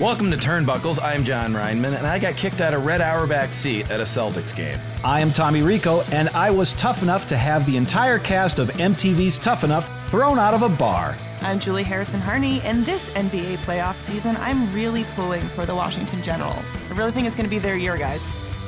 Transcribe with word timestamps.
Welcome 0.00 0.30
to 0.30 0.36
Turnbuckles. 0.36 1.02
I'm 1.02 1.24
Jon 1.24 1.52
Rineman, 1.52 1.96
and 1.98 2.06
I 2.06 2.20
got 2.20 2.36
kicked 2.36 2.60
out 2.60 2.72
of 2.72 2.86
Red 2.86 3.00
Auerbach 3.00 3.52
seat 3.52 3.90
at 3.90 3.98
a 3.98 4.04
Celtics 4.04 4.54
game. 4.54 4.78
I 5.02 5.20
am 5.20 5.32
Tommy 5.32 5.60
Rico, 5.62 6.02
and 6.12 6.28
I 6.28 6.52
was 6.52 6.72
tough 6.74 7.02
enough 7.02 7.26
to 7.26 7.36
have 7.36 7.66
the 7.66 7.76
entire 7.76 8.20
cast 8.20 8.60
of 8.60 8.68
MTV's 8.68 9.38
Tough 9.38 9.64
Enough 9.64 9.90
thrown 10.08 10.38
out 10.38 10.54
of 10.54 10.62
a 10.62 10.68
bar. 10.68 11.16
I'm 11.40 11.58
Julie 11.58 11.82
Harrison 11.82 12.20
Harney, 12.20 12.60
and 12.60 12.86
this 12.86 13.12
NBA 13.14 13.56
playoff 13.58 13.96
season, 13.96 14.36
I'm 14.36 14.72
really 14.72 15.02
pulling 15.16 15.42
for 15.42 15.66
the 15.66 15.74
Washington 15.74 16.22
Generals. 16.22 16.64
I 16.90 16.94
really 16.94 17.10
think 17.10 17.26
it's 17.26 17.34
going 17.34 17.46
to 17.46 17.50
be 17.50 17.58
their 17.58 17.76
year, 17.76 17.96
guys. 17.96 18.24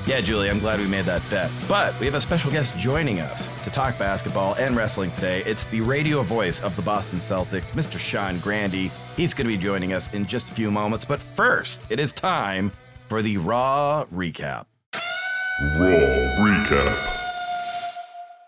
Yeah, 0.06 0.20
Julie, 0.20 0.50
I'm 0.50 0.58
glad 0.58 0.80
we 0.80 0.88
made 0.88 1.04
that 1.04 1.22
bet. 1.30 1.50
But 1.68 1.98
we 2.00 2.06
have 2.06 2.14
a 2.14 2.20
special 2.20 2.50
guest 2.50 2.76
joining 2.76 3.20
us 3.20 3.48
to 3.64 3.70
talk 3.70 3.98
basketball 3.98 4.54
and 4.54 4.74
wrestling 4.74 5.10
today. 5.12 5.42
It's 5.44 5.64
the 5.64 5.82
radio 5.82 6.22
voice 6.22 6.60
of 6.60 6.74
the 6.74 6.82
Boston 6.82 7.18
Celtics, 7.18 7.70
Mr. 7.72 7.98
Sean 7.98 8.38
Grande. 8.38 8.90
He's 9.16 9.34
going 9.34 9.46
to 9.46 9.56
be 9.56 9.58
joining 9.62 9.92
us 9.92 10.12
in 10.14 10.26
just 10.26 10.48
a 10.48 10.52
few 10.54 10.70
moments. 10.70 11.04
But 11.04 11.20
first, 11.20 11.80
it 11.90 12.00
is 12.00 12.12
time 12.12 12.72
for 13.08 13.20
the 13.22 13.36
Raw 13.36 14.06
recap. 14.12 14.64
Raw 14.94 15.98
recap. 16.40 17.16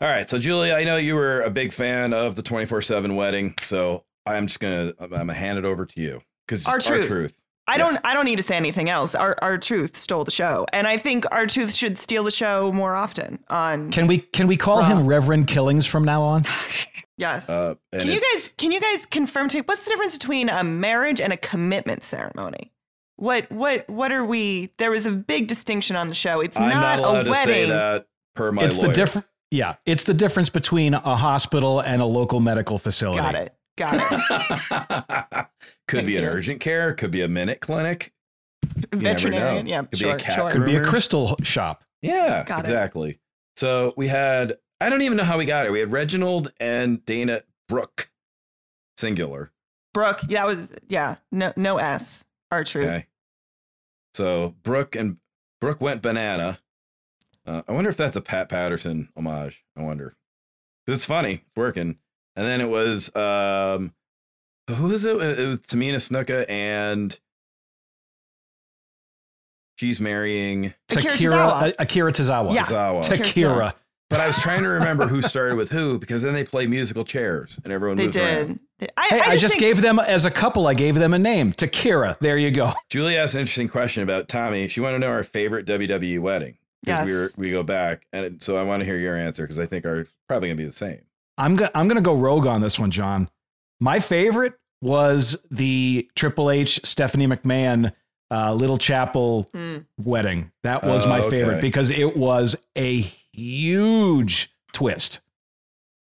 All 0.00 0.08
right, 0.08 0.28
so 0.28 0.38
Julie, 0.38 0.72
I 0.72 0.82
know 0.82 0.96
you 0.96 1.14
were 1.14 1.42
a 1.42 1.50
big 1.50 1.72
fan 1.72 2.12
of 2.12 2.34
the 2.34 2.42
24/7 2.42 3.14
wedding, 3.14 3.54
so 3.62 4.04
I'm 4.26 4.48
just 4.48 4.58
gonna 4.58 4.94
I'm 4.98 5.10
gonna 5.10 5.34
hand 5.34 5.58
it 5.58 5.64
over 5.64 5.86
to 5.86 6.00
you 6.00 6.20
because 6.44 6.66
R-Truth. 6.66 7.06
truth. 7.06 7.38
I 7.72 7.78
don't. 7.78 7.98
I 8.04 8.14
don't 8.14 8.24
need 8.24 8.36
to 8.36 8.42
say 8.42 8.56
anything 8.56 8.88
else. 8.90 9.14
Our 9.14 9.36
R-Truth 9.40 9.96
stole 9.96 10.24
the 10.24 10.30
show, 10.30 10.66
and 10.72 10.86
I 10.86 10.98
think 10.98 11.24
R-Truth 11.32 11.72
should 11.74 11.98
steal 11.98 12.24
the 12.24 12.30
show 12.30 12.72
more 12.72 12.94
often. 12.94 13.38
On 13.48 13.90
Can 13.90 14.06
we 14.06 14.18
can 14.18 14.46
we 14.46 14.56
call 14.56 14.78
Raw. 14.80 14.86
him 14.88 15.06
Reverend 15.06 15.46
Killings 15.46 15.86
from 15.86 16.04
now 16.04 16.22
on? 16.22 16.44
yes. 17.16 17.48
Uh, 17.48 17.74
can 17.92 18.10
you 18.10 18.20
guys 18.20 18.54
can 18.58 18.72
you 18.72 18.80
guys 18.80 19.06
confirm 19.06 19.48
to 19.48 19.60
what's 19.62 19.82
the 19.84 19.90
difference 19.90 20.12
between 20.14 20.48
a 20.48 20.62
marriage 20.62 21.20
and 21.20 21.32
a 21.32 21.36
commitment 21.36 22.04
ceremony? 22.04 22.72
What 23.16 23.50
what 23.50 23.88
what 23.88 24.12
are 24.12 24.24
we? 24.24 24.70
There 24.78 24.90
was 24.90 25.06
a 25.06 25.12
big 25.12 25.46
distinction 25.46 25.96
on 25.96 26.08
the 26.08 26.14
show. 26.14 26.40
It's 26.40 26.58
I'm 26.58 26.68
not, 26.68 26.98
not 26.98 26.98
allowed 26.98 27.26
a 27.26 27.30
to 27.30 27.34
say 27.34 27.50
wedding. 27.50 27.68
that 27.70 28.06
per 28.34 28.52
my 28.52 28.64
it's 28.64 28.78
lawyer. 28.78 28.88
the 28.88 28.92
different. 28.94 29.26
Yeah, 29.50 29.74
it's 29.84 30.04
the 30.04 30.14
difference 30.14 30.48
between 30.48 30.94
a 30.94 31.14
hospital 31.16 31.80
and 31.80 32.00
a 32.00 32.06
local 32.06 32.40
medical 32.40 32.78
facility. 32.78 33.20
Got 33.20 33.34
it. 33.34 33.54
Got 33.78 34.12
it. 34.12 35.46
could 35.88 36.06
be 36.06 36.16
an 36.16 36.24
you. 36.24 36.28
urgent 36.30 36.60
care, 36.60 36.92
could 36.94 37.10
be 37.10 37.22
a 37.22 37.28
minute 37.28 37.60
clinic. 37.60 38.12
Veterinarian. 38.92 39.66
Yeah. 39.66 39.82
Could 39.82 39.98
be 39.98 40.08
a 40.08 40.16
cat 40.16 40.34
sure. 40.34 40.50
Could 40.50 40.64
be 40.64 40.76
a 40.76 40.82
crystal 40.84 41.36
shop. 41.42 41.84
Yeah, 42.02 42.44
Got 42.44 42.58
it. 42.60 42.62
exactly. 42.62 43.18
So 43.56 43.94
we 43.96 44.08
had 44.08 44.54
I 44.80 44.88
don't 44.88 45.02
even 45.02 45.16
know 45.16 45.24
how 45.24 45.38
we 45.38 45.44
got 45.44 45.66
it. 45.66 45.72
We 45.72 45.80
had 45.80 45.92
Reginald 45.92 46.52
and 46.58 47.04
Dana 47.06 47.42
Brooke, 47.68 48.10
singular. 48.98 49.52
Brooke. 49.94 50.20
That 50.22 50.46
was 50.46 50.68
yeah. 50.88 51.16
No 51.30 51.52
no 51.56 51.78
S. 51.78 52.24
R-Truth. 52.50 52.86
Okay. 52.86 53.06
So 54.14 54.54
Brooke 54.62 54.94
and 54.96 55.16
Brooke 55.60 55.80
went 55.80 56.02
banana. 56.02 56.58
Uh, 57.46 57.62
I 57.66 57.72
wonder 57.72 57.90
if 57.90 57.96
that's 57.96 58.16
a 58.16 58.20
Pat 58.20 58.48
Patterson 58.48 59.08
homage. 59.16 59.64
I 59.76 59.82
wonder. 59.82 60.14
'Cause 60.86 60.96
it's 60.96 61.04
funny. 61.04 61.32
It's 61.34 61.56
working. 61.56 61.98
And 62.36 62.46
then 62.46 62.60
it 62.60 62.68
was 62.68 63.14
um 63.16 63.92
who 64.68 64.86
was 64.88 65.04
it? 65.04 65.16
It 65.20 65.46
was 65.48 65.60
Tamina 65.60 65.96
Snuka 65.96 66.48
and 66.48 67.18
she's 69.76 70.00
marrying 70.00 70.74
Akira 70.90 71.02
Takira, 71.14 71.30
Tozawa. 71.32 71.68
uh, 71.68 71.72
Akira 71.78 72.12
Tozawa. 72.12 72.54
Yeah. 72.54 72.64
Zawa. 72.64 72.98
Akira 73.00 73.18
Takira. 73.26 73.74
But 74.10 74.20
I 74.20 74.26
was 74.26 74.36
trying 74.38 74.62
to 74.62 74.68
remember 74.68 75.06
who 75.06 75.22
started 75.22 75.56
with 75.56 75.70
who 75.70 75.98
because 75.98 76.22
then 76.22 76.34
they 76.34 76.44
play 76.44 76.66
musical 76.66 77.04
chairs 77.04 77.58
and 77.64 77.72
everyone 77.72 77.96
They 77.96 78.04
moves 78.04 78.16
did. 78.16 78.46
around. 78.48 78.60
I, 78.96 79.06
Hey, 79.08 79.20
I, 79.20 79.36
just 79.36 79.54
think- 79.54 79.60
gave 79.60 79.80
them 79.80 79.98
as 79.98 80.24
a 80.26 80.30
couple. 80.30 80.66
I 80.66 80.74
gave 80.74 80.96
them 80.96 81.14
a 81.14 81.18
name, 81.18 81.52
Takira. 81.52 82.18
There 82.18 82.36
you 82.36 82.50
go. 82.50 82.72
Julie 82.90 83.16
asked 83.16 83.34
an 83.34 83.40
interesting 83.40 83.68
question 83.68 84.02
about 84.02 84.28
Tommy. 84.28 84.68
She 84.68 84.80
wanted 84.80 84.94
to 84.94 84.98
know 85.00 85.12
our 85.12 85.22
favorite 85.24 85.66
WWE 85.66 86.18
wedding. 86.20 86.56
Because 86.84 87.06
we 87.06 87.12
were 87.14 87.28
we 87.36 87.50
go 87.52 87.62
back, 87.62 88.06
and 88.12 88.42
so 88.42 88.56
I 88.56 88.64
want 88.64 88.80
to 88.80 88.84
hear 88.84 88.96
your 88.98 89.16
answer 89.16 89.44
because 89.44 89.60
I 89.60 89.66
think 89.66 89.86
our 89.86 90.08
probably 90.26 90.48
gonna 90.48 90.56
be 90.56 90.64
the 90.66 90.72
same. 90.72 91.02
I'm 91.38 91.56
gonna 91.56 91.70
I'm 91.74 91.88
gonna 91.88 92.00
go 92.00 92.14
rogue 92.14 92.46
on 92.46 92.60
this 92.60 92.78
one, 92.78 92.90
John. 92.90 93.28
My 93.80 94.00
favorite 94.00 94.54
was 94.80 95.44
the 95.50 96.08
Triple 96.14 96.50
H 96.50 96.80
Stephanie 96.84 97.26
McMahon 97.26 97.92
uh, 98.30 98.54
Little 98.54 98.78
Chapel 98.78 99.48
Mm. 99.54 99.84
wedding. 99.98 100.50
That 100.62 100.84
was 100.84 101.04
Oh, 101.04 101.08
my 101.08 101.20
okay. 101.20 101.30
favorite 101.38 101.60
because 101.60 101.90
it 101.90 102.16
was 102.16 102.56
a 102.76 103.00
huge 103.00 104.54
twist. 104.72 105.20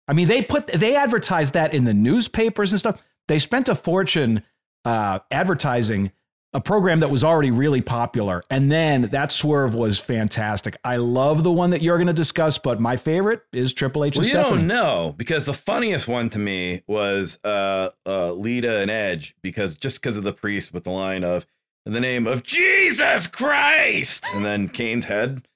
I 0.08 0.12
mean, 0.12 0.28
they 0.28 0.42
put 0.42 0.66
they 0.69 0.97
advertised 0.97 1.52
that 1.54 1.72
in 1.75 1.84
the 1.84 1.94
newspapers 1.94 2.72
and 2.72 2.81
stuff. 2.81 3.02
They 3.28 3.38
spent 3.38 3.69
a 3.69 3.75
fortune 3.75 4.42
uh, 4.84 5.20
advertising 5.31 6.10
a 6.53 6.61
program 6.61 7.00
that 7.00 7.11
was 7.11 7.22
already 7.22 7.50
really 7.50 7.81
popular, 7.81 8.43
and 8.50 8.71
then 8.72 9.03
that 9.12 9.31
swerve 9.31 9.75
was 9.75 10.00
fantastic. 10.00 10.77
I 10.84 10.97
love 10.97 11.44
the 11.44 11.50
one 11.53 11.71
that 11.71 11.81
you're 11.83 11.97
going 11.97 12.09
to 12.09 12.12
discuss, 12.12 12.59
but 12.59 12.81
my 12.81 12.97
favorite 12.97 13.43
is 13.53 13.72
Triple 13.72 14.05
H 14.05 14.16
Well, 14.16 14.25
you 14.25 14.33
Stephanie. 14.33 14.56
don't 14.59 14.66
know 14.66 15.15
because 15.16 15.44
the 15.44 15.55
funniest 15.55 16.09
one 16.09 16.28
to 16.31 16.38
me 16.41 16.83
was 16.88 17.38
uh, 17.44 17.91
uh, 18.05 18.33
Lita 18.33 18.78
and 18.78 18.91
Edge 18.91 19.37
because 19.43 19.77
just 19.77 20.00
because 20.00 20.16
of 20.16 20.25
the 20.25 20.33
priest 20.33 20.72
with 20.75 20.84
the 20.84 20.91
line 20.91 21.22
of 21.22 21.47
in 21.87 21.93
the 21.93 22.00
name 22.00 22.27
of 22.27 22.43
Jesus 22.43 23.27
Christ, 23.27 24.27
and 24.34 24.44
then 24.44 24.69
Kane's 24.69 25.05
head, 25.06 25.47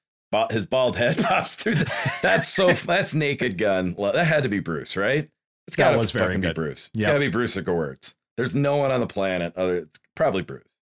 his 0.50 0.64
bald 0.66 0.96
head 0.96 1.16
pops 1.22 1.54
through. 1.56 1.74
The, 1.76 1.92
that's 2.22 2.48
so 2.48 2.72
that's 2.72 3.14
Naked 3.14 3.58
Gun. 3.58 3.94
That 3.98 4.24
had 4.26 4.42
to 4.44 4.48
be 4.48 4.60
Bruce, 4.60 4.96
right? 4.96 5.28
It's 5.66 5.76
got 5.76 5.92
to 5.92 6.06
fucking 6.18 6.40
be 6.40 6.52
Bruce. 6.52 6.90
It's 6.94 7.02
Yep. 7.02 7.08
got 7.08 7.14
to 7.14 7.20
be 7.20 7.28
Bruce 7.28 7.56
or 7.56 7.62
Gewirtz. 7.62 8.14
There's 8.36 8.54
no 8.54 8.76
one 8.76 8.90
on 8.90 9.00
the 9.00 9.06
planet 9.06 9.54
other. 9.56 9.78
It's 9.78 9.98
probably 10.14 10.42
Bruce. 10.42 10.73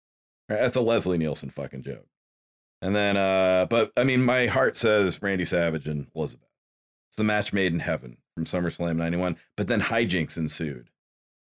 Right? 0.52 0.60
That's 0.60 0.76
a 0.76 0.80
Leslie 0.80 1.18
Nielsen 1.18 1.50
fucking 1.50 1.82
joke. 1.82 2.06
And 2.80 2.94
then, 2.96 3.16
uh, 3.16 3.66
but 3.66 3.92
I 3.96 4.04
mean, 4.04 4.22
my 4.24 4.46
heart 4.46 4.76
says 4.76 5.20
Randy 5.22 5.44
Savage 5.44 5.86
and 5.86 6.08
Elizabeth. 6.16 6.48
It's 7.10 7.16
the 7.16 7.24
match 7.24 7.52
made 7.52 7.72
in 7.72 7.80
heaven 7.80 8.16
from 8.34 8.44
SummerSlam 8.44 8.96
91. 8.96 9.36
But 9.56 9.68
then 9.68 9.80
hijinks 9.82 10.36
ensued. 10.36 10.88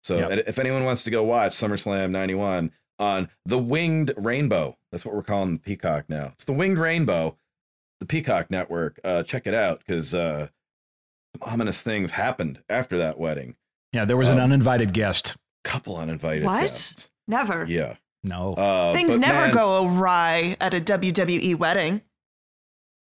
So 0.03 0.17
Yep. 0.29 0.43
if 0.47 0.59
anyone 0.59 0.85
wants 0.85 1.03
to 1.03 1.11
go 1.11 1.23
watch 1.23 1.53
SummerSlam 1.53 2.11
91 2.11 2.71
on 2.99 3.29
the 3.45 3.57
Winged 3.57 4.13
Rainbow, 4.15 4.77
that's 4.91 5.03
what 5.03 5.13
we're 5.15 5.23
calling 5.23 5.53
the 5.53 5.59
Peacock 5.59 6.05
now. 6.07 6.27
It's 6.35 6.43
the 6.45 6.53
Winged 6.53 6.77
Rainbow, 6.77 7.37
the 7.99 8.05
Peacock 8.05 8.49
Network. 8.51 8.99
Uh, 9.03 9.23
check 9.23 9.45
it 9.47 9.53
out 9.55 9.79
because 9.79 10.13
uh, 10.13 10.47
some 11.35 11.51
ominous 11.53 11.81
things 11.81 12.11
happened 12.11 12.61
after 12.69 12.97
that 12.99 13.17
wedding. 13.17 13.55
Yeah, 13.91 14.05
there 14.05 14.15
was 14.17 14.29
an 14.29 14.37
Um, 14.37 14.45
uninvited 14.45 14.93
guest. 14.93 15.35
Couple 15.63 15.97
uninvited 15.97 16.43
What? 16.45 16.61
guests. 16.61 17.09
Never. 17.27 17.65
Yeah. 17.67 17.95
No. 18.25 18.53
Uh, 18.53 18.93
Things 18.93 19.17
never 19.17 19.45
man, 19.47 19.53
go 19.53 19.85
awry 19.85 20.57
at 20.59 20.73
a 20.73 20.81
WWE 20.81 21.55
wedding. 21.55 22.01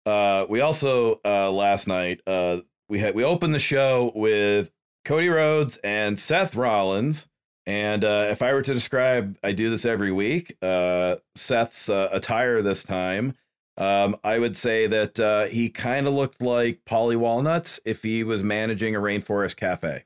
Uh, 0.07 0.47
we 0.49 0.61
also 0.61 1.21
uh, 1.25 1.51
last 1.53 1.87
night 1.87 2.21
uh, 2.27 2.59
we 2.89 2.99
had 2.99 3.15
we 3.15 3.23
opened 3.23 3.55
the 3.55 3.61
show 3.61 4.11
with 4.15 4.71
Cody 5.05 5.29
Rhodes 5.29 5.77
and 5.79 6.19
Seth 6.19 6.57
Rollins. 6.57 7.29
And 7.65 8.05
uh, 8.05 8.27
if 8.31 8.43
I 8.43 8.53
were 8.53 8.63
to 8.63 8.75
describe, 8.75 9.39
I 9.45 9.53
do 9.53 9.71
this 9.71 9.85
every 9.85 10.11
week. 10.11 10.57
Uh, 10.61 11.17
Seth's 11.37 11.89
uh, 11.89 12.09
attire 12.11 12.61
this 12.61 12.83
time, 12.83 13.35
um, 13.77 14.17
I 14.25 14.39
would 14.39 14.57
say 14.57 14.87
that 14.89 15.21
uh, 15.21 15.45
he 15.45 15.69
kind 15.71 16.07
of 16.07 16.15
looked 16.15 16.43
like 16.43 16.85
Paulie 16.85 17.17
Walnuts 17.17 17.79
if 17.85 18.03
he 18.03 18.25
was 18.25 18.43
managing 18.43 18.97
a 18.97 19.01
rainforest 19.01 19.57
cafe. 19.57 20.05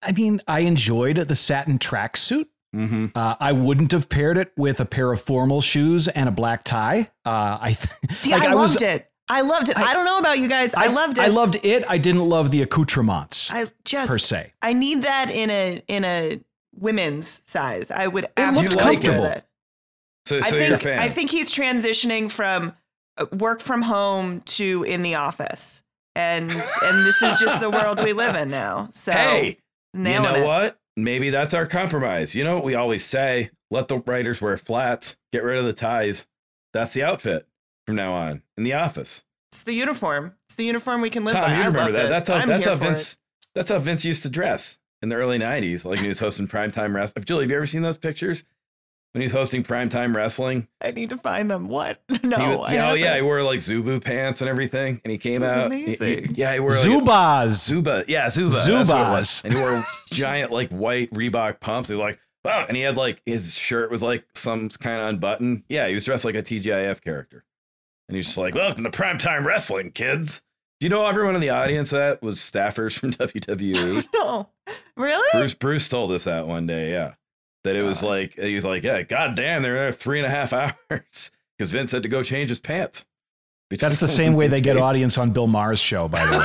I 0.00 0.12
mean, 0.12 0.40
I 0.46 0.60
enjoyed 0.60 1.16
the 1.16 1.34
satin 1.34 1.78
tracksuit. 1.78 2.46
Mm-hmm. 2.74 3.06
Uh, 3.14 3.36
I 3.38 3.52
wouldn't 3.52 3.92
have 3.92 4.08
paired 4.08 4.38
it 4.38 4.52
with 4.56 4.80
a 4.80 4.84
pair 4.84 5.12
of 5.12 5.20
formal 5.20 5.60
shoes 5.60 6.08
and 6.08 6.28
a 6.28 6.32
black 6.32 6.64
tie. 6.64 7.10
Uh, 7.24 7.58
I 7.60 7.76
th- 7.78 8.18
See, 8.18 8.30
like, 8.32 8.42
I 8.42 8.54
was- 8.54 8.72
loved 8.72 8.82
it. 8.82 9.08
I 9.28 9.40
loved 9.42 9.68
it. 9.70 9.78
I, 9.78 9.94
don't 9.94 10.04
know 10.04 10.18
about 10.18 10.40
you 10.40 10.48
guys. 10.48 10.74
I, 10.74 10.88
loved 10.88 11.16
it. 11.16 11.22
I 11.22 11.28
loved 11.28 11.56
it. 11.62 11.84
I 11.88 11.96
didn't 11.96 12.28
love 12.28 12.50
the 12.50 12.60
accoutrements 12.60 13.50
I 13.50 13.66
just 13.84 14.08
per 14.08 14.18
se. 14.18 14.52
I 14.60 14.72
need 14.72 15.02
that 15.04 15.30
in 15.30 15.48
a 15.48 15.82
in 15.86 16.04
a 16.04 16.40
women's 16.76 17.40
size. 17.46 17.90
I 17.90 18.08
would 18.08 18.24
looked 18.24 18.38
absolutely 18.38 18.78
comfortable. 18.78 19.22
wear 19.22 19.34
that. 19.36 19.46
So, 20.26 20.38
I 20.38 20.42
think 20.42 20.66
you're 20.66 20.74
a 20.74 20.78
fan. 20.78 20.98
I 20.98 21.08
think 21.08 21.30
he's 21.30 21.54
transitioning 21.54 22.30
from 22.30 22.74
uh, 23.16 23.26
work 23.32 23.60
from 23.60 23.82
home 23.82 24.40
to 24.42 24.82
in 24.82 25.02
the 25.02 25.14
office, 25.14 25.82
and 26.14 26.50
and 26.50 27.06
this 27.06 27.22
is 27.22 27.38
just 27.38 27.60
the 27.60 27.70
world 27.70 28.02
we 28.02 28.12
live 28.12 28.36
in 28.36 28.50
now. 28.50 28.88
So 28.92 29.12
hey, 29.12 29.58
you 29.94 30.00
know 30.00 30.34
it. 30.34 30.44
what? 30.44 30.78
Maybe 30.96 31.30
that's 31.30 31.54
our 31.54 31.66
compromise. 31.66 32.34
You 32.34 32.44
know 32.44 32.54
what 32.54 32.64
we 32.64 32.74
always 32.74 33.04
say? 33.04 33.50
Let 33.70 33.88
the 33.88 33.98
writers 33.98 34.40
wear 34.40 34.56
flats. 34.56 35.16
Get 35.32 35.42
rid 35.42 35.58
of 35.58 35.64
the 35.64 35.72
ties. 35.72 36.26
That's 36.72 36.94
the 36.94 37.02
outfit 37.02 37.46
from 37.86 37.96
now 37.96 38.12
on 38.12 38.42
in 38.56 38.64
the 38.64 38.74
office. 38.74 39.24
It's 39.50 39.62
the 39.62 39.72
uniform. 39.72 40.34
It's 40.46 40.54
the 40.54 40.64
uniform 40.64 41.00
we 41.00 41.10
can 41.10 41.24
live 41.24 41.34
Tom, 41.34 41.50
by. 41.50 41.56
you 41.56 41.62
I 41.62 41.66
remember 41.66 41.92
that? 41.92 42.06
it. 42.06 42.08
That's 42.08 42.28
how 42.28 42.36
I'm 42.36 42.48
that's 42.48 42.64
how 42.66 42.74
Vince 42.74 43.18
that's 43.54 43.70
how 43.70 43.78
Vince 43.78 44.04
used 44.04 44.22
to 44.22 44.28
dress 44.28 44.78
in 45.02 45.08
the 45.08 45.16
early 45.16 45.38
'90s. 45.38 45.84
Like 45.84 45.98
he 45.98 46.08
was 46.08 46.18
hosting 46.18 46.48
primetime 46.48 46.94
wrestling. 46.94 47.24
Julie, 47.24 47.44
have 47.44 47.50
you 47.50 47.56
ever 47.56 47.66
seen 47.66 47.82
those 47.82 47.98
pictures 47.98 48.44
when 49.12 49.22
he's 49.22 49.32
was 49.32 49.38
hosting 49.40 49.62
primetime 49.62 50.14
wrestling? 50.14 50.68
I 50.80 50.90
need 50.90 51.10
to 51.10 51.16
find 51.16 51.50
them. 51.50 51.68
What? 51.68 52.02
No. 52.22 52.64
He 52.66 52.74
yeah, 52.74 52.90
oh 52.90 52.94
yeah, 52.94 53.16
he 53.16 53.22
wore 53.22 53.42
like 53.42 53.60
Zubu 53.60 54.02
pants 54.02 54.40
and 54.40 54.48
everything, 54.48 55.00
and 55.04 55.10
he 55.10 55.18
came 55.18 55.40
This 55.40 55.50
is 55.50 55.56
out. 55.56 55.72
he- 55.72 55.94
he- 55.96 56.32
yeah, 56.34 56.54
he 56.54 56.60
wore 56.60 56.70
like, 56.70 56.80
Zubaz. 56.84 57.48
Zuba, 57.64 58.04
yeah, 58.08 58.28
Zuba. 58.28 58.54
That's 58.54 58.90
Zubaz. 58.90 59.44
And 59.44 59.54
he 59.54 59.58
wore 59.60 59.84
giant 60.10 60.50
like 60.52 60.70
white 60.70 61.10
Reebok 61.12 61.60
pumps. 61.60 61.88
He 61.88 61.94
was 61.94 62.00
like, 62.00 62.18
wow. 62.44 62.64
And 62.66 62.76
he 62.76 62.82
had 62.82 62.96
like 62.96 63.20
his 63.26 63.56
shirt 63.58 63.90
was 63.90 64.02
like 64.02 64.24
some 64.34 64.68
kind 64.70 65.00
of 65.02 65.08
unbuttoned. 65.08 65.64
Yeah, 65.68 65.88
he 65.88 65.94
was 65.94 66.04
dressed 66.04 66.24
like 66.24 66.34
a 66.34 66.42
TGIF 66.42 67.00
character. 67.02 67.44
And 68.08 68.16
he's 68.16 68.26
just 68.26 68.38
like, 68.38 68.54
welcome 68.54 68.84
to 68.84 68.90
primetime 68.90 69.44
wrestling, 69.44 69.90
kids. 69.92 70.42
Do 70.80 70.86
you 70.86 70.90
know 70.90 71.06
everyone 71.06 71.34
in 71.36 71.40
the 71.40 71.50
audience 71.50 71.90
that 71.90 72.22
was 72.22 72.38
staffers 72.38 72.98
from 72.98 73.10
WWE? 73.12 74.06
No. 74.14 74.48
Really? 74.96 75.28
Bruce 75.32 75.54
Bruce 75.54 75.88
told 75.88 76.12
us 76.12 76.24
that 76.24 76.46
one 76.46 76.66
day, 76.66 76.90
yeah. 76.92 77.14
That 77.64 77.76
it 77.76 77.82
was 77.82 78.02
like 78.02 78.34
he 78.34 78.54
was 78.54 78.64
like, 78.64 78.82
yeah, 78.82 79.02
god 79.02 79.34
damn, 79.36 79.62
they're 79.62 79.74
there 79.74 79.92
three 79.92 80.18
and 80.18 80.26
a 80.26 80.30
half 80.30 80.52
hours. 80.90 81.30
Because 81.56 81.70
Vince 81.70 81.92
had 81.92 82.02
to 82.02 82.08
go 82.08 82.22
change 82.22 82.48
his 82.48 82.58
pants. 82.58 83.04
That's 83.70 83.98
the 84.00 84.08
same 84.20 84.34
way 84.34 84.48
they 84.48 84.60
get 84.60 84.76
audience 84.76 85.16
on 85.18 85.30
Bill 85.30 85.46
Maher's 85.46 85.78
show, 85.78 86.08
by 86.08 86.26
the 86.26 86.38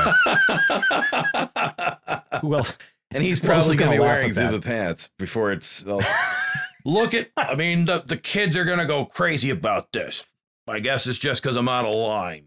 way. 2.33 2.39
well, 2.43 2.65
And 3.11 3.23
he's 3.23 3.39
probably 3.39 3.75
going 3.75 3.91
to 3.91 3.97
be 3.97 3.99
wearing? 4.01 4.31
Zuba 4.31 4.59
pants 4.61 5.09
before 5.17 5.51
it's. 5.51 5.85
Look 6.85 7.13
at, 7.13 7.29
I 7.35 7.55
mean, 7.55 7.85
the, 7.85 8.01
the 8.05 8.15
kids 8.15 8.55
are 8.55 8.63
going 8.63 8.79
to 8.79 8.85
go 8.85 9.05
crazy 9.05 9.49
about 9.49 9.91
this. 9.91 10.23
I 10.67 10.79
guess 10.79 11.07
it's 11.07 11.17
just 11.17 11.41
because 11.41 11.55
I'm 11.57 11.67
out 11.67 11.85
of 11.85 11.95
line. 11.95 12.45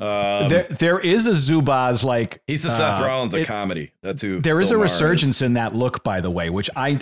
Um, 0.00 0.48
there 0.48 0.64
there 0.64 0.98
is 0.98 1.28
a 1.28 1.32
Zubaz 1.32 2.02
like 2.02 2.40
he's 2.48 2.64
the 2.64 2.70
Seth 2.70 3.00
uh, 3.00 3.04
Rollins 3.04 3.34
of 3.34 3.40
it- 3.40 3.46
comedy. 3.46 3.92
That's 4.02 4.20
who. 4.22 4.40
There 4.40 4.60
is 4.60 4.70
Bill 4.70 4.76
a 4.76 4.78
Maher 4.78 4.82
resurgence 4.84 5.42
in 5.42 5.52
that 5.54 5.76
look, 5.76 6.02
by 6.02 6.20
the 6.20 6.30
way, 6.30 6.50
which 6.50 6.68
I, 6.74 7.00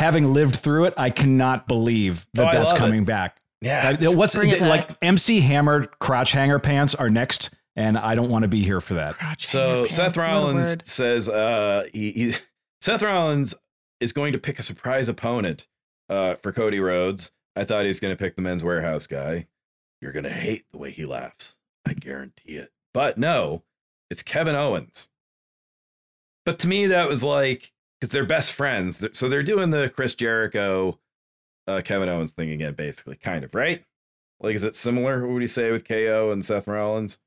having 0.00 0.32
lived 0.32 0.56
through 0.56 0.86
it, 0.86 0.94
I 0.96 1.10
cannot 1.10 1.68
believe 1.68 2.26
that 2.34 2.48
Oh, 2.48 2.52
that's 2.58 2.72
love 2.72 2.78
it. 2.78 2.80
coming 2.80 3.04
back. 3.04 3.40
Yeah. 3.60 3.90
Like, 4.00 4.16
what's 4.16 4.34
Bring 4.34 4.50
it 4.50 4.62
like 4.62 4.90
MC 5.02 5.40
Hammer 5.42 5.86
crotch 6.00 6.32
hanger 6.32 6.58
pants 6.58 6.94
are 6.94 7.10
next, 7.10 7.50
and 7.76 7.98
I 7.98 8.14
don't 8.14 8.30
want 8.30 8.42
to 8.42 8.48
be 8.48 8.64
here 8.64 8.80
for 8.80 8.94
that. 8.94 9.16
So 9.40 9.86
Seth 9.86 10.16
Rollins 10.16 10.76
says 10.90 11.28
uh, 11.28 11.84
he, 11.92 12.12
he 12.12 12.34
Seth 12.80 13.02
Rollins 13.02 13.54
is 14.00 14.12
going 14.12 14.32
to 14.32 14.38
pick 14.38 14.58
a 14.58 14.62
surprise 14.62 15.08
opponent 15.10 15.66
uh, 16.08 16.36
for 16.36 16.52
Cody 16.52 16.80
Rhodes. 16.80 17.32
I 17.54 17.64
thought 17.64 17.82
he 17.82 17.88
was 17.88 18.00
going 18.00 18.16
to 18.16 18.18
pick 18.18 18.36
the 18.36 18.42
men's 18.42 18.64
warehouse 18.64 19.06
guy. 19.06 19.46
You're 20.00 20.12
going 20.12 20.24
to 20.24 20.30
hate 20.30 20.64
the 20.72 20.78
way 20.78 20.90
he 20.90 21.04
laughs. 21.04 21.56
I 21.86 21.92
guarantee 21.92 22.54
it. 22.54 22.72
But 22.94 23.18
no, 23.18 23.62
it's 24.10 24.22
Kevin 24.22 24.54
Owens. 24.54 25.08
But 26.46 26.58
to 26.60 26.68
me, 26.68 26.86
that 26.86 27.08
was 27.08 27.22
like 27.22 27.72
because 28.00 28.12
they're 28.12 28.24
best 28.24 28.52
friends. 28.52 29.04
So 29.12 29.28
they're 29.28 29.42
doing 29.42 29.70
the 29.70 29.90
Chris 29.90 30.14
Jericho, 30.14 30.98
uh, 31.66 31.82
Kevin 31.84 32.08
Owens 32.08 32.32
thing 32.32 32.50
again, 32.50 32.74
basically, 32.74 33.16
kind 33.16 33.44
of, 33.44 33.54
right? 33.54 33.84
Like, 34.40 34.54
is 34.54 34.64
it 34.64 34.74
similar? 34.74 35.20
What 35.22 35.32
would 35.34 35.42
you 35.42 35.48
say 35.48 35.70
with 35.70 35.86
KO 35.86 36.30
and 36.32 36.44
Seth 36.44 36.66
Rollins? 36.66 37.18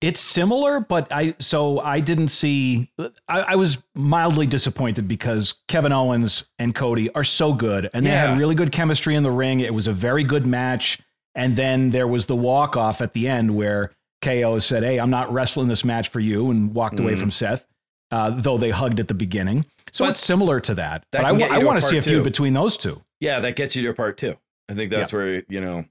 It's 0.00 0.18
similar, 0.18 0.80
but 0.80 1.06
I 1.12 1.36
so 1.38 1.78
I 1.78 2.00
didn't 2.00 2.28
see. 2.28 2.90
I, 3.28 3.40
I 3.42 3.54
was 3.54 3.80
mildly 3.94 4.46
disappointed 4.46 5.06
because 5.06 5.54
Kevin 5.68 5.92
Owens 5.92 6.50
and 6.58 6.74
Cody 6.74 7.08
are 7.14 7.22
so 7.22 7.52
good, 7.52 7.88
and 7.94 8.04
they 8.04 8.10
Yeah. 8.10 8.30
had 8.30 8.38
really 8.38 8.56
good 8.56 8.72
chemistry 8.72 9.14
in 9.14 9.22
the 9.22 9.30
ring. 9.30 9.60
It 9.60 9.72
was 9.72 9.86
a 9.86 9.92
very 9.92 10.24
good 10.24 10.44
match, 10.44 10.98
and 11.36 11.54
then 11.54 11.90
there 11.90 12.08
was 12.08 12.26
the 12.26 12.34
walk 12.34 12.76
off 12.76 13.00
at 13.00 13.12
the 13.12 13.28
end 13.28 13.54
where 13.54 13.92
KO 14.22 14.58
said, 14.58 14.82
"Hey, 14.82 14.98
I'm 14.98 15.10
not 15.10 15.32
wrestling 15.32 15.68
this 15.68 15.84
match 15.84 16.08
for 16.08 16.18
you," 16.18 16.50
and 16.50 16.74
walked 16.74 16.98
away 16.98 17.14
Mhm. 17.14 17.20
from 17.20 17.30
Seth. 17.30 17.64
Uh, 18.12 18.30
though 18.30 18.58
they 18.58 18.70
hugged 18.70 19.00
at 19.00 19.08
the 19.08 19.14
beginning, 19.14 19.64
so 19.90 20.04
But 20.04 20.10
it's 20.10 20.20
similar 20.20 20.60
to 20.60 20.74
that. 20.74 21.04
that 21.12 21.22
but 21.22 21.24
I, 21.24 21.30
can 21.30 21.38
wa- 21.40 21.46
get 21.48 21.50
you 21.54 21.60
I 21.60 21.64
want 21.64 21.80
to 21.80 21.86
see 21.86 21.96
a 21.96 22.02
feud 22.02 22.20
two. 22.20 22.22
between 22.22 22.52
those 22.52 22.76
two. 22.76 23.02
Yeah, 23.20 23.40
that 23.40 23.56
gets 23.56 23.74
you 23.74 23.86
to 23.86 23.94
part 23.94 24.18
two. 24.18 24.36
I 24.68 24.74
think 24.74 24.90
that's 24.90 25.12
where 25.12 25.42
you 25.48 25.60
know 25.60 25.86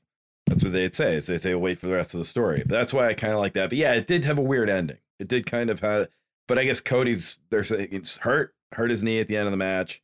that's 0.46 0.64
what 0.64 0.72
they'd 0.72 0.94
say. 0.96 1.16
Is 1.16 1.28
they 1.28 1.38
say 1.38 1.56
wait 1.56 1.80
for 1.80 1.88
the 1.88 1.94
rest 1.94 2.14
of 2.14 2.20
the 2.20 2.26
story. 2.26 2.60
But 2.60 2.70
that's 2.76 2.94
why 2.94 3.08
I 3.10 3.14
kind 3.16 3.34
of 3.34 3.40
like 3.40 3.54
that. 3.54 3.70
But 3.70 3.78
yeah, 3.80 3.94
it 3.94 4.06
did 4.08 4.24
have 4.26 4.38
a 4.38 4.42
weird 4.42 4.70
ending. 4.70 4.98
It 5.20 5.28
did 5.28 5.46
kind 5.46 5.70
of 5.70 5.80
have. 5.82 6.10
But 6.48 6.60
I 6.60 6.64
guess 6.66 6.80
Cody's 6.80 7.38
they're 7.50 7.64
saying 7.64 7.90
it's 7.92 8.18
hurt 8.18 8.54
hurt 8.74 8.90
his 8.92 9.02
knee 9.04 9.20
at 9.20 9.28
the 9.28 9.36
end 9.38 9.48
of 9.48 9.52
the 9.52 9.58
match. 9.58 10.02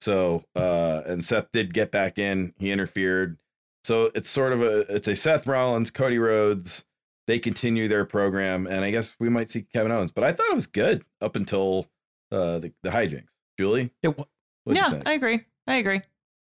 So 0.00 0.44
uh 0.56 1.02
and 1.06 1.22
Seth 1.24 1.52
did 1.52 1.74
get 1.74 1.90
back 1.90 2.18
in. 2.18 2.54
He 2.58 2.70
interfered. 2.70 3.38
So 3.84 4.10
it's 4.14 4.30
sort 4.30 4.52
of 4.52 4.62
a 4.62 4.78
it's 4.94 5.08
a 5.08 5.16
Seth 5.16 5.46
Rollins 5.46 5.90
Cody 5.90 6.18
Rhodes. 6.18 6.84
They 7.30 7.38
continue 7.38 7.86
their 7.86 8.04
program, 8.04 8.66
and 8.66 8.84
I 8.84 8.90
guess 8.90 9.14
we 9.20 9.28
might 9.28 9.52
see 9.52 9.62
Kevin 9.62 9.92
Owens. 9.92 10.10
But 10.10 10.24
I 10.24 10.32
thought 10.32 10.48
it 10.48 10.54
was 10.56 10.66
good 10.66 11.04
up 11.20 11.36
until 11.36 11.86
uh 12.32 12.58
the, 12.58 12.72
the 12.82 12.90
hijinks. 12.90 13.28
Julie, 13.56 13.92
It, 14.02 14.18
wa- 14.18 14.24
Yeah. 14.66 15.00
I 15.06 15.12
agree. 15.12 15.42
I 15.68 15.76
agree. 15.76 16.00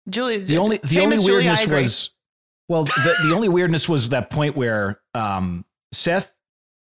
Julie, 0.07 0.37
the 0.43 0.59
only 0.59 0.77
the 0.77 0.99
only 0.99 1.17
weirdness 1.17 1.63
agree. 1.63 1.81
was 1.81 2.11
well 2.69 2.83
the, 2.83 3.15
the 3.23 3.33
only 3.33 3.49
weirdness 3.57 3.89
was 3.89 4.09
that 4.09 4.29
point 4.29 4.55
where 4.55 5.01
um, 5.15 5.65
Seth 5.91 6.31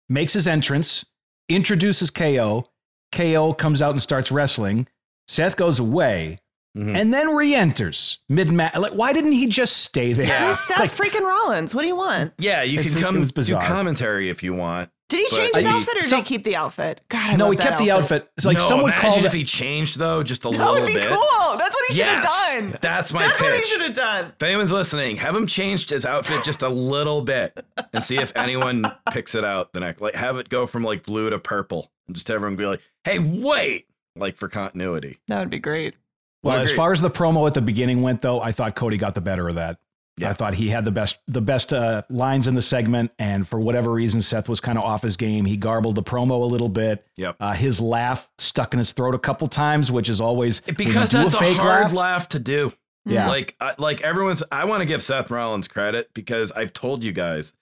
makes 0.10 0.34
his 0.34 0.48
entrance, 0.48 1.04
introduces 1.50 2.12
KO, 2.12 2.70
KO 3.12 3.54
comes 3.56 3.82
out 3.82 3.92
and 3.94 4.02
starts 4.02 4.32
wrestling. 4.32 4.88
Seth 5.28 5.56
goes 5.56 5.80
away 5.80 6.40
Mhm. 6.78 6.96
and 7.00 7.14
then 7.14 7.36
re-enters 7.36 8.20
mid 8.30 8.52
match. 8.52 8.76
Like, 8.76 8.94
why 8.94 9.12
didn't 9.14 9.32
he 9.32 9.48
just 9.48 9.78
stay 9.78 10.14
there? 10.14 10.28
Yeah. 10.28 10.50
He's 10.50 10.60
Seth 10.60 10.80
Like, 10.80 10.92
freaking 10.92 11.22
Rollins. 11.26 11.74
What 11.74 11.82
do 11.82 11.88
you 11.88 11.96
want? 11.96 12.34
Yeah, 12.38 12.62
you 12.64 12.80
It's- 12.80 12.94
can 12.94 13.04
come 13.04 13.24
do 13.24 13.56
commentary 13.58 14.30
if 14.30 14.44
you 14.44 14.54
want. 14.54 14.90
Did 15.10 15.20
he 15.22 15.28
But 15.32 15.38
change 15.38 15.56
his 15.56 15.66
I- 15.66 15.70
outfit 15.70 15.98
or 15.98 16.02
some- 16.02 16.20
did 16.20 16.28
he 16.28 16.36
keep 16.36 16.44
the 16.44 16.56
outfit? 16.58 17.00
God, 17.08 17.30
I 17.32 17.36
no, 17.38 17.46
love 17.46 17.54
he 17.54 17.58
that 17.60 17.68
kept 17.70 17.78
the 17.80 17.92
outfit. 17.92 18.30
It's 18.36 18.46
like 18.46 18.58
no, 18.58 18.68
someone 18.68 18.92
called 18.92 19.24
if 19.24 19.32
he 19.32 19.46
changed 19.46 19.98
though, 19.98 20.22
just 20.22 20.44
a 20.46 20.50
That 20.50 20.58
little 20.58 20.74
would 20.82 20.86
be 20.88 20.96
bit. 20.96 21.08
cool. 21.08 21.58
That's 21.58 21.74
what 21.74 21.86
he 21.88 21.96
should 21.96 22.06
have 22.08 22.24
Yes, 22.26 22.50
done. 22.50 22.78
that's 22.82 23.14
my 23.14 23.20
That's 23.26 23.42
what 23.42 23.54
he 23.56 23.64
should 23.64 23.82
have 23.82 23.94
done. 23.94 24.26
If 24.36 24.44
anyone's 24.44 24.72
listening, 24.74 25.16
have 25.16 25.34
him 25.34 25.48
change 25.48 25.88
his 25.90 26.06
outfit 26.06 26.44
just 26.44 26.62
a 26.62 26.68
little 26.68 27.22
bit 27.22 27.58
and 27.94 28.04
see 28.04 28.18
if 28.18 28.34
anyone 28.36 28.84
picks 29.12 29.34
it 29.34 29.46
out 29.46 29.72
the 29.72 29.80
next. 29.80 30.02
Like, 30.02 30.14
have 30.16 30.36
it 30.38 30.50
go 30.50 30.68
from 30.68 30.84
like 30.84 31.04
blue 31.04 31.30
to 31.30 31.40
purple, 31.40 31.90
and 32.08 32.16
just 32.16 32.30
everyone 32.30 32.58
be 32.58 32.66
like, 32.66 32.82
"Hey, 33.06 33.18
wait!" 33.20 33.86
Like 34.18 34.36
for 34.36 34.50
continuity. 34.50 35.20
That 35.30 35.40
would 35.40 35.50
be 35.50 35.60
great. 35.60 35.96
Well, 36.44 36.56
Well, 36.56 36.64
as 36.64 36.72
far 36.72 36.92
as 36.92 37.02
the 37.02 37.10
promo 37.10 37.48
at 37.48 37.54
the 37.54 37.62
beginning 37.62 38.02
went, 38.02 38.22
though, 38.22 38.42
I 38.42 38.52
thought 38.52 38.76
Cody 38.76 38.98
got 38.98 39.16
the 39.16 39.22
better 39.22 39.48
of 39.50 39.56
that. 39.56 39.80
Yeah. 40.20 40.32
I 40.32 40.34
thought 40.34 40.56
he 40.56 40.70
had 40.70 40.84
the 40.84 40.92
best 40.92 41.20
the 41.28 41.42
best 41.42 41.74
uh, 41.74 42.02
lines 42.10 42.48
in 42.48 42.56
the 42.56 42.62
segment, 42.62 43.12
and 43.20 43.48
for 43.48 43.60
whatever 43.60 43.92
reason, 43.92 44.22
Seth 44.24 44.50
was 44.50 44.60
kind 44.60 44.78
of 44.80 44.84
off 44.84 45.04
his 45.04 45.16
game. 45.16 45.46
He 45.46 45.58
garbled 45.58 45.94
the 45.94 46.02
promo 46.02 46.42
a 46.42 46.46
little 46.46 46.70
bit. 46.70 47.06
Yep. 47.18 47.36
Uh, 47.40 47.54
his 47.54 47.80
laugh 47.80 48.28
stuck 48.40 48.74
in 48.74 48.80
his 48.80 48.94
throat 48.94 49.14
a 49.14 49.20
couple 49.20 49.48
times, 49.48 49.92
which 49.92 50.10
is 50.10 50.20
always 50.20 50.62
Because 50.62 51.12
that's 51.12 51.36
a, 51.36 51.38
fake 51.38 51.58
hard 51.58 51.84
laugh. 51.84 51.94
laugh 51.94 52.30
to 52.30 52.40
do. 52.40 52.74
Yeah. 53.06 53.28
Like, 53.28 53.56
I, 53.62 53.76
like 53.78 54.02
everyone's. 54.02 54.42
I 54.52 54.66
want 54.66 54.82
to 54.82 54.86
give 54.88 55.04
Seth 55.04 55.30
Rollins 55.30 55.68
credit 55.68 56.10
because 56.16 56.52
I've 56.52 56.74
told 56.74 57.04
you 57.04 57.12
guys 57.12 57.54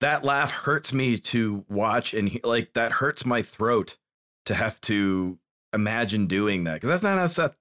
that 0.00 0.24
laugh 0.24 0.50
hurts 0.50 0.92
me 0.92 1.18
to 1.18 1.64
watch, 1.68 2.14
and 2.14 2.28
he, 2.30 2.40
like 2.42 2.72
that 2.74 2.90
hurts 2.92 3.24
my 3.24 3.42
throat 3.42 3.96
to 4.46 4.54
have 4.54 4.80
to 4.82 5.38
imagine 5.72 6.26
doing 6.26 6.64
that 6.64 6.74
because 6.74 6.88
that's 6.88 7.02
not 7.04 7.16
how 7.16 7.26
Seth. 7.28 7.56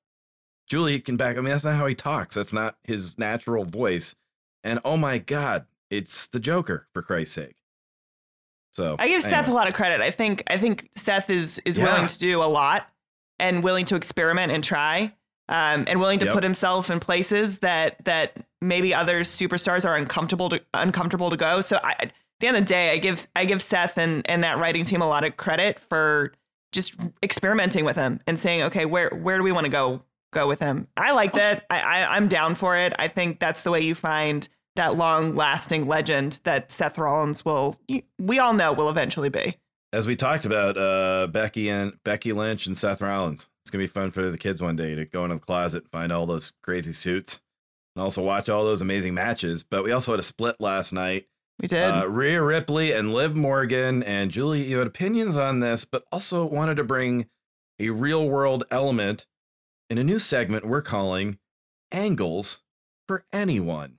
Julie 0.69 0.99
can 0.99 1.17
back. 1.17 1.35
I 1.38 1.41
mean, 1.41 1.51
that's 1.51 1.65
not 1.65 1.75
how 1.75 1.88
he 1.88 1.95
talks. 1.95 2.35
That's 2.35 2.53
not 2.53 2.77
his 2.83 3.17
natural 3.17 3.65
voice. 3.65 4.15
And 4.63 4.79
oh 4.85 4.97
my 4.97 5.17
god, 5.17 5.65
it's 5.89 6.27
the 6.27 6.39
Joker 6.39 6.88
for 6.93 7.01
Christ's 7.01 7.35
sake. 7.35 7.55
So 8.75 8.95
I 8.99 9.07
give 9.07 9.23
Seth 9.23 9.47
a 9.47 9.51
lot 9.51 9.67
of 9.67 9.73
credit. 9.73 9.99
I 10.01 10.11
think 10.11 10.43
I 10.47 10.57
think 10.57 10.89
Seth 10.95 11.29
is 11.29 11.59
is 11.65 11.77
Yeah. 11.77 11.85
willing 11.85 12.07
to 12.07 12.19
do 12.19 12.43
a 12.43 12.45
lot 12.45 12.88
and 13.39 13.63
willing 13.63 13.85
to 13.85 13.95
experiment 13.95 14.51
and 14.51 14.63
try. 14.63 15.13
Um, 15.51 15.85
and 15.88 15.99
willing 15.99 16.19
to 16.19 16.25
Yep. 16.25 16.35
put 16.35 16.43
himself 16.43 16.91
in 16.91 16.99
places 16.99 17.57
that 17.59 18.05
that 18.05 18.33
maybe 18.61 18.93
other 18.93 19.21
superstars 19.21 19.83
are 19.83 19.95
uncomfortable 19.95 20.47
to 20.49 20.61
uncomfortable 20.75 21.31
to 21.31 21.38
go. 21.38 21.61
So 21.61 21.79
I, 21.83 21.95
at 21.99 22.13
the 22.39 22.47
end 22.47 22.55
of 22.57 22.61
the 22.65 22.67
day, 22.67 22.91
I 22.91 22.97
give 22.99 23.25
I 23.35 23.45
give 23.45 23.63
Seth 23.63 23.97
and 23.97 24.21
and 24.29 24.43
that 24.43 24.59
writing 24.59 24.83
team 24.83 25.01
a 25.01 25.07
lot 25.07 25.23
of 25.23 25.35
credit 25.38 25.79
for 25.79 26.33
just 26.71 26.95
experimenting 27.23 27.83
with 27.83 27.95
him 27.95 28.19
and 28.27 28.38
saying, 28.38 28.61
okay, 28.61 28.85
where 28.85 29.09
where 29.09 29.38
do 29.38 29.43
we 29.43 29.51
want 29.51 29.65
to 29.65 29.71
go 29.71 30.03
go 30.31 30.48
with 30.48 30.59
him? 30.59 30.88
I 30.98 31.12
like 31.12 31.33
that. 31.33 31.65
I, 31.69 31.81
I 31.81 32.15
I'm 32.15 32.27
down 32.27 32.55
for 32.55 32.77
it. 32.77 32.93
I 32.98 33.07
think 33.07 33.39
that's 33.39 33.63
the 33.63 33.71
way 33.71 33.81
you 33.81 33.95
find 33.95 34.48
that 34.75 34.98
long 34.98 35.36
lasting 35.36 35.88
legend 35.88 36.39
that 36.43 36.71
Seth 36.71 36.98
Rollins 36.98 37.43
will. 37.43 37.77
We 38.17 38.39
all 38.39 38.53
know 38.53 38.74
will 38.74 38.89
eventually 38.89 39.29
be. 39.29 39.57
As 39.91 40.05
we 40.05 40.15
talked 40.15 40.45
about, 40.45 40.77
uh, 40.77 41.27
Becky 41.27 41.69
and 41.69 41.93
Becky 42.03 42.31
Lynch 42.31 42.67
and 42.67 42.77
Seth 42.77 43.01
Rollins. 43.01 43.50
It's 43.62 43.71
gonna 43.71 43.83
be 43.83 43.88
fun 43.88 44.12
for 44.12 44.29
the 44.29 44.38
kids 44.38 44.62
one 44.62 44.75
day 44.75 44.95
to 44.95 45.05
go 45.05 45.24
into 45.24 45.36
the 45.36 45.41
closet, 45.41 45.83
and 45.83 45.91
find 45.91 46.12
all 46.12 46.25
those 46.25 46.53
crazy 46.62 46.93
suits, 46.93 47.41
and 47.95 48.03
also 48.03 48.24
watch 48.24 48.50
all 48.50 48.63
those 48.63 48.81
amazing 48.81 49.13
matches. 49.13 49.63
But 49.63 49.83
we 49.83 49.91
also 49.91 50.12
had 50.12 50.19
a 50.19 50.24
split 50.24 50.55
last 50.59 50.93
night. 50.93 51.27
We 51.62 51.67
did. 51.67 51.91
Uh, 51.91 52.07
Rhea 52.07 52.41
Ripley 52.41 52.93
and 52.93 53.13
Liv 53.13 53.36
Morgan 53.36 54.01
and 54.03 54.31
Julie, 54.31 54.63
you 54.63 54.77
had 54.77 54.88
opinions 54.88 55.36
on 55.36 55.59
this, 55.59 55.83
but 55.86 56.05
also 56.12 56.45
wanted 56.45 56.77
to 56.77 56.83
bring 56.83 57.25
a 57.79 57.89
real 57.89 58.29
world 58.29 58.63
element 58.71 59.25
in 59.89 59.98
a 59.98 60.03
new 60.03 60.19
segment 60.19 60.65
we're 60.65 60.81
calling 60.81 61.38
Angles 61.91 62.62
for 63.08 63.25
Anyone. 63.34 63.98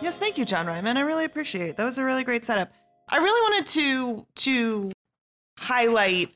Yes, 0.00 0.16
thank 0.16 0.38
you, 0.38 0.44
Jon 0.44 0.66
Rineman. 0.66 0.96
I 0.96 1.00
really 1.00 1.24
appreciate 1.24 1.68
it. 1.70 1.76
That 1.76 1.84
was 1.84 1.98
a 1.98 2.04
really 2.04 2.24
great 2.24 2.44
setup. 2.44 2.72
I 3.08 3.18
really 3.18 3.40
wanted 3.50 3.66
to 3.66 4.26
to 4.44 4.92
highlight 5.58 6.30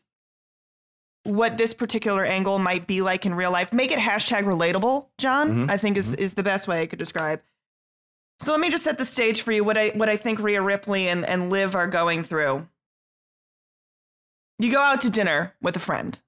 what 1.25 1.57
this 1.57 1.73
particular 1.73 2.25
angle 2.25 2.59
might 2.59 2.87
be 2.87 3.01
like 3.01 3.25
in 3.25 3.35
real 3.35 3.53
life. 3.53 3.73
Make 3.73 3.93
it 3.93 3.99
hashtag 3.99 4.43
relatable, 4.43 5.07
John. 5.19 5.69
Mhm, 5.69 5.71
I 5.71 5.77
think 5.77 5.97
is 5.97 6.11
mhm. 6.11 6.19
is 6.19 6.35
the 6.35 6.43
best 6.43 6.67
way 6.67 6.83
I 6.83 6.87
could 6.87 6.99
describe. 6.99 7.41
So 8.41 8.51
let 8.51 8.61
me 8.61 8.69
just 8.71 8.83
set 8.83 8.99
the 8.99 9.05
stage 9.05 9.41
for 9.43 9.53
you. 9.53 9.63
What 9.63 9.79
I 9.79 9.91
what 9.91 10.09
I 10.09 10.17
think 10.17 10.41
Rhea 10.41 10.61
Ripley 10.61 11.09
and 11.09 11.25
and 11.25 11.49
Liv 11.49 11.77
are 11.77 11.87
going 11.87 12.25
through. 12.25 12.67
You 14.59 14.73
go 14.73 14.81
out 14.81 15.01
to 15.03 15.11
dinner 15.11 15.55
with 15.63 15.77
a 15.77 15.81
friend. 15.81 16.21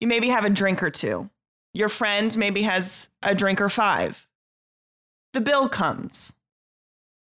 You 0.00 0.08
maybe 0.08 0.28
have 0.28 0.44
a 0.44 0.50
drink 0.50 0.82
or 0.82 0.90
two. 0.90 1.30
Your 1.72 1.88
friend 1.88 2.36
maybe 2.36 2.62
has 2.62 3.08
a 3.22 3.34
drink 3.34 3.60
or 3.60 3.68
five. 3.68 4.26
The 5.32 5.40
bill 5.40 5.68
comes. 5.68 6.32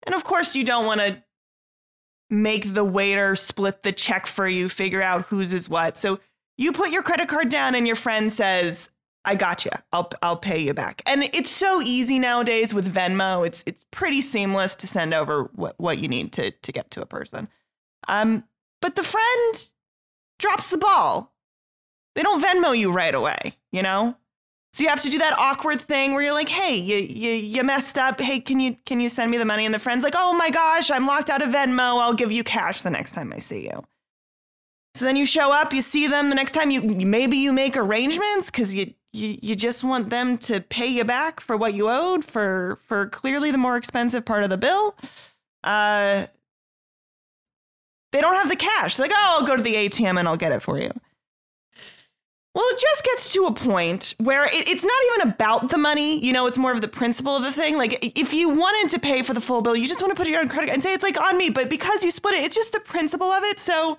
And 0.05 0.15
of 0.15 0.25
course, 0.25 0.57
you 0.57 0.65
don't 0.65 0.87
want 0.87 1.01
to 1.01 1.23
make 2.31 2.75
the 2.75 2.85
waiter 2.85 3.37
split 3.37 3.83
the 3.83 3.93
check 3.93 4.27
for 4.27 4.47
you, 4.47 4.69
figure 4.69 5.03
out 5.03 5.27
whose 5.27 5.53
is 5.53 5.69
what. 5.69 5.99
So 5.99 6.21
you 6.57 6.73
put 6.73 6.91
your 6.91 7.03
credit 7.03 7.29
card 7.29 7.51
down, 7.51 7.75
and 7.75 7.87
your 7.87 7.97
friend 7.97 8.33
says, 8.33 8.91
I 9.25 9.35
got 9.35 9.65
you. 9.65 9.71
I'll, 9.93 10.11
I'll 10.23 10.37
pay 10.37 10.59
you 10.59 10.73
back. 10.73 11.03
And 11.05 11.25
it's 11.35 11.51
so 11.51 11.83
easy 11.83 12.19
nowadays 12.19 12.73
with 12.73 12.93
Venmo. 12.93 13.47
It's, 13.47 13.63
it's 13.67 13.85
pretty 13.91 14.23
seamless 14.23 14.75
to 14.77 14.87
send 14.87 15.13
over 15.13 15.51
what, 15.55 15.75
what 15.79 15.99
you 15.99 16.09
need 16.09 16.33
to, 16.35 16.51
to 16.51 16.73
get 16.73 16.91
to 16.93 17.03
a 17.03 17.07
person. 17.07 17.49
Um, 18.07 18.45
but 18.81 18.95
the 18.95 19.03
friend 19.03 19.69
drops 20.39 20.71
the 20.71 20.79
ball. 20.79 21.35
They 22.15 22.23
don't 22.23 22.43
Venmo 22.43 22.77
you 22.77 22.91
right 22.91 23.15
away, 23.15 23.57
you 23.71 23.83
know? 23.83 24.17
So 24.73 24.85
you 24.85 24.91
have 24.91 25.01
to 25.01 25.11
do 25.11 25.19
that 25.19 25.39
awkward 25.39 25.81
thing 25.81 26.13
where 26.13 26.23
you're 26.23 26.35
like, 26.35 26.49
"Hey, 26.49 26.77
you 26.77 26.99
you 26.99 27.33
you 27.33 27.65
messed 27.65 27.99
up. 27.99 28.21
Hey, 28.21 28.39
can 28.39 28.61
you 28.61 28.77
can 28.85 29.01
you 29.01 29.09
send 29.09 29.31
me 29.31 29.39
the 29.39 29.45
money?" 29.45 29.65
And 29.65 29.75
the 29.75 29.79
friend's 29.79 30.05
like, 30.05 30.15
"Oh 30.17 30.35
my 30.35 30.51
gosh, 30.51 30.91
I'm 30.91 31.07
locked 31.07 31.31
out 31.31 31.43
of 31.43 31.49
Venmo. 31.49 32.01
I'll 32.01 32.15
give 32.15 32.31
you 32.31 32.45
cash 32.45 32.83
the 32.83 32.91
next 32.91 33.13
time 33.13 33.33
I 33.35 33.39
see 33.39 33.65
you." 33.65 33.85
So 34.95 35.05
then 35.05 35.17
you 35.17 35.27
show 35.27 35.51
up, 35.53 35.73
you 35.73 35.81
see 35.81 36.07
them 36.07 36.29
the 36.29 36.35
next 36.35 36.53
time. 36.53 36.71
You 36.71 36.83
maybe 36.83 37.37
you 37.37 37.53
make 37.53 37.77
arrangements 37.77 38.51
because 38.51 38.75
you, 38.75 38.95
you 39.13 39.39
you 39.41 39.57
just 39.57 39.85
want 39.85 40.11
them 40.11 40.37
to 40.39 40.61
pay 40.61 40.87
you 40.87 41.05
back 41.05 41.41
for 41.41 41.57
what 41.57 41.73
you 41.75 41.89
owed 41.89 42.25
for 42.25 42.79
for 42.87 43.07
clearly 43.07 43.51
the 43.51 43.59
more 43.59 43.77
expensive 43.77 44.25
part 44.25 44.45
of 44.45 44.51
the 44.51 44.59
bill. 44.59 44.97
Uh, 45.65 46.27
they 48.13 48.21
don't 48.21 48.35
have 48.35 48.49
the 48.49 48.57
cash. 48.57 48.97
They're 48.97 49.09
like, 49.09 49.17
"Oh, 49.17 49.39
I'll 49.41 49.47
go 49.47 49.57
to 49.57 49.63
the 49.63 49.77
ATM 49.77 50.19
and 50.19 50.29
I'll 50.29 50.37
get 50.37 50.53
it 50.53 50.63
for 50.63 50.79
you." 50.79 50.93
Well, 52.55 52.65
it 52.71 52.81
just 52.81 53.05
gets 53.05 53.33
to 53.35 53.47
a 53.47 53.53
point 53.53 54.15
where 54.19 54.47
it, 54.47 54.69
it's 54.69 54.85
not 54.85 54.97
even 55.13 55.33
about 55.33 55.69
the 55.69 55.79
money. 55.79 56.25
You 56.25 56.33
know, 56.33 56.47
it's 56.47 56.59
more 56.59 56.73
of 56.73 56.81
the 56.81 56.89
principle 56.89 57.37
of 57.37 57.43
the 57.45 57.53
thing. 57.53 57.77
Like, 57.77 58.19
if 58.19 58.33
you 58.33 58.51
wanted 58.51 58.91
to 58.95 58.99
pay 58.99 59.23
for 59.23 59.33
the 59.33 59.41
full 59.41 59.63
bill, 59.63 59.77
you 59.77 59.87
just 59.87 60.01
want 60.01 60.11
to 60.11 60.17
put 60.17 60.27
it 60.27 60.35
on 60.35 60.49
credit 60.49 60.73
and 60.73 60.83
say 60.83 60.93
it's 60.93 61.03
like 61.03 61.21
on 61.21 61.37
me. 61.37 61.51
But 61.51 61.69
because 61.69 62.03
you 62.03 62.11
split 62.11 62.35
it, 62.35 62.45
it's 62.45 62.57
just 62.57 62.73
the 62.73 62.81
principle 62.81 63.31
of 63.31 63.45
it. 63.45 63.61
So, 63.61 63.99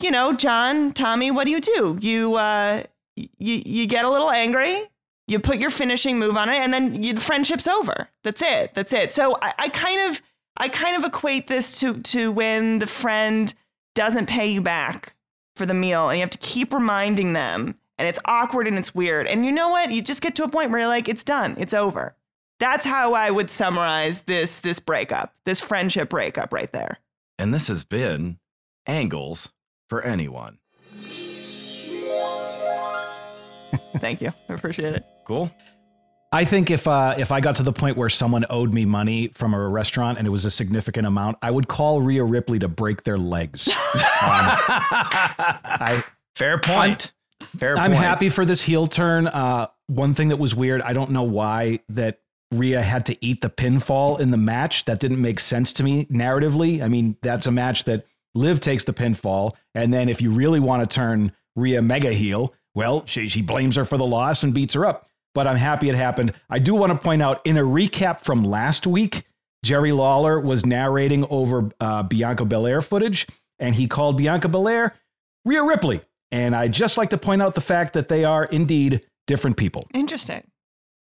you 0.00 0.10
know, 0.10 0.32
John, 0.32 0.92
Tommy, 0.92 1.30
what 1.30 1.46
do 1.46 1.50
you 1.50 1.60
do? 1.60 1.98
You 2.00 2.34
uh, 2.34 2.84
you 3.16 3.62
you 3.64 3.86
get 3.86 4.04
a 4.04 4.10
little 4.10 4.30
angry. 4.30 4.90
You 5.26 5.38
put 5.40 5.58
your 5.58 5.70
finishing 5.70 6.18
move 6.18 6.36
on 6.36 6.50
it, 6.50 6.58
and 6.58 6.72
then 6.72 7.02
you, 7.02 7.14
the 7.14 7.20
friendship's 7.20 7.66
over. 7.66 8.08
That's 8.22 8.42
it. 8.42 8.74
That's 8.74 8.92
it. 8.92 9.10
So 9.10 9.36
I, 9.40 9.54
I 9.58 9.68
kind 9.70 10.10
of 10.10 10.20
I 10.56 10.68
kind 10.68 10.96
of 10.96 11.04
equate 11.04 11.46
this 11.46 11.80
to 11.80 12.00
to 12.02 12.30
when 12.30 12.78
the 12.78 12.86
friend 12.86 13.52
doesn't 13.94 14.26
pay 14.26 14.46
you 14.48 14.60
back 14.60 15.13
for 15.56 15.66
the 15.66 15.74
meal 15.74 16.08
and 16.08 16.18
you 16.18 16.22
have 16.22 16.30
to 16.30 16.38
keep 16.38 16.72
reminding 16.72 17.32
them 17.32 17.74
and 17.98 18.08
it's 18.08 18.18
awkward 18.24 18.66
and 18.66 18.76
it's 18.76 18.94
weird. 18.94 19.26
And 19.26 19.44
you 19.44 19.52
know 19.52 19.68
what? 19.68 19.90
You 19.92 20.02
just 20.02 20.20
get 20.20 20.34
to 20.36 20.44
a 20.44 20.48
point 20.48 20.70
where 20.70 20.80
you're 20.80 20.88
like, 20.88 21.08
it's 21.08 21.24
done. 21.24 21.54
It's 21.58 21.74
over. 21.74 22.16
That's 22.60 22.84
how 22.84 23.14
I 23.14 23.30
would 23.30 23.50
summarize 23.50 24.22
this 24.22 24.60
this 24.60 24.78
breakup, 24.78 25.34
this 25.44 25.60
friendship 25.60 26.08
breakup 26.08 26.52
right 26.52 26.72
there. 26.72 26.98
And 27.38 27.52
this 27.52 27.68
has 27.68 27.84
been 27.84 28.38
Angles 28.86 29.52
for 29.88 30.02
Anyone. 30.02 30.58
Thank 33.98 34.20
you. 34.20 34.32
I 34.48 34.54
appreciate 34.54 34.94
it. 34.94 35.04
Cool. 35.24 35.50
I 36.34 36.44
think 36.44 36.68
if 36.70 36.88
uh, 36.88 37.14
if 37.16 37.30
I 37.30 37.40
got 37.40 37.56
to 37.56 37.62
the 37.62 37.72
point 37.72 37.96
where 37.96 38.08
someone 38.08 38.44
owed 38.50 38.74
me 38.74 38.84
money 38.84 39.28
from 39.28 39.54
a 39.54 39.68
restaurant 39.68 40.18
and 40.18 40.26
it 40.26 40.30
was 40.30 40.44
a 40.44 40.50
significant 40.50 41.06
amount, 41.06 41.38
I 41.42 41.50
would 41.52 41.68
call 41.68 42.02
Rhea 42.02 42.24
Ripley 42.24 42.58
to 42.58 42.66
break 42.66 43.04
their 43.04 43.18
legs. 43.18 43.68
Um, 44.24 44.30
I, 44.30 46.02
Fair 46.34 46.58
point. 46.58 47.12
Fair 47.58 47.76
I'm 47.76 47.92
happy 47.92 48.30
for 48.30 48.46
this 48.46 48.62
heel 48.62 48.86
turn. 48.86 49.26
Uh, 49.26 49.66
one 49.86 50.14
thing 50.14 50.28
that 50.28 50.38
was 50.38 50.54
weird, 50.54 50.80
I 50.80 50.94
don't 50.94 51.10
know 51.10 51.24
why 51.24 51.80
that 51.90 52.20
Rhea 52.50 52.80
had 52.80 53.04
to 53.06 53.24
eat 53.24 53.42
the 53.42 53.50
pinfall 53.50 54.18
in 54.18 54.30
the 54.30 54.38
match. 54.38 54.86
That 54.86 54.98
didn't 54.98 55.20
make 55.20 55.40
sense 55.40 55.74
to 55.74 55.82
me 55.82 56.06
narratively. 56.06 56.82
I 56.82 56.88
mean, 56.88 57.18
that's 57.20 57.46
a 57.46 57.50
match 57.50 57.84
that 57.84 58.06
Liv 58.34 58.60
takes 58.60 58.84
the 58.84 58.94
pinfall, 58.94 59.52
and 59.74 59.92
then 59.92 60.08
if 60.08 60.22
you 60.22 60.30
really 60.30 60.60
want 60.60 60.88
to 60.88 60.94
turn 60.94 61.32
Rhea 61.54 61.82
mega 61.82 62.12
heel, 62.12 62.54
well, 62.74 63.04
she 63.04 63.28
she 63.28 63.42
blames 63.42 63.76
her 63.76 63.84
for 63.84 63.98
the 63.98 64.06
loss 64.06 64.42
and 64.42 64.54
beats 64.54 64.72
her 64.72 64.86
up. 64.86 65.08
But 65.34 65.46
I'm 65.46 65.56
happy 65.56 65.88
it 65.88 65.94
happened. 65.96 66.32
I 66.48 66.58
do 66.58 66.74
want 66.74 66.92
to 66.92 66.98
point 66.98 67.20
out 67.22 67.40
in 67.44 67.56
a 67.58 67.62
recap 67.62 68.20
from 68.22 68.44
last 68.44 68.86
week, 68.86 69.24
Jerry 69.64 69.92
Lawler 69.92 70.38
was 70.40 70.64
narrating 70.64 71.26
over 71.30 71.70
uh, 71.80 72.02
Bianca 72.04 72.44
Belair 72.44 72.80
footage, 72.82 73.26
and 73.58 73.74
he 73.74 73.88
called 73.88 74.16
Bianca 74.16 74.48
Belair 74.48 74.94
Rhea 75.44 75.62
Ripley. 75.62 76.00
And 76.30 76.54
I 76.54 76.68
just 76.68 76.96
like 76.98 77.10
to 77.10 77.18
point 77.18 77.42
out 77.42 77.54
the 77.54 77.60
fact 77.60 77.94
that 77.94 78.08
they 78.08 78.24
are 78.24 78.44
indeed 78.44 79.02
different 79.26 79.56
people. 79.56 79.86
Interesting. 79.94 80.42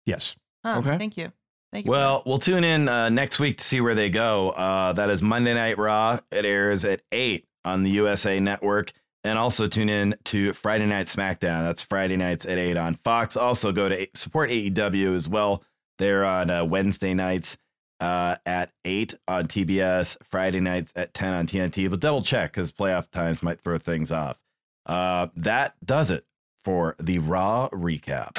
Yes. 0.06 0.36
Huh, 0.64 0.78
Okay. 0.78 0.96
Thank 0.98 1.16
you. 1.16 1.32
Thank 1.72 1.86
you. 1.86 1.90
Well, 1.90 2.22
we'll 2.26 2.38
tune 2.38 2.64
in 2.64 2.88
uh, 2.88 3.08
next 3.08 3.38
week 3.38 3.56
to 3.56 3.64
see 3.64 3.80
where 3.80 3.94
they 3.94 4.10
go. 4.10 4.50
Uh, 4.50 4.92
that 4.92 5.08
is 5.10 5.22
Monday 5.22 5.54
Night 5.54 5.78
Raw. 5.78 6.20
It 6.30 6.44
airs 6.44 6.84
at 6.84 7.00
8 7.10 7.46
on 7.64 7.82
the 7.82 7.90
USA 7.90 8.38
Network. 8.38 8.92
And 9.24 9.38
also 9.38 9.68
tune 9.68 9.88
in 9.88 10.16
to 10.24 10.52
Friday 10.52 10.86
Night 10.86 11.06
SmackDown. 11.06 11.64
That's 11.64 11.82
Friday 11.82 12.16
nights 12.16 12.44
at 12.44 12.58
8 12.58 12.76
on 12.76 12.94
Fox. 12.96 13.36
Also 13.36 13.70
go 13.70 13.88
to 13.88 14.06
support 14.14 14.50
AEW 14.50 15.14
as 15.14 15.28
well. 15.28 15.62
They're 15.98 16.24
on 16.24 16.50
uh, 16.50 16.64
Wednesday 16.64 17.14
nights 17.14 17.56
uh, 18.00 18.36
at 18.44 18.72
8 18.84 19.14
on 19.28 19.46
TBS, 19.46 20.16
Friday 20.24 20.58
nights 20.58 20.92
at 20.96 21.14
10 21.14 21.34
on 21.34 21.46
TNT. 21.46 21.88
But 21.88 22.00
double 22.00 22.22
check 22.22 22.52
because 22.52 22.72
playoff 22.72 23.10
times 23.10 23.42
might 23.42 23.60
throw 23.60 23.78
things 23.78 24.10
off. 24.10 24.40
Uh, 24.86 25.28
that 25.36 25.74
does 25.84 26.10
it 26.10 26.24
for 26.64 26.96
the 26.98 27.20
Raw 27.20 27.68
recap. 27.70 28.36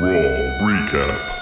Raw 0.00 0.58
Recap. 0.62 1.41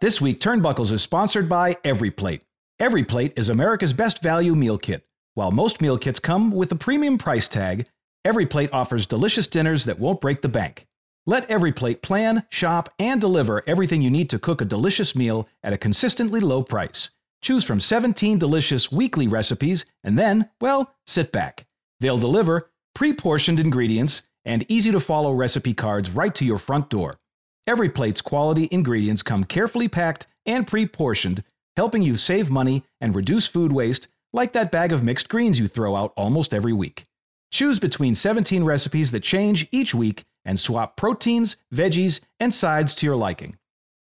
This 0.00 0.18
week, 0.18 0.40
Turnbuckles 0.40 0.92
is 0.92 1.02
sponsored 1.02 1.46
by 1.46 1.76
Every 1.84 2.10
Plate. 2.10 2.40
Every 2.78 3.04
Plate 3.04 3.34
is 3.36 3.50
America's 3.50 3.92
best 3.92 4.22
value 4.22 4.54
meal 4.54 4.78
kit. 4.78 5.06
While 5.34 5.50
most 5.50 5.82
meal 5.82 5.98
kits 5.98 6.18
come 6.18 6.52
with 6.52 6.72
a 6.72 6.74
premium 6.74 7.18
price 7.18 7.48
tag, 7.48 7.84
Every 8.24 8.46
Plate 8.46 8.70
offers 8.72 9.06
delicious 9.06 9.46
dinners 9.46 9.84
that 9.84 9.98
won't 9.98 10.22
break 10.22 10.40
the 10.40 10.48
bank. 10.48 10.86
Let 11.26 11.50
Every 11.50 11.70
Plate 11.70 12.00
plan, 12.00 12.44
shop, 12.48 12.88
and 12.98 13.20
deliver 13.20 13.62
everything 13.66 14.00
you 14.00 14.08
need 14.08 14.30
to 14.30 14.38
cook 14.38 14.62
a 14.62 14.64
delicious 14.64 15.14
meal 15.14 15.46
at 15.62 15.74
a 15.74 15.78
consistently 15.78 16.40
low 16.40 16.62
price. 16.62 17.10
Choose 17.42 17.64
from 17.64 17.78
17 17.78 18.38
delicious 18.38 18.90
weekly 18.90 19.28
recipes 19.28 19.84
and 20.02 20.18
then, 20.18 20.48
well, 20.62 20.94
sit 21.06 21.30
back. 21.30 21.66
They'll 22.00 22.16
deliver 22.16 22.70
pre 22.94 23.12
portioned 23.12 23.60
ingredients 23.60 24.22
and 24.46 24.64
easy 24.66 24.92
to 24.92 24.98
follow 24.98 25.34
recipe 25.34 25.74
cards 25.74 26.08
right 26.08 26.34
to 26.36 26.46
your 26.46 26.56
front 26.56 26.88
door. 26.88 27.19
Every 27.66 27.90
plate's 27.90 28.20
quality 28.20 28.68
ingredients 28.70 29.22
come 29.22 29.44
carefully 29.44 29.88
packed 29.88 30.26
and 30.46 30.66
pre 30.66 30.86
portioned, 30.86 31.44
helping 31.76 32.02
you 32.02 32.16
save 32.16 32.50
money 32.50 32.84
and 33.00 33.14
reduce 33.14 33.46
food 33.46 33.72
waste, 33.72 34.08
like 34.32 34.52
that 34.52 34.70
bag 34.70 34.92
of 34.92 35.02
mixed 35.02 35.28
greens 35.28 35.58
you 35.58 35.68
throw 35.68 35.96
out 35.96 36.12
almost 36.16 36.54
every 36.54 36.72
week. 36.72 37.06
Choose 37.52 37.78
between 37.78 38.14
17 38.14 38.64
recipes 38.64 39.10
that 39.10 39.22
change 39.22 39.68
each 39.72 39.94
week 39.94 40.24
and 40.44 40.58
swap 40.58 40.96
proteins, 40.96 41.56
veggies, 41.74 42.20
and 42.38 42.54
sides 42.54 42.94
to 42.94 43.06
your 43.06 43.16
liking. 43.16 43.56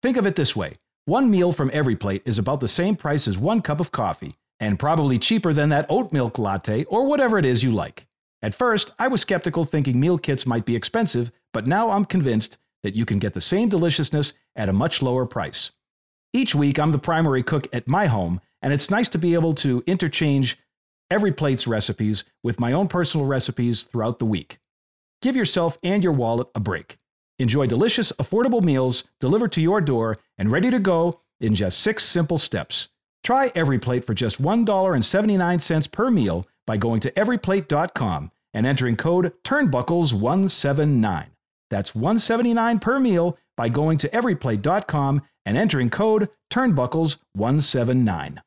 Think 0.03 0.17
of 0.17 0.27
it 0.27 0.37
this 0.37 0.57
way 0.57 0.79
one 1.07 1.31
meal 1.31 1.53
from 1.53 1.71
every 1.75 1.97
plate 1.97 2.23
is 2.25 2.39
about 2.39 2.61
the 2.61 2.69
same 2.69 2.97
price 2.97 3.29
as 3.29 3.37
one 3.37 3.61
cup 3.61 3.79
of 3.79 3.93
coffee, 3.93 4.35
and 4.59 4.79
probably 4.79 5.19
cheaper 5.19 5.53
than 5.53 5.69
that 5.69 5.87
oat 5.91 6.13
milk 6.13 6.39
latte 6.39 6.85
or 6.85 7.07
whatever 7.07 7.39
it 7.39 7.45
is 7.45 7.63
you 7.63 7.71
like. 7.71 8.07
At 8.43 8.55
first, 8.55 8.93
I 8.99 9.09
was 9.09 9.21
skeptical 9.21 9.65
thinking 9.65 10.01
meal 10.01 10.19
kits 10.19 10.47
might 10.47 10.65
be 10.65 10.77
expensive, 10.77 11.31
but 11.53 11.67
now 11.67 11.91
I'm 11.91 12.05
convinced 12.05 12.59
that 12.85 12.95
you 12.95 13.05
can 13.05 13.19
get 13.19 13.35
the 13.35 13.41
same 13.41 13.69
deliciousness 13.69 14.35
at 14.55 14.69
a 14.69 14.73
much 14.73 15.03
lower 15.03 15.27
price. 15.27 15.73
Each 16.33 16.55
week, 16.55 16.79
I'm 16.79 16.93
the 16.93 16.99
primary 16.99 17.43
cook 17.43 17.67
at 17.73 17.89
my 17.89 18.07
home, 18.07 18.41
and 18.63 18.73
it's 18.73 18.91
nice 18.91 19.09
to 19.09 19.19
be 19.19 19.35
able 19.35 19.55
to 19.55 19.83
interchange 19.87 20.59
every 21.11 21.33
plate's 21.33 21.67
recipes 21.67 22.25
with 22.43 22.61
my 22.61 22.73
own 22.73 22.87
personal 22.87 23.27
recipes 23.27 23.83
throughout 23.83 24.21
the 24.21 24.27
week. 24.27 24.59
Give 25.23 25.35
yourself 25.35 25.79
and 25.83 26.05
your 26.05 26.13
wallet 26.13 26.49
a 26.55 26.61
break. 26.61 26.99
Enjoy 27.39 27.67
delicious, 27.67 28.13
affordable 28.13 28.63
meals 28.63 29.05
delivered 29.19 29.53
to 29.53 29.63
your 29.63 29.81
door 29.81 30.19
and 30.39 30.53
ready 30.53 30.71
to 30.71 30.79
go 30.79 31.21
in 31.41 31.55
just 31.55 31.81
six 31.81 32.05
simple 32.05 32.39
steps. 32.39 32.89
Try 33.23 33.51
every 33.55 33.79
plate 33.79 34.05
for 34.05 34.13
just 34.13 34.43
$1.79 34.43 35.91
per 35.91 36.11
meal 36.11 36.47
by 36.67 36.77
going 36.77 37.01
to 37.01 37.11
everyplate.com 37.13 38.31
and 38.53 38.67
entering 38.67 38.97
code 38.97 39.33
TURNBUCKLES179. 39.45 41.34
That's 41.75 41.93
179 41.93 42.79
per 42.79 43.01
meal 43.01 43.37
by 43.57 43.69
going 43.69 43.99
to 43.99 44.09
everyplate.com 44.11 45.23
and 45.45 45.59
entering 45.59 45.91
code 45.91 46.29
TURNBUCKLES179. 46.53 48.39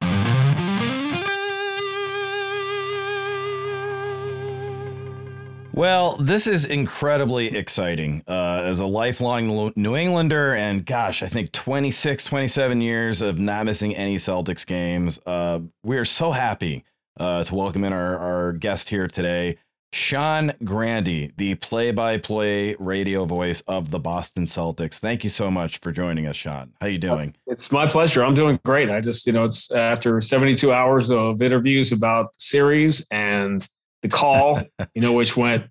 Well, 5.73 6.15
this 6.21 6.47
is 6.47 6.63
incredibly 6.63 7.47
exciting. 7.47 8.23
Uh, 8.29 8.61
as 8.63 8.79
a 8.79 8.85
lifelong 8.85 9.73
New 9.75 9.97
Englander, 9.97 10.53
and 10.53 10.85
gosh, 10.85 11.21
I 11.21 11.27
think 11.27 11.51
26, 11.51 12.23
27 12.23 12.79
years 12.79 13.21
of 13.21 13.39
not 13.39 13.65
missing 13.65 13.93
any 13.93 14.15
Celtics 14.15 14.65
games, 14.65 15.19
uh, 15.25 15.59
we 15.83 15.97
are 15.97 16.05
so 16.05 16.31
happy 16.31 16.85
uh, 17.19 17.43
to 17.43 17.55
welcome 17.55 17.83
in 17.83 17.91
our, 17.91 18.17
our 18.17 18.53
guest 18.53 18.87
here 18.87 19.09
today, 19.09 19.57
Sean 19.93 20.53
Grande, 20.63 21.31
the 21.37 21.55
play 21.55 21.91
by 21.91 22.17
play 22.17 22.75
radio 22.77 23.25
voice 23.25 23.61
of 23.67 23.89
the 23.89 23.99
Boston 23.99 24.45
Celtics. 24.45 24.99
Thank 24.99 25.23
you 25.23 25.29
so 25.29 25.49
much 25.49 25.79
for 25.79 25.91
joining 25.91 26.27
us, 26.27 26.35
Sean. 26.35 26.73
How 26.81 26.87
you 26.87 26.97
doing? 26.97 27.35
It's 27.47 27.71
my 27.71 27.87
pleasure. 27.87 28.23
I'm 28.23 28.35
doing 28.35 28.59
great. 28.65 28.89
I 28.89 28.99
just, 28.99 29.25
you 29.25 29.33
know, 29.33 29.45
it's 29.45 29.71
after 29.71 30.19
72 30.19 30.71
hours 30.73 31.09
of 31.09 31.41
interviews 31.41 31.91
about 31.93 32.33
the 32.33 32.39
series 32.39 33.05
and 33.11 33.67
the 34.01 34.09
call, 34.09 34.61
you 34.93 35.01
know, 35.01 35.13
which 35.13 35.37
went 35.37 35.65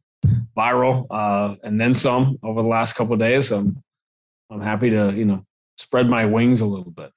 viral 0.57 1.07
uh, 1.11 1.57
and 1.63 1.81
then 1.81 1.95
some 1.95 2.39
over 2.43 2.63
the 2.63 2.69
last 2.69 2.95
couple 2.95 3.13
of 3.13 3.19
days. 3.21 3.53
I'm 3.53 3.83
I'm 4.51 4.61
happy 4.61 4.91
to 4.91 5.13
you 5.13 5.25
know 5.25 5.45
spread 5.77 6.09
my 6.09 6.25
wings 6.25 6.61
a 6.61 6.67
little 6.67 6.91
bit. 6.91 7.11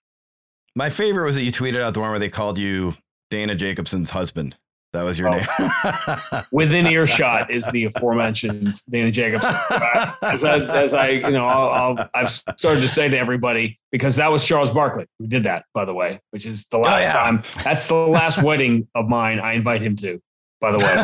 My 0.76 0.90
favorite 0.90 1.26
was 1.26 1.36
that 1.36 1.44
you 1.44 1.52
tweeted 1.52 1.82
out 1.82 1.94
the 1.94 2.00
one 2.00 2.10
where 2.10 2.20
they 2.20 2.30
called 2.30 2.58
you 2.58 2.96
Dana 3.30 3.56
Jacobson's 3.56 4.10
husband. 4.12 4.56
That 4.92 5.04
was 5.04 5.20
your 5.20 5.30
oh. 5.30 5.34
name. 5.34 6.44
Within 6.52 6.88
earshot 6.88 7.52
is 7.52 7.66
the 7.72 7.86
aforementioned 7.86 8.82
Dana 8.90 9.12
Jacobson. 9.12 9.56
As 10.22 10.44
I, 10.44 10.60
as 10.60 10.94
I 10.94 11.10
you 11.10 11.32
know, 11.32 11.46
i 11.46 12.20
have 12.20 12.30
started 12.30 12.82
to 12.82 12.90
say 12.90 13.08
to 13.08 13.18
everybody 13.18 13.80
because 13.92 14.16
that 14.16 14.32
was 14.32 14.44
Charles 14.44 14.72
Barkley 14.72 15.06
who 15.20 15.28
did 15.28 15.44
that, 15.44 15.66
by 15.74 15.86
the 15.86 15.94
way, 15.94 16.20
which 16.32 16.46
is 16.46 16.66
the 16.68 16.78
oh, 16.78 16.82
last 16.82 17.02
oh, 17.02 17.06
yeah. 17.06 17.14
time. 17.14 17.44
That's 17.64 17.88
the 17.88 17.96
last 17.96 18.42
wedding 18.44 18.88
of 18.96 19.08
mine. 19.08 19.40
I 19.40 19.54
invite 19.54 19.82
him 19.82 19.96
to 19.98 20.20
by 20.60 20.72
the 20.72 20.78
way. 20.78 20.96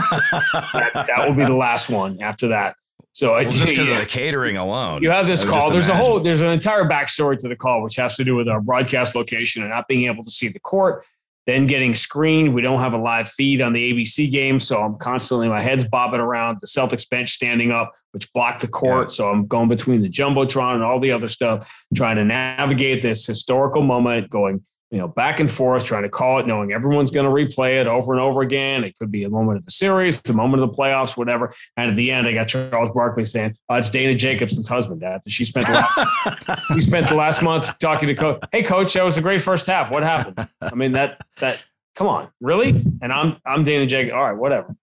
that, 0.73 1.07
that, 1.07 1.27
will 1.27 1.35
be 1.35 1.45
the 1.45 1.55
last 1.55 1.89
one 1.89 2.21
after 2.21 2.49
that. 2.49 2.75
So 3.13 3.31
well, 3.31 3.49
just 3.49 3.67
because 3.67 3.87
yeah, 3.87 3.95
of 3.95 4.01
the 4.01 4.07
catering 4.07 4.57
alone, 4.57 5.01
you 5.01 5.09
have 5.09 5.25
this 5.25 5.45
call. 5.45 5.71
There's 5.71 5.87
imagine. 5.87 6.05
a 6.05 6.05
whole, 6.05 6.19
there's 6.19 6.41
an 6.41 6.49
entire 6.49 6.83
backstory 6.83 7.37
to 7.39 7.47
the 7.47 7.55
call, 7.55 7.81
which 7.81 7.95
has 7.95 8.17
to 8.17 8.25
do 8.25 8.35
with 8.35 8.49
our 8.49 8.59
broadcast 8.59 9.15
location 9.15 9.61
and 9.61 9.71
not 9.71 9.87
being 9.87 10.11
able 10.11 10.23
to 10.23 10.29
see 10.29 10.49
the 10.49 10.59
court, 10.59 11.05
then 11.45 11.67
getting 11.67 11.93
screened. 11.93 12.53
We 12.53 12.61
don't 12.61 12.79
have 12.79 12.93
a 12.93 12.97
live 12.97 13.29
feed 13.29 13.61
on 13.61 13.73
the 13.73 13.93
ABC 13.93 14.31
game, 14.31 14.59
so 14.59 14.81
I'm 14.81 14.97
constantly 14.97 15.47
my 15.47 15.61
head's 15.61 15.83
bobbing 15.83 16.19
around. 16.19 16.57
The 16.59 16.67
Celtics 16.67 17.07
bench 17.07 17.29
standing 17.29 17.71
up, 17.71 17.91
which 18.11 18.31
blocked 18.33 18.61
the 18.61 18.67
court, 18.67 19.09
yeah. 19.09 19.13
so 19.13 19.29
I'm 19.29 19.45
going 19.45 19.69
between 19.69 20.01
the 20.01 20.09
jumbotron 20.09 20.75
and 20.75 20.83
all 20.83 20.99
the 20.99 21.11
other 21.11 21.27
stuff, 21.27 21.71
trying 21.95 22.15
to 22.15 22.25
navigate 22.25 23.01
this 23.01 23.27
historical 23.27 23.83
moment, 23.83 24.29
going 24.29 24.63
you 24.91 24.99
know, 24.99 25.07
back 25.07 25.39
and 25.39 25.49
forth, 25.49 25.85
trying 25.85 26.03
to 26.03 26.09
call 26.09 26.39
it, 26.39 26.47
knowing 26.47 26.71
everyone's 26.71 27.11
going 27.11 27.25
to 27.25 27.31
replay 27.31 27.81
it 27.81 27.87
over 27.87 28.13
and 28.13 28.21
over 28.21 28.41
again. 28.41 28.83
It 28.83 28.97
could 28.97 29.11
be 29.11 29.23
a 29.23 29.29
moment 29.29 29.57
of 29.57 29.65
the 29.65 29.71
series, 29.71 30.21
a 30.29 30.33
moment 30.33 30.61
of 30.61 30.69
the 30.69 30.75
playoffs, 30.75 31.17
whatever. 31.17 31.53
And 31.75 31.89
at 31.89 31.95
the 31.95 32.11
end, 32.11 32.27
I 32.27 32.33
got 32.33 32.47
Charles 32.47 32.91
Barkley 32.93 33.25
saying, 33.25 33.57
oh, 33.69 33.75
"It's 33.75 33.89
Dana 33.89 34.13
Jacobson's 34.13 34.67
husband." 34.67 35.01
That 35.01 35.21
she 35.27 35.43
spent 35.43 35.67
the 35.67 35.73
last 35.73 36.69
we 36.75 36.81
spent 36.81 37.09
the 37.09 37.15
last 37.15 37.41
month 37.41 37.77
talking 37.79 38.07
to 38.07 38.15
coach. 38.15 38.43
Hey, 38.51 38.63
coach, 38.63 38.93
that 38.93 39.03
was 39.03 39.17
a 39.17 39.21
great 39.21 39.41
first 39.41 39.65
half. 39.65 39.91
What 39.91 40.03
happened? 40.03 40.47
I 40.61 40.75
mean, 40.75 40.91
that 40.93 41.21
that 41.39 41.63
come 41.95 42.07
on, 42.07 42.29
really? 42.39 42.85
And 43.01 43.11
I'm 43.11 43.37
I'm 43.45 43.63
Dana 43.63 43.85
Jacob. 43.85 44.13
All 44.13 44.23
right, 44.23 44.37
whatever. 44.37 44.75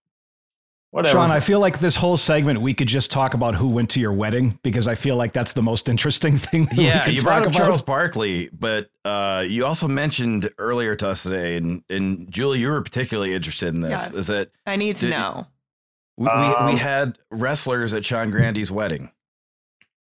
Whatever. 0.92 1.12
Sean, 1.20 1.31
I 1.31 1.40
feel 1.40 1.59
like 1.59 1.78
this 1.78 1.96
whole 1.96 2.18
segment 2.18 2.61
we 2.61 2.74
could 2.74 2.87
just 2.87 3.11
talk 3.11 3.33
about 3.33 3.55
who 3.55 3.66
went 3.68 3.88
to 3.90 4.00
your 4.00 4.12
wedding 4.12 4.59
because 4.62 4.87
I 4.87 4.94
feel 4.94 5.16
like 5.16 5.33
that's 5.33 5.55
the 5.55 5.62
most 5.62 5.88
interesting 5.88 6.37
thing. 6.38 6.68
yeah, 6.74 7.09
you 7.09 7.22
brought 7.22 7.42
up 7.42 7.48
about. 7.48 7.57
Charles 7.57 7.81
Barkley, 7.81 8.50
but 8.52 8.90
uh, 9.02 9.42
you 9.48 9.64
also 9.64 9.88
mentioned 9.88 10.50
earlier 10.59 10.94
to 10.96 11.09
us 11.09 11.22
today, 11.22 11.57
and, 11.57 11.83
and 11.88 12.31
Julie, 12.31 12.59
you 12.61 12.68
were 12.68 12.83
particularly 12.83 13.33
interested 13.35 13.74
in 13.74 13.81
this. 13.81 13.90
Yes. 13.90 14.14
Is 14.14 14.26
that 14.26 14.50
I 14.66 14.76
need 14.76 14.96
to 14.96 15.09
know? 15.09 15.46
We, 16.18 16.28
um, 16.28 16.66
we, 16.66 16.72
we 16.74 16.78
had 16.78 17.18
wrestlers 17.31 17.94
at 17.94 18.05
Sean 18.05 18.31
Grande's 18.31 18.70
wedding. 18.70 19.11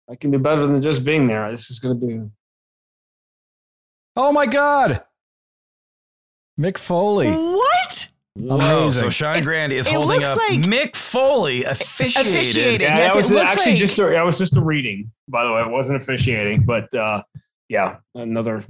I 0.08 0.14
can 0.14 0.30
do 0.30 0.38
better 0.38 0.68
than 0.68 0.80
just 0.82 1.02
being 1.04 1.26
there. 1.26 1.50
This 1.50 1.68
is 1.68 1.80
going 1.80 1.98
to 1.98 2.06
be. 2.06 2.20
Oh 4.14 4.30
my 4.30 4.46
God, 4.46 5.02
Mick 6.56 6.78
Foley! 6.78 7.28
What? 7.28 7.65
Whoa, 8.36 8.56
Amazing. 8.56 9.02
So 9.04 9.10
Sean 9.10 9.42
Grande 9.42 9.72
is 9.72 9.86
it, 9.86 9.92
holding 9.94 10.22
up 10.22 10.36
like 10.36 10.60
Mick 10.60 10.94
Foley 10.94 11.64
officiated. 11.64 12.32
officiated. 12.32 12.80
Yeah, 12.82 12.98
yes, 12.98 13.12
that 13.12 13.16
was 13.16 13.32
actually 13.32 13.72
like... 13.72 13.78
just 13.78 13.98
a, 13.98 14.02
that 14.10 14.22
was 14.24 14.36
just 14.36 14.56
a 14.56 14.60
reading, 14.60 15.10
by 15.26 15.44
the 15.44 15.52
way. 15.52 15.62
It 15.62 15.70
wasn't 15.70 16.02
officiating, 16.02 16.64
but 16.64 16.94
uh, 16.94 17.22
yeah, 17.70 17.96
another 18.14 18.62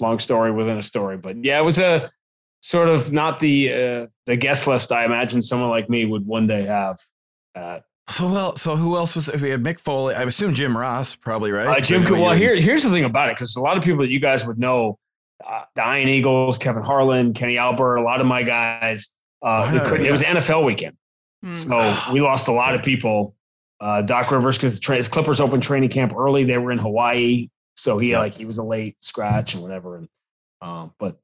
long 0.00 0.18
story 0.18 0.50
within 0.50 0.78
a 0.78 0.82
story. 0.82 1.18
But 1.18 1.44
yeah, 1.44 1.58
it 1.58 1.62
was 1.62 1.78
a 1.78 2.10
sort 2.62 2.88
of 2.88 3.12
not 3.12 3.38
the 3.38 3.72
uh, 3.72 4.06
the 4.24 4.36
guest 4.36 4.66
list 4.66 4.92
I 4.92 5.04
imagine 5.04 5.42
someone 5.42 5.68
like 5.68 5.90
me 5.90 6.06
would 6.06 6.26
one 6.26 6.46
day 6.46 6.64
have. 6.64 6.98
so 8.08 8.28
well, 8.28 8.56
so 8.56 8.76
who 8.76 8.96
else 8.96 9.14
was? 9.14 9.30
We 9.30 9.50
had 9.50 9.62
Mick 9.62 9.78
Foley. 9.78 10.14
I 10.14 10.22
assume 10.22 10.54
Jim 10.54 10.76
Ross, 10.76 11.14
probably 11.14 11.52
right. 11.52 11.78
Uh, 11.78 11.80
Jim. 11.82 12.04
Well, 12.04 12.32
here 12.32 12.56
here's 12.56 12.82
the 12.82 12.90
thing 12.90 13.04
about 13.04 13.28
it, 13.28 13.36
because 13.36 13.56
a 13.56 13.60
lot 13.60 13.76
of 13.76 13.84
people 13.84 14.00
that 14.00 14.10
you 14.10 14.20
guys 14.20 14.46
would 14.46 14.58
know 14.58 14.98
uh, 15.46 15.64
the 15.74 15.82
Ian 15.82 16.08
Eagles, 16.08 16.58
Kevin 16.58 16.82
Harlan, 16.82 17.34
Kenny 17.34 17.58
Albert, 17.58 17.96
a 17.96 18.02
lot 18.02 18.20
of 18.20 18.26
my 18.26 18.42
guys. 18.42 19.08
Uh, 19.42 19.70
oh, 19.72 19.88
couldn't. 19.88 20.04
Yeah. 20.04 20.08
It 20.08 20.12
was 20.12 20.22
NFL 20.22 20.64
weekend, 20.64 20.96
mm. 21.44 21.56
so 21.56 22.12
we 22.12 22.20
lost 22.20 22.48
a 22.48 22.52
lot 22.52 22.74
of 22.74 22.82
people. 22.82 23.34
Uh, 23.80 24.00
Doc 24.02 24.30
Rivers 24.30 24.56
because 24.56 24.80
his 24.84 25.08
Clippers 25.08 25.40
opened 25.40 25.64
training 25.64 25.90
camp 25.90 26.14
early. 26.16 26.44
They 26.44 26.58
were 26.58 26.70
in 26.70 26.78
Hawaii, 26.78 27.48
so 27.76 27.98
he 27.98 28.12
yeah. 28.12 28.20
like 28.20 28.34
he 28.34 28.44
was 28.44 28.58
a 28.58 28.62
late 28.62 28.96
scratch 29.00 29.54
and 29.54 29.62
whatever. 29.62 29.96
And 29.96 30.08
um, 30.60 30.94
but 30.98 31.18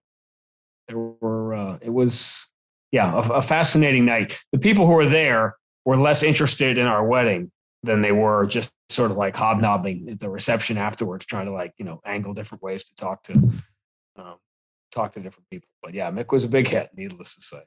there 0.89 0.99
were 0.99 1.55
uh, 1.55 1.79
it 1.81 1.91
was 1.91 2.49
yeah 2.91 3.15
a, 3.15 3.35
a 3.35 3.43
fascinating 3.43 4.05
night. 4.05 4.39
The 4.53 4.59
people 4.59 4.87
who 4.87 4.93
were 4.93 5.09
there 5.09 5.57
were 5.85 5.97
less 5.97 6.23
interested 6.23 6.79
in 6.79 6.87
our 6.87 7.07
wedding 7.07 7.53
than 7.85 8.03
they 8.03 8.13
were 8.13 8.47
just 8.47 8.73
sort 8.89 9.11
of 9.13 9.17
like 9.17 9.37
hobnobbing 9.37 10.09
at 10.11 10.21
the 10.21 10.29
reception 10.29 10.79
afterwards, 10.79 11.25
trying 11.25 11.47
to 11.47 11.53
like 11.53 11.73
you 11.79 11.85
know 11.85 12.01
angle 12.05 12.35
different 12.35 12.63
ways 12.63 12.85
to 12.85 12.95
talk 12.97 13.23
to 13.23 13.35
um, 14.19 14.37
talk 14.93 15.13
to 15.13 15.21
different 15.21 15.49
people. 15.51 15.69
But 15.83 15.95
yeah, 15.95 16.11
Mick 16.11 16.33
was 16.33 16.45
a 16.45 16.49
big 16.49 16.69
hit, 16.69 16.91
needless 16.97 17.35
to 17.37 17.43
say. 17.43 17.63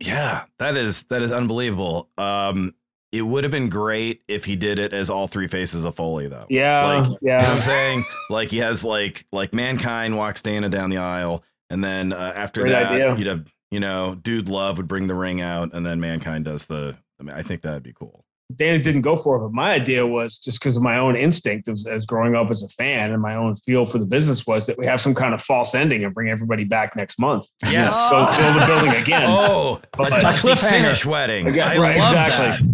Yeah, 0.00 0.44
that 0.58 0.76
is 0.76 1.04
that 1.04 1.22
is 1.22 1.32
unbelievable. 1.32 2.08
Um, 2.18 2.74
it 3.12 3.22
would 3.22 3.44
have 3.44 3.50
been 3.50 3.68
great 3.68 4.22
if 4.26 4.44
he 4.44 4.56
did 4.56 4.78
it 4.78 4.92
as 4.94 5.10
all 5.10 5.28
three 5.28 5.46
faces 5.46 5.84
of 5.84 5.94
Foley, 5.94 6.28
though. 6.28 6.46
Yeah, 6.48 7.00
like, 7.00 7.18
yeah. 7.20 7.42
You 7.42 7.46
know 7.46 7.54
I'm 7.54 7.60
saying 7.60 8.04
like 8.30 8.48
he 8.48 8.58
has 8.58 8.82
like 8.82 9.26
like 9.32 9.54
mankind 9.54 10.16
walks 10.16 10.42
Dana 10.42 10.68
down 10.68 10.90
the 10.90 10.96
aisle, 10.98 11.44
and 11.70 11.84
then 11.84 12.12
uh, 12.12 12.32
after 12.34 12.62
great 12.62 12.72
that, 12.72 12.92
idea. 12.92 13.16
you'd 13.16 13.26
have 13.26 13.46
you 13.72 13.80
know, 13.80 14.14
Dude 14.14 14.50
Love 14.50 14.76
would 14.76 14.86
bring 14.86 15.06
the 15.06 15.14
ring 15.14 15.40
out, 15.40 15.72
and 15.72 15.84
then 15.84 15.98
mankind 15.98 16.44
does 16.44 16.66
the. 16.66 16.98
I 17.18 17.22
mean, 17.22 17.34
I 17.34 17.42
think 17.42 17.62
that'd 17.62 17.82
be 17.82 17.94
cool. 17.94 18.26
Dana 18.56 18.78
didn't 18.78 19.02
go 19.02 19.16
for 19.16 19.36
it, 19.36 19.40
but 19.40 19.52
my 19.52 19.72
idea 19.72 20.06
was 20.06 20.38
just 20.38 20.60
because 20.60 20.76
of 20.76 20.82
my 20.82 20.98
own 20.98 21.16
instinct 21.16 21.68
as, 21.68 21.86
as 21.86 22.06
growing 22.06 22.34
up 22.34 22.50
as 22.50 22.62
a 22.62 22.68
fan 22.68 23.12
and 23.12 23.20
my 23.20 23.34
own 23.34 23.54
feel 23.54 23.84
for 23.86 23.98
the 23.98 24.04
business 24.06 24.46
was 24.46 24.66
that 24.66 24.78
we 24.78 24.86
have 24.86 25.00
some 25.00 25.14
kind 25.14 25.34
of 25.34 25.42
false 25.42 25.74
ending 25.74 26.04
and 26.04 26.14
bring 26.14 26.28
everybody 26.30 26.64
back 26.64 26.96
next 26.96 27.18
month. 27.18 27.46
Yes. 27.64 27.96
So 28.08 28.26
fill 28.26 28.54
the 28.54 28.66
building 28.66 28.90
again. 29.02 29.22
Oh, 29.30 29.80
But- 29.96 30.16
a 30.16 30.20
dusty 30.20 30.48
cliffhanger. 30.48 30.70
finish 30.70 31.06
wedding. 31.06 31.46
Again, 31.46 31.68
I 31.68 31.76
right, 31.78 31.98
love 31.98 32.12
exactly. 32.12 32.66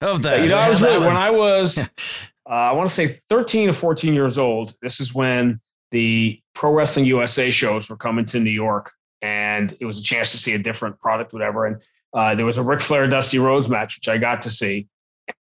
that. 0.00 0.06
Love 0.06 0.22
that. 0.22 0.42
you 0.42 0.48
know, 0.48 0.58
I 0.58 0.68
was 0.68 0.80
really, 0.82 0.98
that 0.98 1.06
when 1.06 1.16
I 1.16 1.30
was, 1.30 1.78
uh, 2.48 2.48
I 2.48 2.72
want 2.72 2.88
to 2.88 2.94
say 2.94 3.18
13 3.28 3.70
or 3.70 3.72
14 3.72 4.14
years 4.14 4.38
old. 4.38 4.74
This 4.82 5.00
is 5.00 5.14
when 5.14 5.60
the 5.90 6.40
Pro 6.54 6.72
Wrestling 6.72 7.06
USA 7.06 7.50
shows 7.50 7.88
were 7.88 7.96
coming 7.96 8.24
to 8.26 8.40
New 8.40 8.50
York, 8.50 8.92
and 9.22 9.76
it 9.80 9.86
was 9.86 9.98
a 9.98 10.02
chance 10.02 10.32
to 10.32 10.38
see 10.38 10.52
a 10.54 10.58
different 10.58 10.98
product, 11.00 11.32
whatever. 11.32 11.66
And 11.66 11.82
uh, 12.14 12.34
there 12.34 12.46
was 12.46 12.58
a 12.58 12.62
Ric 12.62 12.80
Flair 12.80 13.06
Dusty 13.08 13.38
Rhodes 13.38 13.68
match, 13.68 13.96
which 13.96 14.08
I 14.08 14.18
got 14.18 14.42
to 14.42 14.50
see, 14.50 14.86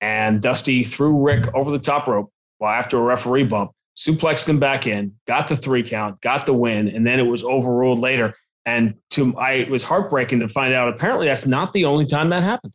and 0.00 0.40
Dusty 0.40 0.82
threw 0.84 1.16
Ric 1.16 1.52
over 1.54 1.70
the 1.70 1.78
top 1.78 2.06
rope 2.06 2.32
well 2.60 2.70
after 2.70 2.98
a 2.98 3.02
referee 3.02 3.44
bump, 3.44 3.72
suplexed 3.96 4.48
him 4.48 4.58
back 4.58 4.86
in, 4.86 5.14
got 5.26 5.48
the 5.48 5.56
three 5.56 5.82
count, 5.82 6.20
got 6.20 6.46
the 6.46 6.54
win, 6.54 6.88
and 6.88 7.06
then 7.06 7.18
it 7.18 7.24
was 7.24 7.44
overruled 7.44 7.98
later. 7.98 8.34
And 8.66 8.94
to 9.10 9.36
I, 9.38 9.52
it 9.52 9.70
was 9.70 9.82
heartbreaking 9.82 10.40
to 10.40 10.48
find 10.48 10.74
out. 10.74 10.88
Apparently, 10.88 11.26
that's 11.26 11.46
not 11.46 11.72
the 11.72 11.84
only 11.86 12.04
time 12.04 12.28
that 12.30 12.42
happened. 12.42 12.72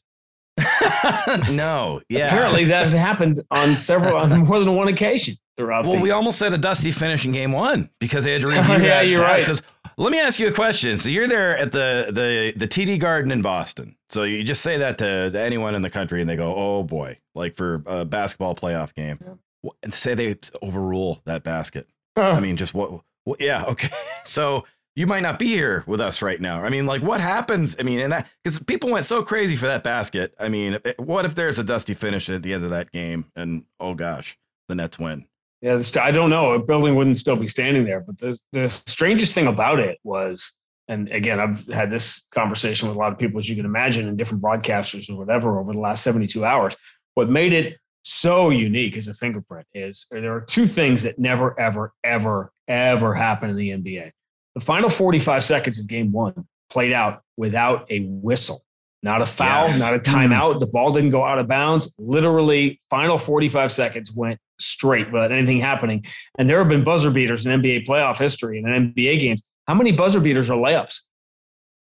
no, 1.56 2.02
yeah. 2.10 2.28
Apparently, 2.28 2.66
that 2.66 2.90
had 2.90 2.98
happened 2.98 3.42
on 3.52 3.76
several, 3.76 4.16
on 4.16 4.46
more 4.46 4.60
than 4.60 4.76
one 4.76 4.88
occasion 4.88 5.36
throughout. 5.58 5.86
Well, 5.86 5.94
the, 5.94 6.00
we 6.02 6.12
almost 6.12 6.40
had 6.40 6.54
a 6.54 6.58
dusty 6.58 6.92
finish 6.92 7.26
in 7.26 7.32
game 7.32 7.52
one 7.52 7.90
because 8.00 8.24
they 8.24 8.32
had 8.32 8.42
to 8.42 8.48
oh, 8.54 8.58
review 8.58 8.74
Yeah, 8.74 8.80
that. 8.80 9.08
you're 9.08 9.22
right. 9.22 9.42
Because 9.42 9.62
let 9.98 10.12
me 10.12 10.20
ask 10.20 10.40
you 10.40 10.48
a 10.48 10.52
question. 10.52 10.98
So 10.98 11.10
you're 11.10 11.28
there 11.28 11.58
at 11.58 11.72
the 11.72 12.08
the 12.10 12.54
the 12.56 12.68
TD 12.68 13.00
Garden 13.00 13.32
in 13.32 13.42
Boston. 13.42 13.96
So 14.10 14.24
you 14.24 14.44
just 14.44 14.62
say 14.62 14.78
that 14.78 14.98
to, 15.00 15.32
to 15.32 15.40
anyone 15.40 15.76
in 15.76 15.82
the 15.82 15.90
country, 15.90 16.22
and 16.22 16.30
they 16.30 16.36
go, 16.36 16.56
"Oh 16.56 16.84
boy!" 16.84 17.20
Like 17.36 17.56
for 17.56 17.84
a 17.86 18.06
basketball 18.06 18.56
playoff 18.56 18.94
game, 18.94 19.40
Wh- 19.66 19.76
and 19.82 19.94
say 19.94 20.14
they 20.14 20.36
overrule 20.62 21.22
that 21.26 21.44
basket. 21.44 21.88
I 22.16 22.40
mean, 22.40 22.58
just 22.58 22.74
what? 22.74 23.02
what 23.24 23.42
yeah, 23.42 23.64
okay. 23.68 23.90
So 24.24 24.66
you 24.96 25.08
might 25.08 25.24
not 25.24 25.40
be 25.40 25.48
here 25.48 25.84
with 25.88 26.00
us 26.00 26.22
right 26.22 26.40
now. 26.40 26.64
I 26.64 26.70
mean, 26.70 26.86
like, 26.86 27.02
what 27.02 27.20
happens? 27.20 27.76
I 27.80 27.84
mean, 27.84 28.00
and 28.00 28.14
that 28.14 28.28
because 28.44 28.60
people 28.60 28.92
went 28.92 29.06
so 29.06 29.24
crazy 29.24 29.56
for 29.56 29.66
that 29.66 29.84
basket. 29.84 30.34
I 30.40 30.50
mean, 30.50 30.78
eh, 30.86 30.94
what 30.98 31.26
if 31.26 31.34
there's 31.36 31.58
a 31.60 31.64
dusty 31.64 31.94
finish 31.96 32.30
at 32.30 32.44
the 32.44 32.54
end 32.54 32.64
of 32.64 32.70
that 32.70 32.92
game, 32.92 33.26
and 33.36 33.66
oh 33.80 33.96
gosh, 33.96 34.38
the 34.70 34.76
Nets 34.76 35.00
win? 35.00 35.26
Yeah, 35.64 35.82
I 36.02 36.12
don't 36.12 36.30
know. 36.30 36.52
A 36.52 36.60
building 36.60 36.96
wouldn't 36.96 37.18
still 37.18 37.38
be 37.38 37.48
standing 37.48 37.86
there. 37.86 38.02
But 38.02 38.18
the 38.18 38.38
the 38.52 38.70
strangest 38.86 39.34
thing 39.34 39.48
about 39.48 39.80
it 39.80 39.98
was, 40.04 40.52
and 40.90 41.10
again, 41.10 41.40
I've 41.40 41.66
had 41.68 41.90
this 41.90 42.28
conversation 42.32 42.90
with 42.90 42.98
a 42.98 43.00
lot 43.00 43.14
of 43.14 43.18
people, 43.18 43.40
as 43.40 43.48
you 43.48 43.56
can 43.56 43.64
imagine, 43.64 44.10
and 44.10 44.18
different 44.18 44.44
broadcasters 44.44 45.10
or 45.10 45.16
whatever 45.16 45.58
over 45.58 45.72
the 45.72 45.80
last 45.80 46.04
72 46.04 46.44
hours. 46.44 46.76
What 47.14 47.30
made 47.30 47.54
it 47.54 47.78
so 48.04 48.50
unique 48.50 48.98
as 48.98 49.08
a 49.08 49.14
fingerprint 49.14 49.66
is 49.74 50.06
there 50.12 50.36
are 50.36 50.42
two 50.42 50.68
things 50.68 51.02
that 51.04 51.18
never, 51.18 51.58
ever, 51.58 51.94
ever, 52.04 52.52
ever 52.68 53.14
happen 53.14 53.50
in 53.50 53.56
the 53.56 53.70
NBA. 53.70 54.12
The 54.56 54.62
final 54.62 54.90
45 54.90 55.46
seconds 55.46 55.80
of 55.80 55.88
game 55.88 56.12
one 56.12 56.46
played 56.70 56.92
out 56.92 57.22
without 57.38 57.90
a 57.90 58.02
whistle, 58.02 58.66
not 59.04 59.22
a 59.22 59.26
foul, 59.26 59.68
Yes. 59.68 59.80
not 59.80 59.94
a 59.94 60.00
mm-hmm. 60.00 60.16
timeout. 60.34 60.60
The 60.60 60.66
ball 60.68 60.92
didn't 60.94 61.12
go 61.12 61.24
out 61.24 61.38
of 61.38 61.48
bounds. 61.48 61.94
Literally, 62.00 62.82
final 62.90 63.18
45 63.18 63.72
seconds 63.72 64.12
went 64.14 64.40
straight 64.60 65.12
without 65.12 65.32
anything 65.32 65.60
happening. 65.60 66.06
And 66.40 66.50
there 66.50 66.58
have 66.60 66.70
been 66.70 66.84
buzzer 66.84 67.12
beaters 67.12 67.46
in 67.46 67.62
NBA 67.62 67.86
playoff 67.86 68.18
history 68.18 68.58
and 68.60 68.74
in 68.74 68.94
NBA 68.94 69.20
games. 69.20 69.42
How 69.68 69.74
many 69.74 69.92
buzzer 69.92 70.20
beaters 70.22 70.50
are 70.50 70.58
layups 70.58 71.02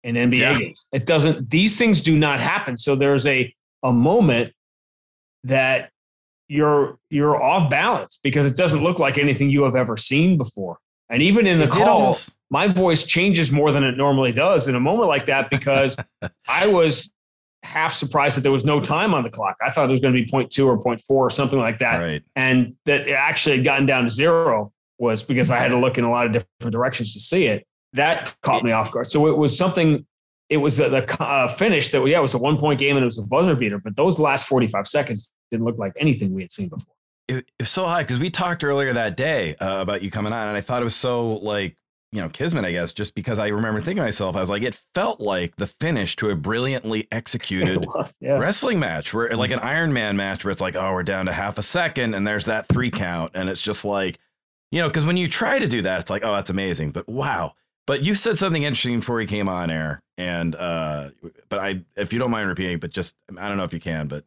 in 0.04 0.14
NBA 0.14 0.38
Yeah. 0.38 0.58
games? 0.58 0.86
It 0.92 1.06
doesn't, 1.06 1.50
these 1.50 1.74
things 1.74 2.00
do 2.02 2.16
not 2.16 2.38
happen. 2.40 2.76
So 2.76 2.94
there's 2.94 3.26
a, 3.26 3.52
a 3.82 3.92
moment 3.92 4.52
that 5.44 5.90
you're 6.48 6.98
you're 7.10 7.42
off 7.42 7.68
balance 7.70 8.20
because 8.22 8.46
it 8.46 8.56
doesn't 8.56 8.82
look 8.84 9.00
like 9.00 9.18
anything 9.18 9.50
you 9.50 9.64
have 9.64 9.74
ever 9.74 9.96
seen 9.96 10.36
before. 10.38 10.78
And 11.10 11.20
even 11.22 11.46
in 11.46 11.58
the 11.58 11.64
It 11.64 11.72
did 11.72 11.82
call, 11.82 11.88
almost- 11.88 12.34
my 12.50 12.68
voice 12.68 13.06
changes 13.06 13.50
more 13.50 13.72
than 13.72 13.84
it 13.84 13.96
normally 13.96 14.32
does 14.32 14.68
in 14.68 14.74
a 14.74 14.80
moment 14.80 15.08
like 15.08 15.26
that 15.26 15.50
because 15.50 15.96
I 16.48 16.66
was 16.66 17.10
half 17.62 17.92
surprised 17.92 18.36
that 18.36 18.42
there 18.42 18.52
was 18.52 18.64
no 18.64 18.80
time 18.80 19.12
on 19.12 19.24
the 19.24 19.30
clock. 19.30 19.56
I 19.64 19.70
thought 19.70 19.88
it 19.88 19.92
was 19.92 20.00
going 20.00 20.14
to 20.14 20.20
be 20.20 20.26
0.2 20.26 20.66
or 20.66 20.78
0.4 20.78 21.02
or 21.08 21.30
something 21.30 21.58
like 21.58 21.78
that. 21.80 21.98
right. 21.98 22.22
And 22.36 22.76
that 22.84 23.08
it 23.08 23.12
actually 23.12 23.56
had 23.56 23.64
gotten 23.64 23.86
down 23.86 24.04
to 24.04 24.10
zero 24.10 24.72
was 24.98 25.22
because 25.22 25.50
I 25.50 25.58
had 25.58 25.72
to 25.72 25.78
look 25.78 25.98
in 25.98 26.04
a 26.04 26.10
lot 26.10 26.26
of 26.26 26.32
different 26.32 26.72
directions 26.72 27.12
to 27.14 27.20
see 27.20 27.46
it. 27.46 27.66
That 27.92 28.34
caught 28.42 28.62
me 28.62 28.72
off 28.72 28.92
guard. 28.92 29.10
So 29.10 29.26
it 29.26 29.36
was 29.36 29.56
something, 29.56 30.06
it 30.48 30.58
was 30.58 30.76
the, 30.76 30.88
the 30.88 31.22
uh, 31.22 31.48
finish 31.48 31.90
that, 31.90 32.04
yeah, 32.06 32.18
it 32.18 32.22
was 32.22 32.34
a 32.34 32.38
one 32.38 32.56
point 32.56 32.78
game 32.78 32.96
and 32.96 33.02
it 33.02 33.06
was 33.06 33.18
a 33.18 33.22
buzzer 33.22 33.56
beater, 33.56 33.78
but 33.78 33.96
those 33.96 34.18
last 34.18 34.46
45 34.46 34.86
seconds 34.86 35.32
didn't 35.50 35.66
look 35.66 35.78
like 35.78 35.92
anything 35.98 36.32
we 36.32 36.42
had 36.42 36.52
seen 36.52 36.68
before. 36.68 36.94
it, 37.28 37.36
it 37.36 37.46
was 37.60 37.70
so 37.70 37.86
high 37.86 38.02
because 38.02 38.20
we 38.20 38.30
talked 38.30 38.64
earlier 38.64 38.92
that 38.92 39.16
day 39.16 39.56
uh, 39.56 39.80
about 39.80 40.02
you 40.02 40.10
coming 40.10 40.32
on, 40.32 40.48
and 40.48 40.56
I 40.56 40.60
thought 40.60 40.80
it 40.80 40.84
was 40.84 40.94
so 40.94 41.34
like 41.36 41.76
you 42.12 42.20
know 42.20 42.28
kismet, 42.28 42.64
I 42.64 42.72
guess, 42.72 42.92
just 42.92 43.14
because 43.14 43.38
I 43.38 43.48
remember 43.48 43.80
thinking 43.80 43.96
to 43.96 44.02
myself, 44.02 44.36
I 44.36 44.40
was 44.40 44.50
like, 44.50 44.62
it 44.62 44.78
felt 44.94 45.20
like 45.20 45.56
the 45.56 45.66
finish 45.66 46.16
to 46.16 46.30
a 46.30 46.34
brilliantly 46.34 47.08
executed 47.10 47.84
was, 47.86 48.14
yeah. 48.20 48.38
wrestling 48.38 48.78
match, 48.78 49.12
where 49.12 49.34
like 49.36 49.50
an 49.50 49.58
Iron 49.60 49.92
Man 49.92 50.16
match, 50.16 50.44
where 50.44 50.52
it's 50.52 50.60
like, 50.60 50.76
oh, 50.76 50.92
we're 50.92 51.02
down 51.02 51.26
to 51.26 51.32
half 51.32 51.58
a 51.58 51.62
second, 51.62 52.14
and 52.14 52.26
there's 52.26 52.46
that 52.46 52.68
three 52.68 52.90
count, 52.90 53.32
and 53.34 53.48
it's 53.48 53.60
just 53.60 53.84
like, 53.84 54.18
you 54.70 54.80
know, 54.80 54.88
because 54.88 55.04
when 55.04 55.16
you 55.16 55.28
try 55.28 55.58
to 55.58 55.66
do 55.66 55.82
that, 55.82 56.00
it's 56.00 56.10
like, 56.10 56.24
oh, 56.24 56.32
that's 56.32 56.50
amazing, 56.50 56.90
but 56.90 57.08
wow. 57.08 57.54
But 57.86 58.02
you 58.02 58.14
said 58.14 58.36
something 58.36 58.64
interesting 58.64 58.98
before 59.00 59.20
you 59.20 59.28
came 59.28 59.48
on 59.48 59.70
air, 59.70 60.02
and 60.18 60.54
uh, 60.56 61.10
but 61.48 61.58
I, 61.58 61.82
if 61.96 62.12
you 62.12 62.18
don't 62.18 62.30
mind 62.30 62.48
repeating, 62.48 62.78
but 62.78 62.90
just 62.90 63.14
I 63.36 63.48
don't 63.48 63.56
know 63.56 63.64
if 63.64 63.72
you 63.72 63.80
can, 63.80 64.08
but 64.08 64.24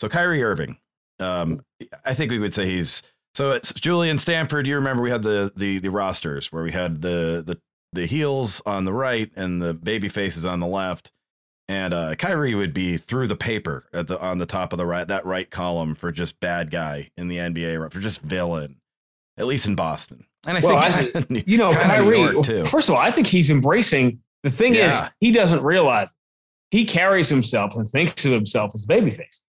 so 0.00 0.08
Kyrie 0.08 0.42
Irving, 0.42 0.78
um, 1.18 1.60
I 2.04 2.14
think 2.14 2.30
we 2.30 2.38
would 2.38 2.54
say 2.54 2.66
he's 2.66 3.02
so 3.38 3.52
it's 3.52 3.72
Julian 3.72 4.18
Stanford. 4.18 4.66
You 4.66 4.74
remember 4.74 5.00
we 5.00 5.10
had 5.10 5.22
the 5.22 5.52
the 5.54 5.78
the 5.78 5.90
rosters 5.92 6.50
where 6.50 6.64
we 6.64 6.72
had 6.72 7.00
the 7.02 7.42
the 7.46 7.56
the 7.92 8.04
heels 8.06 8.60
on 8.66 8.84
the 8.84 8.92
right 8.92 9.30
and 9.36 9.62
the 9.62 9.72
baby 9.72 10.08
faces 10.08 10.44
on 10.44 10.58
the 10.58 10.66
left, 10.66 11.12
and 11.68 11.94
uh, 11.94 12.16
Kyrie 12.16 12.56
would 12.56 12.74
be 12.74 12.96
through 12.96 13.28
the 13.28 13.36
paper 13.36 13.84
at 13.92 14.08
the 14.08 14.18
on 14.20 14.38
the 14.38 14.46
top 14.46 14.72
of 14.72 14.76
the 14.76 14.84
right 14.86 15.06
that 15.06 15.24
right 15.24 15.48
column 15.48 15.94
for 15.94 16.10
just 16.10 16.40
bad 16.40 16.72
guy 16.72 17.10
in 17.16 17.28
the 17.28 17.36
NBA 17.36 17.92
for 17.92 18.00
just 18.00 18.20
villain, 18.22 18.76
at 19.38 19.46
least 19.46 19.66
in 19.68 19.76
Boston. 19.76 20.26
And 20.46 20.58
I 20.58 20.60
Well, 20.60 20.82
think 20.82 21.16
I- 21.16 21.20
kinda 21.22 21.44
you 21.50 21.58
know, 21.58 21.70
Kyrie, 21.72 22.42
too. 22.42 22.64
first 22.64 22.88
of 22.88 22.96
all, 22.96 23.00
I 23.00 23.10
think 23.12 23.26
he's 23.28 23.50
embracing 23.50 24.18
the 24.42 24.50
thing 24.50 24.74
Yeah. 24.74 25.06
is 25.06 25.10
he 25.20 25.30
doesn't 25.30 25.62
realize 25.62 26.12
he 26.72 26.84
carries 26.84 27.28
himself 27.28 27.76
and 27.76 27.88
thinks 27.88 28.24
of 28.24 28.32
himself 28.32 28.72
as 28.74 28.84
babyface. 28.84 29.40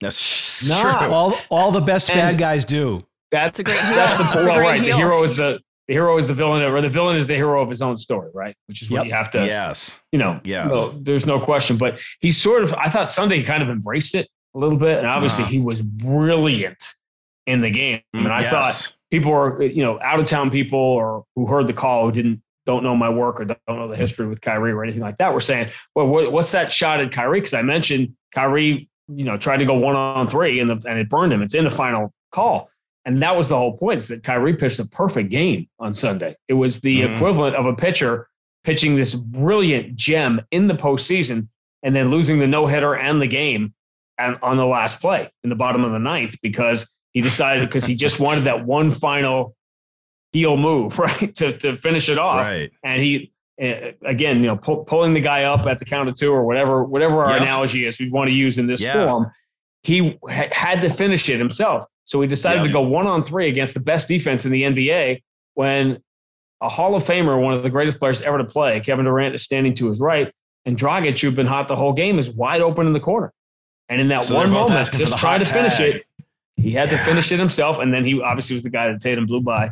That's 0.00 0.68
Nah. 0.68 0.98
true. 0.98 1.12
All 1.12 1.34
all 1.50 1.70
the 1.72 1.80
best 1.80 2.10
And- 2.10 2.18
bad 2.20 2.38
guys 2.38 2.64
do. 2.64 3.04
That's 3.30 3.58
a 3.58 3.62
great. 3.64 3.76
That's 3.82 4.16
the 4.16 4.24
That's 4.24 4.46
well, 4.46 4.58
right. 4.58 4.80
heel. 4.82 4.96
The 4.96 5.02
hero 5.02 5.22
is 5.22 5.36
the 5.36 5.60
the 5.88 5.94
hero 5.94 6.16
is 6.18 6.26
the 6.28 6.34
villain, 6.34 6.62
or 6.62 6.80
the 6.80 6.88
villain 6.88 7.16
is 7.16 7.26
the 7.26 7.34
hero 7.34 7.60
of 7.60 7.68
his 7.68 7.82
own 7.82 7.96
story, 7.96 8.30
right? 8.32 8.54
Which 8.66 8.80
is 8.80 8.90
what 8.90 8.98
Yep. 8.98 9.06
you 9.06 9.12
have 9.12 9.30
to, 9.32 9.44
yes. 9.44 9.98
you 10.12 10.20
know. 10.20 10.40
Yes. 10.44 10.70
no, 10.72 10.90
there's 10.90 11.26
no 11.26 11.40
question. 11.40 11.76
But 11.78 11.98
he 12.20 12.30
sort 12.30 12.62
of, 12.62 12.72
I 12.74 12.88
thought 12.88 13.10
Sunday 13.10 13.42
kind 13.42 13.60
of 13.60 13.68
embraced 13.70 14.14
it 14.14 14.28
a 14.54 14.58
little 14.58 14.78
bit, 14.78 14.98
and 14.98 15.06
obviously 15.08 15.42
Uh-huh. 15.44 15.50
he 15.52 15.58
was 15.58 15.82
brilliant 15.82 16.94
in 17.46 17.60
the 17.60 17.70
game. 17.70 18.02
and 18.14 18.28
I 18.28 18.42
Yes. 18.42 18.50
thought 18.52 18.96
people 19.10 19.32
are, 19.32 19.62
you 19.64 19.82
know, 19.82 19.98
out 20.00 20.20
of 20.20 20.26
town 20.26 20.50
people 20.50 20.78
or 20.78 21.24
who 21.34 21.46
heard 21.46 21.66
the 21.66 21.72
call 21.72 22.04
who 22.06 22.12
didn't 22.12 22.40
don't 22.66 22.84
know 22.84 22.94
my 22.94 23.08
work 23.08 23.40
or 23.40 23.46
don't 23.46 23.58
know 23.68 23.88
the 23.88 23.96
history 23.96 24.26
with 24.28 24.40
Kyrie 24.40 24.70
or 24.70 24.84
anything 24.84 25.00
like 25.02 25.18
that. 25.18 25.32
We're 25.32 25.40
saying, 25.40 25.70
well, 25.96 26.06
what, 26.06 26.30
what's 26.30 26.52
that 26.52 26.70
shot 26.70 27.00
at 27.00 27.10
Kyrie? 27.10 27.40
Because 27.40 27.54
I 27.54 27.62
mentioned 27.62 28.12
Kyrie, 28.32 28.88
you 29.14 29.24
know, 29.24 29.36
tried 29.36 29.58
to 29.58 29.64
go 29.64 29.74
one 29.74 29.96
on 29.96 30.28
three 30.28 30.60
and 30.60 30.70
the, 30.70 30.88
and 30.88 30.98
it 30.98 31.08
burned 31.08 31.32
him. 31.32 31.42
It's 31.42 31.54
in 31.54 31.64
the 31.64 31.70
final 31.70 32.12
call. 32.32 32.70
And 33.04 33.22
that 33.22 33.36
was 33.36 33.48
the 33.48 33.56
whole 33.56 33.76
point 33.76 33.98
is 33.98 34.08
that 34.08 34.22
Kyrie 34.22 34.54
pitched 34.56 34.78
a 34.78 34.84
perfect 34.84 35.30
game 35.30 35.68
on 35.78 35.94
Sunday. 35.94 36.36
It 36.48 36.54
was 36.54 36.80
the 36.80 37.00
Mhm. 37.02 37.16
equivalent 37.16 37.56
of 37.56 37.66
a 37.66 37.74
pitcher 37.74 38.28
pitching 38.64 38.94
this 38.94 39.14
brilliant 39.14 39.96
gem 39.96 40.40
in 40.50 40.66
the 40.66 40.74
postseason 40.74 41.48
and 41.82 41.96
then 41.96 42.10
losing 42.10 42.38
the 42.38 42.46
no 42.46 42.66
hitter 42.66 42.94
and 42.94 43.20
the 43.20 43.26
game 43.26 43.72
and 44.18 44.36
on 44.42 44.58
the 44.58 44.66
last 44.66 45.00
play 45.00 45.30
in 45.42 45.48
the 45.50 45.56
bottom 45.56 45.82
of 45.82 45.92
the 45.92 45.98
ninth 45.98 46.36
because 46.42 46.86
he 47.12 47.22
decided 47.22 47.66
because 47.66 47.86
he 47.86 47.94
just 47.94 48.20
wanted 48.20 48.42
that 48.44 48.66
one 48.66 48.90
final 48.90 49.56
heel 50.32 50.56
move, 50.58 50.98
right, 50.98 51.34
to, 51.36 51.56
to 51.58 51.74
finish 51.76 52.08
it 52.10 52.18
off. 52.18 52.46
Right. 52.46 52.70
And 52.84 53.00
he, 53.02 53.32
Uh, 53.60 53.92
again, 54.06 54.38
you 54.38 54.46
know, 54.46 54.56
pull, 54.56 54.84
pulling 54.84 55.12
the 55.12 55.20
guy 55.20 55.44
up 55.44 55.66
at 55.66 55.78
the 55.78 55.84
count 55.84 56.08
of 56.08 56.16
two 56.16 56.32
or 56.32 56.44
whatever, 56.44 56.82
whatever 56.84 57.22
our 57.24 57.32
Yep. 57.34 57.42
analogy 57.42 57.84
is 57.86 57.98
we 57.98 58.08
want 58.10 58.28
to 58.28 58.34
use 58.34 58.58
in 58.58 58.66
this 58.66 58.80
Yeah. 58.82 58.94
form, 59.06 59.30
he 59.82 60.18
ha- 60.28 60.48
had 60.52 60.80
to 60.80 60.88
finish 60.88 61.28
it 61.28 61.38
himself. 61.38 61.84
So 62.04 62.20
he 62.22 62.26
decided 62.28 62.60
Yep. 62.60 62.66
to 62.68 62.72
go 62.72 62.80
one 62.80 63.06
on 63.06 63.22
three 63.22 63.48
against 63.48 63.74
the 63.74 63.80
best 63.80 64.08
defense 64.08 64.46
in 64.46 64.52
the 64.52 64.64
NBA 64.64 65.22
when 65.54 65.98
a 66.62 66.68
Hall 66.68 66.94
of 66.94 67.02
Famer, 67.04 67.40
one 67.40 67.52
of 67.54 67.62
the 67.62 67.70
greatest 67.70 67.98
players 67.98 68.22
ever 68.22 68.38
to 68.38 68.44
play, 68.44 68.80
Kevin 68.80 69.04
Durant 69.04 69.34
is 69.34 69.42
standing 69.42 69.74
to 69.74 69.90
his 69.90 70.00
right, 70.00 70.32
and 70.64 70.76
Dragic, 70.78 71.20
who'd 71.20 71.34
been 71.36 71.46
hot 71.46 71.68
the 71.68 71.76
whole 71.76 71.92
game, 71.92 72.18
is 72.18 72.30
wide 72.30 72.60
open 72.62 72.86
in 72.86 72.92
the 72.94 73.00
corner. 73.00 73.32
And 73.90 74.00
in 74.00 74.08
that 74.08 74.24
So 74.24 74.36
one 74.36 74.50
moment, 74.50 74.90
just 74.92 75.18
trying 75.18 75.40
to 75.40 75.46
finish 75.46 75.80
it, 75.80 76.04
he 76.56 76.70
had 76.72 76.88
to 76.90 76.98
finish 76.98 77.30
it 77.32 77.38
himself. 77.38 77.78
And 77.78 77.92
then 77.92 78.04
he 78.04 78.20
obviously 78.22 78.54
was 78.54 78.62
the 78.62 78.70
guy 78.70 78.88
that 78.90 79.00
Tatum 79.00 79.26
blew 79.26 79.40
by 79.40 79.70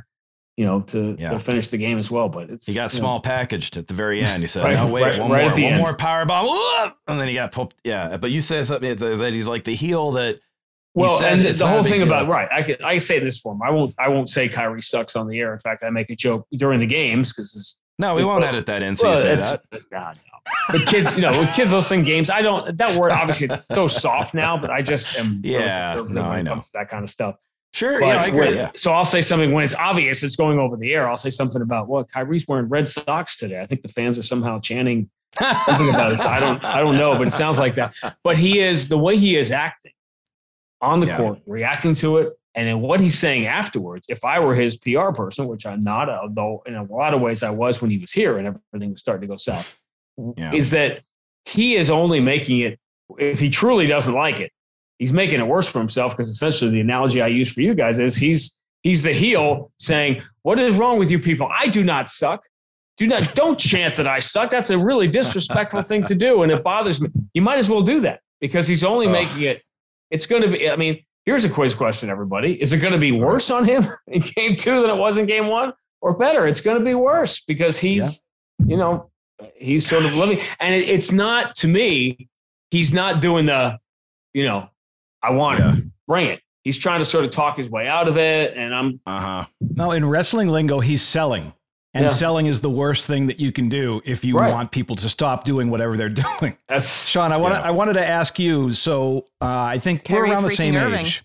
you 0.58 0.66
know, 0.66 0.80
to, 0.80 1.14
Yeah. 1.18 1.30
to 1.30 1.38
finish 1.38 1.68
the 1.68 1.78
game 1.78 1.98
as 1.98 2.10
well. 2.10 2.28
But 2.28 2.50
it's 2.50 2.66
He 2.66 2.74
got 2.74 2.92
you 2.92 2.98
know, 2.98 3.04
small 3.06 3.20
packaged 3.20 3.76
at 3.76 3.86
the 3.86 3.94
very 3.94 4.22
end. 4.24 4.42
He 4.42 4.46
said, 4.48 4.64
Right, 4.64 4.74
"No, 4.74 4.88
wait, 4.88 5.02
right- 5.02 5.20
one 5.20 5.30
right 5.30 5.42
more, 5.44 5.52
one 5.52 5.62
end. 5.62 5.78
more 5.82 5.94
power 5.94 6.24
bomb," 6.26 6.92
and 7.06 7.20
then 7.20 7.28
he 7.28 7.34
got 7.34 7.52
poked. 7.52 7.76
Yeah, 7.84 8.16
but 8.16 8.30
you 8.32 8.40
said 8.42 8.66
something 8.66 8.96
that 8.96 9.32
he's 9.32 9.46
like 9.46 9.62
the 9.64 9.74
heel 9.76 10.10
that. 10.12 10.34
he 10.34 10.40
Well, 11.00 11.22
and 11.22 11.42
it's 11.42 11.60
the 11.60 11.68
whole 11.68 11.82
thing 11.84 12.00
deal. 12.00 12.08
about 12.08 12.26
right, 12.28 12.48
I 12.52 12.62
could 12.64 12.82
I 12.82 12.98
say 12.98 13.20
this 13.20 13.38
for 13.38 13.52
him. 13.54 13.62
I 13.62 13.70
won't 13.70 13.94
I 14.00 14.08
won't 14.08 14.28
say 14.30 14.48
Kyrie 14.48 14.82
sucks 14.82 15.14
on 15.14 15.28
the 15.28 15.38
air. 15.38 15.52
In 15.52 15.60
fact, 15.60 15.84
I 15.84 15.90
make 15.90 16.10
a 16.10 16.16
joke 16.16 16.44
during 16.52 16.80
the 16.80 16.86
games 16.86 17.32
because 17.32 17.76
No, 18.00 18.16
we 18.16 18.24
won't 18.24 18.40
Well, 18.40 18.48
edit 18.48 18.66
that 18.66 18.82
in. 18.82 18.96
So 18.96 19.12
you 19.12 19.16
say 19.16 19.36
that. 19.36 19.62
Uh, 19.72 19.78
God, 19.92 20.18
no. 20.32 20.38
But 20.78 20.86
kids, 20.88 21.14
you 21.14 21.22
know, 21.22 21.32
when 21.32 21.46
kids 21.52 21.72
listen 21.72 22.02
games, 22.04 22.30
I 22.30 22.42
don't. 22.42 22.76
That 22.78 22.96
word 22.98 23.12
obviously 23.12 23.46
it's 23.48 23.66
so 23.66 23.86
soft 23.86 24.34
now, 24.34 24.58
but 24.58 24.70
I 24.70 24.82
just 24.82 25.16
am. 25.18 25.40
really 25.44 25.54
Yeah, 25.54 25.92
conservative 25.94 26.16
no, 26.16 26.22
I 26.30 26.42
know. 26.42 26.62
that 26.74 26.88
kind 26.88 27.04
of 27.04 27.10
stuff. 27.10 27.36
Sure. 27.74 28.00
But 28.00 28.06
yeah, 28.06 28.22
I 28.22 28.26
agree. 28.26 28.54
Yeah. 28.54 28.70
So 28.74 28.92
I'll 28.92 29.04
say 29.04 29.20
something 29.20 29.52
when 29.52 29.62
it's 29.62 29.74
obvious 29.74 30.22
it's 30.22 30.36
going 30.36 30.58
over 30.58 30.76
the 30.76 30.92
air. 30.94 31.08
I'll 31.08 31.16
say 31.16 31.30
something 31.30 31.60
about, 31.62 31.88
well, 31.88 32.02
Kyrie's 32.04 32.46
wearing 32.48 32.68
red 32.68 32.88
socks 32.88 33.36
today. 33.36 33.60
I 33.60 33.66
think 33.66 33.82
the 33.82 33.88
fans 33.88 34.18
are 34.18 34.22
somehow 34.22 34.58
chanting 34.58 35.10
something 35.38 35.88
about 35.90 36.12
it. 36.12 36.20
So 36.20 36.28
I 36.28 36.40
don't, 36.40 36.64
I 36.64 36.78
don't 36.80 36.96
know, 36.96 37.16
but 37.18 37.26
it 37.28 37.32
sounds 37.32 37.58
like 37.58 37.76
that. 37.76 37.94
But 38.24 38.38
he 38.38 38.58
is 38.60 38.88
the 38.88 38.96
way 38.98 39.16
he 39.16 39.36
is 39.36 39.52
acting 39.52 39.92
on 40.80 41.00
the 41.00 41.06
Yeah. 41.08 41.16
court, 41.18 41.40
reacting 41.46 41.94
to 41.96 42.18
it, 42.18 42.32
and 42.54 42.66
then 42.66 42.80
what 42.80 43.00
he's 43.00 43.18
saying 43.18 43.46
afterwards. 43.46 44.06
If 44.08 44.24
I 44.24 44.40
were 44.40 44.54
his 44.54 44.76
PR 44.78 45.10
person, 45.12 45.46
which 45.46 45.66
I'm 45.66 45.84
not, 45.84 46.08
although 46.08 46.62
in 46.66 46.74
a 46.74 46.84
lot 46.84 47.12
of 47.14 47.20
ways 47.20 47.42
I 47.42 47.50
was 47.50 47.82
when 47.82 47.90
he 47.90 47.98
was 47.98 48.12
here 48.12 48.38
and 48.38 48.46
everything 48.72 48.92
was 48.92 49.00
starting 49.00 49.22
to 49.22 49.26
go 49.26 49.36
south, 49.36 49.78
Yeah. 50.36 50.52
is 50.54 50.70
that 50.70 51.02
he 51.44 51.76
is 51.76 51.90
only 51.90 52.20
making 52.20 52.60
it. 52.60 52.80
If 53.18 53.38
he 53.40 53.50
truly 53.50 53.86
doesn't 53.86 54.14
like 54.14 54.40
it, 54.40 54.52
he's 54.98 55.12
making 55.12 55.40
it 55.40 55.46
worse 55.46 55.68
for 55.68 55.78
himself 55.78 56.16
because 56.16 56.28
essentially 56.28 56.70
the 56.70 56.80
analogy 56.80 57.22
I 57.22 57.28
use 57.28 57.52
for 57.52 57.60
you 57.60 57.74
guys 57.74 57.98
is 57.98 58.16
he's 58.16 58.56
he's 58.82 59.02
the 59.02 59.12
heel 59.12 59.70
saying, 59.78 60.22
"What 60.42 60.58
is 60.58 60.74
wrong 60.74 60.98
with 60.98 61.10
you 61.10 61.18
people? 61.18 61.48
I 61.52 61.68
do 61.68 61.84
not 61.84 62.10
suck. 62.10 62.42
Do 62.96 63.06
not 63.06 63.34
don't 63.34 63.58
chant 63.58 63.96
that 63.96 64.06
I 64.06 64.18
suck. 64.18 64.50
That's 64.50 64.70
a 64.70 64.78
really 64.78 65.08
disrespectful 65.08 65.82
thing 65.82 66.04
to 66.06 66.14
do, 66.14 66.42
and 66.42 66.52
it 66.52 66.62
bothers 66.62 67.00
me. 67.00 67.08
You 67.34 67.42
might 67.42 67.58
as 67.58 67.70
well 67.70 67.82
do 67.82 68.00
that 68.00 68.20
because 68.40 68.66
he's 68.66 68.84
only 68.84 69.06
Ugh. 69.06 69.12
making 69.12 69.42
it. 69.42 69.62
It's 70.10 70.26
going 70.26 70.42
to 70.42 70.48
be. 70.48 70.70
I 70.70 70.76
mean, 70.76 71.04
here's 71.24 71.44
a 71.44 71.48
quiz 71.48 71.74
question, 71.74 72.10
everybody: 72.10 72.60
Is 72.60 72.72
it 72.72 72.78
going 72.78 72.92
to 72.92 72.98
be 72.98 73.12
worse 73.12 73.50
on 73.50 73.64
him 73.64 73.86
in 74.08 74.22
game 74.22 74.56
two 74.56 74.82
than 74.82 74.90
it 74.90 74.96
was 74.96 75.16
in 75.16 75.26
game 75.26 75.46
one, 75.46 75.72
or 76.00 76.16
better? 76.16 76.46
It's 76.46 76.60
going 76.60 76.78
to 76.78 76.84
be 76.84 76.94
worse 76.94 77.40
because 77.40 77.78
he's, 77.78 78.22
you 78.66 78.76
know, 78.76 79.10
he's 79.54 79.86
sort 79.86 80.04
of 80.04 80.14
living, 80.14 80.42
and 80.60 80.74
it, 80.74 80.88
it's 80.88 81.12
not 81.12 81.54
to 81.56 81.68
me. 81.68 82.28
He's 82.70 82.92
not 82.92 83.22
doing 83.22 83.46
the, 83.46 83.78
you 84.34 84.44
know, 84.44 84.68
I 85.22 85.30
want 85.30 85.58
Yeah. 85.58 85.76
it, 85.76 85.84
bring 86.06 86.26
it. 86.28 86.40
He's 86.64 86.78
trying 86.78 86.98
to 86.98 87.04
sort 87.04 87.24
of 87.24 87.30
talk 87.30 87.56
his 87.56 87.70
way 87.70 87.88
out 87.88 88.08
of 88.08 88.16
it, 88.18 88.54
and 88.56 88.74
I'm 88.74 89.00
Uh 89.06 89.20
huh. 89.20 89.44
No, 89.60 89.92
in 89.92 90.04
wrestling 90.08 90.48
lingo, 90.48 90.80
he's 90.80 91.02
selling. 91.02 91.52
And 91.94 92.02
Yeah. 92.04 92.08
selling 92.08 92.46
is 92.46 92.60
the 92.60 92.68
worst 92.70 93.06
thing 93.06 93.26
that 93.28 93.40
you 93.40 93.50
can 93.50 93.68
do 93.70 94.02
if 94.04 94.24
you 94.24 94.36
Right. 94.36 94.52
want 94.52 94.70
people 94.70 94.94
to 94.96 95.08
stop 95.08 95.44
doing 95.44 95.70
whatever 95.70 95.96
they're 95.96 96.08
doing. 96.40 96.56
that's 96.68 97.08
Sean, 97.08 97.32
I 97.32 97.36
wanted 97.38 97.56
Yeah. 97.56 97.62
I 97.62 97.70
wanted 97.70 97.94
to 97.94 98.06
ask 98.06 98.38
you. 98.38 98.72
So 98.72 99.24
uh, 99.40 99.46
I 99.46 99.78
think 99.78 100.04
Kyrie 100.04 100.28
we're 100.28 100.34
around 100.34 100.42
the 100.44 100.50
same 100.50 100.76
Irving. 100.76 101.06
age. 101.06 101.24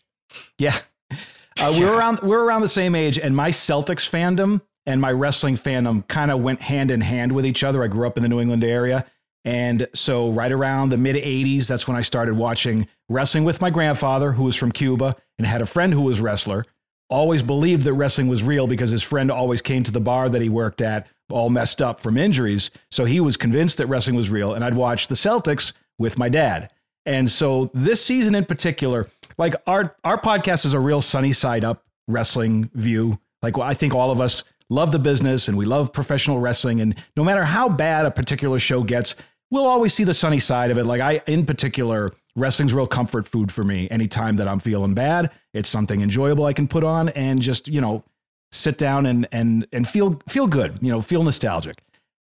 Yeah, 0.58 0.78
uh, 1.60 1.76
we're 1.80 1.94
around 1.94 2.20
we're 2.24 2.44
around 2.44 2.62
the 2.62 2.68
same 2.70 2.96
age, 2.96 3.20
and 3.20 3.36
my 3.36 3.50
Celtics 3.50 4.10
fandom 4.10 4.62
and 4.86 5.00
my 5.02 5.12
wrestling 5.12 5.58
fandom 5.58 6.08
kind 6.08 6.32
of 6.32 6.40
went 6.42 6.62
hand 6.62 6.90
in 6.92 7.02
hand 7.02 7.32
with 7.34 7.46
each 7.46 7.64
other. 7.64 7.84
I 7.84 7.88
grew 7.88 8.08
up 8.08 8.18
in 8.18 8.24
the 8.24 8.30
New 8.30 8.40
England 8.40 8.64
area, 8.64 9.06
and 9.46 9.88
so 9.94 10.30
right 10.32 10.52
around 10.52 10.90
the 10.90 10.98
mid 10.98 11.18
'80s, 11.18 11.68
that's 11.68 11.88
when 11.88 11.98
I 11.98 12.02
started 12.02 12.36
watching 12.36 12.88
wrestling 13.10 13.44
with 13.44 13.62
my 13.62 13.70
grandfather, 13.70 14.34
who 14.34 14.44
was 14.44 14.56
from 14.56 14.72
Cuba 14.72 15.16
and 15.38 15.48
had 15.48 15.62
a 15.62 15.66
friend 15.66 15.94
who 15.94 16.02
was 16.02 16.22
wrestler. 16.22 16.66
Always 17.10 17.44
believed 17.44 17.84
that 17.84 17.94
wrestling 17.94 18.28
was 18.28 18.44
real 18.44 18.66
because 18.66 18.92
his 18.92 19.04
friend 19.04 19.30
always 19.30 19.62
came 19.62 19.84
to 19.84 19.92
the 19.92 20.00
bar 20.00 20.30
that 20.30 20.42
he 20.42 20.50
worked 20.50 20.82
at 20.82 21.08
all 21.32 21.50
messed 21.50 21.82
up 21.82 22.00
from 22.00 22.18
injuries. 22.18 22.72
So 22.92 23.06
he 23.06 23.20
was 23.20 23.38
convinced 23.38 23.78
that 23.78 23.88
wrestling 23.88 24.16
was 24.16 24.30
real, 24.30 24.54
and 24.54 24.64
I'd 24.64 24.76
watch 24.76 25.08
the 25.08 25.16
Celtics 25.16 25.74
with 25.98 26.18
my 26.18 26.30
dad. 26.30 26.72
And 27.06 27.30
so 27.30 27.70
this 27.74 28.04
season 28.04 28.36
in 28.36 28.46
particular, 28.46 29.10
like 29.38 29.56
our 29.68 29.96
our 30.04 30.20
podcast 30.20 30.66
is 30.66 30.74
a 30.74 30.80
real 30.80 31.02
sunny 31.02 31.34
side 31.34 31.64
up 31.64 31.84
wrestling 32.08 32.70
view. 32.74 33.20
Like 33.42 33.58
I 33.58 33.74
think 33.74 33.94
all 33.94 34.12
of 34.12 34.22
us 34.22 34.44
love 34.70 34.92
the 34.92 35.00
business 35.00 35.48
and 35.48 35.58
we 35.58 35.66
love 35.66 35.92
professional 35.92 36.40
wrestling 36.40 36.80
and 36.80 36.96
no 37.18 37.24
matter 37.24 37.44
how 37.44 37.68
bad 37.68 38.06
a 38.06 38.12
particular 38.12 38.58
show 38.58 38.84
gets, 38.84 39.16
we'll 39.52 39.68
always 39.68 39.94
see 39.94 40.06
the 40.06 40.14
sunny 40.14 40.40
side 40.40 40.72
of 40.72 40.78
it. 40.78 40.86
Like 40.86 41.02
I 41.02 41.22
in 41.28 41.46
particular, 41.46 42.14
wrestling's 42.36 42.74
real 42.74 42.88
comfort 42.88 43.28
food 43.28 43.52
for 43.52 43.64
me. 43.64 43.88
Anytime 43.90 44.38
that 44.38 44.48
I'm 44.48 44.60
feeling 44.60 44.94
bad, 44.94 45.32
it's 45.54 45.70
something 45.70 46.02
enjoyable 46.02 46.46
I 46.46 46.54
can 46.54 46.68
put 46.68 46.84
on 46.84 47.10
and 47.10 47.42
just, 47.42 47.68
you 47.68 47.82
know, 47.82 48.04
sit 48.52 48.78
down 48.78 49.06
and 49.06 49.28
and 49.32 49.68
and 49.72 49.88
feel 49.88 50.22
feel 50.28 50.48
good, 50.48 50.80
you 50.82 50.92
know, 50.92 51.02
feel 51.02 51.24
nostalgic. 51.24 51.84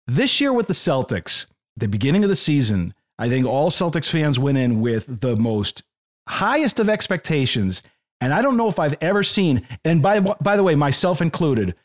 This 0.07 0.41
year 0.41 0.53
with 0.53 0.67
the 0.67 0.73
Celtics, 0.73 1.47
the 1.77 1.89
beginning 1.89 2.25
of 2.25 2.31
the 2.31 2.37
season, 2.37 2.95
I 3.19 3.29
think 3.29 3.47
all 3.47 3.71
Celtics 3.71 4.11
fans 4.11 4.39
went 4.39 4.59
in 4.59 4.81
with 4.81 5.21
the 5.21 5.37
most 5.37 5.83
highest 6.29 6.81
of 6.81 6.89
expectations. 6.89 7.83
And 8.21 8.35
I 8.35 8.43
don't 8.43 8.57
know 8.57 8.69
if 8.69 8.79
I've 8.81 8.97
ever 9.01 9.23
seen, 9.23 9.67
and 9.85 10.03
by, 10.03 10.19
by 10.19 10.57
the 10.57 10.65
way, 10.65 10.75
myself 10.75 11.23
included, 11.23 11.77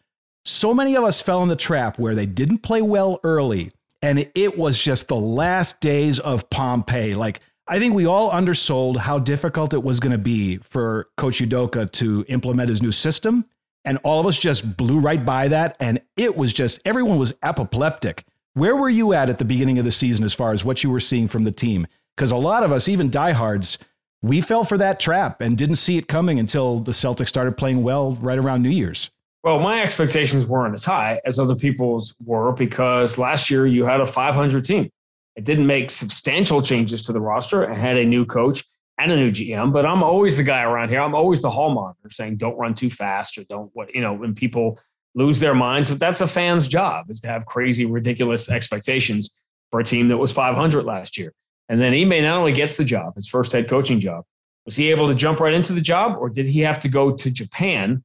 so 0.45 0.73
many 0.73 0.95
of 0.95 1.03
us 1.03 1.21
fell 1.21 1.43
in 1.43 1.49
the 1.49 1.55
trap 1.55 1.99
where 1.99 2.15
they 2.15 2.25
didn't 2.25 2.59
play 2.59 2.81
well 2.81 3.19
early. 3.23 3.71
And 4.01 4.27
it 4.33 4.57
was 4.57 4.79
just 4.79 5.07
the 5.07 5.15
last 5.15 5.79
days 5.79 6.19
of 6.19 6.49
Pompeii. 6.49 7.13
Like, 7.13 7.39
I 7.67 7.79
think 7.79 7.95
we 7.95 8.05
all 8.05 8.29
undersold 8.29 8.97
how 8.97 9.19
difficult 9.19 9.73
it 9.73 9.83
was 9.83 9.99
going 9.99 10.11
to 10.11 10.17
be 10.17 10.57
for 10.57 11.07
Coach 11.15 11.39
Udoka 11.39 11.89
to 11.93 12.25
implement 12.27 12.69
his 12.69 12.81
new 12.81 12.91
system. 12.91 13.45
And 13.85 13.97
all 14.03 14.19
of 14.19 14.25
us 14.25 14.37
just 14.37 14.77
blew 14.77 14.99
right 14.99 15.23
by 15.23 15.47
that. 15.47 15.77
And 15.79 16.01
it 16.17 16.35
was 16.35 16.53
just, 16.53 16.81
everyone 16.85 17.17
was 17.17 17.33
apoplectic. 17.41 18.25
Where 18.53 18.75
were 18.75 18.89
you 18.89 19.13
at 19.13 19.29
at 19.29 19.39
the 19.39 19.45
beginning 19.45 19.79
of 19.79 19.85
the 19.85 19.91
season 19.91 20.25
as 20.25 20.33
far 20.33 20.51
as 20.51 20.63
what 20.65 20.83
you 20.83 20.89
were 20.89 20.99
seeing 20.99 21.27
from 21.27 21.43
the 21.43 21.51
team? 21.51 21.87
Because 22.15 22.31
a 22.31 22.37
lot 22.37 22.63
of 22.63 22.71
us, 22.71 22.87
even 22.87 23.09
diehards, 23.09 23.77
we 24.21 24.41
fell 24.41 24.63
for 24.63 24.77
that 24.77 24.99
trap 24.99 25.41
and 25.41 25.57
didn't 25.57 25.77
see 25.77 25.97
it 25.97 26.07
coming 26.07 26.39
until 26.39 26.79
the 26.79 26.91
Celtics 26.91 27.29
started 27.29 27.57
playing 27.57 27.83
well 27.83 28.15
right 28.15 28.37
around 28.37 28.61
New 28.61 28.69
Year's. 28.69 29.09
Well, 29.43 29.59
my 29.59 29.81
expectations 29.81 30.45
weren't 30.47 30.73
as 30.73 30.85
high 30.85 31.19
as 31.25 31.39
other 31.39 31.55
people's 31.55 32.13
were 32.23 32.53
because 32.53 33.17
last 33.17 33.49
year 33.49 33.67
you 33.67 33.85
had 33.85 33.99
a 33.99 34.05
500 34.05 34.63
team. 34.63 34.89
It 35.35 35.45
didn't 35.45 35.67
make 35.67 35.91
substantial 35.91 36.61
changes 36.61 37.01
to 37.03 37.13
the 37.13 37.21
roster. 37.21 37.63
It 37.63 37.77
had 37.77 37.97
a 37.97 38.05
new 38.05 38.25
coach 38.25 38.63
and 38.99 39.11
a 39.11 39.15
new 39.15 39.31
GM, 39.31 39.73
but 39.73 39.85
I'm 39.85 40.03
always 40.03 40.37
the 40.37 40.43
guy 40.43 40.61
around 40.61 40.89
here. 40.89 41.01
I'm 41.01 41.15
always 41.15 41.41
the 41.41 41.49
hall 41.49 41.73
monitor 41.73 42.09
saying, 42.11 42.37
don't 42.37 42.57
run 42.57 42.75
too 42.75 42.89
fast 42.89 43.37
or 43.37 43.43
don't 43.45 43.71
what, 43.73 43.93
you 43.95 44.01
know, 44.01 44.13
when 44.13 44.35
people 44.35 44.79
lose 45.15 45.39
their 45.39 45.55
minds. 45.55 45.89
But 45.89 45.99
that's 45.99 46.21
a 46.21 46.27
fan's 46.27 46.67
job 46.67 47.09
is 47.09 47.19
to 47.21 47.27
have 47.27 47.45
crazy, 47.45 47.85
ridiculous 47.85 48.49
expectations 48.49 49.31
for 49.71 49.79
a 49.79 49.83
team 49.83 50.07
that 50.09 50.17
was 50.17 50.31
500 50.31 50.83
last 50.83 51.17
year. 51.17 51.33
And 51.69 51.81
then 51.81 51.93
Ime 51.93 52.21
not 52.21 52.37
only 52.37 52.51
gets 52.51 52.77
the 52.77 52.83
job, 52.83 53.15
his 53.15 53.27
first 53.27 53.51
head 53.51 53.67
coaching 53.67 53.99
job, 53.99 54.25
was 54.65 54.75
he 54.75 54.91
able 54.91 55.07
to 55.07 55.15
jump 55.15 55.39
right 55.39 55.53
into 55.53 55.73
the 55.73 55.81
job 55.81 56.17
or 56.19 56.29
did 56.29 56.45
he 56.45 56.59
have 56.61 56.79
to 56.79 56.89
go 56.89 57.11
to 57.11 57.31
Japan 57.31 58.03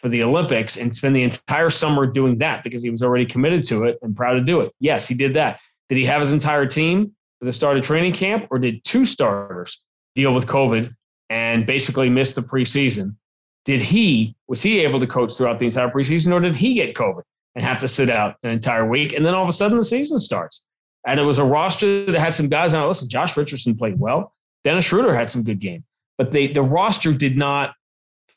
for 0.00 0.08
the 0.08 0.22
Olympics 0.22 0.76
and 0.76 0.94
spend 0.96 1.14
the 1.14 1.22
entire 1.22 1.70
summer 1.70 2.06
doing 2.06 2.38
that 2.38 2.64
because 2.64 2.82
he 2.82 2.90
was 2.90 3.02
already 3.02 3.26
committed 3.26 3.64
to 3.64 3.84
it 3.84 3.98
and 4.02 4.16
proud 4.16 4.34
to 4.34 4.40
do 4.40 4.60
it. 4.60 4.72
Yes, 4.80 5.06
he 5.06 5.14
did 5.14 5.34
that. 5.34 5.60
Did 5.90 5.98
he 5.98 6.04
have 6.06 6.20
his 6.20 6.32
entire 6.32 6.66
team 6.66 7.16
for 7.40 7.46
the 7.46 7.52
start 7.52 7.76
of 7.76 7.82
training 7.82 8.12
camp, 8.12 8.46
or 8.50 8.60
did 8.60 8.84
two 8.84 9.04
starters 9.04 9.82
deal 10.14 10.32
with 10.32 10.46
COVID 10.46 10.94
and 11.30 11.66
basically 11.66 12.08
miss 12.08 12.32
the 12.32 12.42
preseason? 12.42 13.16
Did 13.64 13.80
he 13.80 14.36
was 14.46 14.62
he 14.62 14.78
able 14.80 15.00
to 15.00 15.06
coach 15.06 15.36
throughout 15.36 15.58
the 15.58 15.66
entire 15.66 15.88
preseason, 15.88 16.32
or 16.32 16.38
did 16.38 16.54
he 16.54 16.74
get 16.74 16.94
COVID 16.94 17.22
and 17.56 17.64
have 17.64 17.80
to 17.80 17.88
sit 17.88 18.08
out 18.08 18.36
an 18.44 18.50
entire 18.50 18.88
week? 18.88 19.12
And 19.12 19.26
then 19.26 19.34
all 19.34 19.42
of 19.42 19.48
a 19.48 19.52
sudden 19.52 19.76
the 19.76 19.84
season 19.84 20.20
starts. 20.20 20.62
And 21.06 21.18
it 21.18 21.24
was 21.24 21.38
a 21.38 21.44
roster 21.44 22.06
that 22.06 22.18
had 22.18 22.34
some 22.34 22.48
guys. 22.48 22.72
Now 22.72 22.86
listen, 22.86 23.08
Josh 23.08 23.36
Richardson 23.36 23.76
played 23.76 23.98
well. 23.98 24.32
Dennis 24.62 24.84
Schroeder 24.84 25.14
had 25.14 25.28
some 25.28 25.42
good 25.42 25.58
game, 25.58 25.82
but 26.18 26.30
they 26.30 26.46
the 26.46 26.62
roster 26.62 27.12
did 27.12 27.36
not 27.36 27.74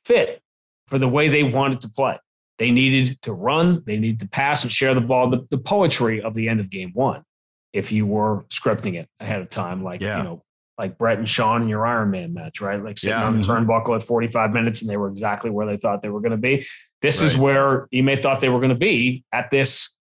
fit 0.05 0.41
for 0.87 0.97
the 0.97 1.07
way 1.07 1.29
they 1.29 1.43
wanted 1.43 1.81
to 1.81 1.89
play. 1.89 2.17
They 2.57 2.71
needed 2.71 3.21
to 3.21 3.33
run, 3.33 3.83
they 3.85 3.97
needed 3.97 4.21
to 4.21 4.27
pass 4.27 4.63
and 4.63 4.71
share 4.71 4.95
the 4.95 5.01
ball. 5.01 5.29
The, 5.29 5.45
the 5.51 5.57
poetry 5.57 6.19
of 6.19 6.33
the 6.33 6.49
end 6.49 6.59
of 6.59 6.69
game 6.69 6.91
one, 6.93 7.23
if 7.73 7.91
you 7.91 8.05
were 8.05 8.43
scripting 8.49 8.95
it 8.99 9.09
ahead 9.19 9.41
of 9.41 9.49
time, 9.49 9.83
like 9.83 9.99
Yeah. 10.01 10.19
you 10.19 10.23
know, 10.23 10.43
like 10.77 10.97
Bret 10.97 11.17
and 11.17 11.27
Shawn 11.27 11.63
in 11.63 11.69
your 11.69 11.85
Iron 11.85 12.11
Man 12.11 12.33
match, 12.33 12.61
right? 12.61 12.81
Like 12.83 12.97
sitting 12.97 13.17
Yeah. 13.19 13.25
on 13.25 13.39
the 13.39 13.45
mm-hmm. 13.45 13.69
turnbuckle 13.69 13.95
at 13.95 14.03
45 14.03 14.51
minutes 14.53 14.81
and 14.81 14.89
they 14.89 14.97
were 14.97 15.09
exactly 15.09 15.49
where 15.49 15.65
they 15.65 15.77
thought 15.77 16.01
they 16.01 16.09
were 16.09 16.21
going 16.21 16.31
to 16.31 16.37
be. 16.37 16.65
This 17.01 17.21
is 17.21 17.35
Right. 17.35 17.43
where 17.43 17.87
Ime 17.93 18.21
thought 18.21 18.39
they 18.39 18.49
were 18.49 18.59
going 18.59 18.69
to 18.69 18.75
be 18.75 19.23
at 19.33 19.49
this 19.51 19.93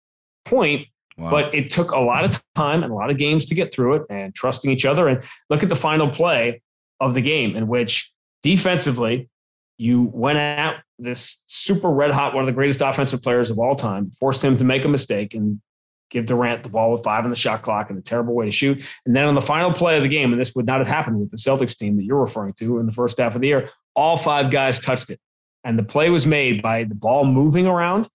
point 0.44 0.86
Wow. 1.18 1.30
but 1.30 1.54
it 1.54 1.70
took 1.70 1.90
a 1.90 1.98
lot 1.98 2.24
of 2.24 2.42
time 2.54 2.82
and 2.82 2.90
a 2.90 2.94
lot 2.94 3.10
of 3.10 3.18
games 3.18 3.44
to 3.46 3.54
get 3.54 3.74
through 3.74 3.96
it 3.96 4.02
and 4.08 4.34
trusting 4.34 4.70
each 4.70 4.86
other. 4.86 5.06
And 5.06 5.22
look 5.50 5.62
at 5.62 5.68
the 5.68 5.76
final 5.76 6.08
play 6.08 6.62
of 6.98 7.12
the 7.12 7.20
game, 7.20 7.56
in 7.56 7.68
which 7.68 8.10
defensively, 8.42 9.28
you 9.76 10.10
went 10.14 10.38
at 10.38 10.82
this 10.98 11.42
super 11.46 11.90
red 11.90 12.10
hot, 12.10 12.34
one 12.34 12.42
of 12.44 12.46
the 12.46 12.52
greatest 12.54 12.80
offensive 12.80 13.22
players 13.22 13.50
of 13.50 13.58
all 13.58 13.74
time, 13.74 14.10
forced 14.18 14.42
him 14.42 14.56
to 14.58 14.64
make 14.64 14.84
a 14.84 14.88
mistake 14.88 15.34
and 15.34 15.60
give 16.10 16.26
Durant 16.26 16.62
the 16.62 16.68
ball 16.68 16.92
with 16.92 17.02
five 17.02 17.24
on 17.24 17.30
the 17.30 17.36
shot 17.36 17.62
clock 17.62 17.88
and 17.88 17.98
a 17.98 18.02
terrible 18.02 18.34
way 18.34 18.46
to 18.46 18.50
shoot. 18.50 18.82
And 19.06 19.14
then 19.14 19.26
on 19.26 19.34
the 19.34 19.40
final 19.40 19.72
play 19.72 19.96
of 19.96 20.02
the 20.02 20.08
game, 20.08 20.32
and 20.32 20.40
this 20.40 20.54
would 20.54 20.66
not 20.66 20.78
have 20.78 20.88
happened 20.88 21.18
with 21.18 21.30
the 21.30 21.36
Celtics 21.36 21.76
team 21.76 21.96
that 21.96 22.04
you're 22.04 22.20
referring 22.20 22.52
to 22.54 22.78
in 22.78 22.86
the 22.86 22.92
first 22.92 23.18
half 23.18 23.34
of 23.34 23.40
the 23.40 23.48
year, 23.48 23.70
all 23.94 24.16
five 24.16 24.50
guys 24.50 24.78
touched 24.80 25.10
it. 25.10 25.20
And 25.64 25.78
the 25.78 25.82
play 25.82 26.10
was 26.10 26.26
made 26.26 26.62
by 26.62 26.84
the 26.84 26.94
ball 26.94 27.24
moving 27.24 27.66
around, 27.66 28.08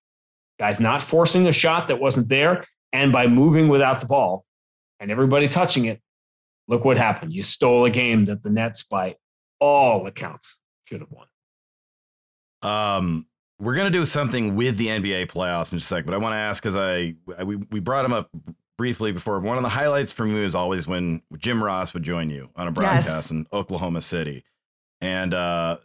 guys 0.60 0.80
not 0.80 1.02
forcing 1.02 1.48
a 1.48 1.52
shot 1.52 1.88
that 1.88 2.00
wasn't 2.00 2.28
there, 2.28 2.64
and 2.92 3.12
by 3.12 3.28
moving 3.28 3.68
without 3.68 4.00
the 4.00 4.08
ball 4.08 4.46
and 5.00 5.12
everybody 5.12 5.48
touching 5.48 5.86
it. 5.86 6.02
Look 6.68 6.84
what 6.84 6.98
happened. 6.98 7.34
You 7.34 7.44
stole 7.44 7.86
a 7.86 7.92
game 7.92 8.26
that 8.26 8.42
the 8.42 8.50
Nets, 8.50 8.84
by 8.84 9.16
all 9.60 10.08
accounts, 10.08 10.58
should 10.86 11.02
have 11.02 11.12
won. 11.12 11.28
Um, 12.62 13.28
we're 13.60 13.76
gonna 13.76 13.90
do 13.90 14.06
something 14.06 14.56
with 14.56 14.78
the 14.78 14.88
NBA 14.88 15.28
playoffs 15.28 15.72
in 15.72 15.78
just 15.78 15.92
a 15.92 15.96
sec, 15.96 16.06
but 16.06 16.14
I 16.14 16.18
want 16.18 16.34
to 16.34 16.38
ask 16.38 16.62
because 16.62 16.76
I, 16.76 17.16
I 17.38 17.44
we 17.44 17.56
we 17.72 17.80
brought 17.80 18.06
him 18.06 18.14
up 18.14 18.30
briefly 18.78 19.12
before. 19.12 19.40
One 19.40 19.58
of 19.58 19.64
the 19.64 19.70
highlights 19.70 20.12
for 20.12 20.26
me 20.26 20.44
was 20.44 20.56
always 20.56 20.86
when 20.88 21.22
Jim 21.38 21.64
Ross 21.64 21.94
would 21.94 22.04
join 22.04 22.30
you 22.30 22.50
on 22.56 22.68
a 22.68 22.72
broadcast 22.72 23.08
Yes. 23.08 23.32
in 23.32 23.48
Oklahoma 23.54 24.02
City, 24.02 24.44
and 25.02 25.34
uh, 25.34 25.78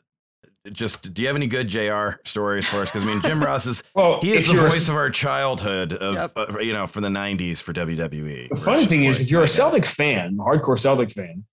just 0.73 1.15
do 1.15 1.23
you 1.23 1.29
have 1.29 1.37
any 1.37 1.47
good 1.47 1.69
Jr. 1.69 2.19
stories 2.25 2.67
for 2.69 2.79
us? 2.79 2.91
Because 2.91 3.05
I 3.05 3.07
mean, 3.07 3.23
Jim 3.23 3.43
Ross 3.45 3.67
is 3.67 3.83
Well, 3.95 4.21
he 4.21 4.33
is 4.33 4.47
the 4.47 4.55
you're 4.55 4.67
a- 4.67 4.71
voice 4.71 4.89
of 4.89 4.97
our 4.97 5.09
childhood 5.11 5.93
of 5.93 6.15
Yep. 6.15 6.33
uh, 6.37 6.59
you 6.59 6.73
know 6.73 6.87
from 6.89 7.03
the 7.05 7.09
'90s 7.09 7.63
for 7.63 7.73
WWE. 7.73 8.49
The 8.51 8.57
funny 8.57 8.81
it's 8.83 8.89
just 8.89 8.89
thing 8.91 9.05
is, 9.05 9.17
like, 9.17 9.23
if 9.23 9.31
you're 9.31 9.45
a 9.45 9.49
Celtic 9.49 9.87
fan, 9.87 10.37
hardcore 10.39 10.79
Celtic 10.79 11.13
fan, 11.13 11.45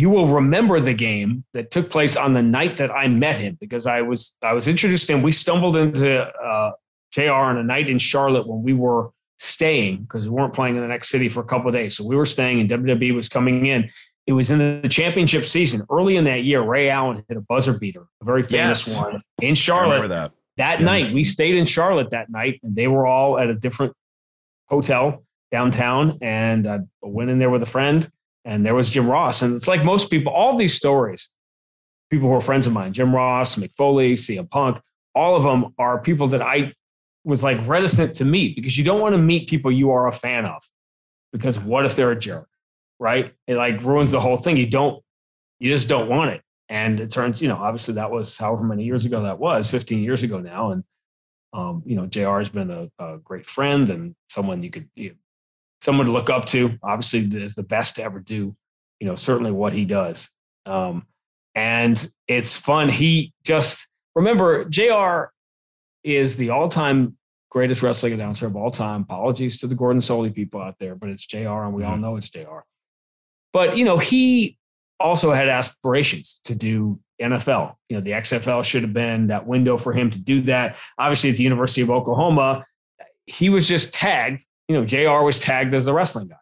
you 0.00 0.10
will 0.10 0.26
remember 0.26 0.80
the 0.80 0.92
game 0.92 1.44
that 1.52 1.70
took 1.70 1.88
place 1.88 2.16
on 2.16 2.32
the 2.32 2.42
night 2.42 2.76
that 2.78 2.90
I 2.90 3.06
met 3.06 3.36
him 3.36 3.56
because 3.60 3.86
I 3.86 4.02
was 4.02 4.34
I 4.42 4.52
was 4.52 4.66
introduced 4.66 5.06
to 5.06 5.12
him. 5.14 5.22
We 5.22 5.30
stumbled 5.30 5.76
into 5.76 6.20
uh, 6.20 6.72
JR 7.12 7.30
on 7.30 7.58
a 7.58 7.62
night 7.62 7.88
in 7.88 7.98
Charlotte 8.00 8.44
when 8.48 8.64
we 8.64 8.72
were 8.72 9.10
staying 9.38 9.98
because 10.02 10.28
we 10.28 10.34
weren't 10.34 10.52
playing 10.52 10.74
in 10.74 10.82
the 10.82 10.88
next 10.88 11.10
city 11.10 11.28
for 11.28 11.40
a 11.40 11.44
couple 11.44 11.68
of 11.68 11.74
days. 11.74 11.96
So 11.96 12.04
we 12.04 12.16
were 12.16 12.26
staying, 12.26 12.58
and 12.60 12.68
WWE 12.68 13.14
was 13.14 13.28
coming 13.28 13.66
in. 13.66 13.88
It 14.26 14.32
was 14.32 14.50
in 14.50 14.58
the 14.58 14.88
championship 14.88 15.44
season. 15.44 15.86
Early 15.88 16.16
in 16.16 16.24
that 16.24 16.42
year, 16.42 16.62
Ray 16.62 16.88
Allen 16.90 17.22
hit 17.28 17.36
a 17.36 17.42
buzzer 17.42 17.78
beater, 17.78 18.02
a 18.20 18.24
very 18.24 18.42
famous 18.42 18.88
Yes. 18.88 19.00
one 19.00 19.22
in 19.42 19.50
I 19.50 19.54
Charlotte 19.54 19.94
remember 20.02 20.08
that. 20.08 20.32
that 20.56 20.80
Yeah. 20.80 20.86
night 20.86 21.12
we 21.14 21.22
stayed 21.22 21.54
in 21.54 21.66
charlotte 21.66 22.10
that 22.10 22.30
night 22.30 22.58
and 22.64 22.74
they 22.74 22.88
were 22.88 23.06
all 23.06 23.38
at 23.38 23.48
a 23.48 23.54
different 23.54 23.92
hotel 24.68 25.22
downtown 25.52 26.18
and 26.20 26.66
i 26.66 26.78
went 27.02 27.30
in 27.30 27.38
there 27.38 27.50
with 27.50 27.62
a 27.62 27.66
friend 27.76 28.10
and 28.44 28.64
there 28.64 28.74
was 28.74 28.90
jim 28.90 29.08
ross. 29.08 29.42
And 29.42 29.54
it's 29.54 29.68
like 29.68 29.84
most 29.84 30.10
people 30.10 30.32
all 30.32 30.56
these 30.56 30.74
stories 30.74 31.28
people 32.10 32.28
who 32.28 32.34
are 32.34 32.40
friends 32.40 32.66
of 32.66 32.72
mine 32.72 32.92
jim 32.92 33.14
ross 33.14 33.56
mick 33.56 33.72
foley 33.76 34.14
cm 34.14 34.48
punk 34.50 34.80
all 35.14 35.36
of 35.36 35.42
them 35.42 35.74
are 35.78 35.98
people 36.00 36.28
that 36.28 36.42
i 36.42 36.72
was 37.24 37.42
like 37.42 37.58
reticent 37.66 38.14
to 38.14 38.24
meet 38.24 38.54
because 38.54 38.76
you 38.76 38.84
don't 38.84 39.00
want 39.00 39.14
to 39.14 39.18
meet 39.18 39.48
people 39.48 39.72
you 39.72 39.90
are 39.90 40.06
a 40.06 40.12
fan 40.12 40.44
of 40.44 40.62
because 41.32 41.58
what 41.58 41.86
if 41.86 41.96
they're 41.96 42.12
a 42.12 42.18
jerk 42.18 42.48
right? 42.98 43.34
It 43.46 43.56
like 43.56 43.82
ruins 43.82 44.10
the 44.10 44.20
whole 44.20 44.36
thing. 44.36 44.56
You 44.56 44.66
don't 44.66 45.02
you 45.58 45.68
just 45.68 45.88
don't 45.88 46.08
want 46.08 46.30
it. 46.30 46.42
And 46.68 46.98
it 47.00 47.10
turns, 47.10 47.42
you 47.42 47.48
know, 47.48 47.56
obviously 47.56 47.94
that 47.94 48.10
was 48.10 48.36
however 48.36 48.64
many 48.64 48.84
years 48.84 49.04
ago 49.04 49.22
that 49.22 49.38
was, 49.38 49.70
15 49.70 50.02
years 50.02 50.22
ago 50.22 50.40
now. 50.40 50.70
And, 50.70 50.84
um, 51.52 51.82
you 51.84 51.94
know, 51.94 52.06
JR 52.06 52.38
has 52.38 52.48
been 52.48 52.70
a, 52.70 52.88
a 52.98 53.18
great 53.18 53.46
friend 53.46 53.90
and 53.90 54.14
someone 54.28 54.62
you 54.62 54.70
could, 54.70 54.88
you 54.94 55.14
someone 55.84 56.06
to 56.06 56.12
look 56.12 56.30
up 56.30 56.46
to. 56.46 56.78
Obviously, 56.82 57.20
is 57.42 57.54
the 57.54 57.62
best 57.62 57.96
to 57.96 58.02
ever 58.02 58.18
do, 58.18 58.56
you 59.00 59.06
know, 59.06 59.16
certainly 59.16 59.52
what 59.52 59.72
he 59.72 59.84
does. 59.84 60.30
Um, 60.66 61.06
and 61.54 62.08
it's 62.26 62.58
fun. 62.58 62.88
He 62.88 63.32
just, 63.44 63.86
remember, 64.14 64.64
JR 64.64 65.30
is 66.02 66.36
the 66.36 66.50
all 66.50 66.68
time 66.68 67.16
greatest 67.50 67.82
wrestling 67.82 68.12
announcer 68.12 68.46
of 68.46 68.56
all 68.56 68.70
time. 68.70 69.02
Apologies 69.02 69.58
to 69.58 69.66
the 69.66 69.74
Gordon 69.74 70.00
Solie 70.00 70.34
people 70.34 70.60
out 70.60 70.76
there, 70.80 70.96
but 70.96 71.08
it's 71.08 71.26
JR 71.26 71.62
and 71.62 71.74
we 71.74 71.84
all 71.84 71.96
know 71.96 72.16
it's 72.16 72.28
JR. 72.28 72.60
But, 73.52 73.76
you 73.76 73.84
know, 73.84 73.98
he, 73.98 74.58
also 75.00 75.32
had 75.32 75.48
aspirations 75.48 76.40
to 76.44 76.54
do 76.54 76.98
NFL. 77.20 77.74
You 77.88 77.96
know, 77.96 78.02
the 78.02 78.12
XFL 78.12 78.64
should 78.64 78.82
have 78.82 78.92
been 78.92 79.28
that 79.28 79.46
window 79.46 79.76
for 79.76 79.92
him 79.92 80.10
to 80.10 80.18
do 80.18 80.42
that. 80.42 80.76
Obviously, 80.98 81.30
at 81.30 81.36
the 81.36 81.42
University 81.42 81.82
of 81.82 81.90
Oklahoma, 81.90 82.64
he 83.26 83.48
was 83.50 83.68
just 83.68 83.92
tagged. 83.92 84.44
You 84.68 84.76
know, 84.76 84.84
JR 84.84 85.22
was 85.24 85.38
tagged 85.38 85.74
as 85.74 85.86
a 85.86 85.92
wrestling 85.92 86.28
guy, 86.28 86.36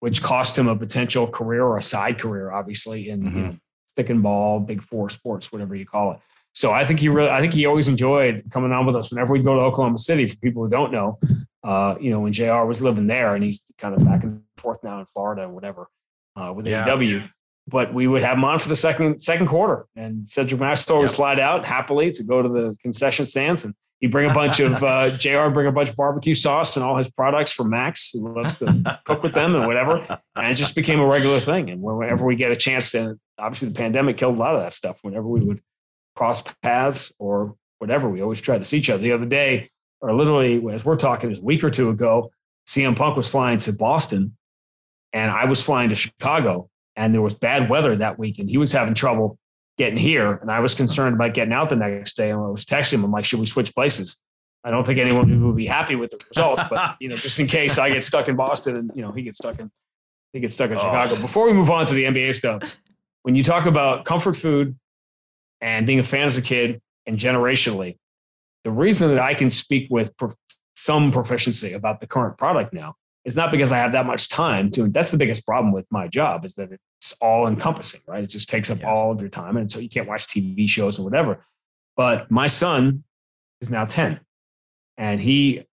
which 0.00 0.22
cost 0.22 0.58
him 0.58 0.68
a 0.68 0.76
potential 0.76 1.26
career 1.26 1.64
or 1.64 1.78
a 1.78 1.82
side 1.82 2.18
career, 2.18 2.50
obviously, 2.50 3.10
in 3.10 3.22
you 3.24 3.30
know, 3.30 3.56
stick 3.88 4.10
and 4.10 4.22
ball, 4.22 4.60
big 4.60 4.82
four 4.82 5.08
sports, 5.08 5.52
whatever 5.52 5.74
you 5.74 5.86
call 5.86 6.12
it. 6.12 6.18
So 6.52 6.72
I 6.72 6.84
think 6.84 6.98
he 6.98 7.08
really, 7.08 7.30
I 7.30 7.40
think 7.40 7.54
he 7.54 7.66
always 7.66 7.86
enjoyed 7.86 8.44
coming 8.50 8.72
on 8.72 8.86
with 8.86 8.96
us 8.96 9.10
whenever 9.12 9.32
we'd 9.32 9.44
go 9.44 9.54
to 9.54 9.60
Oklahoma 9.60 9.98
City. 9.98 10.26
For 10.26 10.36
people 10.36 10.64
who 10.64 10.70
don't 10.70 10.90
know, 10.90 11.18
uh, 11.62 11.94
you 12.00 12.10
know, 12.10 12.20
when 12.20 12.32
JR 12.32 12.64
was 12.64 12.82
living 12.82 13.06
there, 13.06 13.36
and 13.36 13.44
he's 13.44 13.62
kind 13.78 13.94
of 13.94 14.04
back 14.04 14.24
and 14.24 14.42
forth 14.56 14.82
now 14.82 14.98
in 14.98 15.06
Florida, 15.06 15.42
or 15.42 15.48
whatever, 15.50 15.88
uh, 16.34 16.52
with 16.52 16.66
Yeah. 16.66 16.86
AEW 16.86 17.28
but 17.68 17.94
we 17.94 18.06
would 18.08 18.22
have 18.22 18.36
him 18.36 18.44
on 18.44 18.58
for 18.58 18.68
the 18.68 18.74
second 18.76 19.20
second 19.22 19.46
quarter. 19.46 19.86
And 19.94 20.28
Cedric 20.28 20.60
Maxwell 20.60 20.98
would 20.98 21.10
slide 21.10 21.38
out 21.38 21.64
happily 21.64 22.10
to 22.12 22.24
go 22.24 22.42
to 22.42 22.48
the 22.48 22.74
concession 22.82 23.24
stands, 23.24 23.64
and 23.64 23.74
he'd 24.00 24.10
bring 24.10 24.30
a 24.30 24.34
bunch 24.34 24.60
of 24.60 24.82
uh, 24.82 25.10
Jr. 25.16 25.48
bring 25.48 25.66
a 25.66 25.72
bunch 25.72 25.90
of 25.90 25.96
barbecue 25.96 26.34
sauce 26.34 26.76
and 26.76 26.84
all 26.84 26.96
his 26.96 27.10
products 27.10 27.52
for 27.52 27.64
Max, 27.64 28.10
who 28.12 28.34
loves 28.34 28.56
to 28.56 29.00
cook 29.04 29.22
with 29.22 29.34
them 29.34 29.54
and 29.54 29.66
whatever. 29.66 30.04
And 30.36 30.46
it 30.46 30.54
just 30.54 30.74
became 30.74 31.00
a 31.00 31.06
regular 31.06 31.40
thing. 31.40 31.70
And 31.70 31.80
whenever 31.80 32.24
we 32.24 32.34
get 32.36 32.50
a 32.50 32.56
chance 32.56 32.90
to, 32.92 33.18
obviously 33.38 33.68
the 33.68 33.74
pandemic 33.74 34.16
killed 34.16 34.36
a 34.36 34.38
lot 34.38 34.54
of 34.54 34.62
that 34.62 34.74
stuff. 34.74 34.98
Whenever 35.02 35.26
we 35.26 35.40
would 35.40 35.60
cross 36.16 36.42
paths 36.62 37.12
or 37.18 37.54
whatever, 37.78 38.08
we 38.08 38.22
always 38.22 38.40
tried 38.40 38.58
to 38.58 38.64
see 38.64 38.78
each 38.78 38.90
other. 38.90 39.02
The 39.02 39.12
other 39.12 39.26
day, 39.26 39.70
or 40.00 40.14
literally 40.14 40.62
as 40.72 40.84
we're 40.84 40.96
talking, 40.96 41.36
a 41.36 41.40
week 41.40 41.62
or 41.62 41.70
two 41.70 41.90
ago, 41.90 42.30
CM 42.66 42.96
Punk 42.96 43.16
was 43.16 43.30
flying 43.30 43.58
to 43.58 43.72
Boston, 43.72 44.36
and 45.12 45.30
I 45.30 45.44
was 45.44 45.62
flying 45.62 45.90
to 45.90 45.94
Chicago 45.94 46.68
and 46.96 47.14
there 47.14 47.22
was 47.22 47.34
bad 47.34 47.70
weather 47.70 47.96
that 47.96 48.18
week 48.18 48.38
and 48.38 48.48
he 48.48 48.58
was 48.58 48.72
having 48.72 48.94
trouble 48.94 49.38
getting 49.80 49.96
here. 49.98 50.32
And 50.42 50.50
i 50.50 50.60
was 50.60 50.74
concerned 50.74 51.14
about 51.14 51.32
getting 51.32 51.54
out 51.54 51.70
the 51.70 51.76
next 51.76 52.14
day 52.18 52.30
and 52.30 52.38
i 52.38 52.48
was 52.48 52.66
texting 52.66 52.94
him. 52.94 53.04
I'm 53.04 53.10
like 53.10 53.24
should 53.24 53.40
we 53.40 53.46
switch 53.46 53.74
places? 53.74 54.16
I 54.62 54.70
don't 54.70 54.84
think 54.86 54.98
anyone 54.98 55.46
would 55.46 55.56
be 55.56 55.66
happy 55.66 55.96
with 55.96 56.10
the 56.10 56.18
results 56.28 56.62
but 56.68 56.96
you 57.00 57.08
know 57.08 57.14
just 57.14 57.40
in 57.40 57.46
case 57.46 57.78
i 57.78 57.88
get 57.88 58.04
stuck 58.04 58.28
in 58.28 58.36
boston 58.36 58.76
and 58.76 58.90
you 58.94 59.00
know 59.00 59.10
he 59.10 59.22
gets 59.22 59.38
stuck 59.38 59.58
in 59.58 59.70
he 60.34 60.40
gets 60.40 60.52
stuck 60.54 60.70
in 60.70 60.76
Oh. 60.76 60.80
chicago. 60.80 61.18
Before 61.20 61.46
we 61.46 61.54
move 61.54 61.70
on 61.70 61.86
to 61.86 61.94
the 61.94 62.04
nba 62.04 62.34
stuff 62.34 62.76
when 63.22 63.34
you 63.34 63.42
talk 63.42 63.64
about 63.64 64.04
comfort 64.04 64.34
food 64.36 64.76
and 65.62 65.86
being 65.86 65.98
a 65.98 66.04
fan 66.04 66.24
as 66.26 66.36
a 66.36 66.42
kid 66.42 66.82
and 67.06 67.16
generationally 67.16 67.96
the 68.64 68.70
reason 68.70 69.08
that 69.08 69.18
i 69.30 69.32
can 69.32 69.50
speak 69.50 69.84
with 69.88 70.14
prof- 70.18 70.36
some 70.76 71.10
proficiency 71.10 71.72
about 71.72 72.00
the 72.00 72.06
current 72.06 72.36
product 72.36 72.74
now 72.74 72.94
is 73.24 73.36
not 73.36 73.50
because 73.50 73.70
I 73.72 73.78
have 73.78 73.92
that 73.92 74.06
much 74.06 74.28
time 74.28 74.70
to. 74.72 74.88
That's 74.88 75.10
the 75.10 75.16
biggest 75.18 75.44
problem 75.46 75.72
with 75.72 75.86
my 75.90 76.08
job 76.08 76.44
is 76.44 76.54
that 76.54 76.70
it's 77.00 77.12
all 77.20 77.46
encompassing, 77.46 78.00
right? 78.06 78.24
It 78.24 78.28
just 78.28 78.48
takes 78.48 78.70
up 78.70 78.78
Yes. 78.78 78.86
all 78.88 79.10
of 79.12 79.20
your 79.20 79.30
time, 79.30 79.56
and 79.56 79.70
so 79.70 79.78
you 79.78 79.88
can't 79.88 80.08
watch 80.08 80.26
TV 80.26 80.66
shows 80.68 80.98
or 80.98 81.04
whatever. 81.04 81.44
But 81.96 82.30
my 82.30 82.46
son 82.46 83.04
is 83.60 83.70
now 83.70 83.84
ten, 83.84 84.20
and 84.96 85.20
he, 85.20 85.64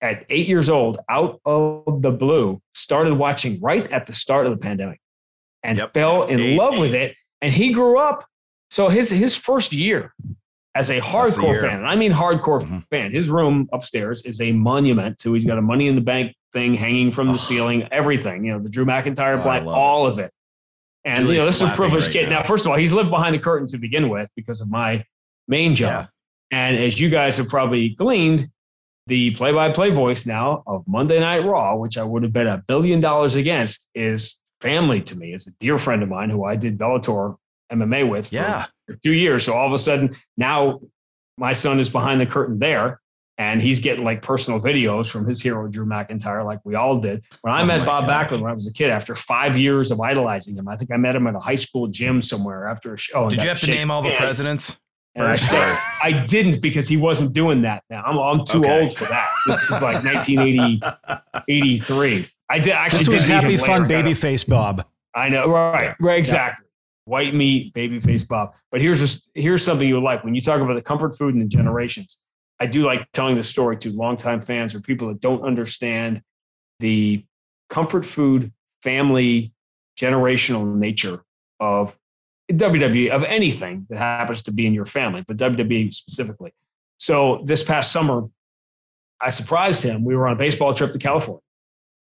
at 0.00 0.24
eight 0.30 0.48
years 0.48 0.70
old, 0.70 0.98
out 1.10 1.40
of 1.44 2.00
the 2.02 2.10
blue, 2.10 2.62
started 2.74 3.14
watching 3.14 3.60
right 3.60 3.90
at 3.92 4.06
the 4.06 4.14
start 4.14 4.46
of 4.46 4.52
the 4.52 4.58
pandemic, 4.58 5.00
and 5.62 5.76
Yep. 5.78 5.92
fell 5.94 6.22
in 6.24 6.40
Eight. 6.40 6.56
love 6.56 6.78
with 6.78 6.94
it. 6.94 7.14
And 7.42 7.52
he 7.52 7.72
grew 7.72 7.98
up. 7.98 8.26
So 8.70 8.88
his 8.88 9.10
his 9.10 9.36
first 9.36 9.72
year 9.72 10.14
as 10.74 10.88
a 10.90 11.00
hardcore 11.00 11.60
fan, 11.60 11.78
and 11.78 11.86
I 11.86 11.96
mean 11.96 12.12
hardcore 12.12 12.62
Mhm. 12.62 12.84
fan. 12.90 13.10
His 13.12 13.28
room 13.28 13.68
upstairs 13.72 14.22
is 14.22 14.40
a 14.40 14.52
monument 14.52 15.18
to. 15.18 15.32
He's 15.34 15.44
got 15.44 15.58
a 15.58 15.62
Money 15.62 15.88
in 15.88 15.94
the 15.96 16.00
Bank 16.00 16.34
thing 16.52 16.74
hanging 16.74 17.10
from 17.12 17.28
the 17.28 17.38
ceiling. 17.38 17.88
Everything, 17.92 18.44
you 18.44 18.52
know, 18.52 18.58
the 18.58 18.68
Drew 18.68 18.84
McIntyre 18.84 19.38
Oh, 19.38 19.42
black, 19.42 19.64
love 19.64 19.76
it. 19.76 19.78
all 19.78 20.06
of 20.06 20.18
it. 20.18 20.32
And 21.04 21.20
Julie's 21.24 21.32
you 21.34 21.38
know, 21.40 21.44
this 21.46 21.56
is 21.56 21.62
a 21.62 21.76
privileged 21.76 22.08
right 22.08 22.12
kid. 22.24 22.28
now. 22.28 22.40
Now. 22.40 22.46
first 22.46 22.66
of 22.66 22.72
all, 22.72 22.78
he's 22.78 22.92
lived 22.92 23.10
behind 23.10 23.34
the 23.34 23.38
curtain 23.38 23.66
to 23.68 23.78
begin 23.78 24.08
with 24.08 24.28
because 24.36 24.60
of 24.60 24.68
my 24.68 25.04
main 25.48 25.74
job. 25.74 26.08
And 26.50 26.76
as 26.76 26.98
you 27.00 27.08
guys 27.10 27.36
have 27.38 27.48
probably 27.48 27.90
gleaned, 27.90 28.48
the 29.06 29.30
play-by-play 29.32 29.90
voice 29.90 30.26
now 30.26 30.62
of 30.66 30.84
Monday 30.86 31.18
Night 31.18 31.44
Raw, 31.44 31.76
which 31.76 31.96
I 31.96 32.04
would 32.04 32.22
have 32.22 32.32
bet 32.32 32.46
a 32.46 32.62
billion 32.68 33.00
dollars 33.00 33.34
against, 33.34 33.86
is 33.94 34.40
family 34.60 35.00
to 35.02 35.16
me. 35.16 35.32
It's 35.32 35.46
a 35.46 35.52
dear 35.58 35.78
friend 35.78 36.02
of 36.02 36.08
mine 36.10 36.28
who 36.30 36.44
I 36.44 36.54
did 36.56 36.76
Bellator 36.78 37.36
MMA 37.72 38.08
with 38.08 38.28
for 38.28 38.34
Yeah. 38.34 38.66
for 38.86 38.96
two 39.02 39.12
years. 39.12 39.44
So 39.44 39.54
all 39.54 39.66
of 39.66 39.72
a 39.72 39.78
sudden, 39.78 40.16
now 40.36 40.80
my 41.38 41.52
son 41.54 41.80
is 41.80 41.88
behind 41.88 42.20
the 42.20 42.26
curtain 42.26 42.58
there, 42.58 42.99
and 43.40 43.62
he's 43.62 43.80
getting 43.80 44.04
like 44.04 44.20
personal 44.20 44.60
videos 44.60 45.08
from 45.10 45.26
his 45.26 45.40
hero 45.40 45.66
Drew 45.66 45.86
McIntyre, 45.86 46.44
like 46.44 46.58
we 46.64 46.74
all 46.74 46.98
did. 47.00 47.24
When 47.40 47.54
I 47.54 47.62
Oh 47.62 47.64
met 47.64 47.86
Bob 47.86 48.04
gosh. 48.06 48.28
Backlund 48.28 48.42
when 48.42 48.50
I 48.50 48.54
was 48.54 48.66
a 48.68 48.72
kid, 48.72 48.90
after 48.90 49.14
five 49.14 49.56
years 49.56 49.90
of 49.90 49.98
idolizing 50.00 50.54
him, 50.56 50.68
I 50.68 50.76
think 50.76 50.90
I 50.92 50.98
met 50.98 51.16
him 51.16 51.26
at 51.26 51.34
a 51.34 51.40
high 51.40 51.54
school 51.54 51.86
gym 51.88 52.20
somewhere 52.20 52.68
after 52.68 52.92
a 52.92 52.98
show. 52.98 53.30
Did 53.30 53.42
you 53.42 53.48
have 53.48 53.58
to 53.60 53.66
shake 53.66 53.76
name 53.76 53.90
all 53.90 54.02
the 54.02 54.12
presidents? 54.12 54.76
And 55.16 55.26
I, 55.26 55.30
first, 55.36 55.50
I 55.52 56.24
didn't 56.28 56.60
because 56.60 56.86
he 56.86 56.96
wasn't 56.96 57.32
doing 57.32 57.62
that 57.62 57.82
now. 57.90 58.02
I'm, 58.04 58.16
I'm 58.18 58.44
too 58.44 58.58
Okay. 58.58 58.82
old 58.84 58.96
for 58.96 59.06
that. 59.06 59.28
This 59.46 59.56
is 59.64 59.70
like 59.82 60.04
1983. 60.04 62.26
I 62.48 62.58
did 62.58 62.72
actually 62.72 62.98
This 62.98 63.06
did 63.08 63.14
was 63.14 63.22
meet 63.24 63.30
him 63.30 63.34
happy 63.40 63.56
later, 63.56 63.66
fun 63.66 63.86
got 63.88 64.00
a- 64.00 64.04
babyface 64.10 64.46
Bob. 64.46 64.84
I 65.14 65.28
know, 65.28 65.48
right, 65.48 65.94
right, 66.00 66.18
exactly. 66.18 66.66
White 67.06 67.34
meat, 67.34 67.74
babyface 67.74 68.26
Bob. 68.28 68.54
But 68.70 68.80
here's 68.80 69.00
just 69.00 69.28
here's 69.34 69.64
something 69.64 69.88
you 69.88 69.94
would 69.94 70.04
like 70.04 70.22
when 70.22 70.34
you 70.34 70.40
talk 70.40 70.60
about 70.60 70.74
the 70.74 70.82
comfort 70.82 71.16
food 71.18 71.34
and 71.34 71.42
the 71.42 71.48
generations. 71.48 72.18
I 72.60 72.66
do 72.66 72.82
like 72.82 73.10
telling 73.12 73.36
the 73.36 73.42
story 73.42 73.78
to 73.78 73.90
longtime 73.90 74.42
fans 74.42 74.74
or 74.74 74.80
people 74.80 75.08
that 75.08 75.20
don't 75.20 75.42
understand 75.42 76.22
the 76.78 77.24
comfort 77.70 78.04
food 78.04 78.52
family 78.82 79.52
generational 79.98 80.74
nature 80.74 81.22
of 81.58 81.96
WWE 82.50 83.10
of 83.10 83.22
anything 83.24 83.86
that 83.88 83.98
happens 83.98 84.42
to 84.42 84.52
be 84.52 84.66
in 84.66 84.74
your 84.74 84.84
family, 84.84 85.24
but 85.26 85.36
WWE 85.36 85.92
specifically. 85.94 86.52
So 86.98 87.42
this 87.44 87.62
past 87.62 87.92
summer, 87.92 88.28
I 89.20 89.30
surprised 89.30 89.82
him. 89.82 90.04
We 90.04 90.16
were 90.16 90.26
on 90.26 90.34
a 90.34 90.38
baseball 90.38 90.74
trip 90.74 90.92
to 90.92 90.98
California, 90.98 91.40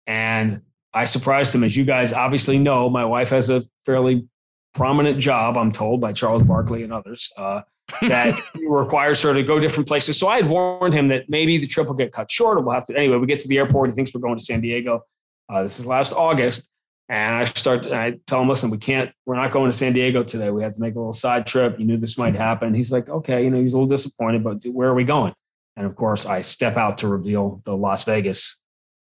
and 0.07 0.63
I 0.95 1.05
surprised 1.05 1.55
him. 1.55 1.65
As 1.65 1.77
you 1.77 1.85
guys 1.85 2.13
obviously 2.13 2.59
know, 2.59 2.89
my 2.89 3.05
wife 3.05 3.31
has 3.31 3.51
a 3.51 3.63
fairly 3.85 4.27
prominent 4.75 5.19
job, 5.19 5.57
I'm 5.57 5.73
told 5.73 6.01
by 6.01 6.13
Charles 6.13 6.43
Barkley 6.43 6.83
and 6.83 6.93
others, 6.93 7.31
uh, 7.37 7.63
that 8.03 8.41
requires 8.55 9.23
her 9.23 9.35
to 9.35 9.43
go 9.43 9.59
different 9.59 9.89
places. 9.89 10.19
So 10.19 10.29
I 10.29 10.37
had 10.37 10.49
warned 10.49 10.95
him 10.95 11.09
that 11.09 11.29
maybe 11.29 11.59
the 11.59 11.67
trip 11.67 11.89
will 11.89 11.95
get 11.95 12.13
cut 12.13 12.31
short 12.31 12.59
or 12.59 12.61
we'll 12.61 12.75
have 12.75 12.85
to. 12.87 12.97
Anyway, 12.97 13.17
we 13.17 13.27
get 13.27 13.39
to 13.41 13.49
the 13.49 13.59
airport. 13.59 13.91
He 13.91 13.95
thinks 13.95 14.15
we're 14.15 14.21
going 14.21 14.39
to 14.39 14.45
San 14.45 14.61
Diego. 14.61 15.05
Uh, 15.49 15.63
this 15.63 15.81
is 15.81 15.87
last 15.87 16.13
August. 16.13 16.69
And 17.11 17.37
I 17.37 17.45
start, 17.45 17.87
and 17.87 17.95
I 17.95 18.19
tell 18.27 18.43
him, 18.43 18.49
listen, 18.51 18.69
we 18.69 18.77
can't, 18.77 19.11
we're 19.25 19.37
not 19.37 19.51
going 19.51 19.71
to 19.71 19.77
San 19.77 19.95
Diego 19.95 20.23
today. 20.23 20.51
We 20.51 20.63
have 20.63 20.75
to 20.75 20.81
make 20.81 20.95
a 20.95 20.99
little 20.99 21.15
side 21.15 21.47
trip. 21.47 21.79
You 21.79 21.87
knew 21.87 21.97
this 21.97 22.19
might 22.19 22.35
happen. 22.35 22.75
He's 22.75 22.93
like, 22.93 23.09
okay, 23.09 23.45
you 23.45 23.51
know, 23.51 23.61
he's 23.63 23.73
a 23.73 23.77
little 23.77 23.89
disappointed, 23.89 24.45
but 24.45 24.59
where 24.67 24.91
are 24.91 24.95
we 24.95 25.05
going? 25.05 25.33
And 25.79 25.87
of 25.87 25.97
course, 25.97 26.27
I 26.27 26.43
step 26.43 26.77
out 26.77 26.99
to 26.99 27.09
reveal 27.09 27.63
the 27.65 27.75
Las 27.75 28.05
Vegas 28.05 28.61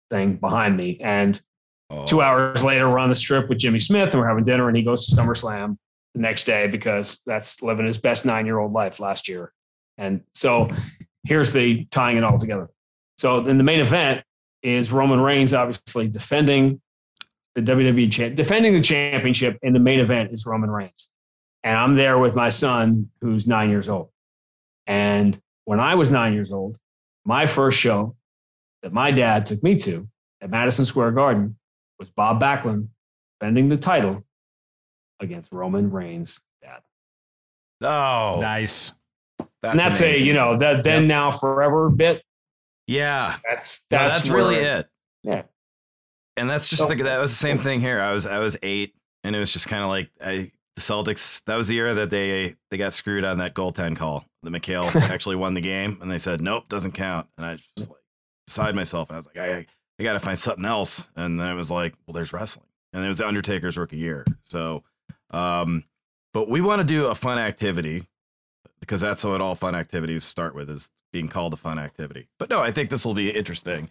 thing 0.09 0.37
behind 0.37 0.75
me. 0.75 0.99
And 1.03 1.39
Two 2.05 2.21
hours 2.21 2.63
later, 2.63 2.89
we're 2.89 2.97
on 2.97 3.09
the 3.09 3.15
strip 3.15 3.49
with 3.49 3.59
Jimmy 3.59 3.79
Smith 3.79 4.13
and 4.13 4.21
we're 4.21 4.27
having 4.27 4.43
dinner, 4.43 4.67
and 4.67 4.75
he 4.75 4.83
goes 4.83 5.07
to 5.07 5.15
SummerSlam 5.15 5.77
the 6.15 6.21
next 6.21 6.45
day 6.45 6.67
because 6.67 7.21
that's 7.25 7.61
living 7.61 7.85
his 7.85 7.97
best 7.97 8.25
nine 8.25 8.45
year 8.45 8.59
old 8.59 8.73
life 8.73 8.99
last 8.99 9.27
year. 9.27 9.51
And 9.97 10.21
so 10.33 10.69
here's 11.23 11.51
the 11.51 11.85
tying 11.85 12.17
it 12.17 12.23
all 12.23 12.39
together. 12.39 12.69
So 13.17 13.41
then 13.41 13.57
the 13.57 13.63
main 13.63 13.79
event 13.79 14.23
is 14.63 14.91
Roman 14.91 15.19
Reigns, 15.19 15.53
obviously 15.53 16.07
defending 16.07 16.81
the 17.55 17.61
WWE 17.61 18.35
defending 18.35 18.73
the 18.73 18.81
championship. 18.81 19.59
In 19.61 19.73
the 19.73 19.79
main 19.79 19.99
event 19.99 20.33
is 20.33 20.45
Roman 20.45 20.71
Reigns, 20.71 21.09
and 21.63 21.77
I'm 21.77 21.95
there 21.95 22.17
with 22.17 22.35
my 22.35 22.49
son 22.49 23.09
who's 23.21 23.45
nine 23.45 23.69
years 23.69 23.89
old. 23.89 24.09
And 24.87 25.39
when 25.65 25.79
I 25.79 25.95
was 25.95 26.09
nine 26.09 26.33
years 26.33 26.51
old, 26.51 26.77
my 27.25 27.45
first 27.45 27.79
show 27.79 28.15
that 28.81 28.91
my 28.91 29.11
dad 29.11 29.45
took 29.45 29.63
me 29.63 29.75
to 29.75 30.07
at 30.41 30.49
Madison 30.49 30.85
Square 30.85 31.11
Garden 31.11 31.55
was 32.03 32.11
Bob 32.11 32.41
Backlund 32.41 32.87
defending 33.39 33.69
the 33.69 33.77
title 33.77 34.23
against 35.19 35.51
Roman 35.51 35.89
Reigns' 35.89 36.41
dad. 36.61 36.81
Oh, 37.81 38.37
Nice. 38.41 38.93
that's 39.61 39.71
and 39.73 39.79
that's 39.79 40.01
a 40.01 40.19
you 40.19 40.33
know 40.33 40.57
that 40.57 40.83
then 40.83 41.03
Yep. 41.03 41.07
now 41.09 41.31
forever 41.31 41.89
bit. 41.89 42.23
yeah. 42.87 43.37
That's 43.47 43.81
No, 43.91 43.97
that's, 43.99 44.15
that's, 44.17 44.29
really 44.29 44.55
where- 44.57 44.79
it. 44.79 44.89
Yeah. 45.23 45.43
And 46.37 46.49
that's 46.49 46.69
just 46.69 46.83
So- 46.83 46.89
the, 46.89 47.03
that 47.03 47.19
was 47.19 47.31
the 47.31 47.37
same 47.37 47.59
thing 47.59 47.79
here. 47.79 48.01
I 48.01 48.11
was 48.11 48.25
I 48.25 48.39
was 48.39 48.57
eight, 48.63 48.95
and 49.23 49.35
it 49.35 49.39
was 49.39 49.51
just 49.53 49.67
kind 49.67 49.83
of 49.83 49.89
like 49.89 50.09
I 50.21 50.51
the 50.75 50.81
Celtics. 50.81 51.43
That 51.45 51.55
was 51.55 51.67
the 51.67 51.75
year 51.75 51.93
that 51.93 52.09
they 52.09 52.55
they 52.71 52.77
got 52.77 52.93
screwed 52.93 53.23
on 53.23 53.37
that 53.37 53.53
goaltend 53.53 53.97
call. 53.97 54.25
The 54.41 54.49
McHale 54.49 54.93
actually 55.09 55.35
won 55.35 55.53
the 55.53 55.61
game, 55.61 55.99
and 56.01 56.09
they 56.11 56.17
said 56.17 56.41
nope, 56.41 56.67
doesn't 56.69 56.93
count. 56.93 57.27
And 57.37 57.45
I 57.45 57.51
was 57.53 57.61
just 57.77 57.89
like 57.89 57.99
beside 58.47 58.75
myself, 58.75 59.09
and 59.09 59.15
I 59.15 59.19
was 59.19 59.27
like, 59.27 59.37
I 59.37 59.65
I 60.03 60.05
got 60.05 60.13
to 60.13 60.19
find 60.19 60.37
something 60.37 60.65
else. 60.65 61.09
And 61.15 61.39
then 61.39 61.49
it 61.49 61.55
was 61.55 61.71
like, 61.71 61.93
well, 62.05 62.13
there's 62.13 62.33
wrestling, 62.33 62.67
and 62.91 63.03
it 63.03 63.07
was 63.07 63.17
the 63.19 63.27
Undertaker's 63.27 63.77
rookie 63.77 63.97
year. 63.97 64.25
So, 64.43 64.83
um, 65.31 65.83
but 66.33 66.49
we 66.49 66.61
want 66.61 66.79
to 66.79 66.83
do 66.83 67.05
a 67.07 67.15
fun 67.15 67.37
activity 67.39 68.05
because 68.79 68.99
that's 69.01 69.23
what 69.23 69.39
all 69.41 69.55
fun 69.55 69.75
activities 69.75 70.23
start 70.23 70.53
with 70.55 70.69
is 70.69 70.91
being 71.13 71.27
called 71.29 71.53
a 71.53 71.57
fun 71.57 71.79
activity. 71.79 72.27
But 72.39 72.49
no, 72.49 72.59
I 72.61 72.71
think 72.71 72.89
this 72.89 73.05
will 73.05 73.13
be 73.13 73.29
interesting. 73.29 73.89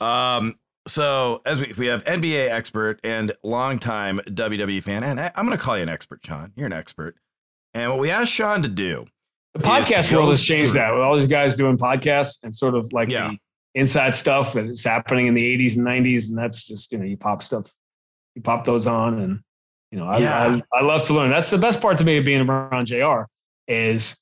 Um, 0.00 0.56
so 0.88 1.42
as 1.46 1.60
we 1.60 1.72
we 1.78 1.86
have 1.86 2.02
NBA 2.04 2.48
expert 2.50 2.98
and 3.04 3.30
longtime 3.44 4.18
WWE 4.26 4.82
fan, 4.82 5.04
and 5.04 5.20
I, 5.20 5.30
I'm 5.36 5.46
going 5.46 5.56
to 5.56 5.62
call 5.62 5.76
you 5.76 5.82
an 5.84 5.88
expert, 5.88 6.24
Sean. 6.26 6.52
You're 6.56 6.66
an 6.66 6.72
expert. 6.72 7.16
And 7.74 7.90
what 7.90 8.00
we 8.00 8.10
asked 8.10 8.32
Sean 8.32 8.62
to 8.62 8.68
do, 8.68 9.06
The 9.54 9.60
podcast 9.60 10.12
world 10.12 10.30
has 10.30 10.42
changed 10.42 10.72
through- 10.72 10.80
that 10.80 10.92
with 10.92 11.02
all 11.02 11.16
these 11.16 11.28
guys 11.28 11.54
doing 11.54 11.78
podcasts 11.78 12.40
and 12.42 12.52
sort 12.54 12.74
of 12.74 12.92
like 12.92 13.08
Yeah. 13.08 13.28
the 13.28 13.38
inside 13.74 14.14
stuff 14.14 14.52
that 14.52 14.66
is 14.66 14.84
happening 14.84 15.26
in 15.26 15.34
the 15.34 15.58
80s 15.58 15.76
and 15.76 15.86
90s. 15.86 16.28
And 16.28 16.38
that's 16.38 16.66
just, 16.66 16.92
you 16.92 16.98
know, 16.98 17.04
you 17.04 17.16
pop 17.16 17.42
stuff, 17.42 17.72
you 18.34 18.42
pop 18.42 18.64
those 18.64 18.86
on. 18.86 19.20
And, 19.20 19.40
you 19.90 19.98
know, 19.98 20.06
I, 20.06 20.18
Yeah. 20.18 20.60
I, 20.72 20.78
I 20.78 20.82
love 20.82 21.02
to 21.04 21.14
learn. 21.14 21.30
That's 21.30 21.50
the 21.50 21.58
best 21.58 21.80
part 21.80 21.98
to 21.98 22.04
me 22.04 22.18
of 22.18 22.24
being 22.24 22.48
around 22.48 22.86
JR 22.86 23.22
is 23.66 24.16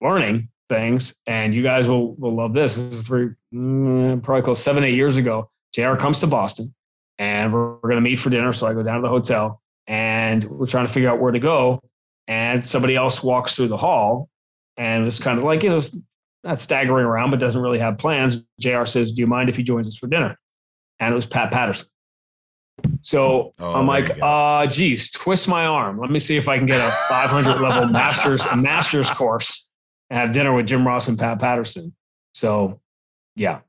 learning 0.00 0.48
things. 0.68 1.14
And 1.26 1.54
you 1.54 1.62
guys 1.62 1.88
will, 1.88 2.14
will 2.14 2.34
love 2.34 2.52
this. 2.52 2.76
This 2.76 2.94
is 2.94 3.06
three, 3.06 3.30
mm, 3.54 4.22
probably 4.22 4.42
close 4.42 4.62
seven, 4.62 4.84
eight 4.84 4.94
years 4.94 5.16
ago. 5.16 5.50
JR 5.72 5.94
comes 5.94 6.18
to 6.20 6.26
Boston 6.26 6.74
and 7.18 7.52
we're, 7.52 7.74
we're 7.74 7.90
going 7.90 7.96
to 7.96 8.00
meet 8.00 8.16
for 8.16 8.30
dinner. 8.30 8.52
So 8.52 8.66
I 8.66 8.74
go 8.74 8.82
down 8.82 8.96
to 8.96 9.02
the 9.02 9.08
hotel 9.08 9.60
and 9.86 10.42
we're 10.44 10.66
trying 10.66 10.86
to 10.86 10.92
figure 10.92 11.10
out 11.10 11.20
where 11.20 11.32
to 11.32 11.38
go. 11.38 11.80
And 12.28 12.66
somebody 12.66 12.96
else 12.96 13.22
walks 13.22 13.54
through 13.54 13.68
the 13.68 13.76
hall 13.76 14.28
and 14.76 15.06
it's 15.06 15.20
kind 15.20 15.38
of 15.38 15.44
like, 15.44 15.62
you 15.62 15.70
know, 15.70 15.80
not 16.46 16.60
staggering 16.60 17.04
around, 17.04 17.30
but 17.30 17.40
doesn't 17.40 17.60
really 17.60 17.78
have 17.78 17.98
plans. 17.98 18.38
JR 18.60 18.84
says, 18.84 19.12
Do 19.12 19.20
you 19.20 19.26
mind 19.26 19.48
if 19.48 19.56
he 19.56 19.62
joins 19.62 19.86
us 19.86 19.96
for 19.96 20.06
dinner? 20.06 20.38
And 21.00 21.12
it 21.12 21.14
was 21.14 21.26
Pat 21.26 21.50
Patterson. 21.50 21.88
So 23.02 23.52
Oh, 23.58 23.74
I'm 23.74 23.86
like, 23.86 24.16
you 24.16 24.24
uh, 24.24 24.66
geez, 24.66 25.10
twist 25.10 25.48
my 25.48 25.66
arm. 25.66 25.98
Let 25.98 26.10
me 26.10 26.18
see 26.18 26.36
if 26.36 26.48
I 26.48 26.58
can 26.58 26.66
get 26.66 26.80
a 26.80 26.90
500 27.08 27.60
level 27.60 27.88
master's, 27.90 28.42
a 28.44 28.56
master's 28.56 29.10
course 29.10 29.66
and 30.10 30.18
have 30.18 30.32
dinner 30.32 30.54
with 30.54 30.66
Jim 30.66 30.86
Ross 30.86 31.08
and 31.08 31.18
Pat 31.18 31.38
Patterson. 31.38 31.94
So, 32.34 32.80
yeah. 33.34 33.60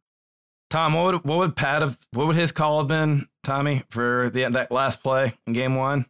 Tom, 0.69 0.93
what 0.93 1.05
would 1.05 1.23
what 1.23 1.37
would 1.37 1.55
Pat 1.55 1.81
have 1.81 1.97
what 2.11 2.27
would 2.27 2.35
his 2.35 2.51
call 2.51 2.79
have 2.79 2.89
been, 2.89 3.27
Tommy, 3.43 3.83
for 3.89 4.29
the 4.29 4.49
that 4.49 4.69
last 4.69 5.01
play 5.01 5.33
in 5.47 5.53
game 5.53 5.75
one? 5.75 6.05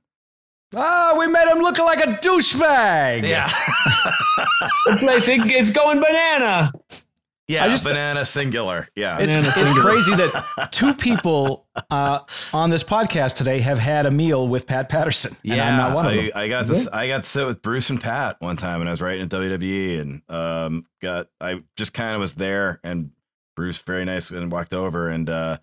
Oh, 0.75 1.17
we 1.17 1.27
made 1.27 1.47
him 1.47 1.59
look 1.59 1.77
like 1.79 1.99
a 2.01 2.17
douchebag. 2.17 3.25
Yeah. 3.27 3.49
The 4.85 4.97
place, 4.97 5.27
it- 5.27 5.45
it's 5.45 5.69
going 5.71 5.99
banana. 5.99 6.71
yeah, 7.47 7.63
I 7.65 7.69
just- 7.69 7.85
banana 7.85 8.25
singular. 8.25 8.87
Yeah. 8.95 9.17
It's, 9.19 9.35
Banana 9.35 9.47
it's 9.55 9.67
singular. 9.69 9.81
crazy 9.89 10.15
that 10.15 10.69
two 10.71 10.93
people 10.93 11.65
uh, 11.89 12.19
on 12.53 12.69
this 12.69 12.83
podcast 12.83 13.35
today 13.35 13.59
have 13.61 13.79
had 13.79 14.05
a 14.05 14.11
meal 14.11 14.47
with 14.47 14.67
Pat 14.67 14.89
Patterson. 14.89 15.35
And 15.45 15.61
I'm 15.61 15.77
not 15.77 15.95
one 15.95 16.05
of 16.07 16.13
them. 16.13 16.31
I, 16.35 16.43
I 16.43 16.47
got 16.49 16.67
this. 16.67 16.87
I 16.87 17.07
got 17.07 17.23
to 17.23 17.29
sit 17.29 17.45
with 17.45 17.61
Bruce 17.61 17.89
and 17.89 18.01
Pat 18.01 18.35
one 18.39 18.57
time 18.57 18.79
when 18.79 18.87
I 18.87 18.91
was 18.91 19.01
writing 19.01 19.23
at 19.23 19.29
WWE, 19.29 19.99
and 20.01 20.21
um, 20.29 20.85
got 21.01 21.27
I 21.39 21.63
just 21.77 21.93
kind 21.93 22.13
of 22.13 22.19
was 22.19 22.33
there, 22.35 22.79
and 22.83 23.11
Bruce 23.55 23.77
very 23.77 24.03
nice 24.05 24.29
and 24.31 24.51
walked 24.51 24.73
over, 24.73 25.07
and 25.09 25.29
uh, 25.29 25.57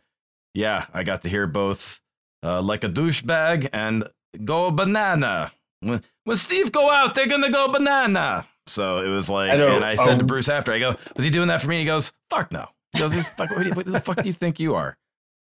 yeah, 0.54 0.86
I 0.94 1.02
got 1.02 1.22
to 1.22 1.28
hear 1.28 1.46
both 1.46 2.00
uh, 2.42 2.60
like 2.62 2.84
a 2.84 2.88
douchebag 2.88 3.68
and 3.72 4.04
go 4.44 4.70
banana. 4.70 5.52
When 5.80 6.02
when 6.24 6.36
Steve 6.36 6.72
go 6.72 6.90
out, 6.90 7.14
they're 7.14 7.26
gonna 7.28 7.50
go 7.50 7.68
banana. 7.68 8.46
So 8.66 9.04
it 9.04 9.08
was 9.08 9.28
like, 9.28 9.50
I 9.50 9.56
know, 9.56 9.76
and 9.76 9.84
I 9.84 9.94
said 9.94 10.14
to 10.14 10.20
um, 10.20 10.26
Bruce 10.26 10.48
after, 10.48 10.72
I 10.72 10.78
go, 10.78 10.94
was 11.16 11.24
he 11.24 11.30
doing 11.30 11.48
that 11.48 11.60
for 11.60 11.68
me? 11.68 11.80
He 11.80 11.84
goes, 11.84 12.12
fuck 12.30 12.50
no. 12.50 12.66
He 12.94 12.98
goes, 13.00 13.14
fuck, 13.14 13.50
what, 13.50 13.66
you- 13.66 13.72
what 13.74 13.84
the 13.84 14.00
fuck 14.00 14.16
do 14.22 14.26
you 14.26 14.32
think 14.32 14.58
you 14.58 14.74
are? 14.74 14.96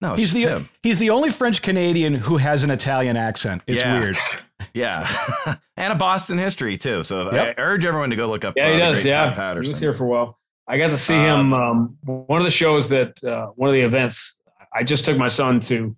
No, 0.00 0.12
it's 0.14 0.20
He's 0.22 0.32
just 0.32 0.44
the 0.46 0.50
him. 0.50 0.68
he's 0.82 0.98
the 0.98 1.10
only 1.10 1.30
French 1.30 1.60
Canadian 1.62 2.14
who 2.14 2.38
has 2.38 2.64
an 2.64 2.70
Italian 2.70 3.16
accent. 3.16 3.62
It's 3.66 3.80
Yeah. 3.80 3.98
weird. 4.00 4.16
Yeah, 4.74 5.06
and 5.76 5.92
a 5.92 5.96
Boston 5.96 6.38
history 6.38 6.78
too. 6.78 7.02
So 7.02 7.32
Yep. 7.32 7.58
I 7.58 7.60
urge 7.60 7.84
everyone 7.84 8.10
to 8.10 8.16
go 8.16 8.28
look 8.28 8.44
up. 8.44 8.54
Yeah, 8.56 8.68
uh, 8.68 8.72
he 8.72 8.78
does. 8.78 9.02
great 9.02 9.10
Yeah, 9.10 9.24
Pat 9.26 9.30
he 9.30 9.36
Patterson. 9.36 9.72
was 9.72 9.80
here 9.80 9.92
for 9.92 10.04
a 10.04 10.06
while. 10.06 10.38
I 10.68 10.78
got 10.78 10.90
to 10.90 10.96
see 10.96 11.14
him. 11.16 11.52
Um, 11.52 11.96
one 12.04 12.40
of 12.40 12.44
the 12.44 12.50
shows 12.50 12.88
that 12.90 13.22
uh, 13.24 13.46
one 13.56 13.68
of 13.68 13.74
the 13.74 13.80
events. 13.80 14.36
I 14.72 14.84
just 14.84 15.04
took 15.04 15.18
my 15.18 15.26
son 15.26 15.58
to 15.62 15.94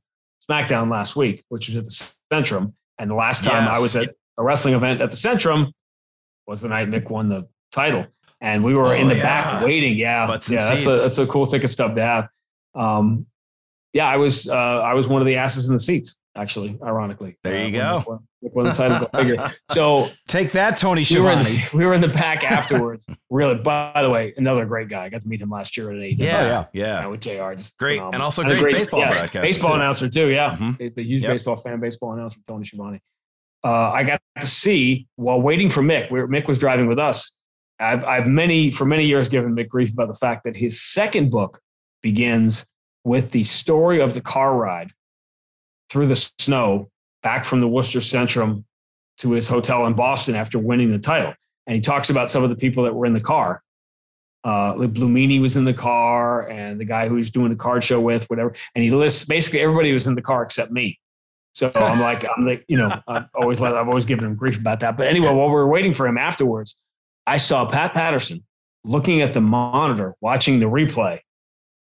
SmackDown 0.51 0.91
last 0.91 1.15
week, 1.15 1.45
which 1.51 1.69
was 1.69 1.77
at 1.77 1.85
the 1.85 1.91
Centrum, 2.33 2.73
and 2.99 3.11
the 3.11 3.15
last 3.15 3.45
time 3.45 3.69
I 3.69 3.79
was 3.79 3.97
at 3.97 4.09
a 4.39 4.43
wrestling 4.43 4.75
event 4.75 5.01
at 5.01 5.11
the 5.11 5.17
Centrum 5.17 5.73
was 6.47 6.61
the 6.61 6.69
night 6.69 6.89
Mick 6.89 7.11
won 7.11 7.29
the 7.29 7.47
title, 7.73 8.07
and 8.41 8.63
we 8.65 8.75
were 8.75 8.87
Oh, 8.87 8.93
in 8.93 9.09
the 9.09 9.17
yeah. 9.17 9.23
back 9.23 9.65
waiting. 9.65 9.97
Yeah, 9.97 10.27
Butts 10.27 10.51
yeah, 10.51 10.69
that's 10.69 10.83
a, 10.87 10.91
that's 10.91 11.19
a 11.19 11.27
cool 11.27 11.47
thick 11.47 11.65
of 11.65 11.71
stuff 11.71 11.95
to 11.95 12.03
have. 12.03 12.29
Um, 12.75 13.27
yeah, 13.93 14.07
I 14.09 14.17
was 14.17 14.49
uh, 14.49 14.55
I 14.55 14.95
was 14.95 15.07
one 15.09 15.23
of 15.23 15.27
the 15.27 15.37
asses 15.37 15.69
in 15.69 15.75
the 15.75 15.81
seats. 15.81 16.19
Actually, 16.37 16.77
ironically, 16.83 17.37
There 17.45 17.65
you 17.69 17.81
uh, 17.81 18.01
go. 18.01 18.01
Mick 18.01 18.07
won- 18.09 18.19
Mick 18.45 18.55
won 18.55 18.65
the 18.65 18.73
title. 18.73 19.09
Go 19.13 19.19
figure. 19.21 19.53
So 19.71 20.09
Take 20.29 20.51
that, 20.53 20.77
Tony 20.77 21.05
we 21.09 21.21
were, 21.21 21.31
in 21.31 21.39
the, 21.45 21.63
we 21.75 21.87
were 21.87 21.95
in 21.95 22.01
the 22.01 22.09
back 22.09 22.43
afterwards. 22.43 23.07
really, 23.31 23.55
by 23.55 24.03
the 24.03 24.11
way, 24.11 24.35
another 24.37 24.65
great 24.67 24.89
guy. 24.89 25.05
I 25.05 25.09
got 25.11 25.21
to 25.23 25.29
meet 25.29 25.41
him 25.41 25.49
last 25.51 25.77
year 25.77 25.91
at 25.91 25.97
AEW. 25.97 26.19
yeah, 26.19 26.41
Oh, 26.41 26.47
yeah. 26.47 26.65
yeah, 27.01 27.07
Uh, 27.07 27.11
with 27.11 27.21
JR. 27.21 27.55
Just 27.55 27.79
Great, 27.79 27.99
phenomenal. 27.99 28.15
and 28.15 28.23
also 28.23 28.43
a 28.43 28.59
great 28.59 28.75
baseball 28.75 29.01
broadcaster, 29.07 29.41
Baseball 29.43 29.71
too. 29.71 29.77
announcer 29.77 30.09
too. 30.09 30.27
Yeah, 30.29 30.57
Mhm. 30.57 30.81
A- 30.81 31.01
a 31.01 31.05
huge 31.05 31.23
Yep. 31.23 31.31
baseball 31.33 31.57
fan, 31.57 31.79
baseball 31.81 32.13
announcer 32.15 32.41
Tony 32.49 32.65
Schiavone. 32.65 33.01
Uh, 33.65 33.91
I 33.93 34.03
got 34.03 34.21
to 34.41 34.47
see 34.47 35.07
while 35.17 35.41
waiting 35.41 35.71
for 35.71 35.83
Mick. 35.83 36.11
Where 36.11 36.27
Mick 36.29 36.49
was 36.49 36.59
driving 36.59 36.87
with 36.89 36.99
us. 36.99 37.33
I've 37.81 38.05
I've 38.05 38.27
many 38.27 38.71
for 38.71 38.85
many 38.85 39.07
years 39.07 39.29
given 39.29 39.55
Mick 39.55 39.69
grief 39.69 39.93
about 39.93 40.09
the 40.09 40.15
fact 40.19 40.45
that 40.45 40.55
his 40.57 40.83
second 40.83 41.31
book 41.31 41.61
begins 42.03 42.67
with 43.05 43.31
the 43.31 43.45
story 43.45 44.01
of 44.01 44.15
the 44.15 44.21
car 44.21 44.55
ride 44.57 44.93
through 45.95 46.09
the 46.09 46.17
snow 46.41 46.91
back 47.23 47.45
from 47.45 47.61
the 47.61 47.69
Worcester 47.69 48.01
Centrum 48.01 48.65
to 49.19 49.31
his 49.31 49.47
hotel 49.47 49.87
in 49.87 49.95
Boston 49.95 50.35
after 50.35 50.59
winning 50.59 50.91
the 50.91 50.99
title. 50.99 51.33
And 51.69 51.77
he 51.77 51.81
talks 51.81 52.11
about 52.11 52.33
some 52.33 52.43
of 52.43 52.51
the 52.51 52.57
people 52.57 52.83
that 52.83 52.93
were 52.93 53.07
in 53.07 53.13
the 53.13 53.21
car. 53.21 53.63
Uh, 54.43 54.75
Blumini 54.75 55.41
was 55.41 55.57
in 55.57 55.65
the 55.65 55.73
car, 55.73 56.49
and 56.51 56.81
the 56.81 56.85
guy 56.85 57.07
who 57.07 57.15
he 57.15 57.19
was 57.19 57.31
doing 57.31 57.49
the 57.49 57.57
card 57.57 57.85
show 57.85 58.01
with, 58.01 58.29
whatever. 58.29 58.57
And 58.75 58.83
he 58.83 58.91
lists 58.91 59.25
basically 59.25 59.61
everybody 59.61 59.93
was 59.93 60.09
in 60.09 60.17
the 60.17 60.21
car 60.21 60.43
except 60.43 60.73
me. 60.73 60.99
So 61.53 61.71
I'm 61.77 62.01
like, 62.01 62.27
I'm 62.37 62.45
like, 62.45 62.65
you 62.67 62.77
know, 62.77 62.91
I've 63.07 63.29
always 63.33 63.63
I've 63.63 63.87
always 63.87 64.05
given 64.05 64.25
him 64.25 64.35
grief 64.35 64.59
about 64.59 64.81
that. 64.81 64.97
But 64.97 65.07
anyway, 65.07 65.29
while 65.29 65.47
we 65.47 65.55
were 65.55 65.69
waiting 65.69 65.95
for 65.95 66.09
him 66.09 66.19
afterwards, 66.19 66.77
I 67.25 67.37
saw 67.37 67.71
Pat 67.71 67.95
Patterson 67.95 68.45
looking 68.83 69.23
at 69.23 69.33
the 69.33 69.41
monitor, 69.41 70.17
watching 70.21 70.59
the 70.59 70.67
replay 70.67 71.21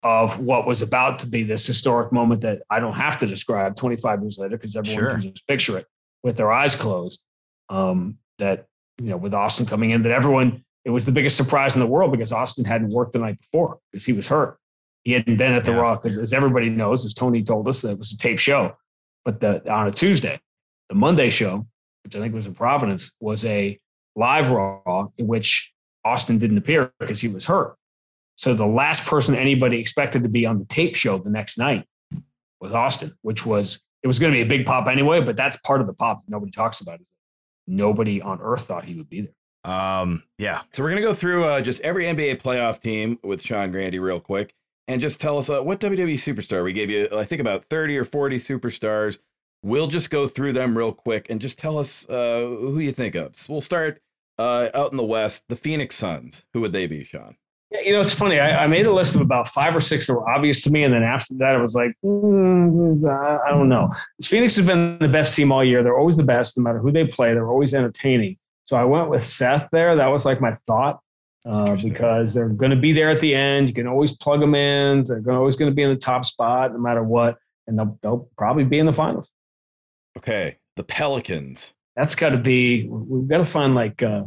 of 0.04 0.39
what 0.39 0.68
was 0.68 0.82
about 0.82 1.20
to 1.20 1.28
be 1.28 1.43
this 1.43 1.66
historic 1.66 2.12
moment 2.12 2.41
that 2.41 2.62
I 2.70 2.80
don't 2.80 2.93
have 2.93 3.18
to 3.20 3.26
describe 3.28 3.76
25 3.76 4.22
years 4.22 4.38
later 4.38 4.58
because 4.58 4.76
everyone 4.76 4.99
Sure. 5.04 5.12
can 5.12 5.22
just 5.22 5.47
picture 5.47 5.78
it 5.78 5.88
with 6.24 6.38
their 6.38 6.51
eyes 6.51 6.76
closed. 6.76 7.24
Um, 7.70 8.18
that 8.39 8.66
you 8.99 9.10
know, 9.10 9.18
with 9.18 9.34
Austin 9.34 9.66
coming 9.66 9.91
in, 9.91 10.04
that 10.04 10.12
everyone 10.12 10.64
it 10.86 10.89
was 10.89 11.06
the 11.06 11.12
biggest 11.14 11.38
surprise 11.38 11.76
in 11.76 11.80
the 11.80 11.88
world 11.88 12.12
because 12.12 12.34
Austin 12.34 12.66
hadn't 12.66 12.89
worked 12.89 13.14
the 13.14 13.20
night 13.20 13.39
before 13.39 13.80
because 13.91 14.06
he 14.06 14.12
was 14.12 14.28
hurt. 14.28 14.58
He 15.06 15.14
hadn't 15.14 15.38
been 15.38 15.54
at 15.54 15.64
the 15.64 15.72
Yeah. 15.72 15.78
Raw 15.80 15.95
because, 15.95 16.18
as 16.18 16.34
everybody 16.34 16.70
knows, 16.70 17.06
as 17.06 17.14
Tony 17.14 17.41
told 17.41 17.68
us, 17.70 17.82
that 17.82 17.91
it 17.91 17.97
was 17.97 18.12
a 18.12 18.18
tape 18.18 18.39
show. 18.39 18.76
But 19.24 19.39
the 19.39 19.70
on 19.72 19.88
a 19.88 19.91
Tuesday, 19.91 20.39
the 20.89 20.95
Monday 20.95 21.30
show, 21.30 21.66
which 22.04 22.16
I 22.16 22.20
think 22.20 22.34
was 22.34 22.47
in 22.47 22.54
Providence, 22.54 23.12
was 23.22 23.45
a 23.45 23.80
live 24.16 24.51
Raw 24.51 25.08
in 25.18 25.28
which 25.28 25.74
Austin 26.04 26.38
didn't 26.38 26.58
appear 26.58 26.91
because 26.99 27.22
he 27.22 27.30
was 27.30 27.45
hurt. 27.45 27.78
So 28.36 28.53
the 28.53 28.65
last 28.65 29.05
person 29.05 29.36
anybody 29.36 29.79
expected 29.79 30.23
to 30.23 30.29
be 30.29 30.45
on 30.45 30.59
the 30.59 30.65
tape 30.65 30.95
show 30.95 31.17
the 31.17 31.29
next 31.29 31.57
night 31.57 31.86
was 32.59 32.71
Austin, 32.71 33.15
which 33.21 33.45
was 33.45 33.84
it 34.01 34.07
was 34.07 34.19
going 34.19 34.34
to 34.34 34.38
be 34.38 34.41
a 34.41 34.57
big 34.57 34.65
pop 34.65 34.88
anyway. 34.88 35.21
But 35.21 35.36
that's 35.36 35.57
part 35.57 35.81
of 35.81 35.88
the 35.88 35.93
pop 35.93 36.25
that 36.25 36.31
nobody 36.31 36.51
talks 36.51 36.81
about. 36.81 36.99
Is 37.01 37.09
nobody 37.67 38.21
on 38.21 38.39
earth 38.41 38.65
thought 38.65 38.86
he 38.86 38.95
would 38.95 39.09
be 39.09 39.21
there. 39.21 39.71
Um, 39.71 40.23
yeah. 40.38 40.61
So 40.73 40.84
we're 40.84 40.89
gonna 40.89 41.01
go 41.01 41.13
through 41.13 41.45
uh, 41.45 41.61
just 41.61 41.81
every 41.81 42.05
NBA 42.05 42.41
playoff 42.41 42.79
team 42.79 43.19
with 43.23 43.41
Sean 43.41 43.71
Grande 43.71 43.95
real 43.95 44.19
quick, 44.19 44.53
and 44.88 44.99
just 44.99 45.21
tell 45.21 45.38
us 45.38 45.49
uh, 45.49 45.61
what 45.61 45.79
WWE 45.79 46.15
superstar 46.15 46.63
we 46.63 46.73
gave 46.73 46.89
you. 46.89 47.07
I 47.15 47.23
think 47.23 47.39
about 47.39 47.65
thirty 47.65 47.97
or 47.97 48.03
forty 48.03 48.38
superstars. 48.38 49.17
We'll 49.61 49.88
just 49.88 50.09
go 50.09 50.27
through 50.27 50.53
them 50.53 50.77
real 50.77 50.93
quick 50.93 51.29
and 51.29 51.39
just 51.39 51.57
tell 51.57 51.77
us 51.77 52.07
uh, 52.09 52.41
who 52.41 52.79
you 52.79 52.91
think 52.91 53.15
of. 53.15 53.38
So 53.38 53.53
we'll 53.53 53.61
start 53.61 54.01
uh, 54.38 54.67
out 54.73 54.91
in 54.91 54.97
the 54.97 55.03
West. 55.03 55.45
The 55.47 55.55
Phoenix 55.55 55.95
Suns. 55.95 56.43
Who 56.51 56.59
would 56.61 56.73
they 56.73 56.86
be, 56.86 57.05
Sean? 57.05 57.38
You 57.82 57.93
know, 57.93 58.01
it's 58.01 58.13
funny. 58.13 58.39
I, 58.39 58.63
I 58.63 58.67
made 58.67 58.86
a 58.86 58.93
list 58.93 59.15
of 59.15 59.21
about 59.21 59.47
five 59.47 59.76
or 59.76 59.82
six 59.82 60.05
that 60.05 60.13
were 60.13 60.30
obvious 60.30 60.61
to 60.63 60.69
me, 60.69 60.84
and 60.84 60.93
then 60.93 61.01
after 61.01 61.34
that, 61.36 61.55
I 61.55 61.57
was 61.57 61.74
like, 61.74 61.91
mm, 62.05 63.03
I 63.09 63.47
I 63.47 63.49
don't 63.49 63.67
know. 63.67 63.91
Phoenix 64.21 64.55
has 64.57 64.65
been 64.67 64.99
the 64.99 65.07
best 65.07 65.36
team 65.36 65.51
all 65.51 65.63
year. 65.63 65.82
They're 65.82 65.97
always 65.97 66.15
the 66.15 66.24
best, 66.24 66.57
no 66.57 66.63
matter 66.63 66.78
who 66.80 66.91
they 66.91 67.07
play. 67.07 67.34
They're 67.34 67.49
always 67.49 67.74
entertaining. 67.74 68.38
So 68.65 68.78
I 68.78 68.84
went 68.84 69.09
with 69.09 69.24
Seth 69.24 69.69
there. 69.71 69.95
That 69.95 70.07
was 70.07 70.24
like 70.24 70.39
my 70.39 70.53
thought 70.67 70.99
uh, 71.45 71.76
because 71.84 72.34
they're 72.34 72.49
going 72.49 72.71
to 72.71 72.78
be 72.78 72.93
there 72.93 73.09
at 73.09 73.19
the 73.19 73.34
end. 73.34 73.67
You 73.67 73.74
can 73.74 73.88
always 73.88 74.15
plug 74.15 74.39
them 74.39 74.55
in. 74.55 75.03
They're 75.03 75.19
gonna- 75.19 75.39
always 75.39 75.55
going 75.57 75.71
to 75.71 75.76
be 75.76 75.82
in 75.84 75.89
the 75.89 75.95
top 75.99 76.26
spot, 76.26 76.71
no 76.74 76.80
matter 76.80 77.03
what, 77.03 77.38
and 77.67 77.78
they'll, 77.78 77.97
they'll 78.01 78.30
probably 78.38 78.63
be 78.65 78.80
in 78.80 78.86
the 78.86 78.93
finals. 78.93 79.30
Okay, 80.17 80.57
the 80.76 80.84
Pelicans. 80.84 81.74
That's 81.95 82.15
got 82.15 82.30
to 82.30 82.38
be. 82.38 82.88
We've 82.88 83.28
got 83.28 83.39
to 83.39 83.45
find 83.45 83.74
like. 83.74 84.03
Uh, 84.03 84.26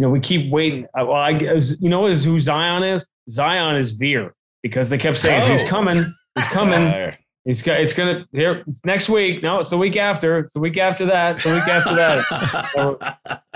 you 0.00 0.06
know, 0.06 0.10
we 0.10 0.18
keep 0.18 0.50
waiting. 0.50 0.86
Well, 0.94 1.12
I 1.12 1.34
guess 1.34 1.78
you 1.78 1.90
know 1.90 2.06
is 2.06 2.24
who 2.24 2.40
Zion 2.40 2.82
is. 2.82 3.06
Zion 3.28 3.76
is 3.76 3.92
Veer 3.92 4.32
because 4.62 4.88
they 4.88 4.96
kept 4.96 5.18
saying 5.18 5.52
he's 5.52 5.62
Oh. 5.64 5.68
coming, 5.68 6.14
he's 6.36 6.46
coming. 6.58 7.12
He's 7.44 7.62
got. 7.62 7.80
It's 7.80 7.92
gonna 7.92 8.26
here. 8.32 8.64
It's 8.66 8.82
next 8.86 9.10
week. 9.10 9.42
No, 9.42 9.60
it's 9.60 9.68
the 9.68 9.76
week 9.76 9.98
after. 9.98 10.38
It's 10.38 10.54
the 10.54 10.60
week 10.60 10.78
after 10.78 11.04
that. 11.04 11.32
It's 11.32 11.42
the 11.42 11.52
week 11.52 11.68
after 11.68 11.94
that. 11.96 13.52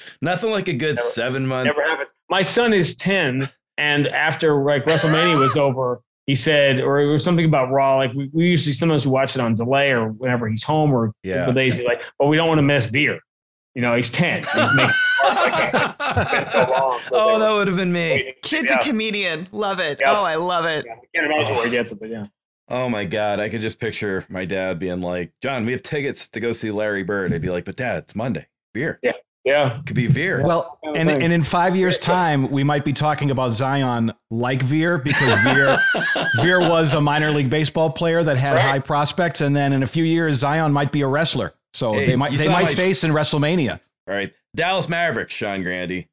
Nothing 0.20 0.50
like 0.50 0.66
a 0.66 0.72
good 0.72 0.96
Never- 0.96 1.00
seven 1.00 1.46
month. 1.46 1.66
Never 1.66 1.82
happened. 1.82 2.08
My 2.28 2.42
son 2.42 2.72
is 2.72 2.96
ten, 2.96 3.48
and 3.78 4.08
after 4.08 4.64
like 4.64 4.84
WrestleMania 4.86 5.38
was 5.38 5.56
over, 5.56 6.00
he 6.26 6.34
said, 6.34 6.80
or 6.80 7.00
it 7.00 7.06
was 7.12 7.22
something 7.22 7.44
about 7.44 7.70
Raw. 7.70 7.96
Like 7.98 8.12
we, 8.14 8.30
we 8.32 8.46
usually 8.46 8.72
sometimes 8.72 9.06
we 9.06 9.12
watch 9.12 9.36
it 9.36 9.40
on 9.40 9.54
delay 9.54 9.90
or 9.90 10.08
whenever 10.08 10.48
he's 10.48 10.62
home 10.64 10.92
or 10.92 11.06
a 11.06 11.12
Yeah. 11.22 11.36
couple 11.38 11.54
days. 11.54 11.74
He's 11.76 11.84
like, 11.84 12.02
but 12.18 12.26
we 12.26 12.36
don't 12.36 12.48
want 12.48 12.58
to 12.58 12.62
miss 12.62 12.86
Veer. 12.86 13.20
You 13.74 13.82
know, 13.82 13.94
he's 13.96 14.10
ten. 14.10 14.44
He's 14.44 14.74
making 14.74 14.94
parts 15.20 15.40
like 15.40 15.72
that. 15.72 15.96
It's 16.16 16.30
been 16.30 16.46
so 16.46 16.70
long. 16.70 17.00
oh, 17.12 17.38
that 17.40 17.50
would 17.52 17.66
have 17.66 17.76
been 17.76 17.92
me. 17.92 18.34
Kid's 18.42 18.70
Yeah. 18.70 18.76
a 18.78 18.82
comedian. 18.82 19.48
Love 19.52 19.80
it. 19.80 19.98
Yeah. 20.00 20.12
Oh, 20.12 20.22
I 20.22 20.36
love 20.36 20.64
it. 20.64 20.84
Yeah, 20.86 20.92
I 20.92 21.06
can't 21.18 21.32
imagine 21.32 21.56
where 21.56 21.64
he 21.64 21.70
gets 21.72 21.90
it, 21.90 21.98
but 21.98 22.08
yeah. 22.08 22.26
Oh 22.68 22.88
my 22.88 23.04
god, 23.04 23.40
I 23.40 23.48
could 23.48 23.60
just 23.60 23.78
picture 23.80 24.24
my 24.28 24.44
dad 24.44 24.78
being 24.78 25.00
like, 25.00 25.32
"John, 25.42 25.66
we 25.66 25.72
have 25.72 25.82
tickets 25.82 26.28
to 26.28 26.40
go 26.40 26.52
see 26.52 26.70
Larry 26.70 27.02
Bird." 27.02 27.32
I'd 27.32 27.42
be 27.42 27.50
like, 27.50 27.64
"But 27.64 27.76
Dad, 27.76 27.98
it's 28.04 28.14
Monday. 28.14 28.46
Veer 28.74 28.98
Yeah. 29.02 29.12
Yeah. 29.44 29.80
Could 29.84 29.96
be 29.96 30.06
Veer." 30.06 30.42
Well, 30.42 30.78
Yeah, 30.84 30.92
and, 30.92 31.10
and 31.10 31.32
in 31.32 31.42
five 31.42 31.74
years' 31.76 31.98
time, 31.98 32.50
we 32.50 32.62
might 32.64 32.84
be 32.84 32.92
talking 32.94 33.30
about 33.30 33.50
Zion 33.52 34.12
like 34.30 34.62
Veer 34.62 34.96
because 34.98 35.34
Veer 35.42 35.78
Veer 36.40 36.60
was 36.60 36.94
a 36.94 37.00
minor 37.00 37.32
league 37.32 37.50
baseball 37.50 37.90
player 37.90 38.22
that 38.24 38.36
had 38.38 38.54
right. 38.54 38.62
high 38.62 38.78
prospects, 38.78 39.40
and 39.42 39.54
then 39.54 39.72
in 39.74 39.82
a 39.82 39.86
few 39.86 40.04
years, 40.04 40.36
Zion 40.36 40.72
might 40.72 40.92
be 40.92 41.02
a 41.02 41.06
wrestler. 41.08 41.52
So 41.74 41.92
Hey, 41.92 42.06
they 42.06 42.16
might 42.16 42.36
they 42.38 42.48
might 42.48 42.62
my- 42.64 42.74
face 42.74 43.04
in 43.04 43.10
WrestleMania. 43.10 43.80
All 44.08 44.14
right, 44.14 44.32
Dallas 44.54 44.88
Mavericks, 44.88 45.34
Sean 45.34 45.62
Grande. 45.62 46.06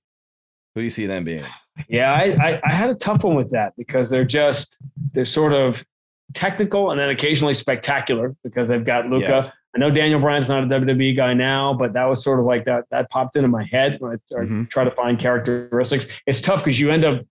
Who 0.76 0.82
do 0.82 0.84
you 0.84 0.90
see 0.90 1.06
them 1.06 1.24
being? 1.24 1.46
Yeah, 1.88 2.12
I, 2.14 2.36
I, 2.54 2.62
I 2.66 2.74
had 2.74 2.90
a 2.90 2.96
tough 2.96 3.24
one 3.24 3.36
with 3.36 3.52
that 3.52 3.74
because 3.78 4.10
they're 4.10 4.26
just 4.26 4.78
they're 5.14 5.26
sort 5.26 5.54
of 5.54 5.86
technical 6.34 6.92
and 6.92 7.00
then 7.00 7.10
occasionally 7.10 7.54
spectacular 7.54 8.34
because 8.44 8.70
they've 8.70 8.86
got 8.86 9.08
Luka. 9.08 9.26
Yes. 9.28 9.58
I 9.76 9.80
know 9.80 9.92
Daniel 9.92 10.20
Bryan's 10.20 10.48
not 10.50 10.64
a 10.64 10.68
WWE 10.68 11.16
guy 11.16 11.34
now, 11.34 11.74
but 11.74 11.92
that 11.94 12.06
was 12.06 12.24
sort 12.24 12.40
of 12.40 12.46
like 12.46 12.66
that 12.66 12.86
that 12.92 13.10
popped 13.10 13.36
into 13.36 13.50
my 13.50 13.66
head 13.66 13.98
when 14.00 14.14
I 14.14 14.16
started 14.28 14.50
Mhm. 14.50 14.70
try 14.70 14.84
to 14.86 14.92
find 14.92 15.20
characteristics. 15.20 16.08
It's 16.26 16.42
tough 16.42 16.64
because 16.64 16.80
you 16.80 16.90
end 16.90 17.04
up 17.06 17.22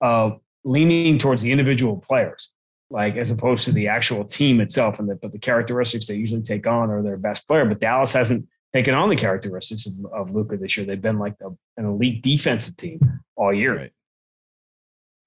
uh, 0.00 0.30
leaning 0.64 1.18
towards 1.18 1.42
the 1.42 1.50
individual 1.52 1.96
players, 1.98 2.50
like 2.90 3.16
as 3.16 3.30
opposed 3.30 3.64
to 3.66 3.72
the 3.72 3.88
actual 3.88 4.24
team 4.24 4.60
itself, 4.60 4.98
and 4.98 5.08
the, 5.08 5.16
but 5.16 5.32
the 5.32 5.38
characteristics 5.38 6.06
they 6.06 6.14
usually 6.14 6.42
take 6.42 6.66
on 6.66 6.90
are 6.90 7.02
their 7.02 7.16
best 7.16 7.46
player. 7.46 7.64
But 7.64 7.80
Dallas 7.80 8.12
hasn't 8.12 8.46
taken 8.72 8.94
on 8.94 9.08
the 9.08 9.16
characteristics 9.16 9.86
of, 9.86 9.92
of 10.12 10.30
Luka 10.34 10.56
this 10.56 10.76
year. 10.76 10.86
They've 10.86 11.00
been 11.00 11.18
like 11.18 11.34
a, 11.42 11.48
an 11.76 11.86
elite 11.86 12.22
defensive 12.22 12.76
team 12.76 13.00
all 13.36 13.52
year. 13.52 13.76
Right. 13.76 13.92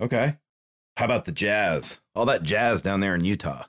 Okay. 0.02 0.38
How 0.98 1.06
about 1.06 1.26
the 1.26 1.32
Jazz? 1.32 2.02
All 2.16 2.26
that 2.26 2.44
jazz 2.44 2.82
down 2.82 3.00
there 3.00 3.16
in 3.16 3.24
Utah. 3.24 3.64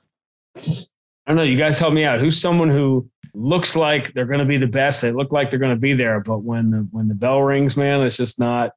I 0.55 1.31
don't 1.31 1.37
know. 1.37 1.43
You 1.43 1.57
guys 1.57 1.79
help 1.79 1.93
me 1.93 2.03
out. 2.03 2.19
Who's 2.19 2.39
someone 2.39 2.69
who 2.69 3.09
looks 3.33 3.75
like 3.75 4.13
they're 4.13 4.25
going 4.25 4.39
to 4.39 4.45
be 4.45 4.57
the 4.57 4.67
best? 4.67 5.01
They 5.01 5.11
look 5.11 5.31
like 5.31 5.49
they're 5.49 5.59
going 5.59 5.75
to 5.75 5.79
be 5.79 5.93
there, 5.93 6.19
but 6.19 6.39
when 6.39 6.69
the 6.71 6.87
when 6.91 7.07
the 7.07 7.15
bell 7.15 7.41
rings, 7.41 7.77
man, 7.77 8.01
it's 8.01 8.17
just 8.17 8.39
not. 8.39 8.71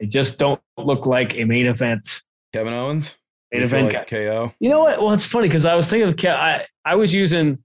They 0.00 0.06
just 0.06 0.38
don't 0.38 0.60
look 0.76 1.06
like 1.06 1.36
a 1.36 1.44
main 1.44 1.66
event. 1.66 2.22
Kevin 2.52 2.72
Owens. 2.72 3.16
Main 3.54 3.60
You 3.60 3.66
event 3.66 3.92
like. 3.92 4.08
KO. 4.08 4.52
You 4.60 4.68
know 4.68 4.80
what? 4.80 5.00
Well, 5.00 5.12
it's 5.12 5.26
funny 5.26 5.48
because 5.48 5.64
I 5.64 5.74
was 5.74 5.88
thinking 5.88 6.08
of 6.08 6.16
Ke- 6.16 6.26
I 6.26 6.66
I 6.84 6.96
was 6.96 7.14
using 7.14 7.58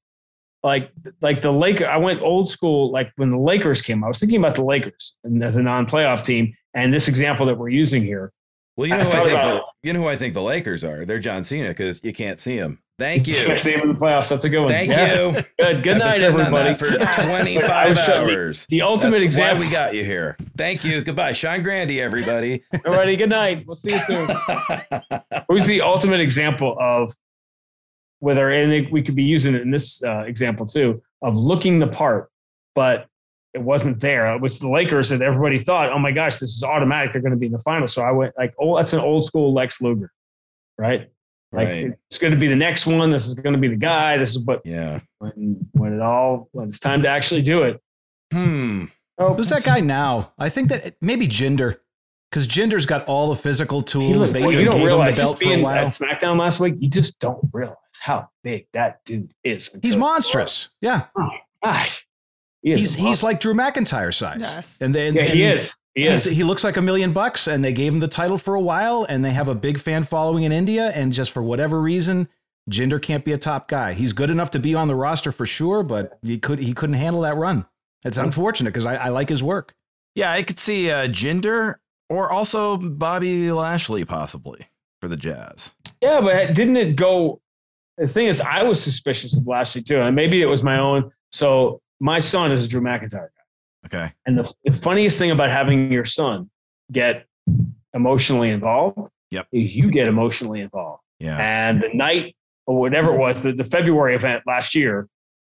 like 0.64 0.92
like 1.22 1.42
the 1.42 1.52
Laker. 1.52 1.88
I 1.88 1.98
went 1.98 2.22
old 2.22 2.50
school 2.50 2.92
like 2.92 3.12
when 3.16 3.32
the 3.32 3.38
Lakers 3.38 3.82
came. 3.82 4.04
I 4.04 4.08
was 4.08 4.20
thinking 4.20 4.38
about 4.40 4.56
the 4.56 4.64
Lakers 4.64 5.16
and 5.24 5.44
as 5.44 5.56
a 5.56 5.64
non-playoff 5.64 6.24
team, 6.24 6.54
and 6.74 6.94
this 6.94 7.08
example 7.08 7.46
that 7.48 7.58
we're 7.58 7.70
using 7.70 8.04
here. 8.04 8.32
Well, 8.80 8.88
you 8.88 8.94
know 8.96 9.04
who 9.04 9.10
I 9.10 9.24
think 9.26 9.42
the, 9.42 9.62
you 9.84 9.92
know 9.94 10.00
who 10.04 10.08
I 10.08 10.16
think 10.16 10.34
the 10.34 10.42
Lakers 10.42 10.86
are. 10.86 11.04
They're 11.06 11.20
John 11.20 11.44
Cena 11.44 11.68
because 11.68 12.00
you 12.02 12.14
can't 12.14 12.40
see 12.40 12.56
him. 12.56 12.80
Thank 12.98 13.28
you. 13.28 13.36
Can't 13.36 13.60
see 13.60 13.74
him 13.74 13.82
in 13.82 13.88
the 13.90 13.94
playoffs. 13.94 14.30
That's 14.30 14.46
a 14.46 14.50
good 14.50 14.60
one. 14.60 14.68
Thank 14.70 14.92
Yes. 14.92 15.26
you. 15.26 15.44
Good. 15.66 15.84
Good 15.84 15.98
night, 15.98 16.22
everybody. 16.24 16.74
for 16.76 16.88
Yeah. 16.98 17.26
25 17.28 17.70
I 17.70 17.90
was 17.90 18.02
showing 18.02 18.28
the- 18.28 18.66
The 18.70 18.82
ultimate 18.82 19.12
That's 19.18 19.24
example. 19.24 19.66
we 19.66 19.70
got 19.72 19.94
you 19.94 20.06
here. 20.06 20.38
Thank 20.58 20.86
you. 20.86 21.02
Goodbye. 21.02 21.34
Sean 21.34 21.62
Grande, 21.62 21.92
everybody. 21.92 22.64
Alrighty, 22.74 23.18
good 23.18 23.30
night. 23.30 23.66
We'll 23.68 23.76
see 23.76 23.94
you 23.94 24.00
soon. 24.02 24.30
Who's 25.50 25.66
the 25.66 25.82
ultimate 25.82 26.22
example 26.22 26.78
of 26.80 27.14
whether, 28.20 28.50
and 28.50 28.90
we 28.94 29.02
could 29.02 29.16
be 29.16 29.24
using 29.24 29.56
it 29.56 29.62
in 29.62 29.72
this 29.72 30.02
uh, 30.06 30.20
example 30.22 30.66
too, 30.66 31.02
of 31.22 31.36
looking 31.36 31.80
the 31.80 31.88
part, 31.88 32.30
but 32.76 33.08
it 33.54 33.62
wasn't 33.62 34.00
there. 34.00 34.34
It 34.36 34.42
was 34.42 34.60
the 34.60 34.70
Lakers 34.70 35.10
that 35.10 35.22
everybody 35.22 35.60
thought, 35.60 35.92
oh 35.92 36.00
my 36.00 36.12
gosh, 36.12 36.38
this 36.38 36.56
is 36.56 36.64
automatic. 36.64 37.12
They're 37.12 37.22
going 37.22 37.34
to 37.34 37.38
be 37.38 37.48
in 37.48 37.52
the 37.52 37.60
final. 37.60 37.88
So 37.88 38.02
I 38.04 38.12
went 38.12 38.34
like, 38.38 38.54
oh, 38.60 38.78
that's 38.78 38.94
an 38.94 39.00
old 39.00 39.26
school 39.26 39.54
Lex 39.54 39.82
Luger, 39.82 40.12
right? 40.78 41.10
Like 41.52 41.68
right. 41.68 41.94
it's 42.10 42.20
going 42.20 42.34
to 42.34 42.40
be 42.40 42.48
the 42.48 42.56
next 42.56 42.86
one. 42.86 43.12
This 43.12 43.26
is 43.26 43.34
going 43.34 43.54
to 43.54 43.60
be 43.60 43.68
the 43.68 43.76
guy. 43.76 44.18
This 44.18 44.32
is 44.32 44.38
but 44.38 44.62
Yeah. 44.64 45.00
when 45.18 45.68
when 45.72 45.94
it 45.94 46.02
all 46.02 46.48
when 46.52 46.68
it's 46.68 46.78
time 46.78 47.02
to 47.02 47.08
actually 47.10 47.42
do 47.42 47.64
it. 47.64 47.82
Hmm. 48.32 48.86
Oh, 49.18 49.34
Who's 49.34 49.50
that 49.50 49.64
guy 49.64 49.80
now? 49.80 50.32
I 50.38 50.50
think 50.50 50.70
that 50.70 50.96
maybe 51.02 51.28
Jinder, 51.28 51.78
because 52.30 52.48
Jinder's 52.48 52.86
got 52.86 53.04
all 53.06 53.30
the 53.30 53.36
physical 53.36 53.82
tools. 53.82 54.16
looks, 54.16 54.32
They 54.32 54.42
well, 54.42 54.52
even 54.52 54.66
you 54.66 54.72
don't 54.72 54.80
gave 54.80 54.92
him 54.92 54.98
realize 55.00 55.16
the 55.16 55.22
belt 55.24 55.38
for 55.40 55.44
a 55.44 55.48
being 55.48 55.62
while. 55.64 55.88
at 55.88 55.88
SmackDown 55.88 56.40
last 56.40 56.60
week. 56.60 56.76
You 56.78 56.88
just 56.90 57.20
don't 57.20 57.50
realize 57.52 57.76
how 58.00 58.30
big 58.44 58.68
that 58.74 59.00
dude 59.06 59.34
is. 59.44 59.76
He's 59.82 59.98
monstrous. 59.98 60.70
Yeah, 60.82 61.08
Gosh, 61.64 62.06
he 62.62 62.76
he's 62.76 62.98
a 62.98 63.00
he's 63.02 63.24
like 63.24 63.40
Drew 63.40 63.54
McIntyre 63.54 64.14
size. 64.14 64.40
Yes. 64.42 64.82
And 64.82 64.94
then 64.94 65.14
Yeah, 65.16 65.24
he 65.24 65.44
is. 65.44 65.74
He 65.96 66.02
he's- 66.04 66.26
is. 66.26 66.32
He 66.32 66.44
looks 66.44 66.64
like 66.64 66.78
a 66.78 66.82
million 66.82 67.14
bucks, 67.14 67.48
and 67.48 67.64
they 67.64 67.74
gave 67.74 67.94
him 67.94 68.00
the 68.00 68.08
title 68.08 68.38
for 68.38 68.56
a 68.56 68.62
while, 68.62 69.06
and 69.10 69.24
they 69.24 69.32
have 69.32 69.48
a 69.48 69.56
big 69.56 69.80
fan 69.80 70.04
following 70.04 70.44
in 70.44 70.52
India. 70.52 70.90
And 70.90 71.12
just 71.14 71.32
for 71.32 71.42
whatever 71.42 71.82
reason, 71.82 72.28
Jinder 72.70 73.02
can't 73.02 73.26
be 73.26 73.32
a 73.34 73.38
top 73.38 73.68
guy. 73.68 73.94
He's 73.94 74.14
good 74.14 74.30
enough 74.30 74.52
to 74.52 74.60
be 74.60 74.76
on 74.76 74.88
the 74.88 74.96
roster 74.96 75.32
for 75.32 75.46
sure, 75.46 75.82
but 75.84 76.20
he 76.22 76.38
could 76.38 76.60
he 76.60 76.74
couldn't 76.74 76.96
handle 76.96 77.22
that 77.22 77.36
run. 77.36 77.66
It's 78.06 78.18
unfortunate 78.18 78.70
because 78.74 78.86
I, 78.86 78.96
I 78.96 79.10
like 79.10 79.28
his 79.30 79.42
work. 79.44 79.74
Yeah, 80.16 80.32
I 80.32 80.44
could 80.44 80.60
see 80.60 80.90
uh, 80.90 81.08
Jinder 81.08 81.76
or 82.10 82.32
also 82.32 82.78
Bobby 82.78 83.52
Lashley 83.52 84.06
possibly 84.06 84.68
for 85.02 85.08
the 85.08 85.18
Jazz. 85.18 85.74
Yeah, 86.02 86.22
but 86.22 86.54
didn't 86.54 86.78
it 86.78 86.96
go? 86.96 87.42
the 87.98 88.08
thing 88.08 88.28
is, 88.28 88.40
I 88.40 88.64
was 88.64 88.82
suspicious 88.82 89.36
of 89.36 89.46
Lashley 89.46 89.82
too, 89.82 90.00
and 90.00 90.16
maybe 90.16 90.42
it 90.42 90.46
was 90.46 90.64
my 90.64 90.80
own. 90.80 91.12
So 91.32 91.82
my 92.00 92.20
son 92.20 92.52
is 92.52 92.66
a 92.66 92.68
Drew 92.68 92.82
McIntyre 92.82 93.30
guy, 93.30 93.86
Okay. 93.86 94.12
and 94.26 94.38
the, 94.38 94.54
the 94.66 94.74
funniest 94.74 95.18
thing 95.20 95.32
about 95.32 95.52
having 95.52 95.92
your 95.92 96.06
son 96.06 96.50
get 96.92 97.26
emotionally 97.94 98.50
involved, 98.50 98.98
Yep. 99.32 99.48
is 99.52 99.76
you 99.76 99.92
get 99.92 100.08
emotionally 100.08 100.62
involved. 100.62 101.04
Yeah. 101.20 101.38
And 101.38 101.82
the 101.82 101.90
night 101.94 102.36
or 102.66 102.80
whatever 102.80 103.14
it 103.14 103.18
was, 103.18 103.42
the, 103.42 103.52
the 103.52 103.64
February 103.66 104.16
event 104.16 104.44
last 104.48 104.74
year, 104.76 105.08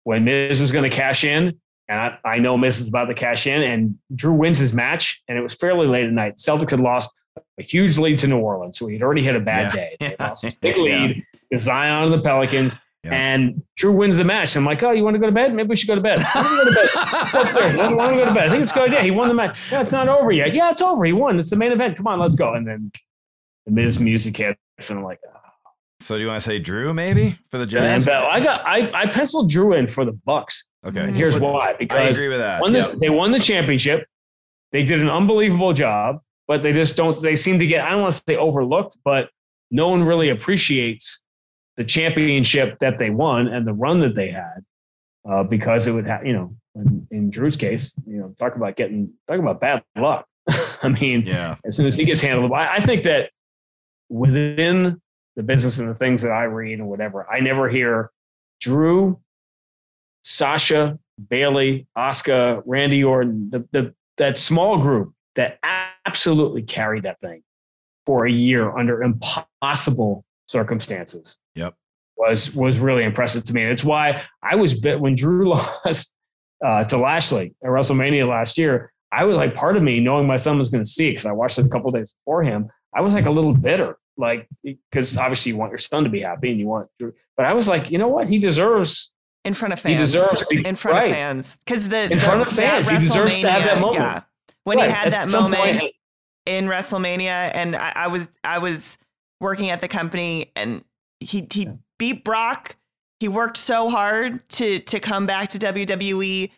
when 0.04 0.24
Miz 0.24 0.60
was 0.60 0.70
going 0.72 0.88
to 0.88 0.94
cash 0.96 1.24
in, 1.24 1.58
and 1.88 2.00
I, 2.00 2.18
I 2.24 2.38
know 2.38 2.56
Miz 2.56 2.78
is 2.80 2.88
about 2.88 3.06
to 3.06 3.14
cash 3.14 3.46
in, 3.46 3.62
and 3.62 3.98
Drew 4.14 4.32
wins 4.32 4.58
his 4.58 4.72
match, 4.72 5.22
and 5.28 5.36
it 5.38 5.40
was 5.40 5.54
fairly 5.54 5.86
late 5.86 6.06
at 6.06 6.12
night. 6.12 6.36
Celtics 6.36 6.70
had 6.70 6.80
lost 6.80 7.10
a 7.58 7.62
huge 7.62 7.98
lead 7.98 8.18
to 8.20 8.26
New 8.28 8.38
Orleans, 8.38 8.78
so 8.78 8.86
he'd 8.86 9.02
already 9.02 9.22
hit 9.22 9.36
a 9.36 9.40
bad 9.40 9.74
Yeah. 9.74 9.80
day. 9.80 9.96
They 10.00 10.16
lost 10.20 10.42
this 10.42 10.54
big 10.60 10.76
Yeah. 10.76 10.82
lead 10.82 11.24
to 11.52 11.58
Zion 11.58 12.04
and 12.04 12.12
the 12.12 12.20
Pelicans, 12.22 12.76
Yeah. 13.06 13.14
and 13.14 13.62
Drew 13.76 13.92
wins 13.92 14.16
the 14.16 14.24
match. 14.24 14.56
I'm 14.56 14.64
like, 14.64 14.82
oh, 14.82 14.90
you 14.92 15.02
want 15.04 15.14
to 15.14 15.18
go 15.20 15.26
to 15.26 15.32
bed? 15.32 15.54
Maybe 15.54 15.68
we 15.68 15.76
should 15.76 15.88
go 15.88 15.94
to 15.94 16.00
bed. 16.00 16.20
Why 16.20 16.42
don't 16.42 16.58
we 16.58 16.64
go 16.64 16.70
to 16.70 16.74
bed? 16.74 17.32
Go 17.32 17.40
upstairs. 17.42 17.76
Why 17.76 17.88
don't 17.88 18.16
we 18.16 18.22
go 18.22 18.28
to 18.28 18.34
bed? 18.34 18.46
I 18.46 18.50
think 18.50 18.62
it's 18.62 18.72
a 18.72 18.74
good 18.74 18.88
idea. 18.90 19.02
He 19.02 19.10
won 19.10 19.28
the 19.28 19.34
match. 19.34 19.58
No, 19.72 19.80
it's 19.80 19.92
not 19.92 20.08
over 20.08 20.32
yet. 20.32 20.54
Yeah, 20.54 20.70
it's 20.70 20.82
over. 20.82 21.04
He 21.04 21.12
won. 21.12 21.38
It's 21.38 21.50
the 21.50 21.56
main 21.56 21.72
event. 21.72 21.96
Come 21.96 22.06
on, 22.06 22.18
let's 22.18 22.34
go. 22.34 22.54
And 22.54 22.66
then 22.66 22.90
the 23.66 23.72
Miz 23.72 23.98
music 24.00 24.36
hits, 24.36 24.58
and 24.90 24.98
I'm 24.98 25.04
like, 25.04 25.18
oh, 25.26 25.38
So 26.00 26.16
do 26.16 26.22
you 26.22 26.28
want 26.28 26.40
to 26.42 26.46
say 26.48 26.58
Drew 26.58 26.92
maybe 26.94 27.36
for 27.50 27.58
the 27.58 27.66
Jazz? 27.66 28.06
but 28.06 28.14
uh, 28.14 28.26
I 28.30 28.40
got 28.40 28.66
I, 28.66 28.90
I 28.92 29.06
penciled 29.06 29.50
Drew 29.50 29.74
in 29.74 29.86
for 29.86 30.04
the 30.04 30.12
Bucks. 30.24 30.64
Okay. 30.86 31.00
And 31.00 31.16
here's 31.16 31.38
why: 31.38 31.70
I 31.70 31.76
because 31.78 32.16
agree 32.16 32.28
with 32.28 32.38
that. 32.38 32.60
won 32.60 32.72
the, 32.72 32.78
Yep. 32.80 32.94
they 33.00 33.10
won 33.10 33.30
the 33.32 33.40
championship. 33.40 34.06
They 34.72 34.82
did 34.84 35.00
an 35.00 35.08
unbelievable 35.08 35.72
job, 35.72 36.18
but 36.48 36.62
they 36.62 36.72
just 36.72 36.96
don't. 36.96 37.20
They 37.20 37.34
seem 37.36 37.58
to 37.58 37.66
get 37.66 37.84
I 37.84 37.90
don't 37.90 38.02
want 38.02 38.14
to 38.14 38.22
say 38.28 38.36
overlooked, 38.36 38.96
but 39.04 39.30
no 39.70 39.88
one 39.88 40.04
really 40.04 40.28
appreciates 40.28 41.22
the 41.76 41.84
championship 41.84 42.78
that 42.80 42.98
they 42.98 43.10
won 43.10 43.48
and 43.48 43.66
the 43.66 43.72
run 43.72 44.00
that 44.00 44.14
they 44.14 44.30
had 44.30 44.64
uh, 45.28 45.42
because 45.42 45.86
it 45.86 45.92
would 45.92 46.06
have 46.06 46.26
you 46.26 46.32
know 46.32 46.56
in, 46.76 47.06
in 47.10 47.30
Drew's 47.30 47.56
case, 47.56 47.98
you 48.06 48.18
know, 48.18 48.34
talk 48.38 48.56
about 48.56 48.76
getting 48.76 49.12
talk 49.26 49.38
about 49.38 49.60
bad 49.60 49.82
luck. 49.96 50.26
I 50.82 50.88
mean, 50.88 51.22
Yeah. 51.22 51.56
as 51.64 51.76
soon 51.76 51.86
as 51.86 51.96
he 51.96 52.04
gets 52.04 52.20
handled. 52.20 52.52
I, 52.52 52.74
I 52.76 52.80
think 52.80 53.04
that 53.04 53.30
within 54.08 55.00
the 55.34 55.42
business 55.42 55.78
and 55.78 55.88
the 55.88 55.94
things 55.94 56.22
that 56.22 56.32
I 56.32 56.44
read 56.44 56.78
and 56.78 56.88
whatever, 56.88 57.28
I 57.30 57.40
never 57.40 57.68
hear 57.68 58.10
Drew, 58.60 59.18
Sasha, 60.22 60.98
Bayley, 61.28 61.86
Asuka, 61.96 62.62
Randy 62.66 63.02
Orton, 63.02 63.50
the, 63.50 63.66
the 63.72 63.94
that 64.18 64.38
small 64.38 64.78
group 64.78 65.12
that 65.34 65.58
absolutely 66.06 66.62
carried 66.62 67.02
that 67.02 67.20
thing 67.20 67.42
for 68.06 68.26
a 68.26 68.30
year 68.30 68.76
under 68.76 69.02
impossible 69.02 70.24
circumstances. 70.46 71.38
Was 72.18 72.54
was 72.54 72.78
really 72.78 73.04
impressive 73.04 73.44
to 73.44 73.52
me. 73.52 73.62
And 73.62 73.72
it's 73.72 73.84
why 73.84 74.22
I 74.42 74.56
was 74.56 74.78
bit 74.78 74.98
when 74.98 75.14
Drew 75.14 75.48
lost 75.84 76.14
uh, 76.64 76.84
to 76.84 76.96
Lashley 76.96 77.54
at 77.62 77.68
WrestleMania 77.68 78.26
last 78.28 78.56
year. 78.56 78.90
I 79.12 79.24
was 79.24 79.36
like 79.36 79.54
part 79.54 79.76
of 79.76 79.82
me 79.82 80.00
knowing 80.00 80.26
my 80.26 80.36
son 80.38 80.58
was 80.58 80.68
going 80.70 80.82
to 80.84 80.90
see 80.90 81.10
because 81.10 81.26
I 81.26 81.32
watched 81.32 81.58
it 81.58 81.66
a 81.66 81.68
couple 81.68 81.90
days 81.90 82.12
before 82.24 82.42
him. 82.42 82.68
I 82.94 83.02
was 83.02 83.12
like 83.14 83.26
a 83.26 83.30
little 83.30 83.52
bitter, 83.52 83.98
like 84.16 84.48
because 84.64 85.16
obviously 85.18 85.52
you 85.52 85.58
want 85.58 85.70
your 85.70 85.78
son 85.78 86.04
to 86.04 86.10
be 86.10 86.20
happy 86.22 86.50
and 86.50 86.58
you 86.58 86.66
want, 86.66 86.88
Drew, 86.98 87.12
but 87.36 87.44
I 87.46 87.52
was 87.52 87.68
like, 87.68 87.90
you 87.90 87.98
know 87.98 88.08
what, 88.08 88.28
he 88.28 88.38
deserves. 88.38 89.12
in 89.44 89.52
front 89.54 89.74
of 89.74 89.80
fans. 89.80 89.94
He 89.94 89.98
deserves 90.00 90.46
to- 90.48 90.62
in 90.62 90.74
front 90.76 90.96
right. 90.98 91.10
of 91.10 91.14
fans 91.14 91.58
because 91.66 91.88
the 91.88 92.04
In 92.10 92.18
the- 92.18 92.24
front 92.24 92.42
of 92.48 92.52
fans. 92.54 92.88
He 92.88 92.96
deserves 92.96 93.34
to 93.34 93.50
have 93.50 93.64
that 93.64 93.80
moment. 93.80 94.00
Yeah, 94.02 94.22
when 94.64 94.78
Right, 94.78 94.88
he 94.88 94.92
had 94.94 95.06
at 95.08 95.12
that 95.12 95.30
moment 95.38 95.62
point- 95.80 95.92
in 96.46 96.64
WrestleMania, 96.66 97.50
and 97.54 97.76
I, 97.76 97.92
I 97.94 98.06
was 98.08 98.28
I 98.42 98.58
was 98.58 98.96
working 99.40 99.68
at 99.70 99.80
the 99.82 99.88
company, 99.88 100.50
and 100.56 100.82
he 101.20 101.46
he 101.52 101.68
beat 101.98 102.24
Brock. 102.24 102.76
He 103.20 103.28
worked 103.28 103.56
so 103.56 103.88
hard 103.90 104.46
to 104.50 104.78
to 104.80 105.00
come 105.00 105.26
back 105.26 105.48
to 105.50 105.58
WWE 105.58 106.50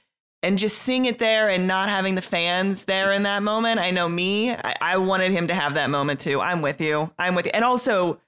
and 0.43 0.59
just 0.59 0.79
seeing 0.79 1.05
it 1.05 1.19
there 1.19 1.49
and 1.49 1.67
not 1.67 1.89
having 1.89 2.15
the 2.15 2.23
fans 2.23 2.85
there 2.85 3.13
in 3.13 3.25
that 3.25 3.43
moment. 3.43 3.81
I 3.81 3.91
know 3.91 4.09
me. 4.09 4.53
I, 4.53 4.75
I 4.81 4.97
wanted 4.99 5.33
him 5.33 5.49
to 5.49 5.55
have 5.55 5.75
that 5.75 5.91
moment 5.91 6.21
too. 6.21 6.41
I'm 6.41 6.63
with 6.63 6.81
you. 6.81 7.11
I'm 7.19 7.35
with 7.35 7.47
you. 7.47 7.53
And 7.55 7.65
also, 7.65 8.21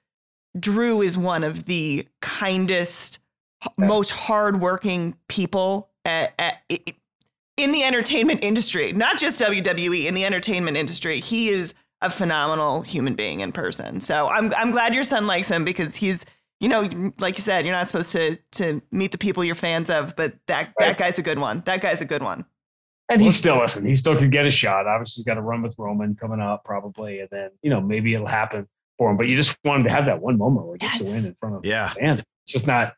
Drew 0.59 1.01
is 1.01 1.17
one 1.17 1.43
of 1.43 1.65
the 1.65 2.05
kindest, 2.21 3.19
most 3.77 4.11
hardworking 4.11 5.15
people 5.29 5.89
at, 6.03 6.33
at, 6.37 6.61
in 7.55 7.71
the 7.71 7.83
entertainment 7.83 8.43
industry, 8.43 8.91
not 8.91 9.17
just 9.17 9.39
WWE, 9.39 10.05
in 10.05 10.13
the 10.13 10.25
entertainment 10.25 10.75
industry. 10.75 11.21
He 11.21 11.49
is 11.49 11.73
a 12.01 12.09
phenomenal 12.09 12.81
human 12.81 13.13
being 13.15 13.39
in 13.39 13.51
person. 13.51 14.01
So 14.01 14.27
I'm, 14.27 14.53
I'm 14.55 14.71
glad 14.71 14.93
your 14.93 15.03
son 15.03 15.27
likes 15.27 15.49
him 15.49 15.63
because 15.63 15.95
he's, 15.95 16.25
you 16.61 16.69
know, 16.69 17.11
like 17.19 17.37
you 17.37 17.41
said, 17.41 17.65
you're 17.65 17.73
not 17.75 17.89
supposed 17.89 18.11
to 18.13 18.37
to 18.53 18.81
meet 18.91 19.11
the 19.11 19.17
people 19.17 19.43
you're 19.43 19.55
fans 19.55 19.89
of, 19.89 20.15
but 20.15 20.35
that 20.47 20.71
that 20.79 20.97
guy's 20.97 21.19
a 21.19 21.21
good 21.23 21.39
one. 21.39 21.63
That 21.65 21.81
guy's 21.81 21.99
a 22.01 22.05
good 22.05 22.23
one. 22.23 22.45
And 23.09 23.21
he 23.21 23.29
still 23.31 23.59
listen. 23.59 23.85
He 23.85 23.95
still 23.95 24.15
could 24.17 24.31
get 24.31 24.45
a 24.45 24.51
shot. 24.51 24.87
Obviously, 24.87 25.21
he's 25.21 25.25
got 25.25 25.33
to 25.33 25.41
run 25.41 25.61
with 25.61 25.75
Roman 25.77 26.15
coming 26.15 26.39
up 26.39 26.63
probably, 26.63 27.19
and 27.19 27.29
then 27.31 27.49
you 27.61 27.69
know 27.69 27.81
maybe 27.81 28.13
it'll 28.13 28.27
happen 28.27 28.67
for 28.97 29.09
him. 29.11 29.17
But 29.17 29.27
you 29.27 29.35
just 29.35 29.57
want 29.65 29.79
him 29.79 29.83
to 29.85 29.89
have 29.89 30.05
that 30.05 30.21
one 30.21 30.37
moment 30.37 30.67
where 30.67 30.75
he 30.75 30.79
gets 30.79 31.01
Yes. 31.01 31.09
to 31.09 31.15
win 31.17 31.25
in 31.25 31.33
front 31.35 31.55
of 31.55 31.65
Yeah. 31.65 31.89
fans. 31.89 32.23
It's 32.45 32.53
just 32.53 32.67
not. 32.67 32.93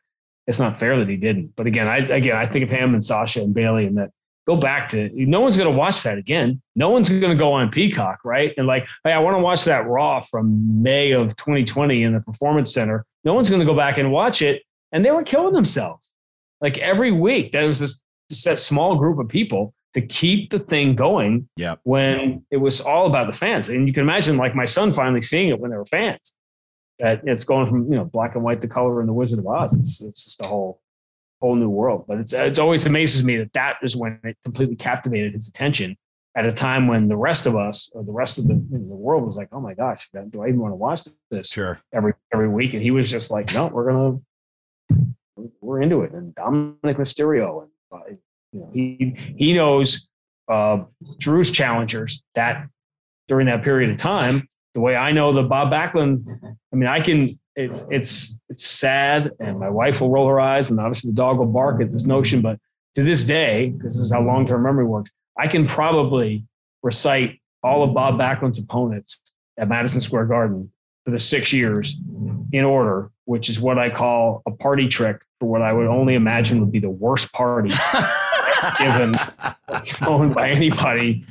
It's 0.46 0.60
not 0.60 0.78
fair 0.78 0.98
that 0.98 1.08
he 1.08 1.16
didn't. 1.16 1.56
But 1.56 1.66
again, 1.66 1.88
I 1.88 1.96
again 1.98 2.36
I 2.36 2.46
think 2.46 2.64
of 2.64 2.70
him 2.70 2.92
and 2.92 3.02
Sasha 3.02 3.40
and 3.42 3.54
Bayley, 3.54 3.86
and 3.86 3.96
that 3.96 4.10
go 4.46 4.56
back 4.56 4.88
to 4.88 5.08
no 5.14 5.40
one's 5.40 5.56
going 5.56 5.72
to 5.72 5.76
watch 5.76 6.02
that 6.02 6.18
again. 6.18 6.60
No 6.76 6.90
one's 6.90 7.08
going 7.08 7.32
to 7.32 7.34
go 7.34 7.52
on 7.54 7.70
Peacock, 7.70 8.18
right? 8.26 8.52
And 8.58 8.66
like, 8.66 8.86
hey, 9.02 9.12
I 9.12 9.18
want 9.20 9.36
to 9.36 9.40
watch 9.40 9.64
that 9.64 9.86
Raw 9.88 10.20
from 10.20 10.82
May 10.82 11.12
of 11.12 11.34
2020 11.36 12.02
in 12.02 12.12
the 12.12 12.20
Performance 12.20 12.72
Center. 12.74 13.06
No 13.24 13.34
one's 13.34 13.48
going 13.48 13.60
to 13.60 13.66
go 13.66 13.76
back 13.76 13.98
and 13.98 14.12
watch 14.12 14.42
it, 14.42 14.62
and 14.92 15.04
they 15.04 15.10
were 15.10 15.22
killing 15.22 15.54
themselves. 15.54 16.08
Like 16.60 16.78
every 16.78 17.12
week, 17.12 17.52
there 17.52 17.68
was 17.68 17.78
this 17.80 18.00
set 18.30 18.58
small 18.58 18.96
group 18.96 19.18
of 19.18 19.28
people 19.28 19.74
to 19.94 20.00
keep 20.00 20.50
the 20.50 20.58
thing 20.58 20.94
going 20.94 21.48
Yep. 21.56 21.80
when 21.84 22.44
it 22.50 22.56
was 22.56 22.80
all 22.80 23.06
about 23.06 23.26
the 23.30 23.38
fans. 23.38 23.68
And 23.68 23.86
you 23.86 23.94
can 23.94 24.02
imagine, 24.02 24.36
like 24.36 24.54
my 24.54 24.64
son 24.64 24.92
finally 24.92 25.22
seeing 25.22 25.48
it 25.48 25.58
when 25.58 25.70
they 25.70 25.76
were 25.76 25.86
fans. 25.86 26.32
That 27.00 27.22
it's 27.24 27.42
going 27.44 27.68
from 27.68 27.90
you 27.90 27.98
know 27.98 28.04
black 28.04 28.34
and 28.36 28.44
white 28.44 28.60
to 28.60 28.68
color 28.68 29.00
in 29.00 29.06
the 29.06 29.12
Wizard 29.12 29.40
of 29.40 29.46
Oz. 29.46 29.74
It's 29.74 30.00
it's 30.00 30.24
just 30.24 30.40
a 30.40 30.46
whole 30.46 30.80
whole 31.40 31.56
new 31.56 31.68
world. 31.68 32.04
But 32.06 32.18
it's 32.18 32.32
it's 32.32 32.58
always 32.58 32.86
amazes 32.86 33.24
me 33.24 33.36
that 33.38 33.52
that 33.54 33.76
is 33.82 33.96
when 33.96 34.20
it 34.22 34.36
completely 34.44 34.76
captivated 34.76 35.32
his 35.32 35.48
attention 35.48 35.96
at 36.36 36.44
a 36.44 36.52
time 36.52 36.88
when 36.88 37.08
the 37.08 37.16
rest 37.16 37.46
of 37.46 37.54
us 37.54 37.90
or 37.92 38.02
the 38.02 38.12
rest 38.12 38.38
of 38.38 38.48
the, 38.48 38.54
you 38.54 38.78
know, 38.78 38.88
the 38.88 38.94
world 38.94 39.24
was 39.24 39.36
like, 39.36 39.48
oh 39.52 39.60
my 39.60 39.74
gosh, 39.74 40.08
do 40.30 40.42
I 40.42 40.48
even 40.48 40.58
want 40.58 40.72
to 40.72 40.76
watch 40.76 41.02
this 41.30 41.52
Sure. 41.52 41.80
every 41.92 42.14
every 42.32 42.48
week? 42.48 42.74
And 42.74 42.82
he 42.82 42.90
was 42.90 43.10
just 43.10 43.30
like, 43.30 43.54
no, 43.54 43.68
we're 43.68 43.90
gonna 43.90 44.20
we're 45.60 45.82
into 45.82 46.02
it. 46.02 46.12
And 46.12 46.34
Dominic 46.34 46.96
Mysterio 46.98 47.62
and 47.62 47.70
uh, 47.92 48.14
you 48.52 48.60
know 48.60 48.70
he 48.72 49.16
he 49.36 49.52
knows 49.52 50.08
uh, 50.48 50.84
Drew's 51.18 51.50
challengers 51.50 52.22
that 52.34 52.66
during 53.28 53.46
that 53.46 53.62
period 53.62 53.90
of 53.90 53.96
time. 53.96 54.48
The 54.74 54.80
way 54.80 54.96
I 54.96 55.12
know 55.12 55.32
the 55.32 55.44
Bob 55.44 55.70
Backlund, 55.70 56.24
I 56.72 56.76
mean, 56.76 56.88
I 56.88 57.00
can. 57.00 57.28
It's 57.56 57.86
it's 57.88 58.40
it's 58.48 58.66
sad, 58.66 59.30
and 59.38 59.60
my 59.60 59.70
wife 59.70 60.00
will 60.00 60.10
roll 60.10 60.28
her 60.28 60.40
eyes, 60.40 60.70
and 60.70 60.80
obviously 60.80 61.12
the 61.12 61.16
dog 61.16 61.38
will 61.38 61.46
bark 61.46 61.80
at 61.80 61.92
this 61.92 62.04
notion. 62.04 62.40
But 62.40 62.58
to 62.96 63.04
this 63.04 63.22
day, 63.22 63.68
because 63.68 63.94
this 63.94 64.02
is 64.02 64.12
how 64.12 64.22
long 64.22 64.44
term 64.44 64.64
memory 64.64 64.84
works, 64.84 65.12
I 65.38 65.48
can 65.48 65.66
probably 65.66 66.44
recite 66.82 67.40
all 67.62 67.82
of 67.82 67.94
Bob 67.94 68.18
Backlund's 68.18 68.58
opponents 68.58 69.20
at 69.58 69.68
Madison 69.68 70.00
Square 70.00 70.26
Garden 70.26 70.70
for 71.04 71.10
the 71.10 71.18
six 71.18 71.52
years 71.52 71.96
in 72.52 72.64
order, 72.64 73.10
which 73.24 73.48
is 73.48 73.60
what 73.60 73.78
I 73.78 73.90
call 73.90 74.42
a 74.46 74.50
party 74.50 74.88
trick 74.88 75.22
for 75.40 75.48
what 75.48 75.62
I 75.62 75.72
would 75.72 75.86
only 75.86 76.14
imagine 76.14 76.60
would 76.60 76.72
be 76.72 76.78
the 76.78 76.90
worst 76.90 77.32
party 77.32 77.74
given 78.78 79.14
thrown 79.82 80.32
by 80.32 80.50
anybody 80.50 81.24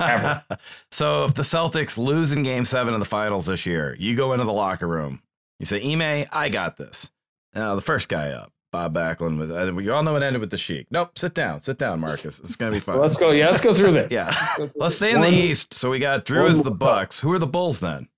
ever. 0.00 0.44
so 0.90 1.24
if 1.26 1.34
the 1.34 1.42
Celtics 1.42 1.98
lose 1.98 2.32
in 2.32 2.42
game 2.42 2.64
seven 2.64 2.94
of 2.94 3.00
the 3.00 3.06
finals 3.06 3.46
this 3.46 3.66
year, 3.66 3.96
you 3.98 4.16
go 4.16 4.32
into 4.32 4.44
the 4.44 4.52
locker 4.52 4.88
room. 4.88 5.20
You 5.58 5.66
say, 5.66 5.82
Ime, 5.82 6.26
I 6.32 6.48
got 6.48 6.76
this. 6.76 7.10
Now, 7.54 7.74
the 7.76 7.80
first 7.80 8.08
guy 8.08 8.30
up, 8.30 8.52
Bob 8.74 8.92
Backlund, 8.92 9.38
with, 9.38 9.52
uh, 9.52 9.72
you 9.78 9.92
all 9.94 10.02
know 10.02 10.16
it 10.16 10.22
ended 10.24 10.40
with 10.40 10.50
the 10.50 10.56
Sheik. 10.58 10.88
Nope, 10.90 11.16
sit 11.16 11.32
down, 11.32 11.60
sit 11.60 11.78
down, 11.78 12.00
Marcus. 12.00 12.40
It's 12.40 12.56
going 12.56 12.72
to 12.72 12.76
be 12.76 12.80
fun. 12.80 12.98
Let's 12.98 13.16
go. 13.16 13.30
Yeah, 13.30 13.48
let's 13.48 13.60
go 13.60 13.72
through 13.72 13.92
this. 13.92 14.10
yeah. 14.10 14.24
Let's 14.24 14.56
through 14.56 14.70
Let's 14.74 14.94
stay 14.96 15.12
in 15.12 15.20
the 15.20 15.28
East. 15.30 15.72
So 15.72 15.90
we 15.90 16.00
got 16.00 16.24
Drew 16.24 16.48
as 16.48 16.60
the. 16.60 16.72
Bucks. 16.72 17.20
Who 17.20 17.30
are 17.32 17.38
the 17.38 17.46
Bulls 17.46 17.78
then? 17.78 18.08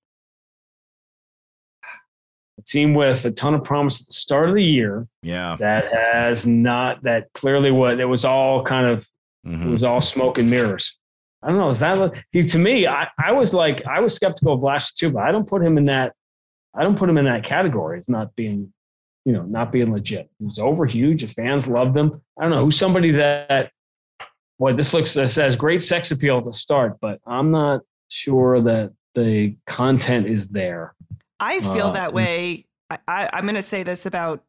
A 2.59 2.63
team 2.63 2.95
with 2.95 3.23
a 3.27 3.31
ton 3.33 3.53
of 3.53 3.65
promise 3.65 4.01
at 4.01 4.07
the 4.07 4.15
start 4.15 4.49
of 4.49 4.55
the 4.55 4.65
year 4.65 5.07
Yeah. 5.23 5.57
that 5.61 5.93
has 5.93 6.47
not, 6.47 7.03
that 7.03 7.31
clearly 7.35 7.71
what 7.71 8.01
it 8.01 8.07
was 8.07 8.25
all 8.25 8.65
kind 8.65 8.87
of, 8.87 9.07
it 9.45 9.51
Mhm. 9.51 9.71
was 9.73 9.85
all 9.85 10.01
smoke 10.01 10.39
and 10.39 10.51
mirrors. 10.51 10.99
I 11.43 11.49
don't 11.49 11.59
know. 11.59 11.69
Is 11.69 11.81
that 11.81 12.15
he, 12.33 12.41
to 12.41 12.59
me? 12.59 12.87
I, 12.87 13.09
I 13.23 13.33
was 13.33 13.53
like, 13.53 13.85
I 13.87 14.01
was 14.01 14.15
skeptical 14.15 14.55
of 14.55 14.63
Lashley 14.63 14.95
too, 14.97 15.13
but 15.13 15.23
I 15.23 15.33
don't 15.33 15.47
put 15.47 15.63
him 15.63 15.77
in 15.77 15.85
that. 15.85 16.15
I 16.75 16.83
don't 16.83 16.97
put 16.97 17.11
him 17.11 17.19
in 17.19 17.27
that 17.27 17.45
category. 17.45 17.99
It's 17.99 18.09
not 18.09 18.35
being, 18.37 18.73
you 19.27 19.33
know, 19.33 19.43
not 19.43 19.73
being 19.73 19.93
legit. 19.93 20.31
He 20.39 20.45
was 20.45 20.61
over 20.61 20.87
huge. 20.87 21.23
The 21.23 21.29
fans 21.29 21.67
loved 21.67 21.97
him. 21.97 22.23
I 22.39 22.45
don't 22.45 22.53
know 22.53 22.65
who's 22.65 22.79
somebody 22.79 23.11
that. 23.11 23.73
Boy, 24.59 24.73
this 24.73 24.95
looks 24.95 25.13
this 25.13 25.35
has 25.35 25.57
great 25.57 25.83
sex 25.83 26.13
appeal 26.13 26.41
to 26.41 26.53
start, 26.53 26.97
but 27.01 27.21
I'm 27.27 27.51
not 27.51 27.81
sure 28.09 28.63
that 28.63 28.93
the 29.17 29.57
content 29.67 30.29
is 30.29 30.49
there. 30.49 30.95
I 31.41 31.61
feel 31.61 31.89
Uh, 31.89 31.91
that 31.91 32.15
way 32.15 32.67
I, 32.89 32.99
I, 33.09 33.31
I'm 33.33 33.43
going 33.45 33.57
to 33.57 33.63
say 33.63 33.83
this 33.83 34.07
about 34.07 34.45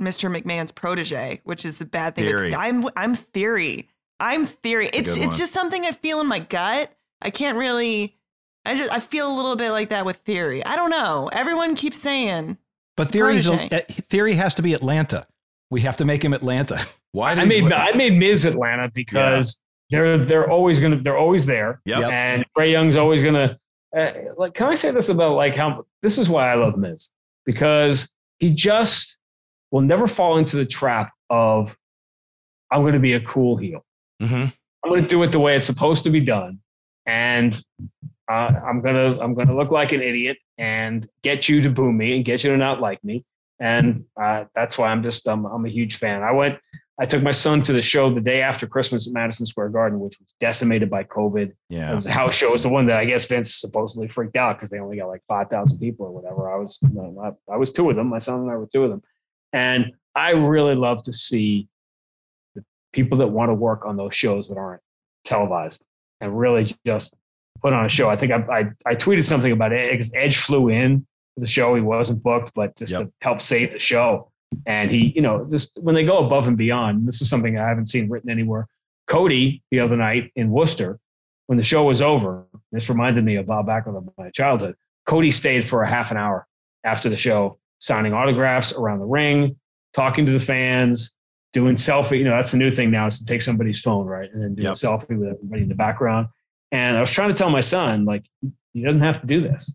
Mr. 0.00 0.34
McMahon's 0.34 0.70
protege, 0.70 1.40
which 1.44 1.66
is 1.66 1.80
a 1.80 1.84
bad 1.84 2.14
thing. 2.14 2.26
Theory. 2.26 2.54
I'm 2.54 2.84
I'm 2.96 3.14
theory. 3.16 3.88
I'm 4.20 4.46
theory. 4.46 4.88
It's 4.92 5.16
it's 5.16 5.36
just 5.36 5.52
something 5.52 5.84
I 5.84 5.90
feel 5.90 6.20
in 6.20 6.28
my 6.28 6.38
gut. 6.38 6.92
I 7.20 7.30
can't 7.30 7.58
really. 7.58 8.16
I 8.64 8.76
just 8.76 8.92
I 8.92 9.00
feel 9.00 9.30
a 9.30 9.34
little 9.34 9.56
bit 9.56 9.72
like 9.72 9.88
that 9.88 10.06
with 10.06 10.18
theory. 10.18 10.64
I 10.64 10.76
don't 10.76 10.90
know. 10.90 11.28
Everyone 11.32 11.74
keeps 11.74 11.98
saying 11.98 12.56
But 13.00 13.06
It's 13.08 13.12
theory's 13.12 13.46
protege. 13.46 13.76
uh, 13.78 14.02
theory 14.08 14.34
has 14.34 14.54
to 14.56 14.62
be 14.62 14.74
Atlanta. 14.74 15.26
We 15.70 15.80
have 15.82 15.96
to 15.98 16.04
make 16.04 16.24
him 16.24 16.32
Atlanta. 16.32 16.80
Why 17.12 17.32
I 17.32 17.34
does 17.34 17.48
made 17.48 17.72
I 17.72 17.92
made 17.92 18.14
Miz 18.14 18.44
Atlanta 18.44 18.90
because 18.94 19.60
they're 19.90 20.24
they're 20.24 20.50
always 20.50 20.78
gonna 20.80 21.00
they're 21.02 21.18
always 21.18 21.46
there, 21.46 21.80
Yep. 21.86 22.00
Yep. 22.00 22.10
and 22.12 22.44
Trae 22.56 22.70
Young's 22.70 22.96
always 22.96 23.22
gonna 23.22 23.58
uh, 23.96 24.10
like. 24.36 24.54
Can 24.54 24.68
I 24.68 24.74
say 24.74 24.90
this 24.92 25.08
about 25.08 25.34
like 25.34 25.56
how 25.56 25.84
this 26.02 26.18
is 26.18 26.28
why 26.28 26.50
I 26.52 26.54
love 26.54 26.76
Miz 26.78 27.10
because 27.46 28.08
he 28.38 28.50
just 28.50 29.16
will 29.72 29.80
never 29.80 30.06
fall 30.06 30.36
into 30.38 30.56
the 30.56 30.64
trap 30.66 31.10
of 31.30 31.76
I'm 32.70 32.82
going 32.82 32.92
to 32.94 33.00
be 33.00 33.14
a 33.14 33.20
cool 33.20 33.56
heel. 33.56 33.84
Mhm. 34.22 34.52
I'm 34.84 34.90
going 34.90 35.02
to 35.02 35.08
do 35.08 35.22
it 35.24 35.32
the 35.32 35.40
way 35.40 35.56
it's 35.56 35.66
supposed 35.66 36.04
to 36.04 36.10
be 36.10 36.20
done, 36.20 36.60
and 37.06 37.60
uh, 38.30 38.60
I'm 38.64 38.80
gonna 38.80 39.18
I'm 39.20 39.34
gonna 39.34 39.56
look 39.56 39.72
like 39.72 39.92
an 39.92 40.02
idiot 40.02 40.38
and 40.56 41.06
get 41.22 41.48
you 41.48 41.62
to 41.62 41.70
boo 41.70 41.92
me 41.92 42.16
and 42.16 42.24
get 42.24 42.44
you 42.44 42.50
to 42.50 42.56
not 42.56 42.80
like 42.80 43.02
me, 43.02 43.24
and 43.58 44.04
uh, 44.20 44.44
that's 44.54 44.78
why 44.78 44.88
I'm 44.88 45.02
just 45.02 45.26
um, 45.26 45.46
I'm 45.46 45.66
a 45.66 45.68
huge 45.68 45.96
fan. 45.96 46.22
I 46.22 46.30
went 46.30 46.58
I 47.00 47.06
took 47.06 47.22
my 47.22 47.32
son 47.32 47.62
to 47.62 47.72
the 47.72 47.80
show 47.80 48.12
the 48.12 48.20
day 48.20 48.42
after 48.42 48.66
Christmas 48.66 49.08
at 49.08 49.14
Madison 49.14 49.46
Square 49.46 49.70
Garden, 49.70 49.98
which 50.00 50.18
was 50.20 50.34
decimated 50.38 50.90
by 50.90 51.02
COVID. 51.02 51.50
Yeah, 51.70 51.92
It 51.92 51.96
was 51.96 52.06
a 52.06 52.12
house 52.12 52.34
show. 52.34 52.48
It 52.48 52.52
was 52.52 52.62
the 52.62 52.68
one 52.68 52.86
that 52.86 52.98
I 52.98 53.06
guess 53.06 53.26
Vince 53.26 53.54
supposedly 53.54 54.06
freaked 54.06 54.36
out 54.36 54.56
because 54.56 54.68
they 54.68 54.78
only 54.78 54.98
got 54.98 55.08
like 55.08 55.22
five 55.26 55.48
thousand 55.48 55.78
people 55.78 56.06
or 56.06 56.12
whatever. 56.12 56.52
I 56.52 56.56
was 56.56 56.78
I, 56.84 57.52
I 57.52 57.56
was 57.56 57.72
two 57.72 57.88
of 57.88 57.96
them. 57.96 58.08
My 58.08 58.18
son 58.18 58.40
and 58.40 58.50
I 58.50 58.56
were 58.56 58.68
two 58.72 58.84
of 58.84 58.90
them, 58.90 59.02
and 59.52 59.92
I 60.14 60.32
really 60.32 60.74
love 60.74 61.02
to 61.04 61.12
see 61.12 61.68
the 62.54 62.62
people 62.92 63.18
that 63.18 63.28
want 63.28 63.48
to 63.48 63.54
work 63.54 63.86
on 63.86 63.96
those 63.96 64.14
shows 64.14 64.48
that 64.48 64.58
aren't 64.58 64.82
televised 65.24 65.86
and 66.20 66.38
really 66.38 66.66
just 66.86 67.16
put 67.60 67.72
on 67.72 67.84
a 67.84 67.88
show. 67.88 68.08
I 68.10 68.16
think 68.16 68.32
I 68.32 68.36
I, 68.50 68.90
I 68.90 68.94
tweeted 68.94 69.24
something 69.24 69.52
about 69.52 69.72
it 69.72 69.90
because 69.92 70.12
Edge 70.14 70.36
flew 70.38 70.68
in 70.68 71.06
for 71.34 71.40
the 71.40 71.46
show. 71.46 71.74
He 71.74 71.80
wasn't 71.80 72.22
booked, 72.22 72.52
but 72.54 72.76
just 72.76 72.92
Yep. 72.92 73.02
to 73.02 73.12
help 73.22 73.40
save 73.42 73.72
the 73.72 73.78
show. 73.78 74.30
And 74.66 74.90
he, 74.90 75.12
you 75.14 75.22
know, 75.22 75.46
just 75.50 75.78
when 75.80 75.94
they 75.94 76.04
go 76.04 76.24
above 76.26 76.48
and 76.48 76.56
beyond, 76.56 77.06
this 77.06 77.22
is 77.22 77.30
something 77.30 77.56
I 77.58 77.68
haven't 77.68 77.86
seen 77.86 78.08
written 78.08 78.30
anywhere. 78.30 78.66
Cody 79.06 79.62
the 79.70 79.80
other 79.80 79.96
night 79.96 80.32
in 80.36 80.50
Worcester, 80.50 80.98
when 81.46 81.56
the 81.56 81.62
show 81.64 81.84
was 81.84 82.02
over, 82.02 82.46
this 82.72 82.88
reminded 82.88 83.24
me 83.24 83.36
of 83.36 83.46
Bob 83.46 83.66
Backlund 83.66 83.96
of 83.96 84.08
my 84.18 84.30
childhood. 84.30 84.74
Cody 85.06 85.30
stayed 85.30 85.66
for 85.66 85.82
a 85.82 85.88
half 85.88 86.10
an 86.10 86.16
hour 86.16 86.46
after 86.84 87.08
the 87.08 87.16
show, 87.16 87.58
signing 87.78 88.12
autographs 88.12 88.72
around 88.72 88.98
the 89.00 89.04
ring, 89.06 89.56
talking 89.94 90.26
to 90.26 90.32
the 90.32 90.40
fans, 90.40 91.12
doing 91.52 91.74
selfie. 91.74 92.18
You 92.18 92.24
know, 92.24 92.30
that's 92.36 92.52
the 92.52 92.56
new 92.58 92.72
thing 92.72 92.90
now 92.90 93.06
is 93.06 93.18
to 93.18 93.24
take 93.26 93.42
somebody's 93.42 93.80
phone, 93.80 94.06
right? 94.06 94.32
And 94.32 94.42
then 94.42 94.54
do 94.54 94.62
Yep. 94.62 94.72
a 94.72 94.74
selfie 94.74 95.18
with 95.18 95.28
everybody 95.30 95.62
in 95.62 95.68
the 95.68 95.74
background. 95.74 96.28
And 96.72 96.96
I 96.96 97.00
was 97.00 97.12
trying 97.12 97.28
to 97.30 97.34
tell 97.34 97.50
my 97.50 97.60
son, 97.60 98.04
like, 98.04 98.24
he 98.72 98.82
doesn't 98.82 99.00
have 99.02 99.20
to 99.20 99.26
do 99.26 99.40
this. 99.40 99.72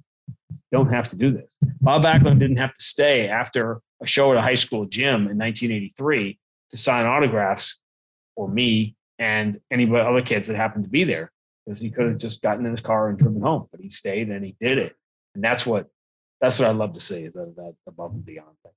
You 0.48 0.56
don't 0.72 0.94
have 0.94 1.08
to 1.10 1.16
do 1.16 1.32
this. 1.32 1.56
Bob 1.82 2.04
Backlund 2.04 2.40
didn't 2.40 2.58
have 2.58 2.76
to 2.76 2.84
stay 2.84 3.28
after 3.28 3.82
a 4.02 4.08
show 4.08 4.32
at 4.32 4.38
a 4.38 4.42
high 4.42 4.56
school 4.56 4.86
gym 4.86 5.28
in 5.28 5.38
1983 5.38 6.40
to 6.72 6.78
sign 6.78 7.06
autographs 7.06 7.80
for 8.36 8.48
me 8.48 8.96
and 9.20 9.60
any 9.72 9.90
other 9.96 10.22
kids 10.22 10.48
that 10.48 10.56
happened 10.56 10.84
to 10.84 10.90
be 10.90 11.04
there 11.04 11.32
because 11.66 11.80
he 11.80 11.90
could 11.90 12.08
have 12.08 12.18
just 12.18 12.42
gotten 12.42 12.66
in 12.66 12.72
his 12.72 12.82
car 12.82 13.10
and 13.10 13.18
driven 13.18 13.42
home, 13.42 13.68
but 13.72 13.80
he 13.80 13.90
stayed 13.90 14.30
and 14.30 14.44
he 14.44 14.56
did 14.60 14.78
it. 14.78 14.96
And 15.34 15.44
that's 15.44 15.66
what 15.66 15.88
that's 16.42 16.60
what 16.60 16.68
I 16.68 16.72
love 16.72 16.94
to 16.94 17.00
see 17.00 17.24
is 17.24 17.34
that, 17.34 17.56
that 17.56 17.74
above 17.88 18.14
and 18.14 18.26
beyond 18.26 18.50
thing. 18.62 18.72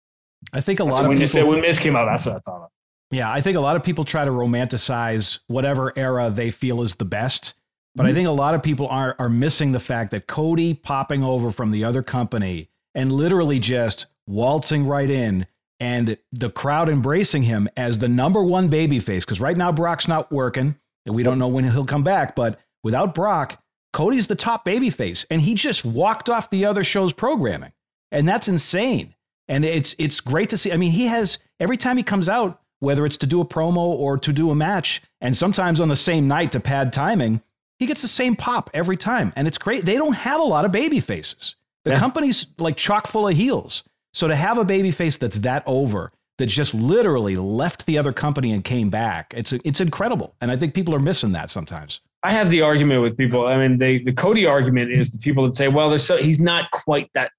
I 0.52 0.60
think 0.60 0.80
a 0.80 0.84
That's 0.84 0.94
lot 0.94 1.04
of 1.04 1.08
when, 1.08 1.18
you 1.18 1.26
people. 1.26 1.40
said, 1.40 1.44
when 1.48 1.60
Miz 1.60 1.78
came 1.78 1.96
out, 1.96 2.06
that's 2.06 2.26
what 2.26 2.36
I 2.36 2.38
thought 2.38 2.62
of. 2.62 2.68
Yeah, 3.10 3.30
I 3.30 3.40
think 3.40 3.56
a 3.56 3.60
lot 3.60 3.76
of 3.76 3.82
people 3.82 4.04
try 4.04 4.24
to 4.24 4.30
romanticize 4.30 5.40
whatever 5.48 5.92
era 5.96 6.30
they 6.30 6.50
feel 6.50 6.82
is 6.82 6.94
the 6.94 7.04
best. 7.04 7.54
But 7.98 8.04
Mm-hmm. 8.04 8.10
I 8.10 8.14
think 8.14 8.28
a 8.28 8.32
lot 8.32 8.54
of 8.54 8.62
people 8.62 8.86
are 8.88 9.16
are 9.18 9.28
missing 9.28 9.72
the 9.72 9.80
fact 9.80 10.12
that 10.12 10.26
Cody 10.26 10.72
popping 10.72 11.22
over 11.22 11.50
from 11.50 11.72
the 11.72 11.84
other 11.84 12.02
company 12.02 12.70
and 12.94 13.12
literally 13.12 13.58
just 13.58 14.06
waltzing 14.26 14.86
right 14.86 15.10
in 15.10 15.46
and 15.80 16.16
the 16.32 16.50
crowd 16.50 16.88
embracing 16.88 17.42
him 17.42 17.68
as 17.76 17.98
the 17.98 18.08
number 18.08 18.42
one 18.42 18.70
babyface. 18.70 19.20
Because 19.20 19.40
right 19.40 19.56
now 19.56 19.72
Brock's 19.72 20.08
not 20.08 20.32
working 20.32 20.76
and 21.04 21.14
we 21.14 21.22
don't 21.22 21.38
know 21.38 21.48
when 21.48 21.68
he'll 21.68 21.84
come 21.84 22.04
back. 22.04 22.36
But 22.36 22.60
without 22.84 23.14
Brock, 23.14 23.60
Cody's 23.92 24.26
the 24.28 24.36
top 24.36 24.64
babyface, 24.64 25.24
and 25.30 25.40
he 25.40 25.54
just 25.54 25.84
walked 25.84 26.28
off 26.28 26.50
the 26.50 26.66
other 26.66 26.84
show's 26.84 27.12
programming, 27.12 27.72
and 28.12 28.28
that's 28.28 28.48
insane. 28.48 29.14
And 29.48 29.64
it's 29.64 29.96
it's 29.98 30.20
great 30.20 30.50
to 30.50 30.58
see. 30.58 30.70
I 30.70 30.76
mean, 30.76 30.92
he 30.92 31.06
has 31.06 31.38
every 31.58 31.78
time 31.78 31.96
he 31.96 32.02
comes 32.02 32.28
out, 32.28 32.60
whether 32.80 33.06
it's 33.06 33.16
to 33.18 33.26
do 33.26 33.40
a 33.40 33.46
promo 33.46 33.78
or 33.78 34.18
to 34.18 34.32
do 34.32 34.50
a 34.50 34.54
match, 34.54 35.02
and 35.20 35.36
sometimes 35.36 35.80
on 35.80 35.88
the 35.88 35.96
same 35.96 36.28
night 36.28 36.52
to 36.52 36.60
pad 36.60 36.92
timing, 36.92 37.40
he 37.78 37.86
gets 37.86 38.02
the 38.02 38.08
same 38.08 38.36
pop 38.36 38.70
every 38.74 38.96
time, 38.96 39.32
and 39.36 39.46
it's 39.46 39.58
great. 39.58 39.84
They 39.84 39.94
don't 39.94 40.14
have 40.14 40.40
a 40.40 40.44
lot 40.44 40.64
of 40.64 40.72
baby 40.72 41.00
faces. 41.00 41.56
The 41.84 41.90
Yeah. 41.92 41.98
company's 41.98 42.46
like 42.58 42.76
chock 42.76 43.06
full 43.06 43.28
of 43.28 43.34
heels. 43.36 43.84
So 44.14 44.26
to 44.28 44.34
have 44.36 44.58
a 44.58 44.64
baby 44.64 44.90
face 44.90 45.16
that's 45.16 45.38
that 45.40 45.62
over, 45.66 46.12
that 46.38 46.46
just 46.46 46.74
literally 46.74 47.36
left 47.36 47.86
the 47.86 47.98
other 47.98 48.12
company 48.12 48.52
and 48.52 48.64
came 48.64 48.90
back, 48.90 49.32
it's 49.36 49.52
it's 49.52 49.80
incredible. 49.80 50.34
And 50.40 50.50
I 50.50 50.56
think 50.56 50.74
people 50.74 50.94
are 50.94 51.00
missing 51.00 51.32
that 51.32 51.50
sometimes. 51.50 52.00
I 52.24 52.32
have 52.32 52.50
the 52.50 52.62
argument 52.62 53.02
with 53.02 53.16
people. 53.16 53.46
I 53.46 53.56
mean, 53.56 53.78
they, 53.78 53.98
the 53.98 54.12
Cody 54.12 54.44
argument 54.44 54.90
is 54.90 55.12
the 55.12 55.18
people 55.18 55.44
that 55.44 55.54
say, 55.54 55.68
well, 55.68 55.88
there's 55.88 56.04
so, 56.04 56.16
he's 56.16 56.40
not 56.40 56.68
quite 56.72 57.08
that 57.14 57.30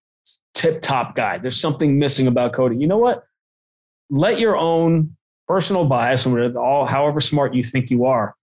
tip 0.54 0.82
top 0.82 1.16
guy. 1.16 1.38
There's 1.38 1.60
something 1.60 2.00
missing 2.00 2.28
about 2.28 2.54
Cody. 2.54 2.78
You 2.78 2.88
know 2.88 2.98
what? 2.98 3.26
Let 4.10 4.40
your 4.40 4.56
own 4.56 5.16
personal 5.50 5.84
bias 5.86 6.26
and 6.26 6.56
all, 6.58 6.86
however 6.86 7.20
smart 7.20 7.54
you 7.54 7.64
think 7.64 7.92
you 7.92 8.06
are, 8.06 8.36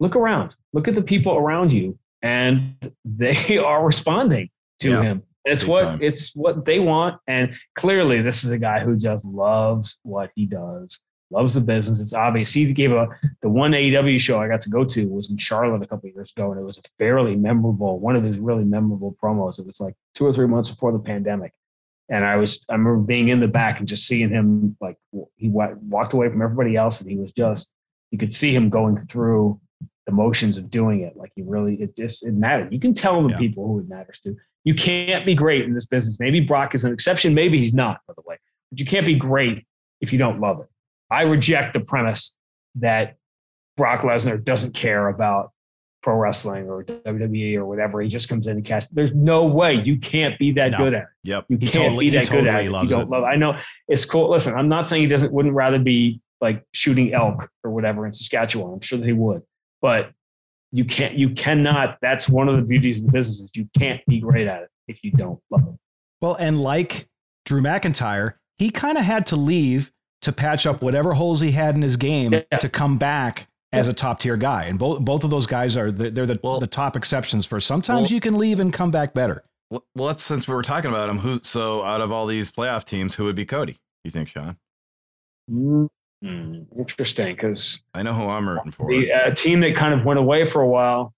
look 0.00 0.16
around. 0.16 0.54
Look 0.72 0.88
at 0.88 0.94
the 0.94 1.02
people 1.02 1.36
around 1.36 1.72
you, 1.72 1.98
and 2.22 2.74
they 3.04 3.58
are 3.64 3.84
responding 3.84 4.50
to 4.80 4.90
Yeah, 4.90 5.02
him. 5.02 5.22
It's 5.44 5.62
big 5.62 5.70
what 5.70 5.82
time. 5.82 5.98
it's 6.02 6.34
what 6.34 6.64
they 6.64 6.78
want, 6.78 7.20
and 7.26 7.54
clearly, 7.76 8.22
this 8.22 8.44
is 8.44 8.50
a 8.50 8.58
guy 8.58 8.80
who 8.80 8.96
just 8.96 9.24
loves 9.26 9.98
what 10.02 10.30
he 10.34 10.46
does, 10.46 10.98
loves 11.30 11.52
the 11.54 11.60
business. 11.60 12.00
It's 12.00 12.14
obvious. 12.14 12.52
He 12.52 12.72
gave 12.72 12.92
a 12.92 13.08
the 13.42 13.50
one 13.50 13.72
AEW 13.72 14.18
show 14.20 14.40
I 14.40 14.48
got 14.48 14.62
to 14.62 14.70
go 14.70 14.84
to 14.86 15.04
was 15.06 15.30
in 15.30 15.36
Charlotte 15.36 15.82
a 15.82 15.86
couple 15.86 16.08
of 16.08 16.14
years 16.14 16.32
ago, 16.34 16.50
and 16.50 16.58
it 16.60 16.64
was 16.64 16.78
a 16.78 16.82
fairly 16.98 17.36
memorable, 17.36 17.98
one 18.00 18.16
of 18.16 18.24
his 18.24 18.38
really 18.38 18.64
memorable 18.64 19.14
promos. 19.22 19.58
It 19.58 19.66
was 19.66 19.80
like 19.80 19.94
two 20.14 20.26
or 20.26 20.32
three 20.32 20.46
months 20.46 20.70
before 20.70 20.92
the 20.92 20.98
pandemic, 20.98 21.52
and 22.08 22.24
I 22.24 22.36
was 22.36 22.64
I 22.70 22.72
remember 22.72 23.00
being 23.02 23.28
in 23.28 23.40
the 23.40 23.48
back 23.48 23.78
and 23.80 23.86
just 23.86 24.06
seeing 24.06 24.30
him 24.30 24.78
like 24.80 24.96
he 25.36 25.50
wa- 25.50 25.74
walked 25.82 26.14
away 26.14 26.30
from 26.30 26.40
everybody 26.40 26.74
else, 26.74 27.02
and 27.02 27.10
he 27.10 27.18
was 27.18 27.32
just 27.32 27.70
you 28.10 28.16
could 28.18 28.32
see 28.32 28.54
him 28.54 28.70
going 28.70 28.96
through 28.96 29.60
the 30.06 30.12
motions 30.12 30.58
of 30.58 30.70
doing 30.70 31.00
it. 31.00 31.16
Like 31.16 31.32
you 31.36 31.44
really 31.46 31.74
it 31.76 31.96
just 31.96 32.26
it 32.26 32.34
mattered. 32.34 32.72
You 32.72 32.80
can 32.80 32.94
tell 32.94 33.22
the 33.22 33.30
Yeah. 33.30 33.38
people 33.38 33.66
who 33.66 33.80
it 33.80 33.88
matters 33.88 34.18
to. 34.20 34.36
You 34.64 34.74
can't 34.74 35.26
be 35.26 35.34
great 35.34 35.64
in 35.64 35.74
this 35.74 35.86
business. 35.86 36.18
Maybe 36.20 36.40
Brock 36.40 36.74
is 36.74 36.84
an 36.84 36.92
exception. 36.92 37.34
Maybe 37.34 37.58
he's 37.58 37.74
not, 37.74 38.00
by 38.06 38.14
the 38.14 38.22
way. 38.26 38.36
But 38.70 38.80
you 38.80 38.86
can't 38.86 39.06
be 39.06 39.14
great 39.14 39.66
if 40.00 40.12
you 40.12 40.18
don't 40.18 40.40
love 40.40 40.60
it. 40.60 40.66
I 41.10 41.22
reject 41.22 41.74
the 41.74 41.80
premise 41.80 42.34
that 42.76 43.16
Brock 43.76 44.02
Lesnar 44.02 44.42
doesn't 44.42 44.72
care 44.74 45.08
about 45.08 45.52
pro 46.02 46.16
wrestling 46.16 46.68
or 46.68 46.84
WWE 46.84 47.56
or 47.56 47.64
whatever. 47.64 48.00
He 48.02 48.08
just 48.08 48.28
comes 48.28 48.46
in 48.46 48.56
and 48.56 48.64
casts. 48.64 48.90
There's 48.90 49.14
no 49.14 49.44
way 49.46 49.74
you 49.74 49.98
can't 49.98 50.38
be 50.38 50.52
that 50.52 50.72
No. 50.72 50.78
good 50.78 50.94
at 50.94 51.02
it. 51.02 51.08
Yep. 51.24 51.44
You 51.48 51.56
He 51.58 51.66
can't 51.66 51.84
totally- 51.84 52.04
be 52.06 52.16
that 52.16 52.30
good 52.30 52.46
at 52.46 52.60
it. 52.62 52.64
You 52.66 52.70
don't 52.88 53.02
it. 53.02 53.08
love. 53.08 53.24
I 53.24 53.36
know 53.36 53.58
it's 53.88 54.04
cool. 54.04 54.30
Listen, 54.30 54.54
I'm 54.54 54.68
not 54.68 54.86
saying 54.86 55.02
he 55.02 55.08
doesn't 55.08 55.32
wouldn't 55.32 55.54
rather 55.54 55.78
be 55.78 56.20
like 56.42 56.62
shooting 56.72 57.14
elk 57.14 57.48
or 57.64 57.70
whatever 57.70 58.06
in 58.06 58.12
Saskatchewan. 58.12 58.74
I'm 58.74 58.80
sure 58.80 58.98
that 58.98 59.06
he 59.06 59.12
would, 59.14 59.42
but 59.84 60.12
you 60.72 60.82
can't. 60.86 61.14
You 61.14 61.28
cannot. 61.34 61.98
That's 62.00 62.26
one 62.26 62.48
of 62.48 62.56
the 62.56 62.62
beauties 62.62 63.00
of 63.00 63.06
the 63.06 63.12
business 63.12 63.40
is 63.40 63.50
you 63.54 63.68
can't 63.78 64.00
be 64.06 64.18
great 64.18 64.46
at 64.46 64.62
it 64.62 64.70
if 64.88 65.04
you 65.04 65.10
don't 65.12 65.38
love 65.50 65.62
it. 65.68 65.74
Well, 66.22 66.34
and 66.36 66.58
like 66.62 67.06
Drew 67.44 67.60
McIntyre, 67.60 68.34
he 68.56 68.70
kind 68.70 68.96
of 68.96 69.04
had 69.04 69.26
to 69.26 69.36
leave 69.36 69.92
to 70.22 70.32
patch 70.32 70.66
up 70.66 70.80
whatever 70.80 71.12
holes 71.12 71.40
he 71.42 71.50
had 71.52 71.74
in 71.74 71.82
his 71.82 71.96
game 71.96 72.32
Yeah. 72.32 72.58
to 72.58 72.68
come 72.70 72.96
back 72.96 73.46
as 73.74 73.88
a 73.88 73.92
top 73.92 74.20
tier 74.20 74.38
guy. 74.38 74.64
And 74.64 74.78
both 74.78 75.00
both 75.00 75.22
of 75.22 75.28
those 75.30 75.46
guys 75.46 75.76
are 75.76 75.92
they're 75.92 76.10
they're 76.10 76.26
the, 76.26 76.40
Well- 76.42 76.60
the 76.60 76.66
top 76.66 76.96
exceptions 76.96 77.44
for 77.44 77.60
sometimes 77.60 78.08
Well- 78.08 78.14
you 78.14 78.20
can 78.22 78.38
leave 78.38 78.58
and 78.58 78.72
come 78.72 78.90
back 78.90 79.12
better. 79.12 79.44
Well, 79.70 79.84
well, 79.94 80.06
let's 80.06 80.22
since 80.22 80.48
we 80.48 80.54
were 80.54 80.62
talking 80.62 80.90
about 80.90 81.10
him. 81.10 81.18
Who? 81.18 81.40
So 81.42 81.82
out 81.82 82.00
of 82.00 82.10
all 82.10 82.24
these 82.26 82.50
playoff 82.50 82.84
teams, 82.84 83.14
who 83.16 83.24
would 83.24 83.36
be 83.36 83.44
Cody? 83.44 83.76
You 84.02 84.10
think, 84.10 84.28
Sean? 84.30 84.56
Mm, 85.50 85.88
Hmm, 86.24 86.62
interesting, 86.78 87.34
because 87.34 87.82
I 87.92 88.02
know 88.02 88.14
who 88.14 88.22
I'm 88.24 88.48
rooting 88.48 88.72
for. 88.72 88.88
the 88.88 89.12
uh, 89.12 89.34
team 89.34 89.60
that 89.60 89.76
kind 89.76 89.92
of 89.92 90.06
went 90.06 90.18
away 90.18 90.46
for 90.46 90.62
a 90.62 90.66
while. 90.68 91.12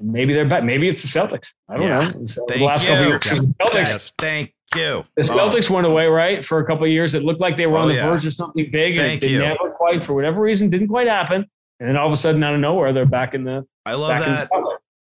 Maybe 0.00 0.32
they're 0.32 0.48
back. 0.48 0.64
Maybe 0.64 0.88
it's 0.88 1.02
the 1.02 1.08
Celtics. 1.20 1.52
I 1.68 1.76
don't 1.76 1.86
Yeah. 1.86 1.98
know. 1.98 2.26
So 2.26 2.44
the 2.48 2.54
Thank 2.54 2.62
last 2.66 2.86
couple 2.86 3.02
of 3.04 3.08
you. 3.08 3.18
the 3.18 3.54
Celtics, 3.60 3.74
Yes, 3.74 4.12
thank 4.18 4.54
you. 4.74 5.04
the 5.16 5.22
Celtics 5.24 5.68
went 5.68 5.86
away 5.86 6.06
right 6.06 6.44
for 6.44 6.60
a 6.60 6.64
couple 6.66 6.84
of 6.84 6.90
years. 6.90 7.12
It 7.12 7.24
looked 7.24 7.40
like 7.42 7.58
they 7.58 7.66
were 7.66 7.76
Oh, 7.76 7.82
on 7.82 7.88
the 7.88 7.94
yeah. 7.94 8.10
verge 8.10 8.24
of 8.24 8.32
something 8.32 8.70
big, 8.72 8.92
and 8.98 9.06
Thank 9.06 9.22
it 9.22 9.30
you. 9.32 9.38
never 9.38 9.68
quite, 9.70 10.02
for 10.02 10.14
whatever 10.14 10.40
reason, 10.40 10.70
didn't 10.70 10.88
quite 10.88 11.08
happen. 11.08 11.46
And 11.78 11.88
then 11.90 11.96
all 11.98 12.06
of 12.06 12.12
a 12.12 12.16
sudden, 12.16 12.42
out 12.42 12.54
of 12.54 12.60
nowhere, 12.60 12.92
they're 12.94 13.04
back 13.06 13.34
in 13.34 13.44
the 13.44 13.66
I 13.84 13.94
love 13.94 14.10
back 14.10 14.22
in 14.26 14.30
the 14.30 14.36
that. 14.38 14.50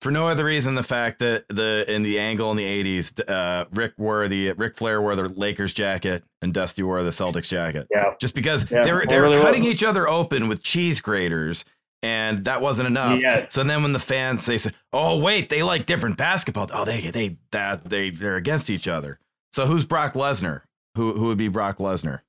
For 0.00 0.12
no 0.12 0.28
other 0.28 0.44
reason 0.44 0.76
the 0.76 0.82
fact 0.84 1.18
that 1.18 1.44
the 1.48 1.84
in 1.88 2.02
the 2.02 2.20
angle 2.20 2.50
in 2.52 2.56
the 2.56 2.64
80s 3.00 3.28
uh 3.28 3.64
ric 3.72 3.94
wore 3.98 4.28
the 4.28 4.52
ric 4.52 4.76
flair 4.76 5.02
wore 5.02 5.16
the 5.16 5.28
lakers 5.28 5.74
jacket 5.74 6.22
and 6.40 6.54
dusty 6.54 6.82
wore 6.84 7.02
the 7.02 7.10
celtics 7.10 7.48
jacket. 7.48 7.88
Yeah. 7.90 8.14
just 8.20 8.34
because 8.34 8.70
Yeah, 8.70 8.84
they 8.84 8.92
were 8.92 9.04
they 9.06 9.18
were 9.18 9.28
really 9.28 9.40
cutting 9.40 9.64
each 9.64 9.82
other 9.82 10.08
open 10.08 10.46
with 10.48 10.62
cheese 10.62 11.00
graters 11.00 11.64
and 12.02 12.44
that 12.44 12.60
wasn't 12.60 12.86
enough. 12.86 13.20
Yeah. 13.20 13.46
so 13.48 13.64
then 13.64 13.82
when 13.82 13.92
the 13.92 13.98
fans 13.98 14.46
they 14.46 14.58
say 14.58 14.70
oh 14.92 15.16
wait 15.18 15.48
they 15.48 15.64
like 15.64 15.86
different 15.86 16.16
basketball. 16.16 16.70
Oh 16.72 16.84
they 16.84 17.10
they 17.10 17.38
that 17.50 17.84
they 17.84 18.10
they're 18.10 18.36
against 18.36 18.70
each 18.70 18.86
other. 18.86 19.18
So 19.52 19.66
who's 19.66 19.84
brock 19.84 20.12
lesnar? 20.14 20.62
Who 20.94 21.14
who 21.14 21.24
would 21.24 21.38
be 21.38 21.48
brock 21.48 21.78
lesnar? 21.78 22.20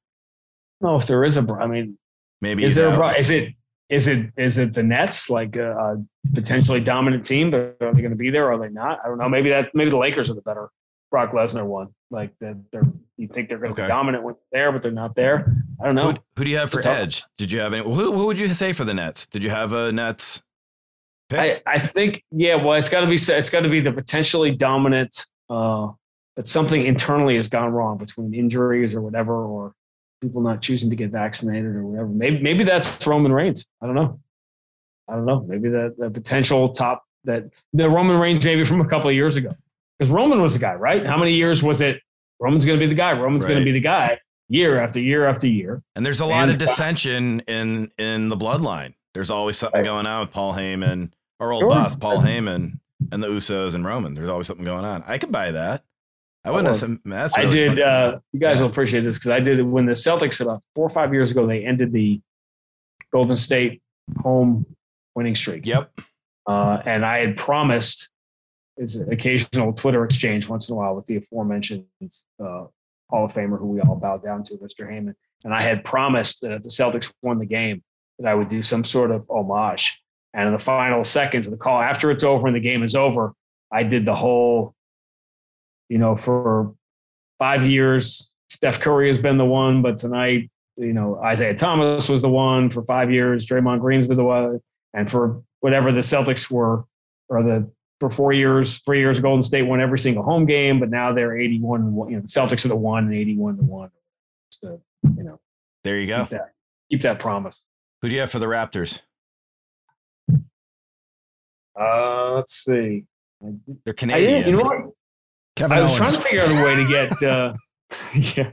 No, 0.81 0.95
if 0.95 1.07
there 1.07 1.23
is 1.23 1.37
a, 1.37 1.41
I 1.59 1.67
mean, 1.67 1.97
maybe 2.41 2.63
is 2.63 2.75
there 2.75 2.87
a. 2.87 3.19
Is 3.19 3.29
it 3.31 3.53
is 3.89 4.07
it 4.07 4.31
is 4.37 4.57
it 4.57 4.73
the 4.73 4.83
Nets 4.83 5.29
like 5.29 5.55
a, 5.55 5.71
a 5.71 6.05
potentially 6.33 6.79
dominant 6.79 7.25
team, 7.25 7.51
but 7.51 7.77
are 7.81 7.93
they 7.93 8.01
going 8.01 8.11
to 8.11 8.15
be 8.15 8.29
there? 8.29 8.47
Or 8.47 8.53
are 8.53 8.59
they 8.59 8.69
not? 8.69 8.99
I 9.03 9.07
don't 9.07 9.17
know. 9.17 9.29
Maybe 9.29 9.49
that 9.49 9.73
maybe 9.73 9.89
the 9.89 9.97
Lakers 9.97 10.29
are 10.29 10.35
the 10.35 10.41
better 10.41 10.69
Brock 11.11 11.31
Lesnar 11.31 11.65
one. 11.65 11.87
Like 12.11 12.31
that, 12.39 12.57
they're 12.71 12.83
you 13.17 13.27
think 13.27 13.49
they're 13.49 13.57
going 13.57 13.73
to 13.73 13.81
Okay. 13.81 13.87
be 13.87 13.87
dominant 13.87 14.23
when 14.23 14.35
they're 14.51 14.61
there, 14.63 14.71
but 14.71 14.83
they're 14.83 14.91
not 14.91 15.15
there. 15.15 15.55
I 15.81 15.85
don't 15.85 15.95
know. 15.95 16.11
who, 16.11 16.17
who 16.37 16.43
do 16.45 16.49
you 16.49 16.57
have 16.57 16.71
for 16.71 16.87
edge 16.87 17.23
did 17.37 17.51
you 17.51 17.59
have 17.59 17.73
any 17.73 17.83
who, 17.83 18.13
who 18.13 18.25
would 18.25 18.37
you 18.39 18.47
say 18.53 18.73
for 18.73 18.85
the 18.85 18.93
nets 18.93 19.25
did 19.27 19.43
you 19.43 19.49
have 19.49 19.73
a 19.73 19.91
nets 19.91 20.41
pick? 21.29 21.39
I, 21.65 21.71
I 21.75 21.79
think 21.79 22.23
yeah. 22.31 22.55
Well, 22.55 22.73
it's 22.77 22.89
got 22.89 23.01
to 23.01 23.07
be 23.07 23.15
it's 23.15 23.49
got 23.49 23.61
to 23.61 23.69
be 23.69 23.81
the 23.81 23.91
potentially 23.91 24.51
dominant. 24.51 25.25
Uh, 25.49 25.89
but 26.35 26.47
something 26.47 26.85
internally 26.85 27.35
has 27.35 27.49
gone 27.49 27.71
wrong 27.71 27.97
between 27.97 28.33
injuries 28.33 28.93
or 28.95 29.01
whatever, 29.01 29.45
or 29.45 29.73
people 30.21 30.41
not 30.41 30.61
choosing 30.61 30.89
to 30.89 30.95
get 30.95 31.11
vaccinated 31.11 31.75
or 31.75 31.83
whatever. 31.85 32.07
Maybe 32.09 32.41
maybe 32.41 32.63
that's 32.63 33.05
Roman 33.05 33.31
Reigns. 33.31 33.65
I 33.81 33.85
don't 33.85 33.95
know. 33.95 34.19
I 35.07 35.13
don't 35.15 35.25
know. 35.25 35.41
Maybe 35.47 35.69
the 35.69 35.95
the 35.97 36.09
potential 36.09 36.69
top 36.69 37.03
that 37.25 37.45
the 37.73 37.89
Roman 37.89 38.19
Reigns 38.19 38.43
maybe 38.43 38.65
from 38.65 38.81
a 38.81 38.87
couple 38.87 39.09
of 39.09 39.15
years 39.15 39.35
ago 39.35 39.51
because 39.97 40.11
Roman 40.11 40.41
was 40.41 40.53
the 40.53 40.59
guy, 40.59 40.73
right? 40.75 41.05
How 41.05 41.17
many 41.17 41.33
years 41.33 41.63
was 41.63 41.81
it? 41.81 42.01
Roman's 42.39 42.65
going 42.65 42.79
to 42.79 42.83
be 42.85 42.89
the 42.89 42.95
guy. 42.95 43.11
Roman's 43.11 43.45
going 43.45 43.59
to 43.59 43.65
be 43.65 43.71
the 43.73 43.79
guy 43.81 44.17
year 44.47 44.79
after 44.81 44.99
year 44.99 45.27
after 45.27 45.47
year. 45.47 45.81
And 45.95 46.05
there's 46.05 46.21
a 46.21 46.25
lot 46.25 46.43
And- 46.43 46.53
of 46.53 46.57
dissension 46.57 47.41
in 47.41 47.91
in 47.97 48.27
the 48.29 48.37
bloodline. 48.37 48.93
There's 49.13 49.31
always 49.31 49.57
something 49.57 49.79
Right. 49.79 49.85
going 49.85 50.05
on 50.05 50.21
with 50.21 50.31
Paul 50.31 50.53
Heyman, 50.53 51.11
our 51.39 51.51
old 51.51 51.61
Sure. 51.61 51.69
boss 51.69 51.95
Paul 51.95 52.19
Heyman, 52.19 52.79
and 53.11 53.23
the 53.23 53.27
Usos 53.27 53.73
and 53.73 53.83
Roman. 53.83 54.13
There's 54.13 54.29
always 54.29 54.45
something 54.47 54.65
going 54.65 54.85
on. 54.85 55.03
I 55.07 55.17
could 55.17 55.31
buy 55.31 55.51
that. 55.51 55.83
I 56.45 56.51
wouldn't. 56.51 56.67
Have 56.67 56.75
some, 56.77 57.01
that's 57.05 57.37
I 57.37 57.45
did. 57.45 57.79
Uh, 57.79 58.19
you 58.31 58.39
guys 58.39 58.57
Yeah. 58.57 58.63
will 58.63 58.69
appreciate 58.69 59.01
this 59.01 59.17
because 59.17 59.31
I 59.31 59.39
did 59.39 59.61
when 59.61 59.85
the 59.85 59.91
Celtics 59.93 60.41
about 60.41 60.63
four 60.75 60.85
or 60.85 60.89
five 60.89 61.13
years 61.13 61.31
ago. 61.31 61.45
They 61.45 61.65
ended 61.65 61.91
the 61.91 62.21
Golden 63.11 63.37
State 63.37 63.81
home 64.21 64.65
winning 65.15 65.35
streak. 65.35 65.65
yep. 65.65 65.91
Uh, 66.47 66.81
and 66.85 67.05
I 67.05 67.19
had 67.19 67.37
promised 67.37 68.09
is 68.77 68.95
an 68.95 69.11
occasional 69.11 69.73
Twitter 69.73 70.05
exchange 70.05 70.47
once 70.47 70.69
in 70.69 70.73
a 70.73 70.77
while 70.77 70.95
with 70.95 71.05
the 71.07 71.17
aforementioned 71.17 71.83
uh, 72.39 72.65
Hall 73.09 73.25
of 73.25 73.33
Famer 73.33 73.59
who 73.59 73.67
we 73.67 73.81
all 73.81 73.97
bow 73.97 74.17
down 74.17 74.41
to, 74.43 74.53
Mr. 74.55 74.89
Heyman. 74.89 75.15
And 75.43 75.53
I 75.53 75.61
had 75.61 75.83
promised 75.83 76.41
that 76.41 76.53
if 76.53 76.61
the 76.63 76.69
Celtics 76.69 77.11
won 77.21 77.39
the 77.39 77.45
game, 77.45 77.83
that 78.19 78.27
I 78.29 78.33
would 78.35 78.47
do 78.47 78.63
some 78.63 78.85
sort 78.85 79.11
of 79.11 79.29
homage. 79.29 80.01
And 80.33 80.47
in 80.47 80.53
the 80.53 80.59
final 80.59 81.03
seconds 81.03 81.45
of 81.45 81.51
the 81.51 81.57
call, 81.57 81.81
after 81.81 82.09
it's 82.09 82.23
over 82.23 82.47
and 82.47 82.55
the 82.55 82.59
game 82.61 82.81
is 82.83 82.95
over, 82.95 83.33
I 83.71 83.83
did 83.83 84.05
the 84.05 84.15
whole, 84.15 84.73
you 85.89 85.97
know, 85.97 86.15
for 86.15 86.73
five 87.37 87.65
years, 87.65 88.31
Steph 88.49 88.79
Curry 88.79 89.09
has 89.09 89.17
been 89.19 89.37
the 89.37 89.45
one, 89.45 89.81
but 89.81 89.97
tonight, 89.97 90.49
you 90.77 90.93
know, 90.93 91.19
Isaiah 91.23 91.55
Thomas 91.55 92.07
was 92.07 92.21
the 92.21 92.29
one 92.29 92.69
for 92.69 92.83
five 92.83 93.11
years, 93.11 93.45
Draymond 93.45 93.81
Green's 93.81 94.07
been 94.07 94.17
the 94.17 94.23
one, 94.23 94.59
and 94.93 95.09
for 95.09 95.43
whatever 95.59 95.91
the 95.91 95.99
Celtics 95.99 96.49
were, 96.49 96.85
or 97.27 97.43
the 97.43 97.69
for 97.99 98.09
four 98.09 98.31
years, 98.31 98.79
three 98.79 98.99
years, 98.99 99.19
Golden 99.19 99.43
State 99.43 99.63
won 99.63 99.81
every 99.81 99.99
single 99.99 100.23
home 100.23 100.45
game, 100.45 100.79
but 100.79 100.89
now 100.89 101.11
they're 101.13 101.37
81 101.37 101.81
and 101.81 101.93
one. 101.93 102.09
You 102.09 102.15
know, 102.15 102.21
the 102.21 102.27
Celtics 102.27 102.63
are 102.63 102.69
the 102.69 102.75
one 102.77 103.03
and 103.05 103.13
81 103.13 103.57
to 103.57 103.63
one. 103.63 103.89
To, 104.63 104.79
you 105.17 105.23
know, 105.23 105.39
There 105.83 105.99
you 105.99 106.07
go. 106.07 106.21
keep 106.21 106.29
that, 106.29 106.51
keep 106.89 107.01
that 107.01 107.19
promise. 107.19 107.61
Who 108.01 108.07
do 108.09 108.15
you 108.15 108.21
have 108.21 108.31
for 108.31 108.39
the 108.39 108.45
Raptors? 108.45 109.01
Uh, 111.79 112.33
let's 112.35 112.53
see. 112.53 113.05
They're 113.41 113.53
I 113.87 113.91
Canadian. 113.93 114.45
you 114.47 114.51
know 114.57 114.63
what? 114.63 114.85
Kevin 115.59 115.77
I 115.77 115.81
was 115.81 115.91
Owens. 115.91 115.97
trying 115.97 116.13
to 116.13 116.27
figure 116.27 116.41
out 116.41 116.51
a 116.51 116.65
way 116.65 116.75
to 116.75 116.87
get. 116.87 117.23
Uh, 117.23 117.53
yeah, 118.37 118.51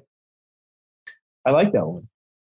I 1.47 1.51
like 1.51 1.73
that 1.73 1.87
one. 1.87 2.09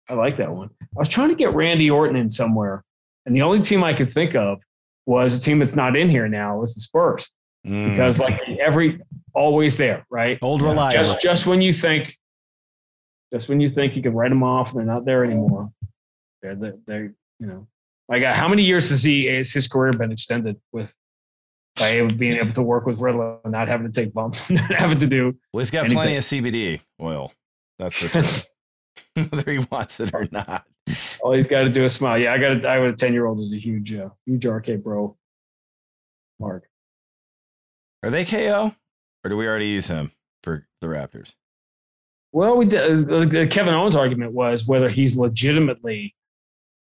I 0.08 0.14
like 0.14 0.38
that 0.38 0.52
one. 0.52 0.70
I 0.82 0.86
was 0.96 1.10
trying 1.10 1.30
to 1.30 1.36
get 1.36 1.54
Randy 1.54 1.90
Orton 1.90 2.16
in 2.16 2.30
somewhere, 2.30 2.84
and 3.26 3.36
the 3.36 3.42
only 3.42 3.62
team 3.62 3.84
I 3.84 3.94
could 3.94 4.12
think 4.12 4.36
of 4.36 4.60
was 5.06 5.34
a 5.34 5.40
team 5.40 5.60
that's 5.60 5.76
not 5.76 5.98
in 5.98 6.10
here 6.10 6.28
now. 6.28 6.58
Was 6.60 6.76
the 6.76 6.82
Spurs 6.82 7.30
Mm, 7.66 7.92
because 7.92 8.20
like 8.20 8.42
every 8.60 9.00
always 9.34 9.78
there, 9.78 10.06
right? 10.10 10.38
Old 10.42 10.62
reliable. 10.62 11.02
Just 11.02 11.22
just 11.22 11.48
when 11.48 11.62
you 11.62 11.72
think, 11.72 12.18
just 13.32 13.48
when 13.48 13.62
you 13.62 13.70
think 13.70 13.96
you 13.96 14.04
can 14.04 14.14
write 14.14 14.30
them 14.30 14.44
off, 14.44 14.72
and 14.72 14.80
they're 14.80 14.86
not 14.86 15.06
there 15.06 15.24
anymore. 15.24 15.72
They're 16.42 16.56
they're, 16.56 16.76
they're 16.86 17.14
you 17.40 17.48
know. 17.48 17.68
Like, 18.10 18.22
uh, 18.22 18.34
how 18.34 18.50
many 18.50 18.64
years 18.64 18.90
has 18.90 19.02
he 19.02 19.26
has 19.26 19.54
his 19.54 19.70
career 19.70 19.94
been 19.94 20.12
extended 20.12 20.58
with 20.74 20.94
by 21.78 22.06
being 22.08 22.38
able 22.38 22.54
to 22.54 22.62
work 22.62 22.86
with 22.86 23.00
Riddler 23.00 23.40
and 23.44 23.52
not 23.52 23.68
having 23.68 23.92
to 23.92 24.02
take 24.02 24.14
bumps, 24.14 24.50
not 24.50 24.72
having 24.74 25.00
to 25.00 25.08
do 25.08 25.36
well, 25.54 25.60
he's 25.60 25.72
got 25.72 25.82
anything. 25.82 25.98
plenty 25.98 26.16
of 26.16 26.24
CBD 26.24 26.82
oil. 27.02 27.34
That's 27.80 27.98
for 27.98 28.22
sure. 28.22 28.44
Whether 29.30 29.52
he 29.52 29.66
wants 29.72 30.00
it 30.00 30.14
or 30.14 30.28
not. 30.32 30.66
All 31.22 31.34
he's 31.34 31.48
got 31.48 31.64
to 31.64 31.70
do 31.70 31.86
is 31.86 31.94
smile. 31.94 32.18
Yeah, 32.18 32.34
I 32.34 32.38
got. 32.38 32.64
A, 32.64 32.70
I 32.70 32.74
have 32.76 32.84
a 32.84 32.94
ten 32.94 33.14
year 33.14 33.26
old 33.26 33.38
who's 33.38 33.54
a 33.54 33.60
huge, 33.60 33.94
uh, 33.94 34.10
huge 34.26 34.46
RK 34.46 34.84
bro. 34.84 35.16
Mark. 36.40 36.68
Are 38.04 38.10
they 38.10 38.26
KO? 38.26 38.76
Or 39.24 39.30
do 39.30 39.38
we 39.38 39.48
already 39.48 39.68
use 39.68 39.88
him 39.88 40.12
for 40.44 40.68
the 40.82 40.88
Raptors? 40.88 41.36
Well, 42.34 42.58
we 42.58 42.66
did, 42.66 43.10
uh, 43.10 43.48
Kevin 43.48 43.74
Owens 43.74 43.96
argument 43.96 44.34
was 44.34 44.68
whether 44.68 44.90
he's 44.90 45.18
legitimately 45.18 46.16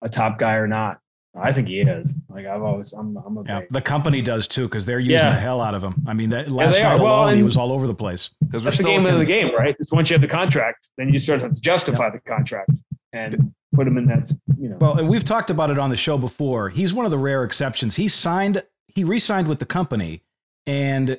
a 0.01 0.09
top 0.09 0.39
guy 0.39 0.55
or 0.55 0.67
not. 0.67 1.01
I 1.37 1.53
think 1.53 1.67
he 1.69 1.81
is. 1.81 2.17
Like 2.29 2.47
I've 2.47 2.63
always, 2.63 2.93
I'm, 2.93 3.17
I'm 3.17 3.37
a 3.39 3.43
Yeah, 3.45 3.61
big. 3.61 3.69
the 3.71 3.81
company 3.81 4.23
does 4.23 4.47
too 4.47 4.65
because 4.69 4.87
they're 4.87 5.01
using 5.01 5.27
Yeah. 5.27 5.35
the 5.35 5.41
hell 5.41 5.61
out 5.61 5.75
of 5.75 5.83
him. 5.83 6.03
I 6.07 6.15
mean, 6.15 6.31
that 6.31 6.51
last 6.51 6.77
they 6.77 6.83
are. 6.83 6.97
night 6.97 7.03
Well, 7.03 7.15
alone, 7.25 7.37
he 7.37 7.43
was 7.43 7.57
all 7.57 7.73
over 7.73 7.87
the 7.89 7.95
place. 7.95 8.31
Because 8.41 8.63
we're 8.63 8.71
That's 8.71 8.79
the 8.79 8.83
still 8.85 8.97
game 8.97 9.07
of 9.07 9.19
the 9.19 9.25
game, 9.25 9.55
right? 9.55 9.75
It's 9.81 9.91
once 9.91 10.11
you 10.11 10.15
have 10.15 10.21
the 10.21 10.29
contract, 10.29 10.89
then 10.97 11.09
you 11.13 11.19
sort 11.19 11.39
of 11.39 11.43
have 11.43 11.55
to 11.55 11.61
justify 11.61 12.11
the 12.11 12.21
contract 12.21 12.71
and 13.13 13.53
put 13.75 13.87
him 13.89 13.99
in 13.99 14.07
that. 14.07 14.31
You 14.59 14.69
know, 14.71 14.77
Well, 14.81 14.99
and 14.99 15.09
we've 15.09 15.25
talked 15.25 15.51
about 15.51 15.71
it 15.71 15.79
on 15.79 15.91
the 15.91 15.97
show 15.97 16.17
before. 16.17 16.69
He's 16.69 16.95
one 16.95 17.05
of 17.05 17.11
the 17.11 17.19
rare 17.19 17.43
exceptions. 17.43 17.97
He 17.97 18.07
signed, 18.09 18.63
he 18.87 19.03
re-signed 19.03 19.49
with 19.49 19.59
the 19.59 19.67
company, 19.67 20.23
and 20.67 21.19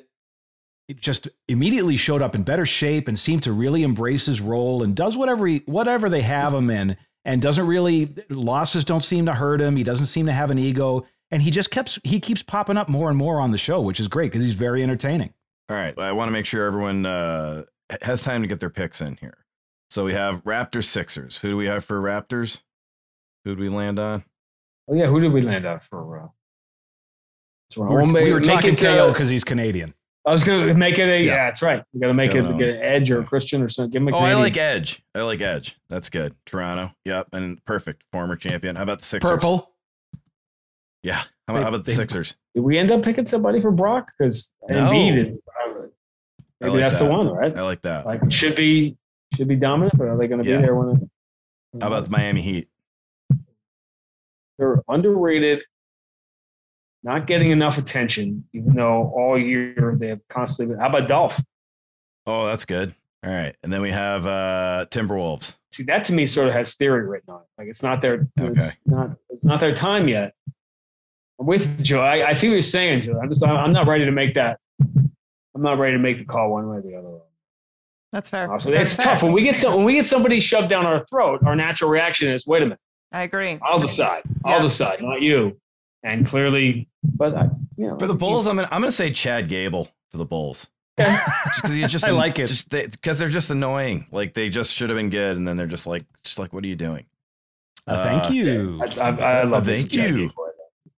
it 0.88 0.96
just 0.98 1.28
immediately 1.48 1.96
showed 1.96 2.22
up 2.22 2.34
in 2.34 2.42
better 2.42 2.64
shape 2.64 3.08
and 3.08 3.18
seemed 3.18 3.42
to 3.42 3.52
really 3.52 3.82
embrace 3.82 4.24
his 4.26 4.40
role 4.40 4.82
and 4.82 4.94
does 4.96 5.16
whatever 5.16 5.46
he, 5.46 5.62
whatever 5.66 6.08
they 6.08 6.22
have 6.22 6.54
him 6.54 6.70
in, 6.70 6.96
and 7.26 7.42
doesn't 7.42 7.66
really 7.66 8.14
losses 8.30 8.84
don't 8.84 9.02
seem 9.02 9.26
to 9.26 9.34
hurt 9.34 9.60
him. 9.60 9.76
He 9.76 9.82
doesn't 9.82 10.06
seem 10.06 10.26
to 10.26 10.32
have 10.32 10.50
an 10.50 10.58
ego, 10.58 11.04
and 11.30 11.42
he 11.42 11.50
just 11.50 11.70
keeps 11.70 11.98
he 12.04 12.20
keeps 12.20 12.42
popping 12.42 12.78
up 12.78 12.88
more 12.88 13.10
and 13.10 13.18
more 13.18 13.40
on 13.40 13.50
the 13.50 13.58
show, 13.58 13.80
which 13.80 14.00
is 14.00 14.08
great 14.08 14.30
because 14.30 14.44
he's 14.44 14.54
very 14.54 14.82
entertaining. 14.82 15.34
All 15.68 15.76
right. 15.76 15.98
I 15.98 16.12
want 16.12 16.28
to 16.28 16.32
make 16.32 16.46
sure 16.46 16.64
everyone 16.64 17.04
uh, 17.04 17.64
has 18.00 18.22
time 18.22 18.40
to 18.42 18.48
get 18.48 18.60
their 18.60 18.70
picks 18.70 19.00
in 19.00 19.16
here. 19.16 19.38
So 19.90 20.04
we 20.04 20.14
have 20.14 20.44
Raptors 20.44 20.84
Sixers. 20.84 21.38
Who 21.38 21.50
do 21.50 21.56
we 21.56 21.66
have 21.66 21.84
for 21.84 22.00
Raptors? 22.00 22.62
Who 23.44 23.56
do 23.56 23.62
we 23.62 23.68
land 23.68 23.98
on? 23.98 24.24
oh 24.88 24.94
yeah, 24.94 25.06
who 25.06 25.20
did 25.20 25.32
we 25.32 25.40
land 25.40 25.66
on 25.66 25.80
for? 25.90 26.20
Uh, 26.20 26.28
so 27.70 27.82
We 27.82 27.88
were, 27.88 28.04
we'll 28.04 28.22
we 28.22 28.32
were 28.32 28.38
make 28.38 28.48
talking 28.48 28.74
it, 28.74 28.80
KO 28.80 29.08
uh, 29.08 29.12
because 29.12 29.28
he's 29.28 29.42
Canadian. 29.42 29.94
I 30.26 30.32
was 30.32 30.42
going 30.42 30.66
to 30.66 30.74
make 30.74 30.98
it 30.98 31.08
a. 31.08 31.18
Yeah, 31.22 31.32
Yeah. 31.32 31.36
that's 31.46 31.62
right. 31.62 31.82
We 31.92 32.00
got 32.00 32.08
to 32.08 32.14
make 32.14 32.32
Kevin 32.32 32.54
it 32.54 32.58
get 32.58 32.64
Owens. 32.68 32.74
an 32.76 32.82
Edge 32.82 33.10
or 33.12 33.20
Yeah. 33.20 33.26
Christian 33.26 33.62
or 33.62 33.68
something. 33.68 33.90
Give 33.92 34.02
him 34.02 34.08
a 34.08 34.16
Oh, 34.16 34.20
I 34.20 34.34
like 34.34 34.56
Edge. 34.56 35.02
I 35.14 35.22
like 35.22 35.40
Edge. 35.40 35.76
That's 35.88 36.10
good. 36.10 36.34
Toronto. 36.46 36.92
Yep. 37.04 37.28
And 37.32 37.64
perfect. 37.64 38.02
Former 38.12 38.34
champion. 38.36 38.74
How 38.76 38.82
about 38.82 38.98
the 39.00 39.04
Sixers? 39.04 39.30
Purple. 39.30 39.70
Yeah. 41.04 41.14
How 41.14 41.22
They- 41.46 41.52
about, 41.52 41.62
how 41.62 41.68
about 41.68 41.84
the 41.84 41.90
they- 41.92 41.96
Sixers? 41.96 42.36
Did 42.56 42.62
we 42.62 42.76
end 42.76 42.90
up 42.90 43.02
picking 43.04 43.24
somebody 43.24 43.60
for 43.60 43.70
Brock? 43.70 44.10
Because 44.18 44.52
No. 44.68 44.90
Embiid 44.90 45.18
is 45.18 45.38
maybe 46.60 46.72
like 46.72 46.80
that's 46.80 46.96
the 46.98 47.04
one, 47.08 47.28
right? 47.28 47.56
I 47.56 47.62
like 47.62 47.82
that. 47.82 48.04
Like 48.06 48.30
should 48.32 48.56
be 48.56 48.96
should 49.36 49.46
be 49.48 49.56
dominant, 49.56 49.96
but 49.98 50.08
are 50.08 50.16
they 50.16 50.26
going 50.26 50.42
to 50.42 50.50
Yeah. 50.50 50.56
be 50.56 50.62
there 50.62 50.74
when? 50.74 50.96
It, 50.96 51.80
How 51.82 51.88
about 51.88 52.06
the 52.06 52.10
Miami 52.10 52.40
Heat? 52.42 52.68
they're 54.58 54.82
underrated, 54.88 55.64
not 57.06 57.26
getting 57.26 57.50
enough 57.52 57.78
attention, 57.78 58.44
even 58.52 58.74
though 58.74 59.12
all 59.16 59.38
year 59.38 59.96
they 59.98 60.08
have 60.08 60.26
constantly. 60.28 60.76
How 60.76 60.88
about 60.88 61.08
Dolph? 61.08 61.40
Oh, 62.26 62.46
that's 62.46 62.64
good. 62.64 62.94
All 63.24 63.30
right. 63.32 63.54
And 63.62 63.72
then 63.72 63.80
we 63.80 63.92
have 63.92 64.26
uh, 64.26 64.86
Timberwolves. 64.90 65.54
See, 65.70 65.84
that 65.84 66.04
to 66.04 66.12
me 66.12 66.26
sort 66.26 66.48
of 66.48 66.54
has 66.54 66.74
theory 66.74 67.06
written 67.06 67.30
on 67.32 67.40
it. 67.40 67.46
Like 67.58 67.68
it's 67.68 67.82
not 67.82 68.00
their, 68.02 68.26
it's 68.36 68.80
not, 68.86 69.10
it's 69.30 69.44
not 69.44 69.60
their 69.60 69.74
time 69.74 70.08
yet. 70.08 70.34
I'm 71.38 71.46
with 71.46 71.78
you, 71.78 71.84
Joe. 71.84 72.00
I, 72.00 72.28
I 72.28 72.32
see 72.32 72.48
what 72.48 72.54
you're 72.54 72.62
saying, 72.62 73.02
Joe. 73.02 73.20
I'm 73.22 73.28
just, 73.28 73.44
I'm 73.44 73.72
not 73.72 73.86
ready 73.86 74.04
to 74.04 74.10
make 74.10 74.34
that. 74.34 74.58
I'm 74.80 75.62
not 75.62 75.78
ready 75.78 75.94
to 75.96 75.98
make 76.02 76.18
the 76.18 76.24
call 76.24 76.50
one 76.52 76.68
way 76.68 76.78
or 76.78 76.82
the 76.82 76.96
other. 76.96 77.18
That's 78.12 78.28
fair. 78.28 78.52
Uh, 78.52 78.58
So 78.58 78.70
That's 78.70 78.94
it's 78.94 78.96
fair. 79.02 79.14
tough 79.14 79.22
when 79.22 79.32
we 79.32 79.42
get 79.42 79.56
some, 79.56 79.74
when 79.74 79.84
we 79.84 79.94
get 79.94 80.06
somebody 80.06 80.40
shoved 80.40 80.68
down 80.68 80.86
our 80.86 81.04
throat. 81.06 81.40
Our 81.46 81.54
natural 81.54 81.90
reaction 81.90 82.30
is, 82.32 82.46
"Wait 82.46 82.62
a 82.62 82.66
minute, 82.66 82.78
I 83.12 83.22
agree. 83.22 83.58
I'll 83.62 83.78
decide. 83.78 84.22
I'll 84.44 84.56
Yeah. 84.58 84.62
decide, 84.62 85.02
not 85.02 85.20
you." 85.20 85.58
And 86.06 86.24
clearly, 86.24 86.88
but 87.02 87.34
I, 87.34 87.48
you 87.76 87.88
know, 87.88 87.98
For 87.98 88.06
the 88.06 88.14
Bulls, 88.14 88.46
I'm 88.46 88.54
gonna, 88.56 88.68
I'm 88.70 88.80
gonna 88.80 88.92
say 88.92 89.10
Chad 89.10 89.48
Gable 89.48 89.88
for 90.10 90.18
the 90.18 90.24
Bulls. 90.24 90.68
Because 90.96 91.76
you 91.76 91.86
just 91.88 92.04
I 92.08 92.12
like 92.12 92.38
it. 92.38 92.46
just 92.46 92.70
because 92.70 93.18
they're 93.18 93.28
just 93.28 93.50
annoying. 93.50 94.06
Like 94.12 94.32
they 94.32 94.48
just 94.48 94.72
should 94.72 94.88
have 94.88 94.96
been 94.96 95.10
good, 95.10 95.36
and 95.36 95.46
then 95.46 95.56
they're 95.56 95.66
just 95.66 95.86
like, 95.86 96.04
just 96.22 96.38
like, 96.38 96.52
what 96.52 96.62
are 96.62 96.68
you 96.68 96.76
doing? 96.76 97.06
Uh, 97.88 98.02
thank 98.04 98.24
Uh, 98.24 98.28
you. 98.28 98.80
I, 98.82 99.00
I, 99.00 99.10
I 99.10 99.42
love 99.42 99.64
this 99.64 99.80
Thank 99.80 99.94
you. 99.94 100.28
Gable 100.28 100.46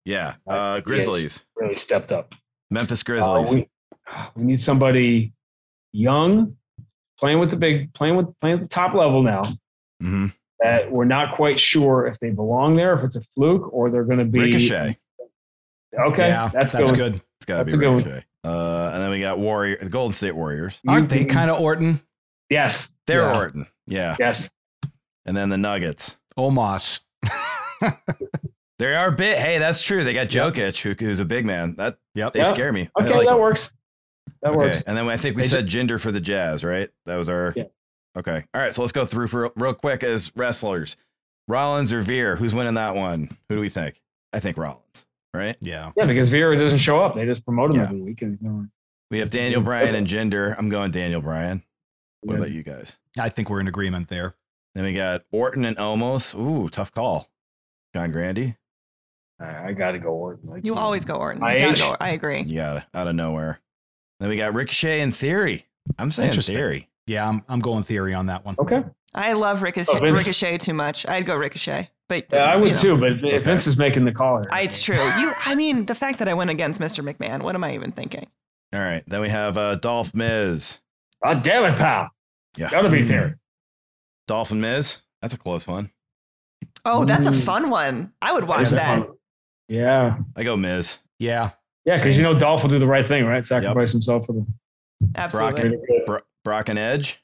Yeah, 0.05 0.35
Uh, 0.45 0.51
uh, 0.51 0.79
Grizzlies, 0.81 1.23
is. 1.25 1.45
Really 1.55 1.75
stepped 1.77 2.11
up. 2.11 2.35
Memphis 2.69 3.01
Uh, 3.01 3.05
Grizzlies. 3.05 3.51
we, 3.53 3.69
we 4.35 4.43
need 4.43 4.59
somebody 4.59 5.33
young, 5.93 6.55
playing 7.17 7.39
with 7.39 7.49
the 7.49 7.57
big, 7.57 7.93
playing 7.93 8.17
with 8.17 8.27
playing 8.41 8.55
at 8.57 8.61
the 8.61 8.67
top 8.67 8.93
level 8.93 9.23
now. 9.23 9.41
hmm 10.01 10.27
That 10.61 10.91
we're 10.91 11.05
not 11.05 11.35
quite 11.35 11.59
sure 11.59 12.07
if 12.07 12.19
they 12.19 12.31
belong 12.31 12.75
there, 12.75 12.97
if 12.97 13.03
it's 13.03 13.15
a 13.15 13.21
fluke, 13.35 13.71
or 13.73 13.89
they're 13.91 14.03
going 14.03 14.19
to 14.19 14.25
be 14.25 14.39
Ricochet. 14.39 14.97
Okay, 15.99 16.27
yeah, 16.27 16.47
that's, 16.47 16.73
that's 16.73 16.91
good. 16.91 16.97
good. 16.97 17.21
It's 17.39 17.45
got 17.45 17.59
to 17.59 17.65
be 17.65 17.73
a 17.73 17.77
good 17.77 17.87
one. 17.89 17.97
Ricochet. 17.97 18.25
Uh, 18.43 18.89
and 18.93 19.01
then 19.03 19.09
we 19.11 19.19
got 19.19 19.37
Warrior, 19.39 19.77
the 19.81 19.89
Golden 19.89 20.13
State 20.13 20.35
Warriors. 20.35 20.79
Aren't 20.87 21.09
they 21.09 21.25
kind 21.25 21.51
of 21.51 21.59
Orton? 21.59 22.01
Yes, 22.49 22.89
They're 23.07 23.21
Yeah. 23.21 23.37
Orton. 23.37 23.67
Yeah. 23.87 24.15
yes. 24.19 24.49
And 25.25 25.35
then 25.35 25.49
the 25.49 25.57
Nuggets. 25.57 26.17
Omos. 26.37 27.01
They 28.79 28.93
are 28.95 29.09
big. 29.09 29.37
Hey, 29.39 29.57
that's 29.57 29.81
true. 29.81 30.03
They 30.03 30.13
got 30.13 30.27
Jokic, 30.27 30.79
who, 30.79 30.93
who's 31.03 31.19
a 31.19 31.25
big 31.25 31.45
man. 31.47 31.73
That 31.77 31.97
Yep. 32.13 32.33
they 32.33 32.41
Yeah. 32.41 32.45
scare 32.49 32.71
me. 32.71 32.89
Okay, 33.01 33.11
like 33.11 33.27
that 33.27 33.33
it. 33.35 33.39
works. 33.39 33.71
That 34.43 34.49
Okay, 34.49 34.57
works. 34.57 34.83
and 34.85 34.95
then 34.95 35.07
I 35.09 35.17
think 35.17 35.35
we 35.35 35.41
They 35.41 35.47
said 35.47 35.65
Jinder 35.67 35.99
for 35.99 36.11
the 36.11 36.19
Jazz, 36.19 36.63
right? 36.63 36.87
That 37.07 37.15
was 37.15 37.27
our. 37.27 37.53
Yeah. 37.55 37.63
Okay. 38.17 38.43
All 38.53 38.61
right. 38.61 38.73
So 38.73 38.81
let's 38.81 38.91
go 38.91 39.05
through 39.05 39.27
for 39.27 39.51
real 39.55 39.73
quick 39.73 40.03
as 40.03 40.31
wrestlers. 40.35 40.97
Rollins 41.47 41.93
or 41.93 42.01
Veer? 42.01 42.35
Who's 42.35 42.53
winning 42.53 42.73
that 42.75 42.95
one? 42.95 43.29
Who 43.49 43.55
do 43.55 43.61
we 43.61 43.69
think? 43.69 44.01
I 44.33 44.39
think 44.39 44.57
Rollins. 44.57 45.05
Right. 45.33 45.55
Yeah. 45.61 45.91
Yeah, 45.95 46.05
because 46.05 46.29
Veer 46.29 46.55
doesn't 46.55 46.79
show 46.79 46.99
up. 47.03 47.15
They 47.15 47.25
just 47.25 47.45
promote 47.45 47.69
him 47.71 47.77
Yeah. 47.77 47.83
every 47.83 48.01
week. 48.01 48.21
And, 48.21 48.69
We 49.11 49.19
have 49.19 49.29
Daniel 49.29 49.61
Bryan 49.61 49.95
and 49.95 50.07
Jinder. 50.07 50.55
I'm 50.57 50.69
going 50.69 50.91
Daniel 50.91 51.21
Bryan. 51.21 51.63
What 52.21 52.37
about 52.37 52.51
you 52.51 52.63
guys? 52.63 52.97
I 53.19 53.29
think 53.29 53.49
we're 53.49 53.61
in 53.61 53.67
agreement 53.67 54.07
there. 54.09 54.35
Then 54.75 54.83
we 54.83 54.93
got 54.93 55.23
Orton 55.31 55.63
and 55.63 55.77
Omos. 55.77 56.33
Ooh, 56.37 56.67
tough 56.69 56.91
call. 56.91 57.29
Sean 57.95 58.11
Grande. 58.11 58.55
I, 59.39 59.67
I 59.67 59.71
got 59.73 59.91
to 59.91 59.99
go 59.99 60.09
Orton. 60.09 60.49
I 60.51 60.55
You 60.57 60.61
can't. 60.73 60.79
always 60.79 61.05
go 61.05 61.15
Orton. 61.15 61.41
My 61.41 61.55
You 61.55 61.65
gotta 61.67 61.77
go- 61.79 61.97
I 62.01 62.09
agree. 62.09 62.41
You 62.41 62.55
got 62.55 62.77
it 62.77 62.83
out 62.93 63.07
of 63.07 63.15
nowhere. 63.15 63.59
Then 64.19 64.29
we 64.29 64.37
got 64.37 64.53
Ricochet 64.55 64.99
and 64.99 65.15
Theory. 65.15 65.67
I'm 65.97 66.11
saying 66.11 66.29
Interesting. 66.29 66.55
Theory. 66.55 66.89
Yeah, 67.07 67.27
I'm, 67.27 67.41
I'm 67.47 67.59
going 67.59 67.83
theory 67.83 68.13
on 68.13 68.27
that 68.27 68.45
one. 68.45 68.55
Okay. 68.59 68.83
I 69.15 69.33
love 69.33 69.61
Ricochet, 69.63 69.97
Oh, 69.97 69.99
Ricochet 69.99 70.57
too 70.57 70.73
much. 70.73 71.05
I'd 71.07 71.25
go 71.25 71.35
Ricochet, 71.35 71.89
but 72.07 72.25
Yeah, 72.31 72.39
I 72.39 72.55
you 72.57 72.63
would 72.63 72.75
know. 72.75 72.81
too. 72.81 72.97
But 72.97 73.11
Okay. 73.13 73.39
Vince 73.39 73.65
is 73.65 73.77
making 73.77 74.05
the 74.05 74.11
call 74.11 74.37
here, 74.37 74.49
I, 74.51 74.61
it's 74.61 74.83
true. 74.83 74.95
You, 74.95 75.33
I 75.45 75.55
mean, 75.55 75.85
the 75.85 75.95
fact 75.95 76.19
that 76.19 76.27
I 76.27 76.33
went 76.33 76.49
against 76.49 76.79
Mr. 76.79 77.03
McMahon. 77.03 77.41
What 77.41 77.55
am 77.55 77.63
I 77.63 77.73
even 77.73 77.91
thinking? 77.91 78.27
All 78.73 78.81
right. 78.81 79.03
Then 79.07 79.21
we 79.21 79.29
have 79.29 79.57
uh, 79.57 79.75
Dolph 79.75 80.13
Miz. 80.13 80.81
God 81.23 81.41
damn 81.41 81.65
it, 81.73 81.77
pal. 81.77 82.09
Yeah. 82.57 82.69
Gotta 82.69 82.89
be 82.89 83.01
hmm. 83.01 83.07
there. 83.07 83.39
Dolph 84.27 84.51
and 84.51 84.61
Miz. 84.61 85.01
That's 85.21 85.33
a 85.33 85.37
close 85.37 85.65
one. 85.65 85.89
Oh, 86.85 87.05
that's 87.05 87.25
a 87.25 87.31
hmm. 87.31 87.39
fun 87.39 87.69
one. 87.69 88.13
I 88.21 88.33
would 88.33 88.43
watch 88.43 88.61
Is 88.63 88.73
it 88.73 88.77
that. 88.77 89.07
Yeah. 89.69 90.17
I 90.35 90.43
go 90.43 90.57
Miz. 90.57 90.99
Yeah. 91.19 91.51
Yeah, 91.85 91.95
because 91.95 92.17
you 92.17 92.23
know 92.23 92.37
Dolph 92.37 92.63
will 92.63 92.69
do 92.69 92.79
the 92.79 92.87
right 92.87 93.07
thing, 93.07 93.25
right? 93.25 93.45
Sacrifice 93.45 93.93
himself 93.93 94.25
for 94.25 94.33
the. 94.33 94.45
Absolutely. 95.15 95.77
Bro- 96.05 96.19
Brock 96.47 96.69
and 96.69 96.79
Edge. 96.79 97.21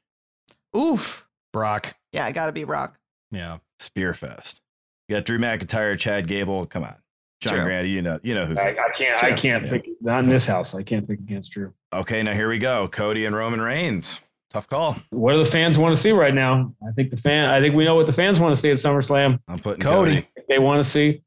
Oof. 0.76 1.26
Brock. 1.54 1.96
Yeah, 2.12 2.28
it 2.28 2.34
got 2.34 2.48
to 2.48 2.52
be 2.52 2.66
Brock. 2.66 3.00
Yeah. 3.32 3.60
Spearfest. 3.80 4.60
You 5.08 5.16
got 5.16 5.24
Drew 5.24 5.40
McIntyre, 5.40 5.98
Chad 5.98 6.28
Gable. 6.28 6.66
Come 6.66 6.84
on. 6.84 6.96
John 7.40 7.54
True. 7.56 7.64
Grant, 7.64 7.88
you 7.88 8.02
know, 8.02 8.20
you 8.22 8.36
know 8.36 8.46
who's 8.46 8.58
I, 8.58 8.72
I 8.72 8.90
can't. 8.94 9.24
I 9.24 9.32
can't 9.32 9.64
Yeah. 9.64 9.70
pick. 9.72 9.88
Not 10.02 10.26
in 10.26 10.30
this 10.30 10.46
house. 10.46 10.76
I 10.76 10.84
can't 10.84 11.08
pick 11.08 11.20
against 11.20 11.54
Drew. 11.54 11.74
okay. 11.94 12.22
Now 12.22 12.34
here 12.34 12.50
we 12.50 12.58
go. 12.58 12.90
Cody 12.90 13.24
and 13.24 13.34
Roman 13.34 13.62
Reigns. 13.62 14.20
Tough 14.50 14.68
call. 14.68 14.98
What 15.12 15.32
do 15.32 15.40
the 15.42 15.50
fans 15.50 15.80
want 15.80 15.96
to 15.96 16.02
see 16.02 16.12
right 16.12 16.34
now? 16.34 16.74
I 16.86 16.92
think 16.92 17.10
the 17.10 17.16
fan. 17.18 17.50
I 17.50 17.62
think 17.62 17.76
we 17.76 17.86
know 17.86 17.96
what 17.96 18.08
the 18.08 18.14
fans 18.14 18.42
want 18.42 18.54
to 18.54 18.60
see 18.62 18.72
at 18.72 18.78
SummerSlam. 18.78 19.40
I'm 19.48 19.60
putting 19.60 19.80
Cody. 19.80 20.16
Cody. 20.16 20.28
They 20.50 20.60
want 20.60 20.84
to 20.84 20.90
see. 20.90 21.24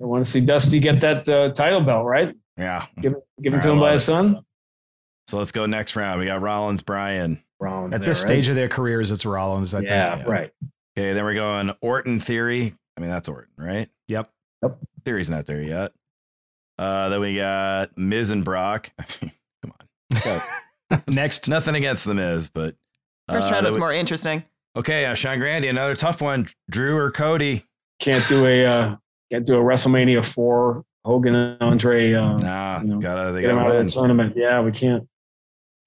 They 0.00 0.04
want 0.04 0.24
to 0.24 0.28
see 0.28 0.40
Dusty 0.40 0.80
get 0.80 1.00
that 1.02 1.28
uh, 1.28 1.50
title 1.52 1.80
belt, 1.80 2.06
right? 2.06 2.34
Yeah. 2.56 2.86
Give, 3.00 3.14
give 3.40 3.54
it 3.54 3.58
I 3.58 3.60
to 3.60 3.70
him 3.70 3.78
by 3.78 3.92
his 3.92 4.02
son. 4.04 4.44
So 5.30 5.38
let's 5.38 5.52
go 5.52 5.64
next 5.66 5.94
round. 5.94 6.18
We 6.18 6.26
got 6.26 6.40
Rollins, 6.42 6.82
Bryan. 6.82 7.40
Rollins 7.60 7.94
At 7.94 8.00
there, 8.00 8.08
this 8.08 8.18
right? 8.22 8.26
stage 8.26 8.48
of 8.48 8.56
their 8.56 8.68
careers, 8.68 9.10
it's 9.12 9.24
Rollins. 9.24 9.74
I 9.74 9.80
yeah, 9.80 10.16
think. 10.16 10.28
right. 10.28 10.50
Okay. 10.98 11.12
Then 11.12 11.22
we're 11.24 11.34
going 11.34 11.70
Orton 11.80 12.18
Theory. 12.18 12.74
I 12.96 13.00
mean, 13.00 13.10
that's 13.10 13.28
Orton, 13.28 13.52
right? 13.56 13.88
Yep. 14.08 14.28
Yep. 14.64 14.78
Theory's 15.04 15.30
not 15.30 15.46
there 15.46 15.62
yet. 15.62 15.92
Uh, 16.78 17.10
then 17.10 17.20
we 17.20 17.36
got 17.36 17.96
Miz 17.96 18.30
and 18.30 18.44
Brock. 18.44 18.90
Come 19.20 19.72
on. 20.24 21.00
Next. 21.12 21.48
Nothing 21.48 21.76
against 21.76 22.04
the 22.06 22.14
Miz, 22.14 22.48
but 22.50 22.74
First 23.28 23.48
uh, 23.48 23.52
round 23.52 23.66
then 23.66 23.70
is 23.70 23.76
we- 23.76 23.80
more 23.80 23.92
interesting. 23.92 24.42
Okay, 24.76 25.04
uh, 25.06 25.14
Sean 25.14 25.38
Grande, 25.38 25.66
another 25.66 25.94
tough 25.94 26.20
one. 26.20 26.48
Drew 26.70 26.96
or 26.96 27.10
Cody? 27.12 27.64
Can't 28.00 28.26
do 28.28 28.46
a 28.46 28.64
uh, 28.66 28.96
can't 29.30 29.46
do 29.46 29.56
a 29.58 29.62
WrestleMania 29.62 30.24
four 30.24 30.84
Hogan 31.04 31.34
and 31.36 31.60
Andre. 31.62 32.14
Uh, 32.14 32.36
Nah, 32.38 32.80
you 32.80 32.88
know, 32.88 32.98
gotta 32.98 33.32
they 33.32 33.42
get 33.42 33.50
him 33.50 33.56
gotta 33.58 33.68
out 33.68 33.72
win. 33.74 33.80
of 33.82 33.86
the 33.86 33.92
tournament. 33.92 34.34
Yeah, 34.36 34.60
we 34.60 34.72
can't 34.72 35.06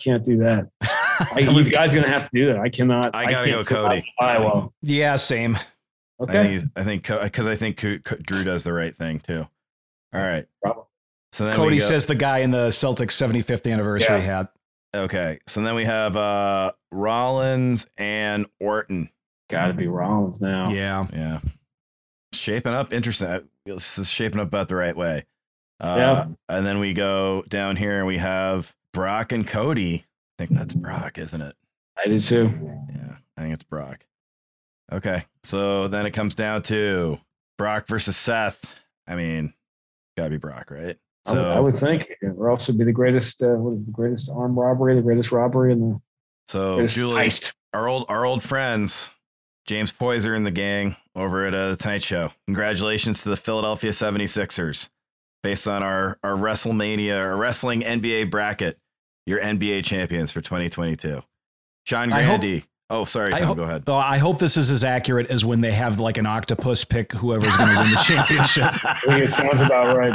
can't 0.04 0.24
do 0.24 0.38
that. 0.40 0.70
I, 0.82 1.40
you 1.40 1.64
guys 1.70 1.94
are 1.94 2.02
gonna 2.02 2.12
have 2.12 2.24
to 2.24 2.30
do 2.34 2.48
that. 2.48 2.58
I 2.60 2.70
cannot. 2.70 3.16
I 3.16 3.30
gotta 3.30 3.50
can't 3.52 3.68
go 3.68 3.88
Cody. 3.88 4.06
by- 4.20 4.40
well, 4.40 4.74
yeah, 4.82 5.16
same. 5.16 5.56
I 5.56 6.24
okay. 6.24 6.34
think, 6.34 6.50
he's- 6.52 6.66
I 6.76 6.84
think 6.84 7.04
because 7.08 7.48
I 7.48 7.56
think 7.56 7.78
Co- 7.78 7.98
Co- 8.00 8.16
Drew 8.18 8.44
does 8.44 8.64
the 8.64 8.74
right 8.74 8.96
thing 8.96 9.20
too. 9.20 9.48
All 10.14 10.22
right. 10.22 10.46
Problem. 10.62 10.86
So 11.32 11.46
then 11.46 11.56
Cody 11.56 11.80
says 11.80 12.06
the 12.06 12.16
guy 12.16 12.40
in 12.40 12.52
the 12.52 12.68
Celtics 12.68 13.12
75th 13.14 13.72
anniversary 13.72 14.18
Yeah. 14.20 14.24
hat. 14.26 14.52
okay. 14.96 15.40
So 15.48 15.62
then 15.62 15.74
we 15.76 15.86
have 15.86 16.16
uh, 16.16 16.72
Rollins 16.92 17.88
and 17.98 18.46
Orton. 18.60 19.10
Gotta 19.50 19.74
be 19.74 19.88
Rollins 19.88 20.40
now. 20.42 20.70
Yeah. 20.70 21.08
Yeah, 21.14 21.40
shaping 22.34 22.74
up 22.74 22.94
interesting. 22.94 23.28
Uh, 23.28 23.40
This 23.66 23.98
is 24.00 24.10
shaping 24.10 24.40
up 24.40 24.48
about 24.48 24.68
the 24.68 24.76
right 24.76 24.96
way. 24.96 25.26
Uh, 25.80 25.96
Yeah. 25.98 26.26
And 26.50 26.66
then 26.66 26.80
we 26.80 26.94
go 26.94 27.44
down 27.50 27.76
here 27.76 27.98
and 27.98 28.08
we 28.08 28.18
have 28.20 28.74
Brock 28.94 29.32
and 29.32 29.48
Cody. 29.48 30.06
I 30.40 30.46
think 30.46 30.58
that's 30.58 30.74
Brock, 30.74 31.18
isn't 31.18 31.42
it? 31.42 31.56
I 31.98 32.08
do 32.08 32.20
too. 32.20 32.52
Yeah, 32.94 33.16
I 33.38 33.42
think 33.42 33.54
it's 33.54 33.64
Brock. 33.64 34.06
Okay, 34.92 35.24
so 35.44 35.88
then 35.88 36.06
it 36.06 36.12
comes 36.12 36.36
down 36.36 36.62
to 36.64 37.20
Brock 37.58 37.88
versus 37.88 38.16
Seth. 38.18 38.74
I 39.08 39.16
mean, 39.16 39.54
gotta 40.18 40.30
be 40.30 40.38
Brock, 40.38 40.70
right? 40.72 40.98
I 41.26 41.32
would- 41.32 41.42
So, 41.42 41.52
I 41.52 41.60
would 41.60 41.76
think 41.76 42.04
or 42.38 42.50
else 42.50 42.68
it'd 42.68 42.78
be 42.80 42.86
the 42.86 42.92
greatest. 42.92 43.42
Uh, 43.42 43.56
what 43.56 43.74
is 43.76 43.86
the 43.86 43.92
greatest 43.92 44.30
armed 44.36 44.58
robbery? 44.58 44.96
The 44.96 45.02
greatest 45.02 45.32
robbery 45.32 45.72
in 45.72 45.80
the 45.80 46.02
so 46.48 46.86
Julie, 46.88 47.28
heist. 47.28 47.54
our 47.74 47.88
old 47.88 48.06
our 48.10 48.26
old 48.26 48.44
friends, 48.44 49.10
James 49.66 49.94
Poyser 49.94 50.36
and 50.36 50.46
the 50.46 50.52
gang 50.52 50.98
over 51.16 51.46
at 51.46 51.54
uh, 51.54 51.70
the 51.70 51.76
Tonight 51.78 52.04
Show. 52.04 52.32
Congratulations 52.48 53.24
to 53.24 53.30
the 53.30 53.38
Philadelphia 53.38 53.92
76ers, 53.92 54.90
based 55.44 55.68
on 55.68 55.82
our 55.82 56.20
our 56.24 56.34
WrestleMania 56.36 57.20
or 57.22 57.38
wrestling 57.38 57.82
NBA 57.84 58.30
bracket. 58.30 58.78
Your 59.26 59.40
NBA 59.40 59.86
champions 59.86 60.32
for 60.32 60.42
2022. 60.42 61.22
Sean 61.86 62.12
I 62.14 62.24
hope- 62.24 62.64
oh, 62.90 63.06
sorry, 63.06 63.34
I 63.34 63.40
Tom, 63.40 63.48
hope, 63.48 63.58
go 63.58 63.64
ahead. 63.64 63.84
Oh, 63.88 63.96
I 63.96 64.18
hope 64.18 64.38
this 64.40 64.58
is 64.58 64.70
as 64.72 64.84
accurate 64.84 65.30
as 65.30 65.44
when 65.46 65.62
they 65.62 65.72
have 65.72 66.00
like 66.00 66.18
an 66.18 66.26
octopus 66.26 66.84
pick 66.86 67.12
whoever's 67.14 67.56
going 67.58 67.70
to 67.70 67.82
win 67.82 67.92
the 67.92 67.98
championship. 68.06 68.86
I 68.86 69.00
think 69.06 69.24
it 69.24 69.32
sounds 69.32 69.62
about 69.62 69.96
right. 69.98 70.12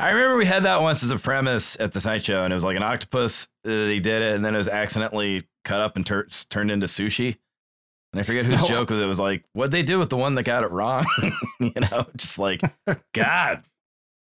I 0.00 0.10
remember 0.10 0.36
we 0.36 0.46
had 0.46 0.62
that 0.64 0.82
once 0.82 1.02
as 1.02 1.10
a 1.10 1.18
premise 1.18 1.78
at 1.80 1.92
the 1.92 2.00
Tonight 2.00 2.24
Show, 2.24 2.44
and 2.44 2.52
it 2.52 2.56
was 2.56 2.64
like 2.64 2.76
an 2.76 2.82
octopus. 2.84 3.48
Uh, 3.64 3.70
they 3.70 4.00
did 4.00 4.22
it, 4.22 4.34
and 4.34 4.44
then 4.44 4.54
it 4.54 4.58
was 4.58 4.68
accidentally 4.68 5.42
cut 5.64 5.80
up 5.80 5.96
and 5.96 6.04
tur- 6.06 6.28
turned 6.48 6.70
into 6.70 6.86
sushi. 6.86 7.36
And 8.12 8.20
I 8.20 8.24
forget 8.24 8.44
whose 8.44 8.62
No. 8.62 8.68
joke 8.68 8.90
was. 8.90 8.98
It 9.00 9.06
was 9.06 9.20
like, 9.20 9.44
what'd 9.52 9.72
they 9.72 9.82
do 9.82 9.98
with 9.98 10.10
the 10.10 10.16
one 10.18 10.34
that 10.34 10.42
got 10.42 10.64
it 10.64 10.70
wrong? 10.70 11.04
you 11.60 11.72
know, 11.90 12.06
just 12.16 12.38
like, 12.38 12.60
God. 13.14 13.62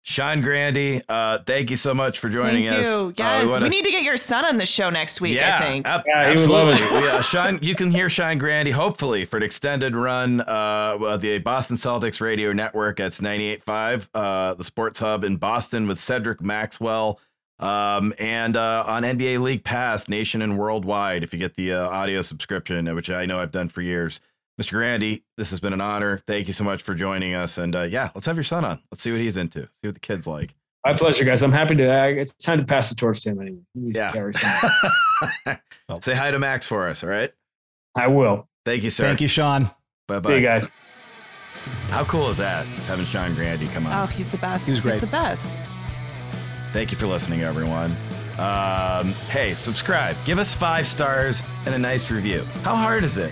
Sean 0.02 0.42
Grande, 0.42 1.04
uh, 1.10 1.40
thank 1.46 1.70
you 1.70 1.76
so 1.76 1.94
much 1.94 2.20
for 2.20 2.30
joining 2.30 2.66
Thank 2.66 2.80
us. 2.80 2.98
you. 2.98 3.04
Uh, 3.08 3.12
Yes, 3.18 3.48
wanna- 3.50 3.64
we 3.64 3.70
need 3.70 3.84
to 3.84 3.92
get 3.92 4.02
your 4.04 4.18
son 4.18 4.46
on 4.46 4.58
the 4.58 4.66
show 4.66 4.90
next 4.90 5.22
week. 5.22 5.36
yeah, 5.36 5.58
I 5.58 5.62
think. 5.62 5.86
ab- 5.88 6.04
Yeah, 6.08 6.24
he 6.34 6.40
would 6.40 6.50
love 6.50 6.70
absolutely. 6.70 6.98
it. 6.98 7.04
We, 7.04 7.10
uh, 7.10 7.22
Sean, 7.22 7.60
you 7.62 7.76
can 7.76 7.92
hear 7.92 8.10
Sean 8.10 8.38
Grande 8.38 8.70
hopefully 8.70 9.26
for 9.26 9.38
an 9.38 9.44
extended 9.44 9.96
run. 9.96 10.42
Uh, 10.42 10.98
well, 11.00 11.18
the 11.18 11.38
Boston 11.40 11.76
Celtics 11.76 12.22
radio 12.22 12.54
network. 12.54 12.98
That's 12.98 13.20
98.5, 13.22 14.08
uh, 14.16 14.54
the 14.56 14.64
Sports 14.64 15.00
Hub 15.00 15.24
in 15.24 15.36
Boston 15.36 15.88
with 15.88 16.00
Cedric 16.00 16.42
Maxwell. 16.42 17.20
Um, 17.60 18.14
and 18.18 18.56
uh, 18.56 18.86
on 18.88 19.04
NBA 19.04 19.38
League 19.42 19.66
Pass, 19.66 20.08
nation 20.08 20.42
and 20.42 20.58
worldwide, 20.58 21.24
if 21.26 21.34
you 21.34 21.40
get 21.40 21.56
the 21.56 21.74
uh, 21.74 21.90
audio 21.90 22.22
subscription, 22.22 22.96
which 22.96 23.10
I 23.10 23.26
know 23.26 23.40
I've 23.42 23.52
done 23.52 23.68
for 23.68 23.82
years. 23.82 24.22
Mr. 24.60 24.72
Grande, 24.72 25.22
this 25.38 25.52
has 25.52 25.60
been 25.60 25.72
an 25.74 25.80
honor. 25.82 26.18
Thank 26.28 26.48
you 26.48 26.54
so 26.54 26.64
much 26.66 26.82
for 26.84 26.94
joining 26.94 27.34
us. 27.34 27.58
And 27.58 27.76
uh, 27.76 27.84
yeah, 27.84 28.10
let's 28.14 28.26
have 28.26 28.36
your 28.36 28.44
son 28.44 28.66
on. 28.66 28.82
Let's 28.92 29.02
see 29.02 29.12
what 29.12 29.22
he's 29.22 29.38
into. 29.38 29.62
See 29.82 29.88
what 29.88 29.94
the 29.94 30.00
kid's 30.02 30.28
like. 30.28 30.54
My 30.86 30.94
pleasure, 30.94 31.24
guys. 31.24 31.44
I'm 31.44 31.52
happy 31.52 31.76
to. 31.76 31.90
Uh, 31.90 32.06
it's 32.08 32.34
time 32.34 32.58
to 32.60 32.66
pass 32.66 32.90
the 32.90 32.96
torch 32.96 33.22
to 33.22 33.30
him 33.30 33.42
anyway. 33.42 33.60
He 33.74 33.80
needs 33.82 33.96
to 33.98 34.02
Yeah. 34.02 34.12
carry 34.12 34.34
some. 34.34 36.02
Say 36.02 36.16
hi 36.16 36.32
to 36.32 36.40
Max 36.40 36.68
for 36.68 36.88
us. 36.88 37.04
All 37.04 37.10
right. 37.10 37.32
I 37.96 38.08
will. 38.08 38.48
Thank 38.66 38.84
you, 38.84 38.90
sir. 38.90 39.04
Thank 39.06 39.22
you, 39.22 39.28
Sean. 39.28 39.64
Bye 40.08 40.22
See 40.22 40.30
you 40.30 40.36
bye. 40.38 40.42
guys. 40.42 40.68
How 41.90 42.04
cool 42.06 42.30
is 42.30 42.38
that? 42.38 42.66
Having 42.88 43.06
Sean 43.06 43.34
Grande 43.36 43.68
come 43.72 43.88
on. 43.88 44.04
Oh, 44.04 44.06
he's 44.08 44.30
the 44.30 44.38
best. 44.38 44.68
He's 44.70 44.80
great. 44.80 45.00
the 45.02 45.08
best. 45.08 45.50
Thank 46.72 46.92
you 46.92 46.98
for 46.98 47.08
listening, 47.08 47.42
everyone. 47.42 47.96
Um, 48.38 49.12
hey, 49.30 49.54
subscribe. 49.56 50.16
Give 50.26 50.38
us 50.40 50.54
five 50.56 50.88
stars 50.88 51.44
and 51.66 51.76
a 51.76 51.80
nice 51.80 52.10
review. 52.12 52.44
How 52.64 52.76
hard 52.76 53.04
is 53.04 53.18
it? 53.18 53.32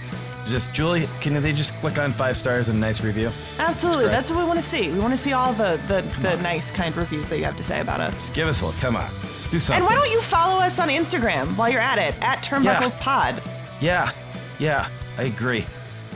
Just 0.50 0.74
Julie, 0.74 1.08
can 1.20 1.42
they 1.42 1.54
just 1.54 1.74
click 1.76 2.00
on 2.00 2.14
five 2.14 2.38
stars 2.38 2.70
and 2.70 2.78
a 2.78 2.82
nice 2.82 3.02
review? 3.02 3.32
Absolutely. 3.60 4.06
Subscribe. 4.06 4.12
That's 4.12 4.30
what 4.30 4.40
we 4.40 4.46
want 4.46 4.60
to 4.60 4.66
see. 4.66 4.92
We 4.92 5.00
want 5.00 5.12
to 5.12 5.18
see 5.18 5.34
all 5.34 5.54
the 5.54 5.80
the, 5.88 6.02
the 6.22 6.42
nice, 6.42 6.72
kind 6.72 6.96
reviews 6.96 7.28
that 7.30 7.38
you 7.38 7.44
have 7.46 7.58
to 7.58 7.64
say 7.64 7.82
about 7.82 8.00
us. 8.00 8.18
Just 8.18 8.34
give 8.34 8.48
us 8.48 8.62
a 8.62 8.72
come 8.80 8.96
on. 8.96 9.10
Do 9.52 9.60
something. 9.60 9.78
And 9.78 9.86
why 9.86 9.96
don't 9.96 10.12
you 10.12 10.22
follow 10.22 10.60
us 10.60 10.80
on 10.80 10.90
Instagram 10.90 11.56
while 11.58 11.70
you're 11.70 11.82
at 11.82 11.98
it 11.98 12.22
at 12.22 12.44
Turnbuckles 12.44 13.00
Pod? 13.00 13.42
Yeah, 13.80 14.12
yeah, 14.60 14.90
I 15.18 15.24
agree. 15.24 15.66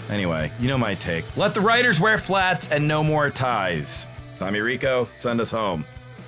Anyway, 0.10 0.52
you 0.60 0.68
know 0.68 0.78
my 0.78 0.96
take. 0.96 1.26
Let 1.38 1.54
the 1.54 1.62
writers 1.62 2.00
wear 2.00 2.18
flats 2.18 2.68
and 2.68 2.86
no 2.88 3.04
more 3.04 3.30
ties. 3.30 4.08
Tommy 4.40 4.60
Rico, 4.60 5.08
send 5.16 5.40
us 5.40 5.52
home. 5.52 5.86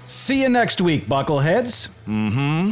See 0.08 0.42
you 0.42 0.50
next 0.50 0.80
week, 0.80 1.08
Buckleheads. 1.08 1.90
Mm-hmm. 2.08 2.72